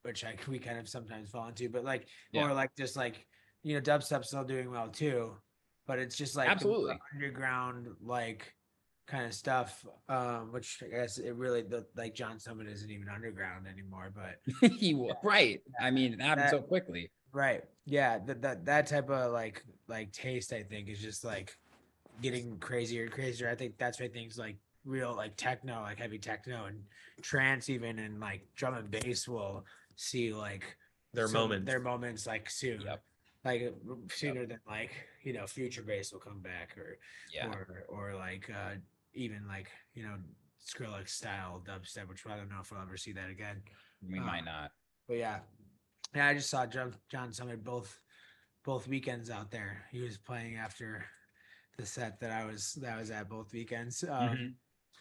which 0.03 0.25
I 0.25 0.35
we 0.49 0.59
kind 0.59 0.79
of 0.79 0.89
sometimes 0.89 1.31
fall 1.31 1.49
into. 1.49 1.69
But 1.69 1.85
like 1.85 2.07
Yeah. 2.33 2.45
or 2.45 2.53
like 2.55 2.71
just 2.77 2.97
like 2.97 3.27
you 3.63 3.75
know 3.75 3.81
dubstep's 3.81 4.29
still 4.29 4.45
doing 4.45 4.71
well 4.71 4.89
too, 4.89 5.37
but 5.87 5.99
it's 5.99 6.17
just 6.17 6.37
like 6.37 6.49
Absolutely. 6.49 6.99
underground 7.15 7.89
like 8.01 8.55
kind 9.11 9.27
of 9.27 9.35
stuff. 9.35 9.85
Um, 10.09 10.53
which 10.53 10.83
I 10.85 10.89
guess 10.89 11.19
it 11.19 11.35
really 11.35 11.63
the 11.63 11.87
like 11.97 12.15
John 12.15 12.39
Summit 12.39 12.69
isn't 12.69 12.91
even 12.91 13.09
underground 13.09 13.67
anymore, 13.67 14.13
but 14.15 14.71
he 14.73 14.95
wa- 14.95 15.15
right. 15.23 15.61
I 15.81 15.91
mean, 15.91 16.15
it 16.15 16.21
happened 16.23 16.51
so 16.51 16.61
quickly. 16.61 17.11
Right. 17.33 17.65
Yeah. 17.85 18.19
That 18.27 18.43
that 18.43 18.65
that 18.67 18.87
type 18.87 19.11
of 19.11 19.33
like 19.33 19.65
like 19.89 20.13
taste, 20.13 20.53
I 20.53 20.63
think, 20.63 20.89
is 20.89 21.01
just 21.01 21.25
like 21.25 21.57
getting 22.23 22.59
crazier 22.59 23.05
and 23.05 23.13
crazier. 23.13 23.49
I 23.51 23.55
think 23.55 23.79
that's 23.79 24.01
why 24.01 24.09
things 24.09 24.39
like 24.39 24.57
real 24.85 25.15
like 25.15 25.37
techno, 25.37 25.83
like 25.83 25.99
heavy 25.99 26.19
techno 26.19 26.65
and 26.67 26.83
trance, 27.23 27.69
even 27.69 27.99
and 27.99 28.21
like 28.21 28.47
drum 28.57 28.75
and 28.75 28.91
bass 28.91 29.29
will 29.29 29.65
see 29.97 30.33
like 30.33 30.77
Their 31.13 31.27
some- 31.29 31.41
moments. 31.43 31.67
Their 31.67 31.81
moments 31.81 32.27
like 32.27 32.49
soon. 32.51 32.81
Yep. 32.83 33.03
Like 33.45 33.63
uh, 33.89 33.95
sooner 34.13 34.45
than 34.47 34.61
like 34.69 34.91
you 35.23 35.33
know 35.33 35.47
future 35.47 35.83
bass 35.83 36.13
will 36.13 36.21
come 36.21 36.41
back 36.41 36.77
or 36.77 36.99
Yeah. 37.33 37.47
or 37.49 37.85
or 37.89 38.15
like 38.15 38.51
uh 38.51 38.75
even 39.15 39.47
like 39.49 39.71
you 39.95 40.03
know 40.03 40.17
Skrillex 40.65 41.11
style 41.11 41.63
dubstep, 41.67 42.09
which 42.09 42.27
I 42.27 42.37
don't 42.37 42.49
know 42.49 42.61
if 42.61 42.71
we'll 42.71 42.81
ever 42.83 42.97
see 42.97 43.13
that 43.13 43.31
again. 43.31 43.63
We 44.09 44.19
uh, 44.19 44.23
might 44.23 44.45
not. 44.45 44.73
But 45.09 45.17
yeah, 45.19 45.39
yeah, 46.15 46.27
I 46.29 46.35
just 46.35 46.51
saw 46.51 46.67
John, 46.67 46.95
John 47.11 47.33
Summit 47.33 47.65
both 47.65 47.99
both 48.65 48.87
weekends 48.87 49.31
out 49.31 49.51
there. 49.51 49.85
He 49.91 50.01
was 50.01 50.19
playing 50.19 50.57
after 50.57 51.05
the 51.79 51.87
set 51.87 52.21
that 52.21 52.31
I 52.31 52.45
was 52.45 52.75
that 52.75 52.95
I 52.95 52.99
was 52.99 53.11
at 53.11 53.29
both 53.29 53.53
weekends. 53.53 54.05
Um, 54.05 54.11
Mhm. 54.11 54.55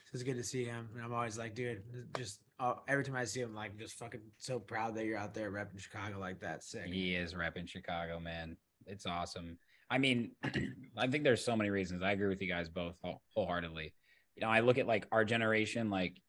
so 0.05 0.10
it's 0.14 0.24
good 0.24 0.38
to 0.38 0.43
see 0.43 0.64
him, 0.64 0.89
and 0.95 1.03
I'm 1.03 1.14
always 1.14 1.38
like, 1.38 1.55
dude, 1.55 1.84
just 2.18 2.41
uh, 2.60 2.76
every 2.88 3.03
time 3.05 3.16
I 3.16 3.24
see 3.26 3.39
him, 3.39 3.53
like, 3.55 3.78
just 3.78 3.95
fucking 3.97 4.22
so 4.38 4.60
proud 4.60 4.93
that 4.95 5.05
you're 5.05 5.18
out 5.18 5.34
there 5.34 5.49
repping 5.49 5.80
Chicago 5.80 6.20
like 6.20 6.39
that. 6.41 6.62
Sick. 6.64 6.88
He 6.88 7.16
is 7.16 7.34
repping 7.34 7.70
Chicago, 7.70 8.20
man. 8.20 8.57
It's 8.86 9.05
awesome. 9.05 9.57
I 9.89 9.97
mean, 9.97 10.32
I 10.97 11.07
think 11.07 11.24
there's 11.24 11.43
so 11.43 11.55
many 11.55 11.70
reasons. 11.70 12.03
I 12.03 12.12
agree 12.12 12.28
with 12.28 12.41
you 12.41 12.49
guys 12.49 12.68
both 12.68 12.95
wholeheartedly. 13.34 13.93
You 14.40 14.46
know, 14.46 14.52
I 14.52 14.62
look 14.62 14.78
at 14.78 14.88
like 14.88 15.06
our 15.12 15.26
generation, 15.26 15.90
like 15.90 16.22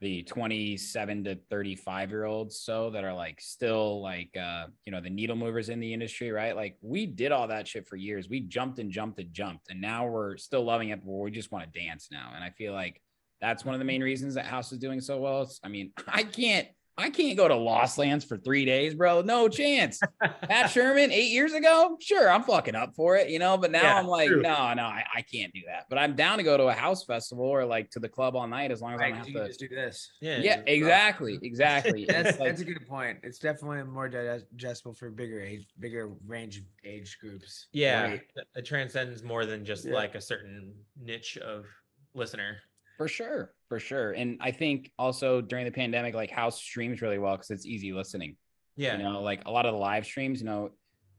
the 0.00 0.22
27 0.22 1.24
to 1.24 1.38
35 1.50 2.10
year 2.10 2.24
olds, 2.24 2.60
so 2.60 2.88
that 2.90 3.04
are 3.04 3.12
like 3.12 3.42
still 3.42 4.00
like, 4.02 4.34
uh, 4.40 4.68
you 4.86 4.92
know, 4.92 5.02
the 5.02 5.10
needle 5.10 5.36
movers 5.36 5.68
in 5.68 5.78
the 5.78 5.92
industry, 5.92 6.30
right? 6.30 6.56
Like 6.56 6.78
we 6.80 7.04
did 7.04 7.32
all 7.32 7.48
that 7.48 7.68
shit 7.68 7.86
for 7.86 7.96
years. 7.96 8.30
We 8.30 8.40
jumped 8.40 8.78
and 8.78 8.90
jumped 8.90 9.18
and 9.18 9.32
jumped, 9.34 9.70
and 9.70 9.82
now 9.82 10.06
we're 10.06 10.38
still 10.38 10.64
loving 10.64 10.88
it, 10.88 11.04
but 11.04 11.12
we 11.12 11.30
just 11.30 11.52
want 11.52 11.70
to 11.70 11.78
dance 11.78 12.08
now. 12.10 12.32
And 12.34 12.42
I 12.42 12.50
feel 12.50 12.72
like 12.72 13.02
that's 13.42 13.66
one 13.66 13.74
of 13.74 13.80
the 13.80 13.84
main 13.84 14.02
reasons 14.02 14.34
that 14.34 14.46
House 14.46 14.72
is 14.72 14.78
doing 14.78 15.02
so 15.02 15.18
well. 15.18 15.50
I 15.62 15.68
mean, 15.68 15.92
I 16.08 16.22
can't. 16.22 16.68
I 16.98 17.10
can't 17.10 17.36
go 17.36 17.46
to 17.46 17.54
Lost 17.54 17.98
Lands 17.98 18.24
for 18.24 18.38
three 18.38 18.64
days, 18.64 18.94
bro. 18.94 19.20
No 19.20 19.48
chance. 19.50 20.00
Pat 20.22 20.70
Sherman 20.70 21.12
eight 21.12 21.30
years 21.30 21.52
ago, 21.52 21.96
sure, 22.00 22.30
I'm 22.30 22.42
fucking 22.42 22.74
up 22.74 22.94
for 22.96 23.16
it, 23.16 23.28
you 23.28 23.38
know. 23.38 23.58
But 23.58 23.70
now 23.70 23.82
Yeah, 23.82 23.98
I'm 23.98 24.06
like, 24.06 24.28
true. 24.28 24.40
no, 24.40 24.72
no, 24.74 24.82
I, 24.84 25.04
I 25.14 25.22
can't 25.22 25.52
do 25.52 25.60
that. 25.66 25.84
But 25.90 25.98
I'm 25.98 26.16
down 26.16 26.38
to 26.38 26.42
go 26.44 26.56
to 26.56 26.64
a 26.68 26.72
house 26.72 27.04
festival 27.04 27.44
or 27.44 27.64
like 27.66 27.90
to 27.90 28.00
the 28.00 28.08
club 28.08 28.34
all 28.34 28.46
night 28.46 28.70
as 28.70 28.80
long 28.80 28.94
as 28.94 29.00
I 29.00 29.04
Right, 29.04 29.10
don't 29.10 29.18
'cause 29.18 29.26
have 29.26 29.34
can 29.34 29.42
to. 29.42 29.48
just 29.48 29.60
do 29.60 29.68
this. 29.68 30.10
yeah. 30.22 30.38
Yeah, 30.38 30.62
exactly, 30.66 31.38
exactly. 31.42 32.06
That's 32.08 32.38
like- 32.38 32.48
that's 32.48 32.60
a 32.62 32.64
good 32.64 32.86
point. 32.86 33.18
It's 33.22 33.38
definitely 33.38 33.82
more 33.82 34.08
digestible 34.08 34.94
for 34.94 35.10
bigger 35.10 35.40
age, 35.40 35.66
bigger 35.78 36.12
range 36.26 36.58
of 36.58 36.64
age 36.84 37.18
groups. 37.20 37.66
Yeah. 37.72 38.02
Right. 38.04 38.12
it- 38.36 38.46
It 38.56 38.64
transcends 38.64 39.22
more 39.22 39.44
than 39.44 39.64
just 39.66 39.84
Yeah. 39.84 39.92
like 39.94 40.14
a 40.14 40.20
certain 40.20 40.72
niche 40.98 41.36
of 41.36 41.66
listener. 42.14 42.56
For 42.96 43.08
sure, 43.08 43.52
for 43.68 43.78
sure. 43.80 44.12
And 44.12 44.38
I 44.40 44.50
think 44.52 44.90
also 44.98 45.40
during 45.40 45.64
the 45.64 45.72
pandemic, 45.72 46.14
like 46.14 46.30
house 46.30 46.60
streams 46.60 47.02
really 47.02 47.18
well 47.18 47.34
because 47.36 47.50
it's 47.50 47.66
easy 47.66 47.92
listening. 47.92 48.36
Yeah. 48.76 48.96
You 48.96 49.02
know, 49.02 49.22
like 49.22 49.42
a 49.46 49.50
lot 49.50 49.66
of 49.66 49.72
the 49.72 49.78
live 49.78 50.04
streams, 50.04 50.40
you 50.40 50.46
know, 50.46 50.70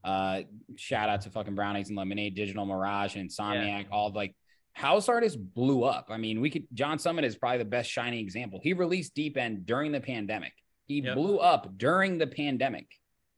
uh, 0.04 0.42
shout 0.76 1.10
out 1.10 1.22
to 1.22 1.30
fucking 1.30 1.56
Brownies 1.56 1.90
and 1.90 1.98
Lemonade, 1.98 2.36
Digital 2.36 2.66
Mirage, 2.66 3.16
and 3.16 3.30
Insomniac, 3.30 3.88
all 3.92 4.12
like 4.12 4.36
house 4.74 5.10
artists 5.10 5.36
blew 5.36 5.84
up. 5.84 6.08
I 6.10 6.18
mean, 6.18 6.40
we 6.40 6.50
could 6.50 6.68
John 6.74 7.00
Summit 7.00 7.26
is 7.26 7.36
probably 7.36 7.58
the 7.58 7.66
best 7.66 7.90
shining 7.90 8.20
example. 8.20 8.60
He 8.62 8.74
released 8.74 9.16
Deep 9.16 9.36
End 9.38 9.66
during 9.66 9.92
the 9.92 10.00
pandemic. 10.00 10.54
He 10.86 11.02
Yep. 11.02 11.16
blew 11.16 11.40
up 11.40 11.78
during 11.78 12.18
the 12.18 12.28
pandemic. 12.28 12.88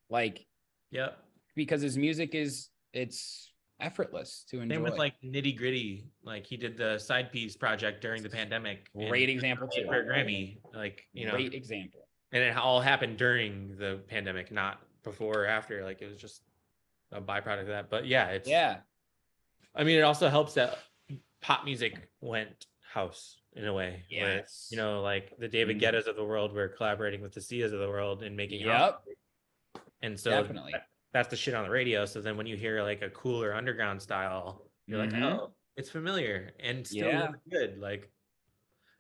Like 0.10 0.46
Yep. 0.92 1.18
because 1.56 1.82
his 1.82 1.98
music 1.98 2.36
is 2.36 2.70
it's 2.94 3.52
effortless 3.80 4.46
to 4.50 4.60
enjoy. 4.62 4.76
Same 4.76 4.84
with 4.84 4.98
like 4.98 5.14
Nitti 5.24 5.58
Gritti. 5.60 6.06
Like 6.24 6.46
he 6.46 6.58
did 6.58 6.78
the 6.78 6.98
side 7.00 7.32
piece 7.32 7.56
project 7.56 8.02
during 8.02 8.22
the 8.24 8.30
pandemic. 8.30 8.90
great 8.94 9.30
example 9.30 9.68
too. 9.68 9.86
for 9.86 10.04
Grammy. 10.04 10.58
Like, 10.74 11.08
you 11.14 11.26
know, 11.26 11.32
Great 11.32 11.54
example. 11.54 12.08
and 12.32 12.44
it 12.44 12.56
all 12.58 12.82
happened 12.82 13.18
during 13.18 13.76
the 13.78 14.02
pandemic, 14.08 14.52
not 14.52 14.82
before 15.04 15.44
or 15.44 15.46
after. 15.48 15.84
Like 15.84 16.02
it 16.02 16.08
was 16.08 16.18
just 16.18 16.42
a 17.12 17.22
byproduct 17.22 17.62
of 17.62 17.68
that. 17.68 17.90
But 17.90 18.06
yeah, 18.06 18.28
it's 18.30 18.48
Yeah. 18.50 18.78
I 19.76 19.84
mean, 19.84 19.98
it 19.98 20.02
also 20.04 20.30
helps 20.30 20.56
that 20.56 20.78
pop 21.42 21.64
music 21.64 22.10
went 22.22 22.66
house 22.82 23.38
in 23.54 23.66
a 23.66 23.74
way. 23.74 24.04
where, 24.12 24.38
Yes. 24.38 24.68
you 24.72 24.78
know, 24.78 25.02
like 25.02 25.34
the 25.38 25.48
David 25.48 25.78
Mhm. 25.78 25.80
Guettas 25.80 26.08
of 26.08 26.16
the 26.16 26.24
world 26.24 26.54
were 26.54 26.68
collaborating 26.68 27.22
with 27.22 27.34
the 27.34 27.40
Sias 27.40 27.72
of 27.74 27.80
the 27.80 27.88
world 27.88 28.24
and 28.24 28.36
making 28.36 28.62
house 28.68 28.92
Yep. 28.94 29.02
music. 29.06 29.18
And 30.02 30.20
so 30.20 30.30
Definitely. 30.32 30.72
that- 30.74 30.88
that's 31.12 31.30
the 31.30 31.36
shit 31.36 31.54
on 31.54 31.64
the 31.64 31.70
radio. 31.70 32.06
So 32.06 32.22
then 32.22 32.38
when 32.38 32.46
you 32.48 32.56
hear 32.56 32.82
like 32.84 33.02
a 33.02 33.10
cooler 33.10 33.54
underground 33.54 34.02
style, 34.02 34.70
you're 34.86 35.00
Mhm. 35.04 35.12
like, 35.14 35.24
oh, 35.24 35.54
it's 35.76 35.90
familiar 35.90 36.52
and 36.60 36.86
still 36.86 37.08
Yeah. 37.10 37.32
good. 37.50 37.80
Like, 37.80 38.12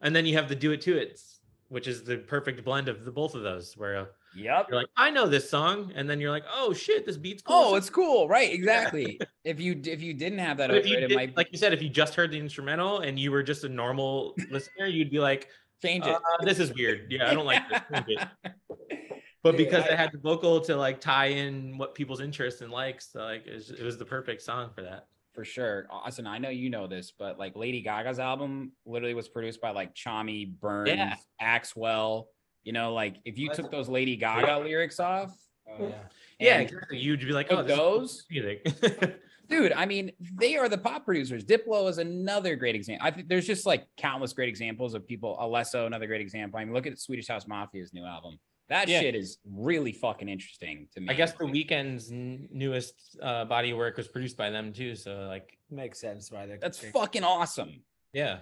and 0.01 0.15
then 0.15 0.25
you 0.25 0.35
have 0.37 0.49
the 0.49 0.55
do 0.55 0.71
it 0.71 0.81
to 0.81 0.97
it, 0.97 1.21
which 1.67 1.87
is 1.87 2.03
the 2.03 2.17
perfect 2.17 2.63
blend 2.63 2.87
of 2.87 3.05
the 3.05 3.11
both 3.11 3.35
of 3.35 3.43
those, 3.43 3.75
where 3.77 4.11
Yep. 4.33 4.67
you're 4.69 4.77
like, 4.77 4.87
I 4.95 5.09
know 5.11 5.27
this 5.27 5.49
song, 5.49 5.91
and 5.95 6.09
then 6.09 6.19
you're 6.21 6.29
like, 6.31 6.45
oh 6.51 6.73
shit, 6.73 7.05
this 7.05 7.17
beat's 7.17 7.41
cool. 7.41 7.55
Oh, 7.55 7.75
it's 7.75 7.89
cool, 7.89 8.27
right? 8.27 8.51
Exactly. 8.51 9.19
if 9.43 9.59
you 9.59 9.79
if 9.85 10.01
you 10.01 10.13
didn't 10.13 10.39
have 10.39 10.57
that 10.57 10.71
if 10.71 10.77
over 10.79 10.87
you 10.87 10.97
it, 10.97 11.11
it 11.11 11.15
might 11.15 11.35
like 11.35 11.49
you 11.51 11.57
said, 11.57 11.73
if 11.73 11.81
you 11.81 11.89
just 11.89 12.15
heard 12.15 12.31
the 12.31 12.39
instrumental 12.39 12.99
and 12.99 13.19
you 13.19 13.31
were 13.31 13.43
just 13.43 13.63
a 13.63 13.69
normal 13.69 14.35
listener, 14.49 14.85
you'd 14.87 15.09
be 15.11 15.19
like, 15.19 15.49
change 15.81 16.05
it. 16.05 16.15
uh, 16.15 16.19
"This 16.45 16.59
is 16.59 16.73
weird. 16.73 17.11
Yeah, 17.11 17.29
I 17.29 17.33
don't 17.33 17.45
like 17.45 17.63
this." 17.69 18.23
But 19.43 19.55
because 19.57 19.85
I- 19.85 19.89
it 19.93 19.97
had 19.97 20.11
the 20.11 20.17
vocal 20.17 20.59
to 20.61 20.75
like 20.75 20.99
tie 20.99 21.27
in 21.27 21.77
what 21.77 21.95
people's 21.95 22.19
interests 22.21 22.61
and 22.61 22.71
likes, 22.71 23.11
so 23.11 23.19
like 23.21 23.47
it 23.47 23.53
was, 23.53 23.69
it 23.71 23.83
was 23.83 23.97
the 23.97 24.05
perfect 24.05 24.41
song 24.41 24.69
for 24.75 24.81
that. 24.83 25.07
for 25.33 25.45
sure. 25.45 25.87
Austin. 25.89 26.27
I 26.27 26.37
know 26.39 26.49
you 26.49 26.69
know 26.69 26.87
this, 26.87 27.13
but 27.17 27.39
like 27.39 27.55
Lady 27.55 27.81
Gaga's 27.81 28.19
album 28.19 28.73
literally 28.85 29.13
was 29.13 29.29
produced 29.29 29.61
by 29.61 29.71
like 29.71 29.95
Tchami 29.95 30.59
Burns, 30.59 30.89
Yeah. 30.89 31.15
Axwell. 31.41 32.25
You 32.63 32.73
know, 32.73 32.93
like 32.93 33.15
if 33.25 33.37
you 33.37 33.49
took 33.49 33.71
those 33.71 33.87
Lady 33.87 34.15
Gaga 34.17 34.59
lyrics 34.59 34.99
off, 34.99 35.33
Oh, 35.69 35.75
oh 35.79 35.87
yeah. 35.87 35.95
Yeah, 36.39 36.59
exactly. 36.59 36.97
You'd 36.97 37.19
be 37.19 37.31
like, 37.31 37.47
"Oh, 37.51 37.61
those? 37.63 38.25
music." 38.31 38.65
dude, 39.49 39.71
I 39.73 39.85
mean, 39.85 40.11
they 40.39 40.55
are 40.57 40.67
the 40.69 40.77
pop 40.77 41.05
producers. 41.05 41.43
Diplo 41.45 41.87
is 41.89 41.97
another 41.99 42.55
great 42.55 42.75
example. 42.75 43.05
I 43.05 43.11
think 43.11 43.27
there's 43.27 43.45
just 43.45 43.65
like 43.65 43.85
countless 43.97 44.33
great 44.33 44.49
examples 44.49 44.93
of 44.93 45.05
people. 45.07 45.37
Alesso, 45.39 45.85
another 45.85 46.07
great 46.07 46.21
example. 46.21 46.59
I 46.59 46.65
mean, 46.65 46.73
look 46.73 46.87
at 46.87 46.97
Swedish 46.99 47.27
House 47.27 47.45
Mafia's 47.45 47.93
new 47.93 48.03
album. 48.05 48.39
That 48.69 48.87
Yeah. 48.87 49.01
shit 49.01 49.15
is 49.15 49.39
really 49.45 49.91
fucking 49.91 50.29
interesting 50.29 50.87
to 50.93 51.01
me. 51.01 51.07
I 51.09 51.13
guess 51.13 51.33
the 51.33 51.45
Weeknd's 51.45 52.11
n- 52.11 52.47
newest 52.51 53.17
uh, 53.21 53.45
body 53.45 53.73
work 53.73 53.97
was 53.97 54.07
produced 54.07 54.37
by 54.37 54.49
them 54.51 54.71
too. 54.73 54.95
So 54.95 55.25
like, 55.27 55.57
Makes 55.71 55.99
sense 55.99 56.31
why 56.31 56.45
they're. 56.45 56.57
that's 56.59 56.79
fucking 56.79 57.23
awesome. 57.23 57.81
yeah, 58.13 58.39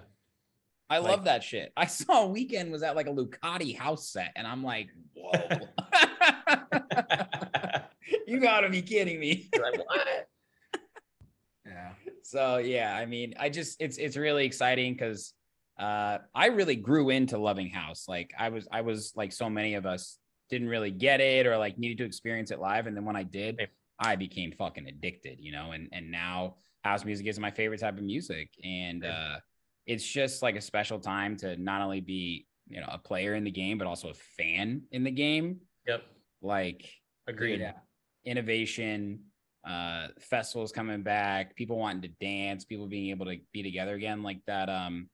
I 0.90 0.98
Like- 0.98 1.10
love 1.10 1.24
that 1.24 1.42
shit. 1.42 1.72
I 1.76 1.86
saw 1.86 2.28
Weeknd 2.28 2.70
was 2.70 2.82
at 2.82 2.94
like 2.94 3.06
a 3.06 3.10
Lucati 3.12 3.76
house 3.76 4.10
set, 4.10 4.32
and 4.36 4.46
I'm 4.46 4.62
like, 4.62 4.88
whoa. 5.14 5.32
you 8.26 8.40
gotta 8.40 8.68
be 8.68 8.82
kidding 8.82 9.18
me. 9.20 9.48
like 9.52 9.78
what? 9.78 10.28
Yeah. 11.66 11.90
so 12.22 12.56
yeah, 12.58 12.96
I 12.96 13.04
mean, 13.04 13.34
I 13.38 13.50
just 13.50 13.80
it's 13.80 13.98
it's 13.98 14.16
really 14.16 14.46
exciting 14.46 14.94
because 14.94 15.34
uh 15.78 16.18
I 16.34 16.46
really 16.46 16.76
grew 16.76 17.10
into 17.10 17.38
loving 17.38 17.68
house. 17.70 18.06
Like 18.08 18.32
I 18.38 18.48
was 18.48 18.66
I 18.72 18.80
was 18.80 19.12
like 19.16 19.32
so 19.32 19.48
many 19.48 19.74
of 19.74 19.86
us 19.86 20.18
didn't 20.50 20.68
really 20.68 20.90
get 20.90 21.20
it 21.20 21.46
or 21.46 21.56
like 21.58 21.78
needed 21.78 21.98
to 21.98 22.04
experience 22.04 22.50
it 22.50 22.58
live. 22.58 22.86
And 22.86 22.96
then 22.96 23.04
when 23.04 23.16
I 23.16 23.22
did, 23.22 23.68
I 23.98 24.16
became 24.16 24.52
fucking 24.52 24.86
addicted, 24.88 25.38
you 25.40 25.52
know, 25.52 25.72
and 25.72 25.88
and 25.92 26.10
now 26.10 26.56
house 26.84 27.04
music 27.04 27.26
is 27.26 27.38
my 27.38 27.50
favorite 27.50 27.80
type 27.80 27.98
of 27.98 28.04
music. 28.04 28.50
And 28.64 29.04
uh 29.04 29.36
it's 29.86 30.06
just 30.06 30.42
like 30.42 30.56
a 30.56 30.60
special 30.60 30.98
time 31.00 31.36
to 31.38 31.56
not 31.56 31.80
only 31.80 32.00
be, 32.00 32.46
you 32.68 32.80
know, 32.80 32.88
a 32.90 32.98
player 32.98 33.34
in 33.34 33.44
the 33.44 33.50
game, 33.50 33.78
but 33.78 33.86
also 33.86 34.10
a 34.10 34.14
fan 34.14 34.82
in 34.92 35.02
the 35.04 35.10
game. 35.10 35.60
Yep, 35.86 36.02
Like 36.42 36.90
agreed. 37.26 37.60
yeah. 37.60 37.72
innovation 38.24 39.20
uh 39.66 40.08
festivals 40.20 40.70
coming 40.72 41.02
back 41.02 41.54
people 41.56 41.76
wanting 41.76 42.00
to 42.02 42.08
dance 42.20 42.64
people 42.64 42.86
being 42.86 43.10
able 43.10 43.26
to 43.26 43.36
be 43.52 43.62
together 43.62 43.94
again 43.96 44.22
like 44.22 44.38
that 44.46 44.68
um 44.68 45.08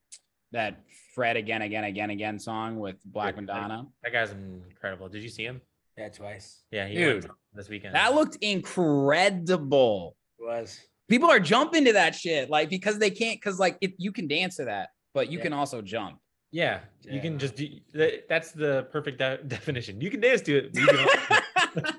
that 0.54 0.80
fred 1.14 1.36
again 1.36 1.62
again 1.62 1.84
again 1.84 2.10
again 2.10 2.38
song 2.38 2.78
with 2.78 2.96
black 3.04 3.34
Yeah, 3.34 3.38
I- 3.38 3.44
madonna 3.44 3.86
That 4.02 4.12
guy's 4.12 4.30
incredible. 4.32 5.08
Did 5.08 5.22
you 5.22 5.28
see 5.28 5.44
him? 5.44 5.60
Yeah, 5.98 6.08
twice. 6.08 6.64
Yeah, 6.72 6.88
he 6.88 6.94
Dude. 6.96 7.28
this 7.52 7.68
weekend. 7.68 7.94
that 7.94 8.14
looked 8.14 8.36
incredible 8.40 10.16
It 10.40 10.44
was. 10.44 10.80
people 11.08 11.30
are 11.30 11.40
jumping 11.40 11.84
to 11.86 11.92
that 11.94 12.14
shit 12.14 12.50
like 12.50 12.68
because 12.70 12.98
they 12.98 13.10
can't 13.10 13.38
because 13.40 13.58
like 13.58 13.76
it, 13.80 13.94
you 13.98 14.12
can 14.12 14.26
dance 14.26 14.56
to 14.56 14.64
that 14.66 14.88
but 15.12 15.30
you 15.30 15.38
Yeah. 15.38 15.44
can 15.44 15.52
also 15.52 15.82
jump 15.82 16.18
yeah, 16.52 16.82
you 17.02 17.20
can 17.20 17.36
just 17.36 17.56
do. 17.56 17.66
that- 17.94 18.28
That's 18.28 18.52
the 18.52 18.84
perfect 18.92 19.18
de- 19.18 19.38
definition. 19.48 20.00
You 20.00 20.08
can 20.08 20.20
dance 20.20 20.40
to 20.42 20.56
it. 20.58 20.70
you 20.72 20.86
can 20.86 20.98
also- 21.00 21.92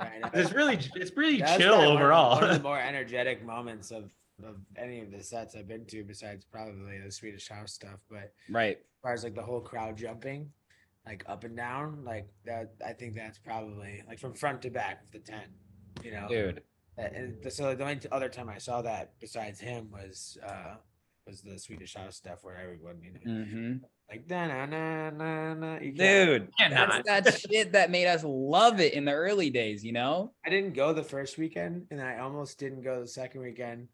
Right, 0.00 0.20
no, 0.22 0.30
it's 0.32 0.52
really, 0.54 0.78
it's 0.94 1.14
really 1.14 1.38
that 1.40 1.50
was 1.50 1.58
chill 1.58 1.74
probably 1.74 1.88
one 1.88 1.96
overall. 1.98 2.34
One 2.40 2.44
of 2.44 2.56
the 2.56 2.62
more 2.70 2.78
energetic 2.80 3.44
moments 3.44 3.90
of 3.90 4.04
of 4.44 4.56
any 4.76 5.00
of 5.00 5.10
the 5.10 5.22
sets 5.22 5.54
I've 5.54 5.68
been 5.68 5.86
to, 5.86 6.04
besides 6.04 6.44
probably 6.44 6.98
the 6.98 7.10
Swedish 7.10 7.48
House 7.48 7.72
stuff. 7.72 8.00
But 8.10 8.32
right 8.50 8.76
as 8.78 9.00
far 9.02 9.12
as 9.12 9.24
like 9.24 9.34
the 9.34 9.42
whole 9.42 9.60
crowd 9.60 9.96
jumping, 9.96 10.50
like 11.06 11.24
up 11.28 11.44
and 11.44 11.56
down, 11.56 12.04
like 12.04 12.28
that, 12.44 12.74
I 12.84 12.92
think 12.92 13.14
that's 13.14 13.38
probably 13.38 14.02
like 14.08 14.18
from 14.18 14.34
front 14.34 14.62
to 14.62 14.70
back 14.70 15.02
of 15.02 15.10
the 15.12 15.20
tent. 15.20 15.50
You 16.02 16.12
know, 16.12 16.28
dude 16.28 16.62
And 16.98 17.36
so 17.52 17.74
the 17.74 17.82
only 17.84 18.00
other 18.12 18.28
time 18.28 18.48
I 18.48 18.58
saw 18.58 18.82
that 18.82 19.12
besides 19.20 19.60
him 19.60 19.90
was 19.90 20.38
uh 20.46 20.74
was 21.26 21.42
the 21.42 21.58
Swedish 21.58 21.94
House 21.94 22.16
stuff 22.16 22.38
where 22.42 22.56
everyone 22.56 23.00
you 23.02 23.12
know 23.12 23.44
hmm 23.44 23.72
like 24.08 24.28
na 24.30 24.46
na 24.46 24.66
na 24.66 25.10
na 25.10 25.54
na. 25.54 25.78
dude 25.78 26.48
that's 26.70 27.06
that 27.06 27.40
shit 27.40 27.72
that 27.72 27.90
made 27.90 28.06
us 28.06 28.22
love 28.24 28.78
it 28.80 28.92
in 28.92 29.04
the 29.04 29.12
early 29.12 29.50
days 29.50 29.84
you 29.84 29.92
know 29.92 30.32
I 30.46 30.50
didn't 30.50 30.74
go 30.74 30.92
the 30.92 31.02
first 31.02 31.38
weekend, 31.38 31.86
and 31.90 32.00
I 32.00 32.18
almost 32.18 32.58
didn't 32.58 32.82
go 32.82 33.00
the 33.00 33.08
second 33.08 33.40
weekend. 33.40 33.88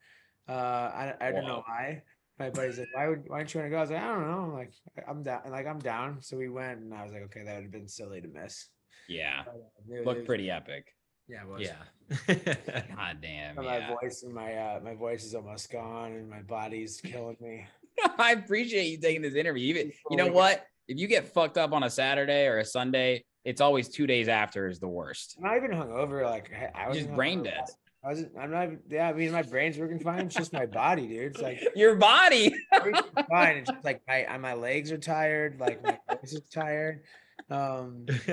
Uh, 0.49 0.53
I 0.53 1.15
I 1.21 1.31
don't 1.33 1.45
know 1.47 1.63
why. 1.67 2.03
My 2.39 2.51
buddy's 2.51 2.79
like, 2.79 2.89
"Why 2.95 3.09
would 3.09 3.25
why 3.29 3.39
don't 3.39 3.55
you 3.55 3.61
want 3.61 3.67
to 3.67 3.71
go?" 3.71 3.77
I 3.79 3.81
was 3.83 3.91
like, 3.91 4.03
"I 4.03 4.07
don't 4.09 4.27
know." 4.31 4.55
Like 4.55 4.73
I'm 5.09 5.23
down. 5.23 5.43
Like 5.51 5.67
I'm 5.67 5.79
down. 5.79 6.19
So 6.23 6.37
we 6.37 6.49
went, 6.49 6.81
and 6.81 6.93
I 6.95 7.03
was 7.05 7.13
like, 7.13 7.23
"Okay, 7.23 7.45
that 7.45 7.55
would 7.55 7.63
have 7.65 7.71
been 7.73 7.89
silly 7.89 8.21
to 8.21 8.29
miss." 8.29 8.69
yeah 9.09 9.43
But, 9.45 9.99
uh, 9.99 10.03
looked 10.05 10.27
pretty 10.27 10.49
epic 10.49 10.87
Yeah, 11.29 11.43
it 11.43 11.49
was. 11.49 11.63
yeah. 11.63 12.55
god 12.97 13.19
damn 13.21 13.59
And 13.59 13.67
yeah. 13.67 13.89
My 13.91 13.97
voice 14.01 14.23
and 14.23 14.33
my 14.33 14.55
uh 14.55 14.81
my 14.83 14.95
voice 14.95 15.25
is 15.25 15.35
almost 15.35 15.71
gone, 15.71 16.13
and 16.13 16.29
my 16.31 16.43
body's 16.43 17.01
killing 17.01 17.37
me. 17.41 17.67
I 18.19 18.33
appreciate 18.33 18.87
you 18.87 18.99
taking 18.99 19.23
this 19.23 19.35
interview. 19.35 19.67
Even 19.67 19.93
you 20.11 20.17
know 20.17 20.29
what? 20.29 20.65
If 20.89 20.99
you 20.99 21.07
get 21.07 21.29
fucked 21.33 21.59
up 21.59 21.73
on 21.73 21.83
a 21.85 21.91
Saturday 21.91 22.47
or 22.47 22.59
a 22.59 22.65
Sunday, 22.65 23.25
it's 23.45 23.61
always 23.61 23.89
two 23.89 24.07
days 24.07 24.29
after 24.29 24.69
is 24.69 24.79
the 24.81 24.89
worst. 24.89 25.37
I'm 25.39 25.45
not 25.45 25.57
even 25.57 25.71
hungover. 25.71 26.25
Like 26.25 26.51
I- 26.53 26.85
I 26.85 26.89
was 26.89 26.99
Just 26.99 27.15
brain 27.15 27.43
dead. 27.43 27.65
I 28.05 28.09
wasn't. 28.09 28.33
I'm 28.39 28.51
not. 28.51 28.69
Yeah, 28.91 29.09
I 29.09 29.13
mean, 29.13 29.31
my 29.31 29.43
brain's 29.43 29.79
working 29.79 30.01
fine. 30.01 30.27
It's 30.27 30.35
just 30.35 30.53
my 30.53 30.67
body, 30.67 31.07
dude. 31.07 31.33
It's 31.33 31.41
like 31.41 31.63
Your 31.77 31.95
body. 31.95 32.53
fine. 33.31 33.59
It's 33.59 33.71
just 33.71 33.85
like 33.85 34.03
my 34.09 34.37
my 34.39 34.55
legs 34.55 34.91
are 34.91 34.99
tired. 34.99 35.61
Like 35.61 35.83
my 35.85 35.99
voice 36.09 36.33
is 36.33 36.43
tired. 36.53 37.03
Um, 37.49 38.07
so 38.09 38.13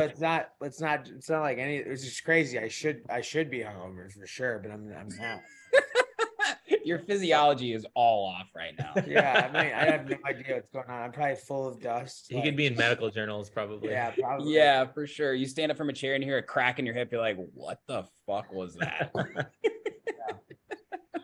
it's 0.00 0.20
not. 0.20 0.50
It's 0.60 0.80
not. 0.80 1.08
It's 1.08 1.30
not 1.30 1.42
like 1.42 1.58
any. 1.58 1.76
It's 1.76 2.04
just 2.04 2.24
crazy. 2.24 2.58
I 2.58 2.68
should. 2.68 3.02
I 3.08 3.20
should 3.20 3.50
be 3.50 3.60
hungover 3.60 4.10
for 4.10 4.26
sure, 4.26 4.58
but 4.58 4.72
I'm. 4.72 4.92
I'm 4.98 5.08
not. 5.16 5.40
Your 6.84 6.98
physiology 6.98 7.72
is 7.72 7.86
all 7.94 8.26
off 8.26 8.48
right 8.54 8.74
now. 8.78 8.92
Yeah, 9.06 9.50
I 9.52 9.62
mean, 9.64 9.72
I 9.72 9.84
have 9.86 10.08
no 10.08 10.16
idea 10.26 10.54
what's 10.56 10.68
going 10.70 10.84
on. 10.88 11.02
I'm 11.02 11.12
probably 11.12 11.36
full 11.36 11.66
of 11.68 11.80
dust. 11.80 12.26
he 12.28 12.42
could 12.42 12.56
be 12.56 12.66
in 12.66 12.76
medical 12.76 13.10
journals 13.10 13.48
probably. 13.50 13.90
Yeah, 13.90 14.10
probably. 14.10 14.54
Yeah, 14.54 14.84
for 14.86 15.06
sure. 15.06 15.32
You 15.34 15.46
stand 15.46 15.70
up 15.70 15.78
from 15.78 15.88
a 15.88 15.92
chair 15.92 16.14
and 16.14 16.22
hear 16.22 16.38
a 16.38 16.42
crack 16.42 16.78
in 16.78 16.84
your 16.86 16.94
hip. 16.94 17.10
You're 17.12 17.20
like, 17.20 17.38
what 17.54 17.80
the 17.86 18.04
fuck 18.26 18.52
was 18.52 18.74
that? 18.80 19.10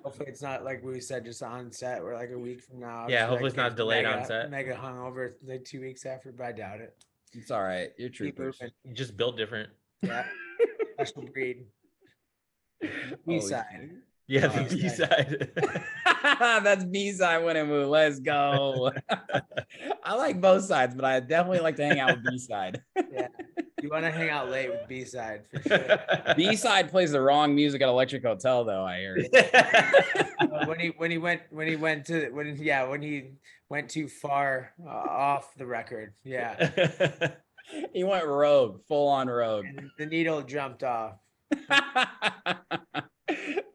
Hopefully, 0.02 0.28
it's 0.28 0.42
not 0.42 0.64
like 0.64 0.82
we 0.84 1.00
said, 1.00 1.24
just 1.24 1.42
on 1.42 1.72
set. 1.72 2.02
We're 2.02 2.14
like 2.14 2.30
a 2.30 2.38
week 2.38 2.62
from 2.62 2.80
now. 2.80 3.06
Yeah, 3.08 3.20
hopefully 3.26 3.42
like, 3.44 3.48
it's 3.52 3.56
not 3.56 3.68
get 3.70 3.76
delayed 3.76 4.04
on 4.04 4.16
mega- 4.16 4.26
set. 4.26 4.50
Mega 4.50 4.74
hungover 4.74 5.32
like 5.46 5.64
two 5.64 5.80
weeks 5.80 6.04
after, 6.04 6.30
but 6.32 6.44
I 6.44 6.52
doubt 6.52 6.80
it. 6.80 6.94
it's 7.32 7.50
all 7.50 7.62
right. 7.62 7.90
You're 7.98 8.10
Keep 8.10 8.36
troopers. 8.36 8.60
You 8.84 8.92
just 8.94 9.16
built 9.16 9.36
different. 9.38 9.70
Yeah, 10.02 10.26
special 10.94 11.22
breed. 11.32 11.64
Holy 13.24 13.38
East 13.38 13.48
side. 13.48 13.90
Shit. 14.28 14.42
Yeah, 14.42 14.48
the 14.48 14.74
B 14.74 14.86
okay. 14.86 14.88
side. 14.88 15.84
That's 16.64 16.84
B 16.84 17.12
side 17.12 17.44
winning 17.44 17.68
move. 17.68 17.88
Let's 17.88 18.20
go. 18.20 18.92
I 20.04 20.14
like 20.14 20.40
both 20.40 20.64
sides, 20.64 20.94
but 20.94 21.04
I 21.04 21.20
definitely 21.20 21.60
like 21.60 21.76
to 21.76 21.86
hang 21.86 22.00
out 22.00 22.16
with 22.16 22.24
B 22.24 22.38
side. 22.38 22.82
Yeah, 23.12 23.28
you 23.82 23.90
want 23.90 24.04
to 24.04 24.10
hang 24.10 24.30
out 24.30 24.50
late 24.50 24.70
with 24.70 24.88
B 24.88 25.04
side 25.04 25.42
for 25.50 25.68
sure. 25.68 26.34
B 26.36 26.56
side 26.56 26.90
plays 26.90 27.12
the 27.12 27.20
wrong 27.20 27.54
music 27.54 27.82
at 27.82 27.88
Electric 27.88 28.22
Hotel, 28.22 28.64
though. 28.64 28.84
I 28.84 28.98
hear. 28.98 29.18
When 30.66 30.78
he 30.78 30.88
when 30.96 31.10
he 31.10 31.18
went 31.18 31.42
when 31.50 31.66
he 31.66 31.76
went 31.76 32.06
to 32.06 32.30
when 32.30 32.56
yeah 32.56 32.84
when 32.84 33.02
he 33.02 33.32
went 33.68 33.90
too 33.90 34.08
far 34.08 34.72
uh, 34.86 34.88
off 34.88 35.54
the 35.56 35.66
record 35.66 36.12
yeah 36.22 37.32
he 37.92 38.04
went 38.04 38.26
rogue, 38.26 38.80
full 38.86 39.08
on 39.08 39.28
rogue. 39.28 39.64
and 39.64 39.90
the 39.98 40.06
needle 40.06 40.42
jumped 40.42 40.84
off 40.84 41.14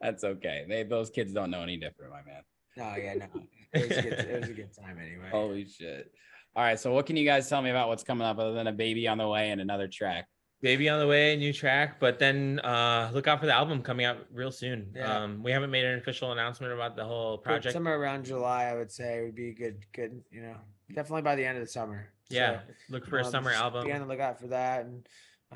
That's 0.00 0.24
okay. 0.24 0.64
They 0.68 0.82
those 0.82 1.10
kids 1.10 1.32
don't 1.32 1.50
know 1.50 1.62
any 1.62 1.76
different, 1.76 2.10
my 2.12 2.22
man. 2.22 2.42
no 2.76 2.94
yeah 2.96 3.14
no 3.14 3.26
it 3.72 3.88
was 3.88 3.98
a 3.98 4.02
good, 4.02 4.12
it 4.12 4.40
was 4.40 4.48
a 4.50 4.52
good 4.52 4.70
time 4.74 4.98
anyway 4.98 5.28
Holy 5.30 5.66
shit. 5.66 6.10
All 6.56 6.64
right, 6.64 6.78
so 6.78 6.92
what 6.92 7.06
can 7.06 7.16
you 7.16 7.24
guys 7.24 7.48
tell 7.48 7.62
me 7.62 7.70
about 7.70 7.88
what's 7.88 8.02
coming 8.02 8.26
up 8.26 8.38
other 8.38 8.52
than 8.54 8.66
a 8.66 8.72
baby 8.72 9.06
on 9.06 9.18
the 9.18 9.28
way 9.28 9.50
and 9.50 9.60
another 9.60 9.86
track? 9.86 10.26
Baby 10.62 10.88
on 10.88 10.98
the 11.00 11.06
way, 11.06 11.36
new 11.36 11.52
track, 11.52 11.98
but 12.00 12.18
then 12.18 12.60
uh 12.60 13.10
look 13.14 13.26
out 13.28 13.40
for 13.40 13.46
the 13.46 13.54
album 13.54 13.82
coming 13.82 14.04
out 14.06 14.18
real 14.32 14.52
soon. 14.52 14.92
Yeah. 14.94 15.22
Um 15.22 15.42
we 15.42 15.52
haven't 15.52 15.70
made 15.70 15.84
an 15.84 15.98
official 15.98 16.32
announcement 16.32 16.72
about 16.72 16.96
the 16.96 17.04
whole 17.04 17.38
project. 17.38 17.72
somewhere 17.72 17.98
around 18.00 18.24
July 18.24 18.64
I 18.64 18.74
would 18.76 18.90
say 18.90 19.22
would 19.22 19.34
be 19.34 19.52
good 19.52 19.84
good 19.92 20.22
you 20.30 20.42
know 20.42 20.56
definitely 20.94 21.22
by 21.22 21.34
the 21.36 21.44
end 21.44 21.56
of 21.58 21.64
the 21.64 21.70
summer 21.70 22.08
Yeah, 22.28 22.60
So, 22.60 22.74
look 22.90 23.06
for 23.06 23.18
a 23.20 23.24
um, 23.24 23.30
summer 23.30 23.50
album. 23.52 23.86
Be 23.86 23.92
on 23.92 24.00
the 24.00 24.06
lookout 24.06 24.38
for 24.40 24.48
that 24.48 24.84
and 24.84 25.06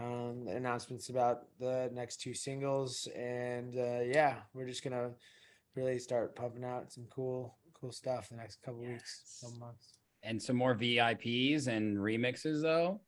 um, 0.01 0.47
announcements 0.49 1.09
about 1.09 1.47
the 1.59 1.91
next 1.93 2.21
two 2.21 2.35
singles. 2.35 3.09
And 3.17 3.77
uh, 3.77 4.01
yeah, 4.05 4.37
we're 4.53 4.67
just 4.67 4.85
gonna 4.85 5.11
really 5.77 5.99
start 5.99 6.37
pumping 6.37 6.65
out 6.65 6.93
some 6.93 7.07
cool, 7.11 7.57
cool 7.81 7.93
stuff 7.93 8.29
the 8.29 8.37
next 8.37 8.63
couple 8.63 8.81
weeks, 8.81 9.39
couple 9.43 9.59
months. 9.59 9.99
And 10.23 10.43
some 10.43 10.57
more 10.57 10.75
VIPs 10.75 11.69
and 11.69 11.99
remixes 11.99 12.63
though. 12.63 13.01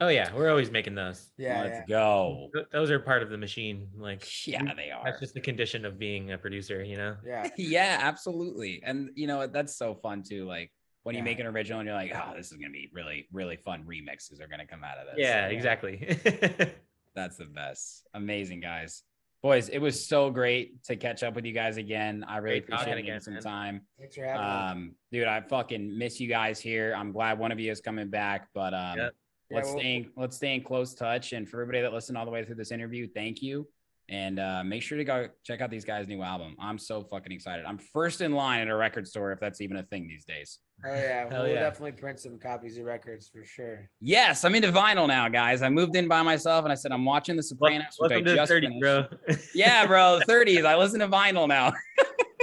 Oh 0.00 0.08
yeah, 0.08 0.34
we're 0.34 0.50
always 0.50 0.70
making 0.70 0.96
those. 0.96 1.30
Yeah, 1.38 1.62
Let's 1.62 1.78
yeah. 1.78 1.84
go. 1.86 2.48
Those 2.72 2.90
are 2.90 2.98
part 2.98 3.22
of 3.22 3.30
the 3.30 3.38
machine. 3.38 3.86
Like 3.96 4.26
Yeah, 4.46 4.74
they 4.74 4.90
are. 4.90 5.04
That's 5.04 5.20
just 5.20 5.34
the 5.34 5.40
condition 5.40 5.84
of 5.84 5.96
being 5.96 6.32
a 6.32 6.38
producer, 6.38 6.82
you 6.82 6.96
know? 6.96 7.16
yeah. 7.24 7.48
yeah, 7.56 7.98
absolutely. 8.00 8.82
And 8.84 9.10
you 9.14 9.28
know 9.28 9.36
what? 9.36 9.52
That's 9.52 9.76
so 9.76 9.94
fun 9.94 10.24
too. 10.24 10.44
Like 10.44 10.72
when 11.04 11.14
you 11.16 11.22
make 11.22 11.38
an 11.40 11.46
original 11.46 11.80
and 11.80 11.86
you're 11.86 11.96
like, 11.96 12.12
oh, 12.14 12.34
this 12.36 12.52
is 12.52 12.58
gonna 12.58 12.70
be 12.72 12.90
really, 12.92 13.26
really 13.32 13.56
fun 13.56 13.84
remixes 13.84 14.40
are 14.40 14.46
gonna 14.46 14.66
come 14.66 14.84
out 14.84 14.98
of 14.98 15.06
this. 15.06 15.16
Yeah, 15.18 15.48
exactly. 15.48 15.96
That's 17.14 17.36
the 17.36 17.44
best. 17.44 18.06
Amazing 18.14 18.60
guys. 18.60 19.02
Boys, 19.42 19.68
it 19.68 19.78
was 19.78 20.06
so 20.06 20.30
great 20.30 20.84
to 20.84 20.94
catch 20.94 21.24
up 21.24 21.34
with 21.34 21.44
you 21.44 21.52
guys 21.52 21.76
again. 21.76 22.24
I 22.28 22.36
really 22.38 22.60
Great 22.60 22.70
talking 22.70 22.92
appreciate 22.92 23.02
getting 23.06 23.10
again, 23.10 23.20
some 23.20 23.34
man. 23.34 23.42
time. 23.42 23.80
Thanks 23.98 24.14
for 24.14 24.24
having 24.24 24.40
me. 24.40 24.82
Um, 24.88 24.94
dude, 25.10 25.26
I 25.26 25.40
fucking 25.40 25.98
miss 25.98 26.20
you 26.20 26.28
guys 26.28 26.60
here. 26.60 26.94
I'm 26.96 27.10
glad 27.10 27.40
one 27.40 27.50
of 27.50 27.58
you 27.58 27.72
is 27.72 27.80
coming 27.80 28.08
back, 28.08 28.48
but 28.54 28.72
um, 28.72 28.98
Yep. 28.98 29.12
Let's 29.50 29.68
well- 29.68 29.78
stay 29.80 29.96
in, 29.96 30.10
let's 30.16 30.36
stay 30.36 30.54
in 30.54 30.62
close 30.62 30.94
touch. 30.94 31.32
And 31.32 31.48
for 31.48 31.60
everybody 31.60 31.82
that 31.82 31.92
listened 31.92 32.16
all 32.16 32.24
the 32.24 32.30
way 32.30 32.44
through 32.44 32.54
this 32.54 32.70
interview, 32.70 33.08
thank 33.12 33.42
you. 33.42 33.66
And 34.08 34.38
uh, 34.38 34.62
make 34.64 34.82
sure 34.82 34.96
to 34.98 35.04
go 35.04 35.28
check 35.44 35.60
out 35.60 35.70
these 35.70 35.84
guys' 35.84 36.06
new 36.06 36.22
album. 36.22 36.54
I'm 36.60 36.78
so 36.78 37.02
fucking 37.02 37.32
excited. 37.32 37.64
I'm 37.66 37.78
first 37.78 38.20
in 38.20 38.32
line 38.32 38.60
at 38.60 38.68
a 38.68 38.76
record 38.76 39.06
store 39.08 39.32
if 39.32 39.40
that's 39.40 39.60
even 39.60 39.76
a 39.76 39.82
thing 39.82 40.06
these 40.08 40.24
days. 40.24 40.58
Oh 40.84 40.94
yeah, 40.94 41.28
Hell 41.30 41.42
we'll 41.44 41.52
yeah. 41.52 41.60
definitely 41.60 41.92
print 41.92 42.18
some 42.18 42.38
copies 42.38 42.76
of 42.78 42.84
records 42.84 43.28
for 43.28 43.44
sure. 43.44 43.88
Yes, 44.00 44.44
I'm 44.44 44.54
into 44.54 44.72
vinyl 44.72 45.06
now, 45.06 45.28
guys. 45.28 45.62
I 45.62 45.68
moved 45.68 45.94
in 45.96 46.08
by 46.08 46.22
myself 46.22 46.64
and 46.64 46.72
I 46.72 46.74
said 46.74 46.90
I'm 46.92 47.04
watching 47.04 47.36
The 47.36 47.42
Sopranos. 47.42 47.94
which 47.98 48.10
I 48.12 48.16
Welcome 48.16 48.24
to 48.24 48.30
the 48.32 48.36
just 48.36 48.48
30, 48.50 48.66
finished. 48.66 48.80
bro. 48.80 49.04
Yeah, 49.54 49.86
bro. 49.86 50.20
30s. 50.28 50.64
I 50.64 50.76
listen 50.76 51.00
to 51.00 51.08
vinyl 51.08 51.46
now. 51.48 51.72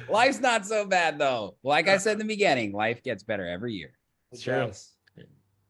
Life's 0.10 0.40
not 0.40 0.66
so 0.66 0.86
bad 0.86 1.18
though. 1.18 1.56
Like 1.64 1.88
I 1.88 1.98
said 1.98 2.14
in 2.14 2.20
the 2.20 2.26
beginning, 2.26 2.72
life 2.72 3.04
gets 3.04 3.24
better 3.24 3.48
every 3.48 3.74
year. 3.74 3.92
It 4.32 4.42
true. 4.42 4.54
does. 4.68 4.92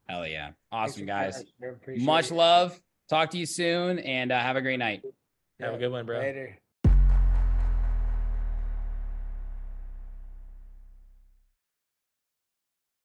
Hell 0.07 0.27
yeah. 0.27 0.51
Awesome, 0.71 1.05
guys. 1.05 1.33
playing, 1.35 1.47
man. 1.61 1.69
Appreciate 1.81 2.05
Much 2.05 2.31
it. 2.31 2.35
love. 2.35 2.79
Talk 3.09 3.29
to 3.31 3.37
you 3.37 3.45
soon 3.45 3.99
and 3.99 4.31
uh, 4.31 4.39
have 4.39 4.55
a 4.55 4.61
great 4.61 4.77
night. 4.79 5.01
Have 5.61 5.73
a 5.75 5.77
good 5.77 5.91
one, 5.91 6.05
bro. 6.05 6.19
Later. 6.19 6.57